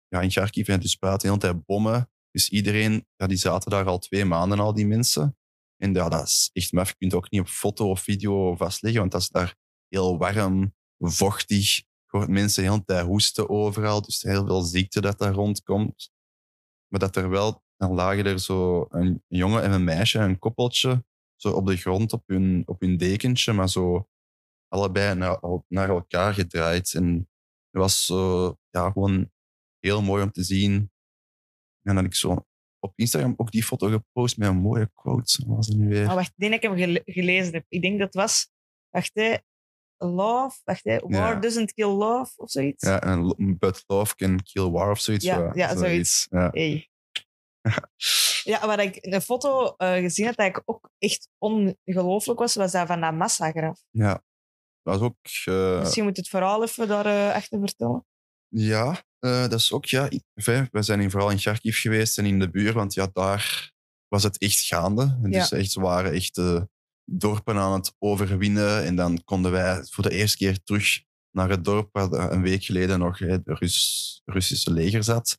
ja, 0.09 0.21
in 0.21 0.29
Kharkiv 0.31 0.69
en 0.69 0.81
dus 0.81 0.95
praten 0.97 1.19
de 1.19 1.27
hele 1.27 1.39
tijd 1.53 1.65
bommen. 1.67 2.11
Dus 2.37 2.49
iedereen, 2.49 3.07
ja, 3.17 3.27
die 3.27 3.37
zaten 3.37 3.71
daar 3.71 3.87
al 3.87 3.99
twee 3.99 4.25
maanden 4.25 4.59
al, 4.59 4.75
die 4.75 4.87
mensen. 4.87 5.37
En 5.77 5.95
ja, 5.95 6.09
dat 6.09 6.27
is 6.27 6.51
echt 6.53 6.73
maf. 6.73 6.89
Je 6.89 6.95
kunt 6.99 7.15
ook 7.15 7.31
niet 7.31 7.41
op 7.41 7.49
foto 7.49 7.91
of 7.91 8.01
video 8.01 8.57
vastleggen, 8.57 9.01
want 9.01 9.13
dat 9.13 9.21
is 9.21 9.29
daar 9.29 9.57
heel 9.89 10.19
warm, 10.19 10.75
vochtig. 10.99 11.77
Je 11.77 11.85
hoort 12.07 12.29
mensen 12.29 12.63
de 12.63 12.71
hele 12.71 12.85
tijd 12.85 13.07
hoesten 13.07 13.49
overal. 13.49 14.03
Dus 14.03 14.23
heel 14.23 14.47
veel 14.47 14.63
ziekte 14.63 15.01
dat 15.01 15.19
daar 15.19 15.33
rondkomt. 15.33 16.11
Maar 16.89 17.01
dat 17.01 17.17
er 17.17 17.29
wel, 17.29 17.63
dan 17.77 17.95
lagen 17.95 18.25
er 18.25 18.41
zo 18.41 18.87
een 18.89 19.23
jongen 19.29 19.63
en 19.63 19.73
een 19.73 19.85
meisje, 19.85 20.19
een 20.19 20.39
koppeltje, 20.39 21.05
zo 21.37 21.51
op 21.51 21.67
de 21.67 21.77
grond 21.77 22.13
op 22.13 22.23
hun, 22.27 22.63
op 22.67 22.81
hun 22.81 22.97
dekentje, 22.97 23.53
maar 23.53 23.69
zo 23.69 24.09
allebei 24.69 25.15
naar, 25.15 25.41
naar 25.69 25.89
elkaar 25.89 26.35
gedraaid. 26.35 26.95
En 26.95 27.15
het 27.71 27.83
was 27.83 28.07
zo, 28.07 28.57
ja, 28.71 28.91
gewoon 28.91 29.31
heel 29.81 30.03
mooi 30.03 30.23
om 30.23 30.33
te 30.33 30.43
zien. 30.43 30.91
En 31.87 31.95
dan 31.95 31.97
had 31.97 32.05
ik 32.05 32.15
zo 32.15 32.45
op 32.79 32.93
Instagram 32.97 33.35
ook 33.37 33.51
die 33.51 33.65
foto 33.65 33.89
gepost 33.89 34.39
met 34.39 34.49
een 34.49 34.57
mooie 34.57 34.91
quote. 34.95 35.43
Wat 35.47 35.57
was 35.57 35.67
het 35.67 35.77
nu 35.77 35.89
weer? 35.89 36.07
Oh, 36.09 36.15
wacht, 36.15 36.29
ik 36.29 36.35
denk 36.37 36.53
dat 36.53 36.63
ik 36.63 36.69
hem 36.69 36.79
gele- 36.79 37.03
gelezen 37.05 37.53
heb. 37.53 37.65
Ik 37.69 37.83
denk 37.83 37.99
dat 37.99 38.15
was, 38.15 38.51
wacht 38.91 39.11
hè, 39.15 39.37
love, 39.97 40.61
wacht 40.65 40.85
hè, 40.85 40.99
war 40.99 41.11
Ja. 41.35 41.41
doesn't 41.41 41.73
kill 41.73 41.87
love 41.89 42.33
of 42.37 42.51
zoiets. 42.51 42.87
Ja, 42.87 43.03
en 43.03 43.37
but 43.59 43.83
love 43.87 44.15
can 44.15 44.43
kill 44.43 44.69
war 44.71 44.91
of 44.91 45.01
zoiets. 45.01 45.25
Ja, 45.25 45.51
ja, 45.55 45.77
zoiets. 45.77 46.27
Ja. 46.31 46.49
Hey. 46.53 46.89
Ja, 48.45 48.67
waar 48.67 48.81
ik 48.81 48.99
een 49.01 49.21
foto 49.21 49.75
eh, 49.77 49.93
gezien 49.93 50.27
had 50.27 50.37
dat 50.37 50.47
ik 50.47 50.63
ook 50.65 50.91
echt 50.99 51.29
ongelooflijk 51.39 52.39
was, 52.39 52.55
was 52.55 52.73
dat 52.73 52.87
van 52.87 53.01
dat 53.01 53.15
massagraf. 53.15 53.81
ja. 53.91 54.23
Dat 54.83 54.99
was 54.99 55.01
ook... 55.01 55.17
eh, 55.45 55.79
Misschien 55.81 56.05
moet 56.05 56.17
je 56.17 56.23
het 56.23 56.31
verhaal 56.31 56.63
even 56.63 56.89
daar 56.89 57.07
eh, 57.07 57.35
achter 57.35 57.59
vertellen. 57.61 58.07
Ja, 58.49 59.03
eh, 59.27 59.41
dat 59.41 59.53
is 59.61 59.73
ook, 59.73 59.85
ja. 59.85 60.09
we 60.35 60.83
zijn 60.83 61.01
in, 61.01 61.11
vooral 61.11 61.31
in 61.31 61.39
Kharkiv 61.39 61.81
geweest 61.81 62.19
en 62.19 62.27
in 62.27 62.39
de 62.39 62.51
buurt, 62.51 62.75
want 62.75 62.95
ja, 62.95 63.09
daar 63.13 63.73
was 64.09 64.23
het 64.23 64.39
echt 64.39 64.61
gaande. 64.61 65.19
En 65.23 65.31
Dus 65.31 65.53
echt, 65.53 65.71
ze 65.71 65.81
waren 65.81 66.13
echt 66.13 66.39
eh, 66.39 66.63
dorpen 67.05 67.57
aan 67.57 67.73
het 67.73 67.95
overwinnen. 67.99 68.85
En 68.85 68.97
dan 68.97 69.25
konden 69.25 69.53
wij 69.53 69.85
voor 69.85 70.05
de 70.05 70.11
eerste 70.11 70.37
keer 70.37 70.63
terug 70.63 71.03
naar 71.31 71.51
het 71.51 71.65
dorp 71.65 71.89
waar 71.93 72.33
een 72.33 72.43
week 72.43 72.65
geleden 72.65 72.99
nog 72.99 73.19
Rus, 73.45 74.23
Russische 74.25 74.73
leger 74.73 75.05
zat. 75.05 75.39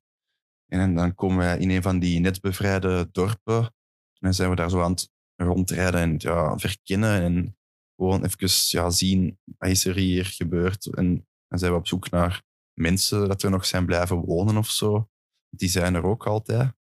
En 0.68 0.96
dan 0.96 1.16
komen 1.16 1.38
wij 1.38 1.58
in 1.58 1.70
een 1.70 1.82
van 1.82 2.00
die 2.00 2.20
net 2.20 2.42
bevrijde 2.42 3.10
dorpen. 3.12 3.64
En 3.64 4.20
dan 4.20 4.34
zijn 4.34 4.50
we 4.50 4.56
daar 4.56 4.70
zo 4.70 4.82
aan 4.82 4.92
het 4.92 5.10
rondrijden 5.36 6.00
en 6.00 6.16
ja, 6.18 6.58
verkennen. 6.58 7.22
En 7.22 7.58
gewoon 7.96 8.24
even 8.24 8.50
ja, 8.80 8.90
zien, 8.90 9.40
wat 9.58 9.70
is 9.70 9.86
er 9.86 9.96
hier 9.96 10.26
gebeurd? 10.26 10.86
En 10.86 11.28
dan 11.48 11.60
zijn 11.60 11.72
we 11.72 11.78
op 11.78 11.88
zoek 11.88 12.10
naar 12.10 12.44
mensen 12.78 13.28
dat 13.28 13.44
er 13.44 13.50
nog 13.50 13.66
zijn 13.66 13.86
blijven 13.86 14.18
wonen 14.18 14.58
of 14.58 14.70
zo. 14.70 15.10
Die 15.50 15.70
zijn 15.70 15.96
er 15.96 16.04
ook 16.04 16.26
altijd. 16.28 16.74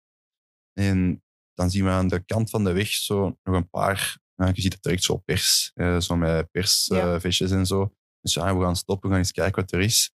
En 0.72 1.24
dan 1.54 1.70
zien 1.70 1.84
we 1.84 1.90
aan 1.90 2.08
de 2.08 2.24
kant 2.24 2.50
van 2.50 2.64
de 2.64 2.72
weg 2.72 2.88
zo 2.88 3.38
nog 3.42 3.54
een 3.56 3.68
paar... 3.68 4.18
je 4.34 4.60
ziet 4.60 4.72
het 4.72 4.82
direct 4.82 5.02
zo 5.02 5.16
pers, 5.16 5.70
eh, 5.74 6.00
zo 6.00 6.16
met 6.16 6.30
Ja. 6.30 6.42
persvestjes 6.44 7.50
en 7.50 7.66
zo. 7.66 7.94
Dus 8.20 8.34
ja, 8.34 8.56
we 8.56 8.62
gaan 8.64 8.76
stoppen, 8.76 9.08
we 9.08 9.14
gaan 9.14 9.24
eens 9.24 9.32
kijken 9.32 9.60
wat 9.60 9.72
er 9.72 9.80
is. 9.80 10.12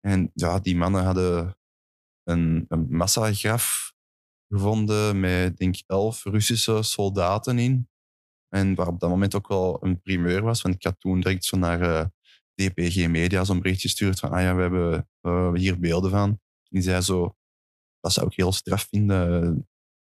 En 0.00 0.30
ja, 0.34 0.58
die 0.58 0.76
mannen 0.76 1.04
hadden 1.04 1.56
een, 2.22 2.64
een 2.68 2.86
massagraf 2.96 3.92
gevonden 4.48 5.20
met, 5.20 5.56
denk 5.56 5.76
ik, 5.76 5.84
elf 5.86 6.24
Russische 6.24 6.82
soldaten 6.82 7.58
in. 7.58 7.88
En 8.48 8.74
waar 8.74 8.86
op 8.86 9.00
dat 9.00 9.10
moment 9.10 9.34
ook 9.34 9.48
wel 9.48 9.84
een 9.84 10.00
primeur 10.00 10.42
was, 10.42 10.62
want 10.62 10.74
ik 10.74 10.82
had 10.82 11.00
toen 11.00 11.20
direct 11.20 11.44
zo 11.44 11.56
naar 11.56 11.80
eh, 11.80 12.06
DPG 12.54 13.08
Media 13.08 13.44
zo'n 13.44 13.60
bericht 13.60 13.80
gestuurd 13.80 14.18
van, 14.18 14.30
ah 14.30 14.40
ja, 14.40 14.54
we 14.54 14.60
hebben, 14.62 14.92
eh, 14.94 15.02
we 15.20 15.28
hebben 15.30 15.60
hier 15.60 15.78
beelden 15.78 16.10
van. 16.10 16.28
En 16.30 16.38
die 16.68 16.82
zei 16.82 17.00
zo, 17.00 17.36
dat 18.00 18.12
zou 18.12 18.26
ik 18.26 18.36
heel 18.36 18.52
straf 18.52 18.86
vinden. 18.90 19.42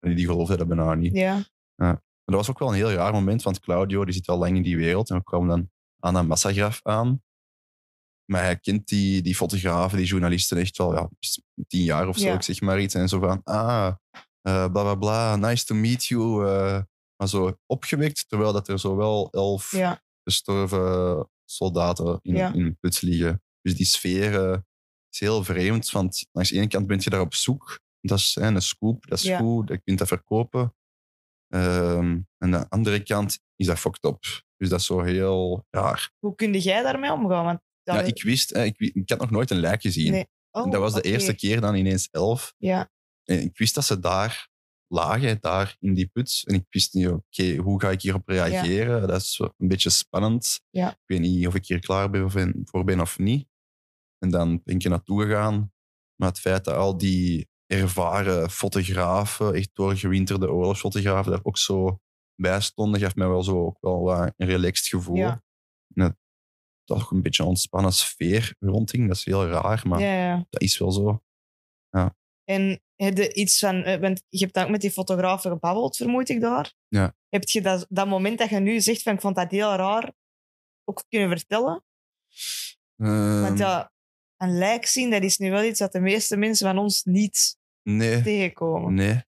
En 0.00 0.14
die 0.14 0.26
geloofde 0.26 0.56
dat 0.56 0.68
bijna 0.68 0.94
niet. 0.94 1.14
Ja. 1.14 1.44
Maar 1.74 2.02
dat 2.24 2.34
was 2.34 2.50
ook 2.50 2.58
wel 2.58 2.68
een 2.68 2.74
heel 2.74 2.90
raar 2.90 3.12
moment, 3.12 3.42
want 3.42 3.60
Claudio 3.60 4.04
die 4.04 4.14
zit 4.14 4.28
al 4.28 4.38
lang 4.38 4.56
in 4.56 4.62
die 4.62 4.76
wereld 4.76 5.10
en 5.10 5.16
we 5.16 5.22
kwamen 5.22 5.48
dan 5.48 5.70
aan 5.98 6.14
dat 6.14 6.26
massagraf 6.26 6.80
aan. 6.82 7.22
Maar 8.30 8.42
hij 8.42 8.56
kent 8.58 8.88
die, 8.88 9.22
die 9.22 9.34
fotografen, 9.36 9.98
die 9.98 10.06
journalisten 10.06 10.56
echt 10.58 10.76
wel 10.78 10.94
ja, 10.94 11.10
tien 11.66 11.82
jaar 11.82 12.08
of 12.08 12.18
zo, 12.18 12.26
Ja. 12.26 12.34
ik 12.34 12.42
zeg 12.42 12.60
maar 12.60 12.80
iets. 12.80 12.94
En 12.94 13.08
zo 13.08 13.18
van, 13.20 13.40
ah, 13.44 13.94
eh, 14.40 14.52
bla 14.52 14.68
bla 14.68 14.94
bla, 14.94 15.36
nice 15.36 15.64
to 15.64 15.74
meet 15.74 16.04
you. 16.06 16.46
eh, 16.46 16.82
maar 17.16 17.28
zo 17.28 17.58
opgewekt, 17.66 18.28
terwijl 18.28 18.52
dat 18.52 18.68
er 18.68 18.78
zo 18.78 18.96
wel 18.96 19.28
elf 19.30 19.70
Ja. 19.72 20.02
gestorven 20.22 21.28
soldaten 21.50 22.18
in, 22.22 22.34
Ja. 22.36 22.52
in 22.52 22.60
een 22.64 22.76
put 22.80 23.02
liggen. 23.02 23.42
Dus 23.62 23.76
die 23.76 23.86
sfeer 23.86 24.50
eh, 24.50 24.58
is 25.10 25.20
heel 25.20 25.44
vreemd, 25.44 25.90
want 25.90 26.26
langs 26.32 26.50
de 26.50 26.56
ene 26.56 26.68
kant 26.68 26.86
ben 26.86 27.00
je 27.02 27.10
daar 27.10 27.20
op 27.20 27.34
zoek. 27.34 27.80
Dat 28.00 28.18
is 28.18 28.34
hè, 28.34 28.46
een 28.46 28.62
scoop, 28.62 29.06
dat 29.06 29.18
is 29.18 29.24
Ja. 29.24 29.38
goed, 29.38 29.68
je 29.68 29.78
kunt 29.84 29.98
dat 29.98 30.08
verkopen. 30.08 30.74
Ehm, 31.48 32.10
en 32.10 32.24
aan 32.38 32.50
de 32.50 32.66
andere 32.68 33.02
kant 33.02 33.38
is 33.56 33.66
dat 33.66 33.78
fucked 33.78 34.04
up. 34.04 34.22
Dus 34.56 34.68
dat 34.68 34.80
is 34.80 34.86
zo 34.86 35.00
heel 35.02 35.66
raar. 35.70 36.10
Hoe 36.18 36.34
kun 36.34 36.52
jij 36.52 36.82
daarmee 36.82 37.12
omgaan? 37.12 37.44
Want 37.44 37.60
Ja, 37.82 38.00
ik 38.00 38.22
wist, 38.22 38.50
hè, 38.50 38.64
ik, 38.64 38.78
ik 38.78 39.08
had 39.10 39.18
nog 39.20 39.30
nooit 39.30 39.50
een 39.50 39.60
lijk 39.60 39.80
gezien. 39.82 40.12
Nee. 40.12 40.26
Oh, 40.50 40.64
En 40.64 40.70
dat 40.70 40.80
was 40.80 40.94
de 40.94 41.00
eerste 41.02 41.34
keer 41.34 41.60
dan 41.60 41.74
ineens 41.74 42.08
elf. 42.10 42.54
Ja, 42.58 42.90
En 43.24 43.40
ik 43.40 43.58
wist 43.58 43.74
dat 43.74 43.84
ze 43.84 43.98
daar 43.98 44.48
lagen, 44.88 45.40
daar 45.40 45.76
in 45.80 45.94
die 45.94 46.06
put. 46.06 46.42
En 46.46 46.54
ik 46.54 46.66
wist 46.70 46.94
niet, 46.94 47.08
oké, 47.08 47.56
hoe 47.56 47.80
ga 47.80 47.90
ik 47.90 48.02
hierop 48.02 48.28
reageren? 48.28 49.08
Dat 49.08 49.20
is 49.20 49.40
een 49.56 49.68
beetje 49.68 49.90
spannend. 49.90 50.60
Ja. 50.70 50.90
Ik 50.90 51.02
weet 51.06 51.20
niet 51.20 51.46
of 51.46 51.54
ik 51.54 51.66
hier 51.66 51.80
klaar 51.80 52.10
ben 52.10 52.24
of 52.24 52.34
voor 52.64 52.84
ben 52.84 53.00
of 53.00 53.18
niet. 53.18 53.48
En 54.18 54.30
dan 54.30 54.60
ben 54.64 54.74
ik 54.74 54.84
er 54.84 54.90
naartoe 54.90 55.22
gegaan. 55.22 55.72
Maar 56.16 56.28
het 56.28 56.40
feit 56.40 56.64
dat 56.64 56.74
al 56.74 56.96
die 56.96 57.48
ervaren 57.66 58.50
fotografen, 58.50 59.54
echt 59.54 59.70
doorgewinterde 59.72 60.50
oorlogsfotografen, 60.50 61.30
daar 61.30 61.40
ook 61.44 61.58
zo 61.58 62.00
bij 62.34 62.60
stonden, 62.60 63.00
gaf 63.00 63.14
mij 63.14 63.28
wel 63.28 63.42
zo 63.42 63.64
ook 63.64 63.78
wel 63.80 64.12
een 64.12 64.32
relaxed 64.36 64.86
gevoel. 64.86 65.16
Ja. 65.16 65.42
En 65.94 66.02
het, 66.02 66.16
toch 66.84 67.10
een 67.10 67.22
beetje 67.22 67.42
een 67.42 67.48
ontspannen 67.48 67.92
sfeer 67.92 68.54
ronding. 68.58 69.08
Dat 69.08 69.16
is 69.16 69.24
heel 69.24 69.46
raar, 69.46 69.82
maar 69.88 70.00
ja, 70.00 70.12
ja. 70.12 70.46
dat 70.50 70.62
is 70.62 70.78
wel 70.78 70.92
zo. 70.92 71.22
En 72.46 72.80
heb 72.94 73.16
je 73.16 73.34
iets 73.34 73.58
van... 73.58 73.82
eh, 73.82 74.00
Want 74.00 74.22
je 74.28 74.38
hebt 74.38 74.54
dan 74.54 74.64
ook 74.64 74.70
met 74.70 74.80
die 74.80 74.90
fotografen 74.90 75.50
gebabbeld, 75.50 75.96
vermoed 75.96 76.28
ik 76.28 76.40
daar. 76.40 76.74
Ja. 76.88 77.14
Heb 77.28 77.48
je 77.48 77.60
dat, 77.60 77.86
dat 77.88 78.06
moment 78.06 78.38
dat 78.38 78.48
je 78.48 78.58
nu 78.58 78.80
zegt 78.80 79.02
van 79.02 79.14
ik 79.14 79.20
vond 79.20 79.36
dat 79.36 79.50
heel 79.50 79.74
raar, 79.74 80.12
ook 80.84 81.04
kunnen 81.08 81.28
vertellen? 81.38 81.84
Ehm, 82.96 83.40
Want 83.40 83.58
ja, 83.58 83.92
een 84.36 84.58
lijk 84.58 84.86
zien, 84.86 85.10
dat 85.10 85.22
is 85.22 85.36
nu 85.38 85.50
wel 85.50 85.64
iets 85.64 85.78
dat 85.78 85.92
de 85.92 86.00
meeste 86.00 86.36
mensen 86.36 86.66
van 86.66 86.78
ons 86.78 87.02
niet 87.04 87.56
nee, 87.82 88.22
tegenkomen. 88.22 88.94
nee. 88.94 89.24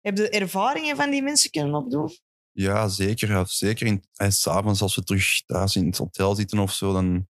Heb 0.00 0.16
je 0.16 0.28
ervaringen 0.28 0.96
van 0.96 1.10
die 1.10 1.22
mensen 1.22 1.50
kunnen 1.50 1.74
opdoen? 1.74 2.10
Ja, 2.52 2.88
zeker. 2.88 3.28
Ja, 3.28 3.44
zeker 3.44 3.86
in, 3.86 4.04
en 4.16 4.32
s'avonds 4.32 4.82
als 4.82 4.96
we 4.96 5.04
terug 5.04 5.44
thuis 5.44 5.76
in 5.76 5.86
het 5.86 5.98
hotel 5.98 6.34
zitten 6.34 6.58
of 6.58 6.72
zo, 6.72 6.92
dan 6.92 7.28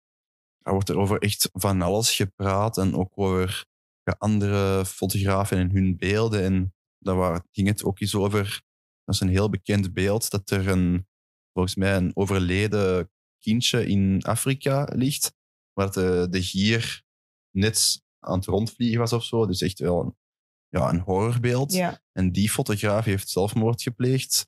wordt 0.58 0.88
er 0.88 0.98
over 0.98 1.18
echt 1.22 1.48
van 1.52 1.82
alles 1.82 2.14
gepraat. 2.16 2.78
En 2.78 2.96
ook 2.96 3.12
over 3.14 3.66
andere 4.04 4.84
fotografen 4.86 5.58
en 5.58 5.70
hun 5.70 5.96
beelden. 5.96 6.42
En 6.42 6.74
daar 6.98 7.46
ging 7.50 7.68
het 7.68 7.84
ook 7.84 8.00
eens 8.00 8.14
over. 8.14 8.62
Dat 9.04 9.14
is 9.14 9.20
een 9.20 9.28
heel 9.28 9.50
bekend 9.50 9.92
beeld 9.92 10.30
dat 10.30 10.50
er 10.50 10.68
een, 10.68 11.06
volgens 11.52 11.74
mij 11.74 11.96
een 11.96 12.16
overleden 12.16 13.10
kindje 13.38 13.86
in 13.86 14.22
Afrika 14.22 14.88
ligt. 14.92 15.34
Waar 15.72 15.92
de, 15.92 16.26
de 16.30 16.42
gier 16.42 17.02
net 17.50 18.02
aan 18.18 18.36
het 18.36 18.46
rondvliegen 18.46 18.98
was 18.98 19.12
of 19.12 19.24
zo. 19.24 19.46
Dus 19.46 19.60
echt 19.60 19.78
wel 19.78 20.00
een, 20.00 20.16
ja, 20.68 20.88
een 20.88 21.00
horrorbeeld. 21.00 21.72
Ja. 21.72 22.02
En 22.12 22.32
die 22.32 22.50
fotograaf 22.50 23.04
heeft 23.04 23.28
zelfmoord 23.28 23.82
gepleegd. 23.82 24.46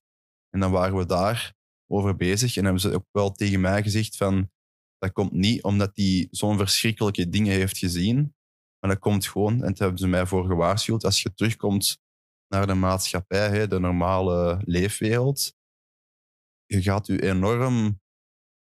En 0.50 0.60
dan 0.60 0.70
waren 0.70 0.96
we 0.96 1.06
daar 1.06 1.54
over 1.90 2.16
bezig. 2.16 2.56
En 2.56 2.64
hebben 2.64 2.80
ze 2.80 2.94
ook 2.94 3.06
wel 3.10 3.32
tegen 3.32 3.60
mij 3.60 3.82
gezegd 3.82 4.16
van... 4.16 4.52
Dat 4.98 5.12
komt 5.12 5.32
niet 5.32 5.62
omdat 5.62 5.90
hij 5.94 6.28
zo'n 6.30 6.56
verschrikkelijke 6.56 7.28
dingen 7.28 7.52
heeft 7.52 7.78
gezien. 7.78 8.34
Maar 8.84 8.92
dat 8.92 9.02
komt 9.02 9.26
gewoon, 9.26 9.52
en 9.52 9.58
daar 9.60 9.74
hebben 9.76 9.98
ze 9.98 10.06
mij 10.06 10.26
voor 10.26 10.46
gewaarschuwd, 10.46 11.04
als 11.04 11.22
je 11.22 11.34
terugkomt 11.34 11.98
naar 12.48 12.66
de 12.66 12.74
maatschappij, 12.74 13.48
hè, 13.48 13.66
de 13.68 13.78
normale 13.78 14.60
leefwereld, 14.64 15.54
je 16.66 16.82
gaat 16.82 17.06
je 17.06 17.22
enorm 17.22 18.00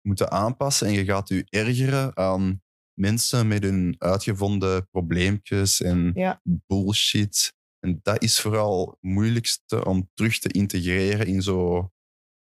moeten 0.07 0.31
aanpassen 0.31 0.87
en 0.87 0.93
je 0.93 1.05
gaat 1.05 1.27
je 1.29 1.45
ergeren 1.49 2.17
aan 2.17 2.61
mensen 2.99 3.47
met 3.47 3.63
hun 3.63 3.95
uitgevonden 3.97 4.89
probleempjes 4.89 5.81
en 5.81 6.11
Ja. 6.13 6.41
bullshit. 6.43 7.53
En 7.79 7.99
dat 8.01 8.21
is 8.23 8.39
vooral 8.41 8.87
het 8.89 8.97
moeilijkste 9.01 9.85
om 9.85 10.09
terug 10.13 10.39
te 10.39 10.51
integreren 10.51 11.27
in 11.27 11.41
zo 11.41 11.89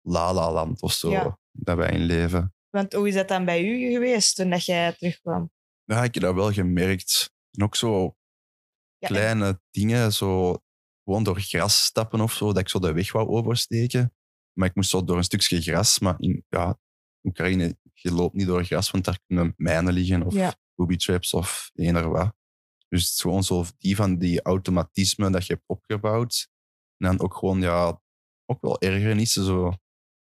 la-la-land 0.01 0.83
of 0.83 0.93
zo, 0.93 1.11
Ja. 1.11 1.39
dat 1.53 1.77
wij 1.77 1.91
in 1.91 2.05
leven. 2.05 2.55
Want 2.71 2.93
hoe 2.93 3.09
is 3.09 3.15
dat 3.15 3.29
dan 3.29 3.45
bij 3.45 3.65
u 3.69 3.91
geweest 3.93 4.37
toen 4.37 4.51
dat 4.51 4.65
jij 4.65 4.93
terugkwam? 4.93 5.51
Ja, 5.85 6.05
ik 6.05 6.15
heb 6.15 6.23
dat 6.23 6.35
wel 6.35 6.53
gemerkt. 6.53 7.37
En 7.51 7.63
ook 7.65 7.77
zo 7.77 8.03
Ja, 8.99 9.09
en- 9.09 9.15
kleine 9.15 9.61
dingen, 9.71 10.13
zo 10.13 10.57
gewoon 11.05 11.23
door 11.23 11.41
gras 11.41 11.85
stappen 11.85 12.21
of 12.21 12.33
zo, 12.33 12.47
dat 12.47 12.59
ik 12.59 12.69
zo 12.69 12.79
de 12.79 12.93
weg 12.93 13.13
wou 13.13 13.29
oversteken. 13.29 14.15
Maar 14.53 14.69
ik 14.69 14.75
moest 14.75 14.91
zo 14.91 15.05
door 15.05 15.17
een 15.17 15.25
stukje 15.25 15.61
gras, 15.61 15.99
maar 15.99 16.15
in 16.21 16.45
ja, 16.49 16.79
Oekraïne, 17.23 17.79
je 17.93 18.13
loopt 18.13 18.35
niet 18.35 18.47
door 18.47 18.65
gras, 18.65 18.91
want 18.91 19.05
daar 19.05 19.19
kunnen 19.27 19.55
mijnen 19.57 19.93
liggen 19.93 20.23
of 20.23 20.35
Ja. 20.35 20.55
booby 20.75 20.97
traps 20.97 21.33
of 21.35 21.71
eender 21.75 22.09
wat. 22.11 22.37
Dus 22.89 23.03
het 23.03 23.11
is 23.13 23.21
gewoon 23.21 23.45
zo 23.45 23.65
die 23.79 23.97
van 23.97 24.19
die 24.19 24.43
automatismen 24.43 25.33
dat 25.33 25.47
je 25.47 25.53
hebt 25.53 25.65
opgebouwd. 25.67 26.49
En 26.97 27.07
dan 27.07 27.21
ook 27.21 27.35
gewoon, 27.35 27.61
ja, 27.61 28.01
ook 28.47 28.61
wel 28.61 28.81
ergernissen, 28.81 29.45
zo. 29.45 29.71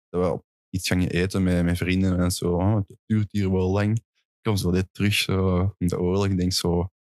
Dat 0.09 0.21
we 0.25 0.31
op 0.31 0.45
iets 0.69 0.87
gaan 0.87 0.99
eten 1.01 1.43
met, 1.43 1.63
met 1.63 1.77
vrienden 1.77 2.19
en 2.19 2.31
zo. 2.31 2.53
Oh, 2.53 2.75
het 2.75 2.97
duurt 3.05 3.31
hier 3.31 3.51
wel 3.51 3.69
lang. 3.71 3.97
Ik 3.97 4.03
kom 4.41 4.55
zo 4.57 4.71
dit 4.71 4.87
terug 4.93 5.13
zo, 5.13 5.59
in 5.77 5.87
de 5.87 5.99
oorlog. 5.99 6.25
Ik 6.25 6.37
denk 6.37 6.53
zo, 6.53 6.91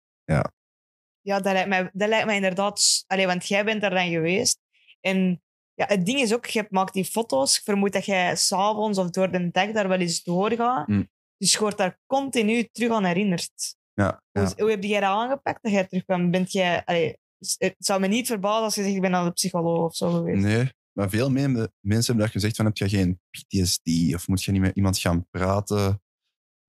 Ja, 1.20 1.40
dat 1.40 1.52
lijkt 1.52 1.68
mij, 1.68 1.90
dat 1.92 2.08
lijkt 2.08 2.26
mij 2.26 2.34
inderdaad... 2.34 3.04
Allee, 3.06 3.26
want 3.26 3.46
jij 3.46 3.64
bent 3.64 3.82
er 3.82 3.90
dan 3.90 4.08
geweest. 4.08 4.60
En 5.00 5.42
ja, 5.74 5.86
het 5.86 6.06
ding 6.06 6.20
is 6.20 6.34
ook, 6.34 6.46
je 6.46 6.66
maakt 6.70 6.92
die 6.92 7.04
foto's. 7.04 7.56
Ik 7.56 7.64
vermoed 7.64 7.92
dat 7.92 8.04
jij 8.04 8.36
s'avonds 8.36 8.98
of 8.98 9.10
door 9.10 9.30
de 9.30 9.50
dag 9.50 9.72
daar 9.72 9.88
wel 9.88 9.98
eens 9.98 10.22
doorgaat. 10.22 10.88
Mm. 10.88 11.08
Dus 11.36 11.52
je 11.52 11.58
wordt 11.58 11.78
daar 11.78 11.98
continu 12.06 12.68
terug 12.72 12.90
aan 12.90 13.04
herinnerd. 13.04 13.76
ja, 13.94 14.22
ja. 14.32 14.44
Hoe, 14.44 14.52
hoe 14.56 14.70
heb 14.70 14.82
jij 14.82 15.00
dat 15.00 15.08
aangepakt 15.08 15.62
dat 15.62 15.72
jij 15.72 15.86
terugkwam? 15.86 16.30
Bent 16.30 16.52
jij... 16.52 16.84
Allee, 16.84 17.18
het 17.58 17.74
zou 17.78 18.00
me 18.00 18.06
niet 18.06 18.26
verbazen 18.26 18.64
als 18.64 18.74
je 18.74 18.82
zegt, 18.82 18.94
ik 18.94 19.00
ben 19.00 19.10
naar 19.10 19.24
de 19.24 19.30
psycholoog 19.30 19.84
of 19.84 19.96
zo 19.96 20.10
geweest. 20.10 20.42
Nee, 20.42 20.72
maar 20.92 21.10
veel 21.10 21.30
me- 21.30 21.72
mensen 21.80 22.06
hebben 22.06 22.16
dat 22.16 22.30
gezegd 22.30 22.56
van 22.56 22.64
heb 22.64 22.76
je 22.76 22.88
geen 22.88 23.20
PTSD 23.30 24.14
of 24.14 24.28
moet 24.28 24.42
je 24.42 24.52
niet 24.52 24.60
met 24.60 24.76
iemand 24.76 24.98
gaan 24.98 25.28
praten. 25.30 26.02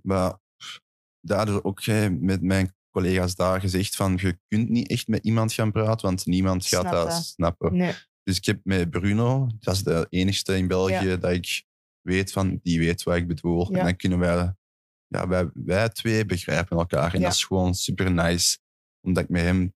Maar 0.04 0.38
daardoor 1.20 1.64
ook 1.64 1.80
jij 1.80 2.10
met 2.10 2.42
mijn 2.42 2.76
collega's 3.02 3.36
daar 3.36 3.60
gezegd 3.60 3.96
van 3.96 4.18
je 4.22 4.40
kunt 4.48 4.70
niet 4.70 4.90
echt 4.90 5.08
met 5.08 5.24
iemand 5.24 5.54
gaan 5.54 5.72
praten, 5.72 6.08
want 6.08 6.26
niemand 6.26 6.66
gaat 6.66 6.82
Snap 6.82 6.94
dat 6.94 7.10
dat. 7.10 7.26
snappen. 7.26 7.76
Nee. 7.78 7.94
Dus 8.24 8.38
ik 8.38 8.46
heb 8.46 8.60
met 8.64 8.90
Bruno, 8.90 9.50
dat 9.60 9.74
is 9.74 9.84
de 9.84 10.08
enigste 10.10 10.58
in 10.58 10.68
België 10.68 11.18
dat 11.18 11.32
ik 11.32 11.64
weet 12.02 12.32
van, 12.32 12.60
die 12.64 12.80
weet 12.80 13.04
wat 13.04 13.16
ik 13.16 13.28
bedoel. 13.28 13.72
Ja. 13.72 13.78
En 13.80 13.84
dan 13.86 13.96
kunnen 13.96 14.20
wij, 14.20 14.54
ja, 15.08 15.28
wij, 15.28 15.50
wij 15.54 15.90
twee 15.90 16.26
begrijpen 16.26 16.78
elkaar. 16.78 17.14
En 17.14 17.20
Ja. 17.20 17.26
dat 17.26 17.34
is 17.36 17.44
gewoon 17.44 17.76
super 17.76 18.12
nice, 18.12 18.58
omdat 19.02 19.24
ik 19.24 19.30
met 19.30 19.42
hem 19.42 19.74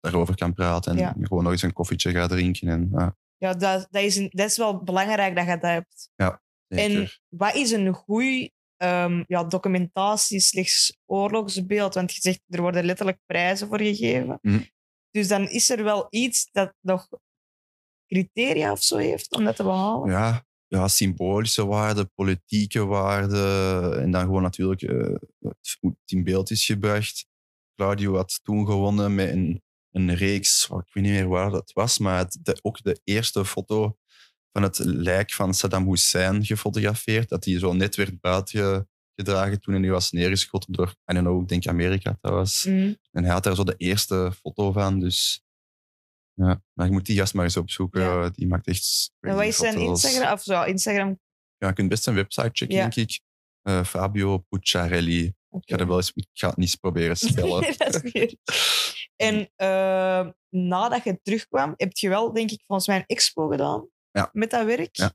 daarover 0.00 0.34
kan 0.36 0.52
praten 0.52 0.92
en 0.92 0.98
Ja. 0.98 1.14
gewoon 1.20 1.42
nog 1.42 1.52
eens 1.52 1.62
een 1.62 1.72
koffietje 1.72 2.10
ga 2.12 2.26
drinken. 2.26 2.68
En, 2.68 2.88
ja, 2.92 3.16
Ja, 3.36 3.54
dat, 3.54 3.86
dat, 3.90 4.02
is 4.02 4.16
een, 4.16 4.28
dat 4.30 4.50
is 4.50 4.56
wel 4.56 4.82
belangrijk 4.82 5.34
dat 5.36 5.44
je 5.46 5.50
dat 5.58 5.62
hebt. 5.70 6.10
En 6.68 6.90
zeker. 6.90 7.20
wat 7.28 7.54
is 7.54 7.70
een 7.70 7.92
goed 7.92 8.50
ja, 9.26 9.44
documentatie 9.48 10.40
slechts 10.40 10.98
oorlogsbeeld? 11.06 11.94
Want 11.94 12.14
je 12.14 12.20
zegt, 12.20 12.40
er 12.48 12.60
worden 12.60 12.84
letterlijk 12.84 13.18
prijzen 13.26 13.68
voor 13.68 13.78
gegeven. 13.80 14.38
Mhm. 14.42 14.62
Dus 15.10 15.28
dan 15.28 15.48
is 15.48 15.70
er 15.70 15.84
wel 15.84 16.06
iets 16.10 16.48
dat 16.52 16.74
nog 16.80 17.08
criteria 18.06 18.72
of 18.72 18.82
zo 18.82 18.96
heeft 18.96 19.32
om 19.36 19.44
dat 19.44 19.56
te 19.56 19.62
behalen. 19.62 20.10
ja, 20.10 20.44
ja, 20.66 20.88
symbolische 20.88 21.66
waarden, 21.66 22.10
politieke 22.14 22.84
waarden. 22.84 24.00
En 24.02 24.10
dan 24.10 24.20
gewoon 24.24 24.42
natuurlijk 24.42 24.82
eh, 24.82 25.14
het- 25.38 25.76
hoe 25.80 25.90
het 26.00 26.12
in 26.12 26.24
beeld 26.24 26.50
is 26.50 26.64
gebracht. 26.66 27.26
Claudio 27.74 28.14
had 28.16 28.40
toen 28.42 28.66
gewonnen 28.66 29.14
met 29.14 29.30
een, 29.30 29.62
een 29.90 30.14
reeks, 30.14 30.64
ik 30.64 30.92
weet 30.92 31.04
niet 31.04 31.12
meer 31.12 31.28
waar 31.28 31.50
dat 31.50 31.72
was, 31.72 31.98
maar 31.98 32.18
het, 32.18 32.38
de- 32.42 32.58
ook 32.62 32.82
de 32.82 33.00
eerste 33.04 33.44
foto 33.44 33.96
van 34.54 34.62
het 34.62 34.78
lijk 34.78 35.32
van 35.32 35.54
Saddam 35.54 35.88
Hussein 35.88 36.44
gefotografeerd. 36.44 37.28
Dat 37.28 37.42
die 37.42 37.58
zo 37.58 37.72
net 37.72 37.96
werd 37.96 38.20
buitengedragen 38.20 39.60
toen 39.60 39.74
hij 39.82 39.90
was 39.90 40.10
neergeschoten 40.10 40.72
door, 40.72 40.88
I 40.88 41.14
don't 41.14 41.26
know, 41.26 41.42
ik 41.42 41.48
denk 41.48 41.66
Amerika 41.66 42.16
trouwens. 42.20 42.64
Mhm. 42.64 42.94
En 43.12 43.24
hij 43.24 43.32
had 43.32 43.44
daar 43.44 43.54
zo 43.54 43.64
de 43.64 43.74
eerste 43.76 44.32
foto 44.40 44.72
van, 44.72 45.00
dus... 45.00 45.42
Ja, 46.34 46.62
maar 46.72 46.86
je 46.86 46.92
moet 46.92 47.06
die 47.06 47.16
gast 47.16 47.34
maar 47.34 47.44
eens 47.44 47.56
opzoeken. 47.56 48.00
Ja. 48.02 48.28
Die 48.30 48.46
maakt 48.46 48.66
echt 48.66 49.12
En 49.20 49.34
wat 49.34 49.44
is 49.44 49.56
zijn. 49.56 49.78
Instagram? 49.78 50.32
Of 50.32 50.42
zo, 50.42 50.62
Instagram. 50.62 51.20
Ja, 51.56 51.68
je 51.68 51.72
kunt 51.74 51.88
best 51.88 52.06
een 52.06 52.14
website 52.14 52.50
checken, 52.52 52.76
Ja. 52.76 52.88
denk 52.88 52.94
ik. 52.94 53.20
Eh, 53.62 53.84
Fabio 53.84 54.38
Pucciarelli. 54.38 55.24
Ik 55.50 55.62
ga, 55.64 55.76
er 55.76 55.86
wel 55.86 55.96
eens, 55.96 56.12
ik 56.14 56.26
ga 56.32 56.48
het 56.48 56.56
niet 56.56 56.66
eens 56.66 56.76
proberen 56.76 57.16
spellen. 57.16 57.62
dat 57.78 58.04
is 58.04 58.12
weer. 58.12 58.34
En 59.16 59.50
eh, 59.56 60.28
nadat 60.48 61.04
je 61.04 61.20
terugkwam, 61.22 61.74
heb 61.76 61.96
je 61.96 62.08
wel, 62.08 62.32
denk 62.32 62.50
ik, 62.50 62.62
volgens 62.66 62.88
mij 62.88 62.96
een 62.96 63.06
expo 63.06 63.48
gedaan 63.48 63.92
Ja. 64.18 64.30
met 64.32 64.50
dat 64.50 64.66
werk. 64.66 64.96
Ja. 64.96 65.12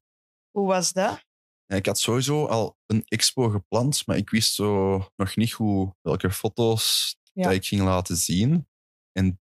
Hoe 0.51 0.67
was 0.67 0.93
dat? 0.93 1.25
Ja, 1.65 1.75
ik 1.75 1.85
had 1.85 1.99
sowieso 1.99 2.45
al 2.45 2.77
een 2.85 3.03
expo 3.05 3.49
gepland, 3.49 4.07
maar 4.07 4.17
ik 4.17 4.29
wist 4.29 4.53
zo 4.53 4.97
nog 5.15 5.35
niet 5.35 5.51
hoe, 5.51 5.95
welke 6.01 6.31
foto's 6.31 7.15
dat 7.33 7.51
ik 7.51 7.65
ging 7.65 7.81
laten 7.81 8.17
zien. 8.17 8.67
En 9.11 9.39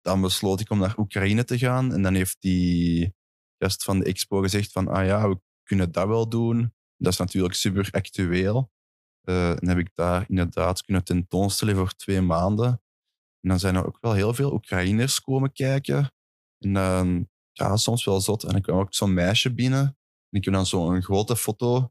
dan 0.00 0.20
besloot 0.20 0.60
ik 0.60 0.70
om 0.70 0.78
naar 0.78 0.98
Oekraïne 0.98 1.44
te 1.44 1.58
gaan. 1.58 1.92
En 1.92 2.02
dan 2.02 2.14
heeft 2.14 2.36
die 2.40 3.14
gast 3.58 3.84
van 3.84 3.98
de 3.98 4.04
expo 4.04 4.40
gezegd 4.40 4.72
van, 4.72 4.88
ah 4.88 5.06
ja, 5.06 5.28
we 5.28 5.40
kunnen 5.62 5.92
dat 5.92 6.06
wel 6.06 6.28
doen. 6.28 6.74
Dat 6.96 7.12
is 7.12 7.18
natuurlijk 7.18 7.54
super 7.54 7.88
actueel. 7.90 8.70
Eh, 9.20 9.50
en 9.50 9.68
heb 9.68 9.78
ik 9.78 9.94
daar 9.94 10.24
inderdaad 10.28 10.82
kunnen 10.82 11.04
tentoonstellen 11.04 11.76
voor 11.76 11.92
twee 11.92 12.20
maanden. 12.20 12.68
En 13.40 13.48
dan 13.48 13.58
zijn 13.58 13.74
er 13.74 13.86
ook 13.86 13.98
wel 14.00 14.12
heel 14.12 14.34
veel 14.34 14.52
Oekraïners 14.52 15.20
komen 15.20 15.52
kijken. 15.52 16.12
En 16.58 16.72
dan, 16.72 17.28
ja, 17.58 17.76
soms 17.76 18.04
wel 18.04 18.20
zot. 18.20 18.42
En 18.44 18.52
dan 18.52 18.60
kwam 18.60 18.78
ook 18.78 18.94
zo'n 18.94 19.14
meisje 19.14 19.54
binnen. 19.54 19.80
En 20.30 20.38
ik 20.38 20.44
heb 20.44 20.54
dan 20.54 20.66
zo'n 20.66 21.02
grote 21.02 21.36
foto 21.36 21.90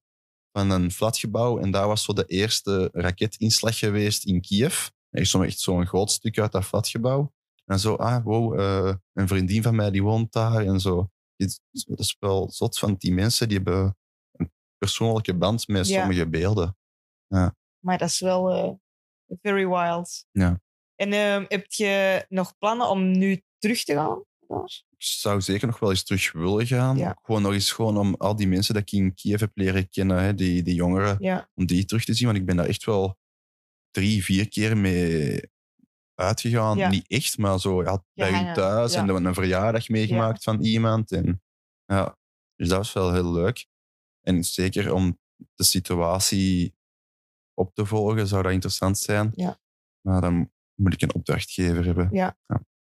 van 0.51 0.70
een 0.70 0.91
flatgebouw. 0.91 1.59
En 1.59 1.72
daar 1.72 1.88
was 1.88 2.03
zo 2.03 2.13
de 2.13 2.26
eerste 2.26 2.89
raketinslag 2.93 3.78
geweest 3.78 4.26
in 4.26 4.41
Kiev. 4.41 4.88
Zo 5.11 5.41
echt 5.41 5.59
zo'n 5.59 5.86
groot 5.88 6.11
stuk 6.11 6.39
uit 6.39 6.51
dat 6.51 6.65
flatgebouw. 6.65 7.34
En 7.65 7.80
zo, 7.80 7.95
ah, 7.95 8.24
wow, 8.24 8.59
eh, 8.59 8.95
een 9.13 9.28
vriendin 9.28 9.61
van 9.63 9.76
mij 9.76 9.91
die 9.91 10.03
woont 10.03 10.32
daar. 10.32 10.65
En 10.65 10.80
zo. 10.80 11.09
Het 11.36 11.61
is- 11.72 11.84
Dat 11.86 11.99
is 11.99 12.15
wel 12.20 12.51
zot 12.51 12.80
van 12.80 12.95
die 12.97 13.13
mensen. 13.13 13.47
Die 13.47 13.57
hebben 13.57 13.97
een 14.32 14.51
persoonlijke 14.78 15.36
band 15.36 15.68
met 15.68 15.88
Ja. 15.88 15.99
sommige 15.99 16.28
beelden. 16.30 16.78
Maar 17.84 17.97
dat 17.97 18.09
is 18.09 18.20
wel 18.20 18.49
eh, 18.51 18.74
very 19.41 19.68
wild. 19.68 20.26
Ja. 20.32 20.59
En 20.95 21.13
ehm, 21.13 21.45
heb 21.47 21.72
je 21.72 22.26
nog 22.30 22.57
plannen 22.57 22.89
om 22.89 23.11
nu 23.18 23.41
terug 23.57 23.84
te 23.84 23.93
gaan? 23.93 24.24
Ik 24.97 25.05
zou 25.05 25.41
zeker 25.41 25.67
nog 25.67 25.79
wel 25.79 25.89
eens 25.89 26.03
terug 26.03 26.31
willen 26.31 26.67
gaan. 26.67 26.97
Ja. 26.97 27.17
Gewoon 27.21 27.41
nog 27.41 27.53
eens 27.53 27.71
gewoon 27.71 27.97
om 27.97 28.15
al 28.15 28.35
die 28.35 28.47
mensen 28.47 28.73
dat 28.73 28.83
ik 28.83 28.91
in 28.91 29.13
Kiev 29.13 29.39
heb 29.39 29.51
leren 29.53 29.89
kennen, 29.89 30.21
hè, 30.21 30.33
die, 30.33 30.63
die 30.63 30.75
jongeren, 30.75 31.17
Ja. 31.19 31.49
om 31.55 31.65
die 31.65 31.85
terug 31.85 32.05
te 32.05 32.13
zien. 32.13 32.25
Want 32.25 32.39
ik 32.39 32.45
ben 32.45 32.55
daar 32.55 32.65
echt 32.65 32.83
wel 32.85 33.17
drie, 33.91 34.23
vier 34.23 34.49
keer 34.49 34.77
mee 34.77 35.41
uitgegaan. 36.13 36.77
Ja. 36.77 36.89
Niet 36.89 37.07
echt, 37.07 37.37
maar 37.37 37.59
zo 37.59 37.83
ja, 37.83 38.03
bij 38.13 38.43
hun 38.43 38.53
thuis 38.53 38.93
ja. 38.93 38.99
en 38.99 39.07
dan 39.07 39.25
een 39.25 39.33
verjaardag 39.33 39.89
meegemaakt 39.89 40.43
van 40.43 40.61
iemand. 40.61 41.11
En, 41.11 41.41
ja, 41.85 42.17
dus 42.55 42.67
dat 42.67 42.77
was 42.77 42.93
wel 42.93 43.13
heel 43.13 43.31
leuk. 43.31 43.67
En 44.21 44.43
zeker 44.43 44.93
om 44.93 45.19
de 45.55 45.63
situatie 45.63 46.75
op 47.53 47.73
te 47.73 47.85
volgen, 47.85 48.27
zou 48.27 48.43
dat 48.43 48.51
interessant 48.51 48.97
zijn. 48.97 49.32
Ja. 49.36 49.59
Maar 50.01 50.21
dan 50.21 50.51
moet 50.75 50.93
ik 50.93 51.01
een 51.01 51.13
opdrachtgever 51.15 51.86
hebben. 51.86 52.09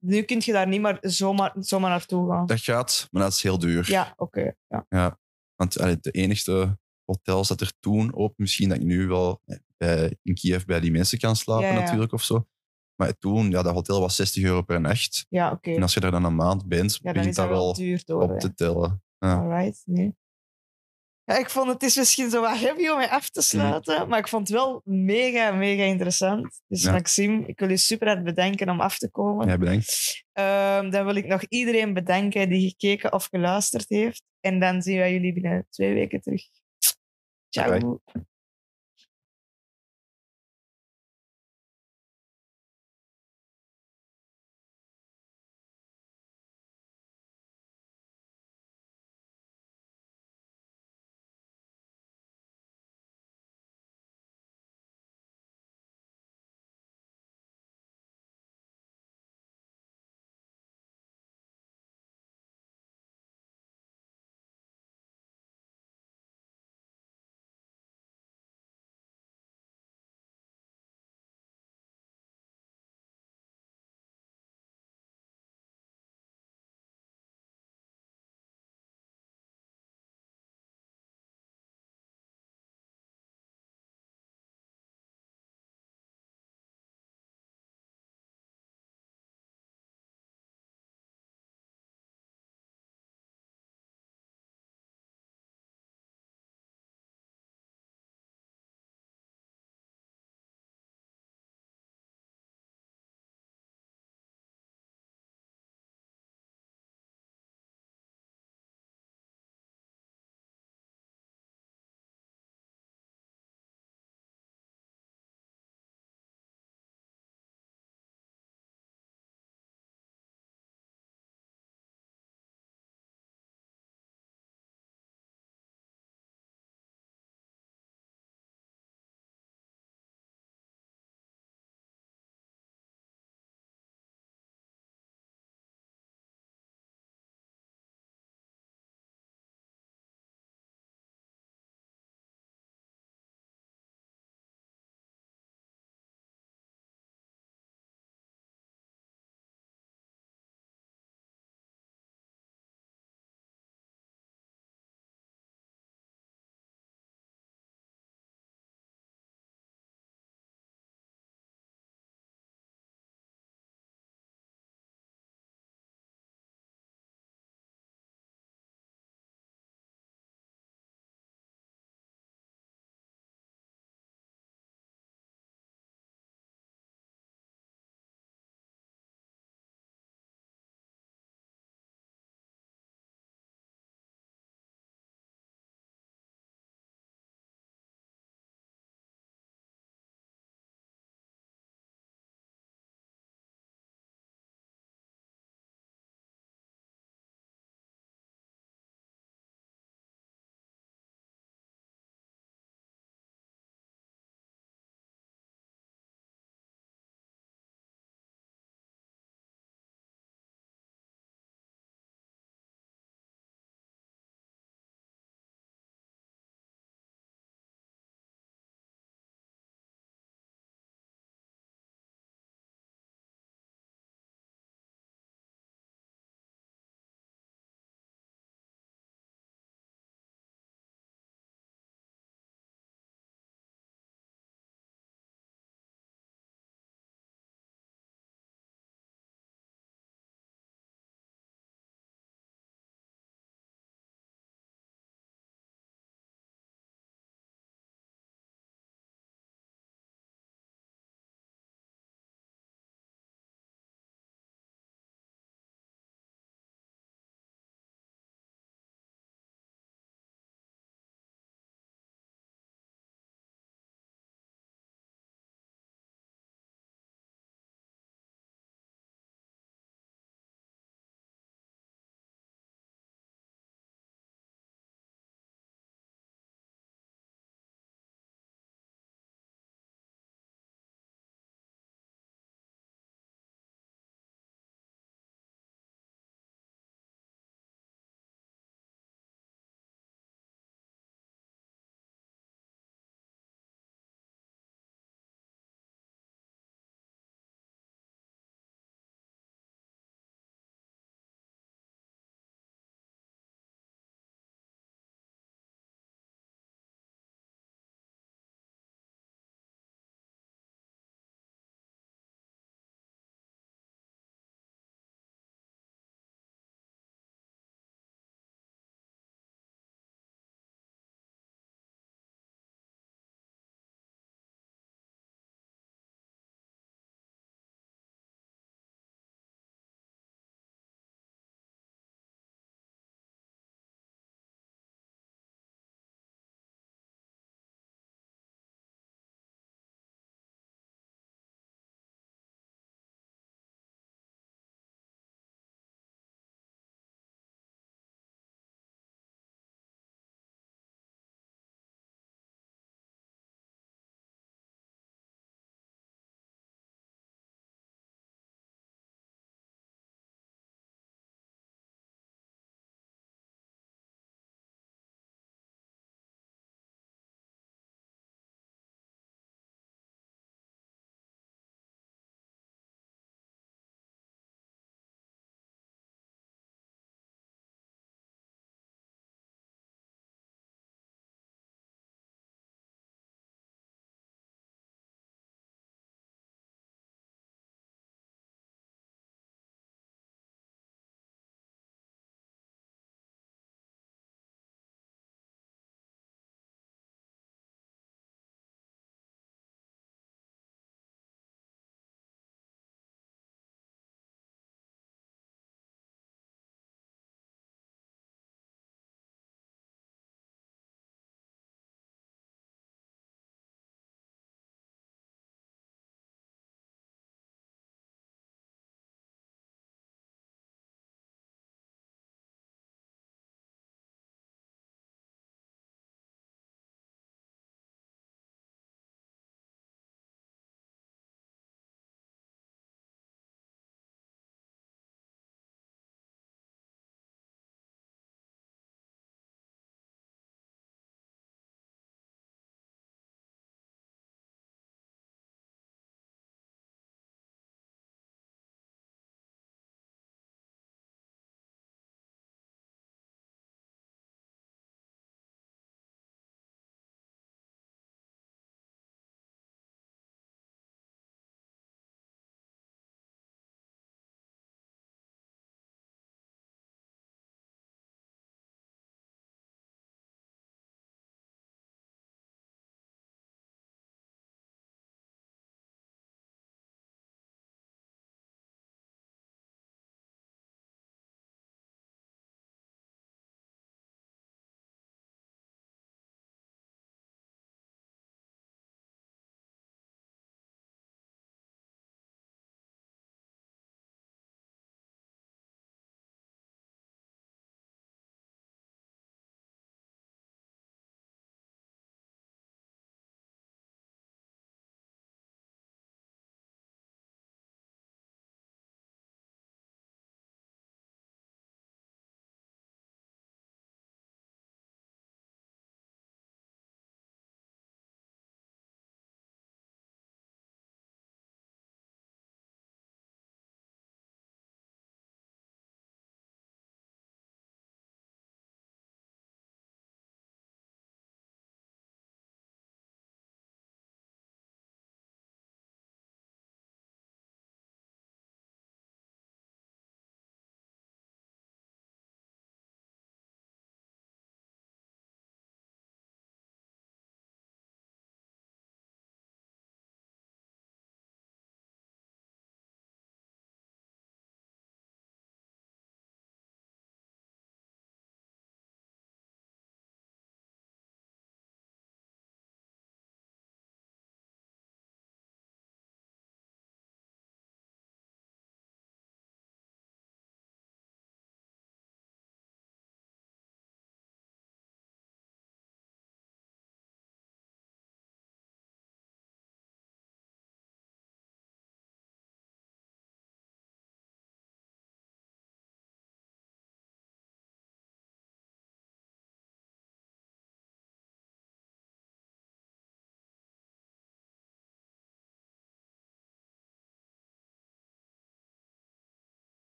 Nu 0.00 0.22
kun 0.22 0.40
je 0.44 0.52
daar 0.52 0.68
niet 0.68 0.80
maar 0.80 0.98
zomaar, 1.00 1.52
zomaar 1.58 1.90
naartoe 1.90 2.30
gaan. 2.30 2.46
Dat 2.46 2.60
gaat, 2.60 3.08
maar 3.10 3.22
dat 3.22 3.32
is 3.32 3.42
heel 3.42 3.58
duur. 3.58 3.90
Ja, 3.90 4.12
oké. 4.16 4.52
ja. 4.88 5.18
Want 5.54 5.78
allee, 5.78 5.96
de 6.00 6.10
enige 6.10 6.78
hotels 7.04 7.48
dat 7.48 7.60
er 7.60 7.72
toen 7.80 8.14
open, 8.14 8.34
misschien 8.36 8.68
dat 8.68 8.78
ik 8.78 8.84
nu 8.84 9.06
wel 9.06 9.40
eh, 9.44 9.56
bij, 9.76 10.16
in 10.22 10.34
Kiev 10.34 10.64
bij 10.64 10.80
die 10.80 10.90
mensen 10.90 11.18
kan 11.18 11.36
slapen 11.36 11.66
Ja, 11.66 11.72
ja. 11.72 11.80
natuurlijk 11.80 12.12
of 12.12 12.22
zo. 12.22 12.46
Maar 12.94 13.18
toen, 13.18 13.50
ja, 13.50 13.62
dat 13.62 13.74
hotel 13.74 14.00
was 14.00 14.16
60 14.16 14.42
euro 14.42 14.62
per 14.62 14.80
nacht. 14.80 15.26
Ja, 15.28 15.50
oké. 15.50 15.70
En 15.70 15.82
als 15.82 15.94
je 15.94 16.00
daar 16.00 16.10
dan 16.10 16.24
een 16.24 16.34
maand 16.34 16.68
bent, 16.68 16.98
Ja, 17.02 17.12
begint 17.12 17.34
dat 17.36 17.48
dat 17.48 17.48
wel 17.56 17.64
wel 17.64 17.74
duur 17.74 18.02
door. 18.04 18.22
op 18.22 18.30
hè. 18.30 18.38
te 18.38 18.54
tellen. 18.54 19.02
Ja. 19.18 19.34
Alright, 19.38 19.82
nee. 19.84 20.16
Ja, 21.30 21.36
ik 21.38 21.50
vond 21.50 21.68
het 21.68 21.82
is 21.82 21.96
misschien 21.96 22.30
zo 22.30 22.40
wat 22.40 22.58
heavy 22.58 22.88
om 22.88 22.98
mee 22.98 23.06
af 23.08 23.20
Mhm. 23.22 23.30
te 23.32 23.40
sluiten, 23.42 24.08
maar 24.08 24.18
ik 24.18 24.28
vond 24.28 24.48
het 24.48 24.56
wel 24.56 24.80
mega, 24.84 25.50
mega 25.50 25.82
interessant. 25.82 26.60
Dus 26.68 26.82
Ja. 26.82 26.92
Maxime, 26.92 27.46
ik 27.46 27.58
wil 27.58 27.68
je 27.68 27.76
super 27.76 28.08
hard 28.08 28.24
bedanken 28.24 28.68
om 28.68 28.80
af 28.80 28.98
te 28.98 29.10
komen. 29.10 29.48
Ja, 29.48 29.58
bedankt. 29.58 30.22
Ehm, 30.32 30.90
dan 30.90 31.04
wil 31.04 31.14
ik 31.14 31.26
nog 31.26 31.42
iedereen 31.48 31.94
bedanken 31.94 32.48
die 32.48 32.68
gekeken 32.68 33.12
of 33.12 33.26
geluisterd 33.26 33.84
heeft. 33.88 34.22
En 34.40 34.60
dan 34.60 34.82
zien 34.82 34.98
wij 34.98 35.12
jullie 35.12 35.32
binnen 35.32 35.66
twee 35.70 35.94
weken 35.94 36.20
terug. 36.20 36.42
Ciao. 37.48 37.78
Bye. 37.78 38.28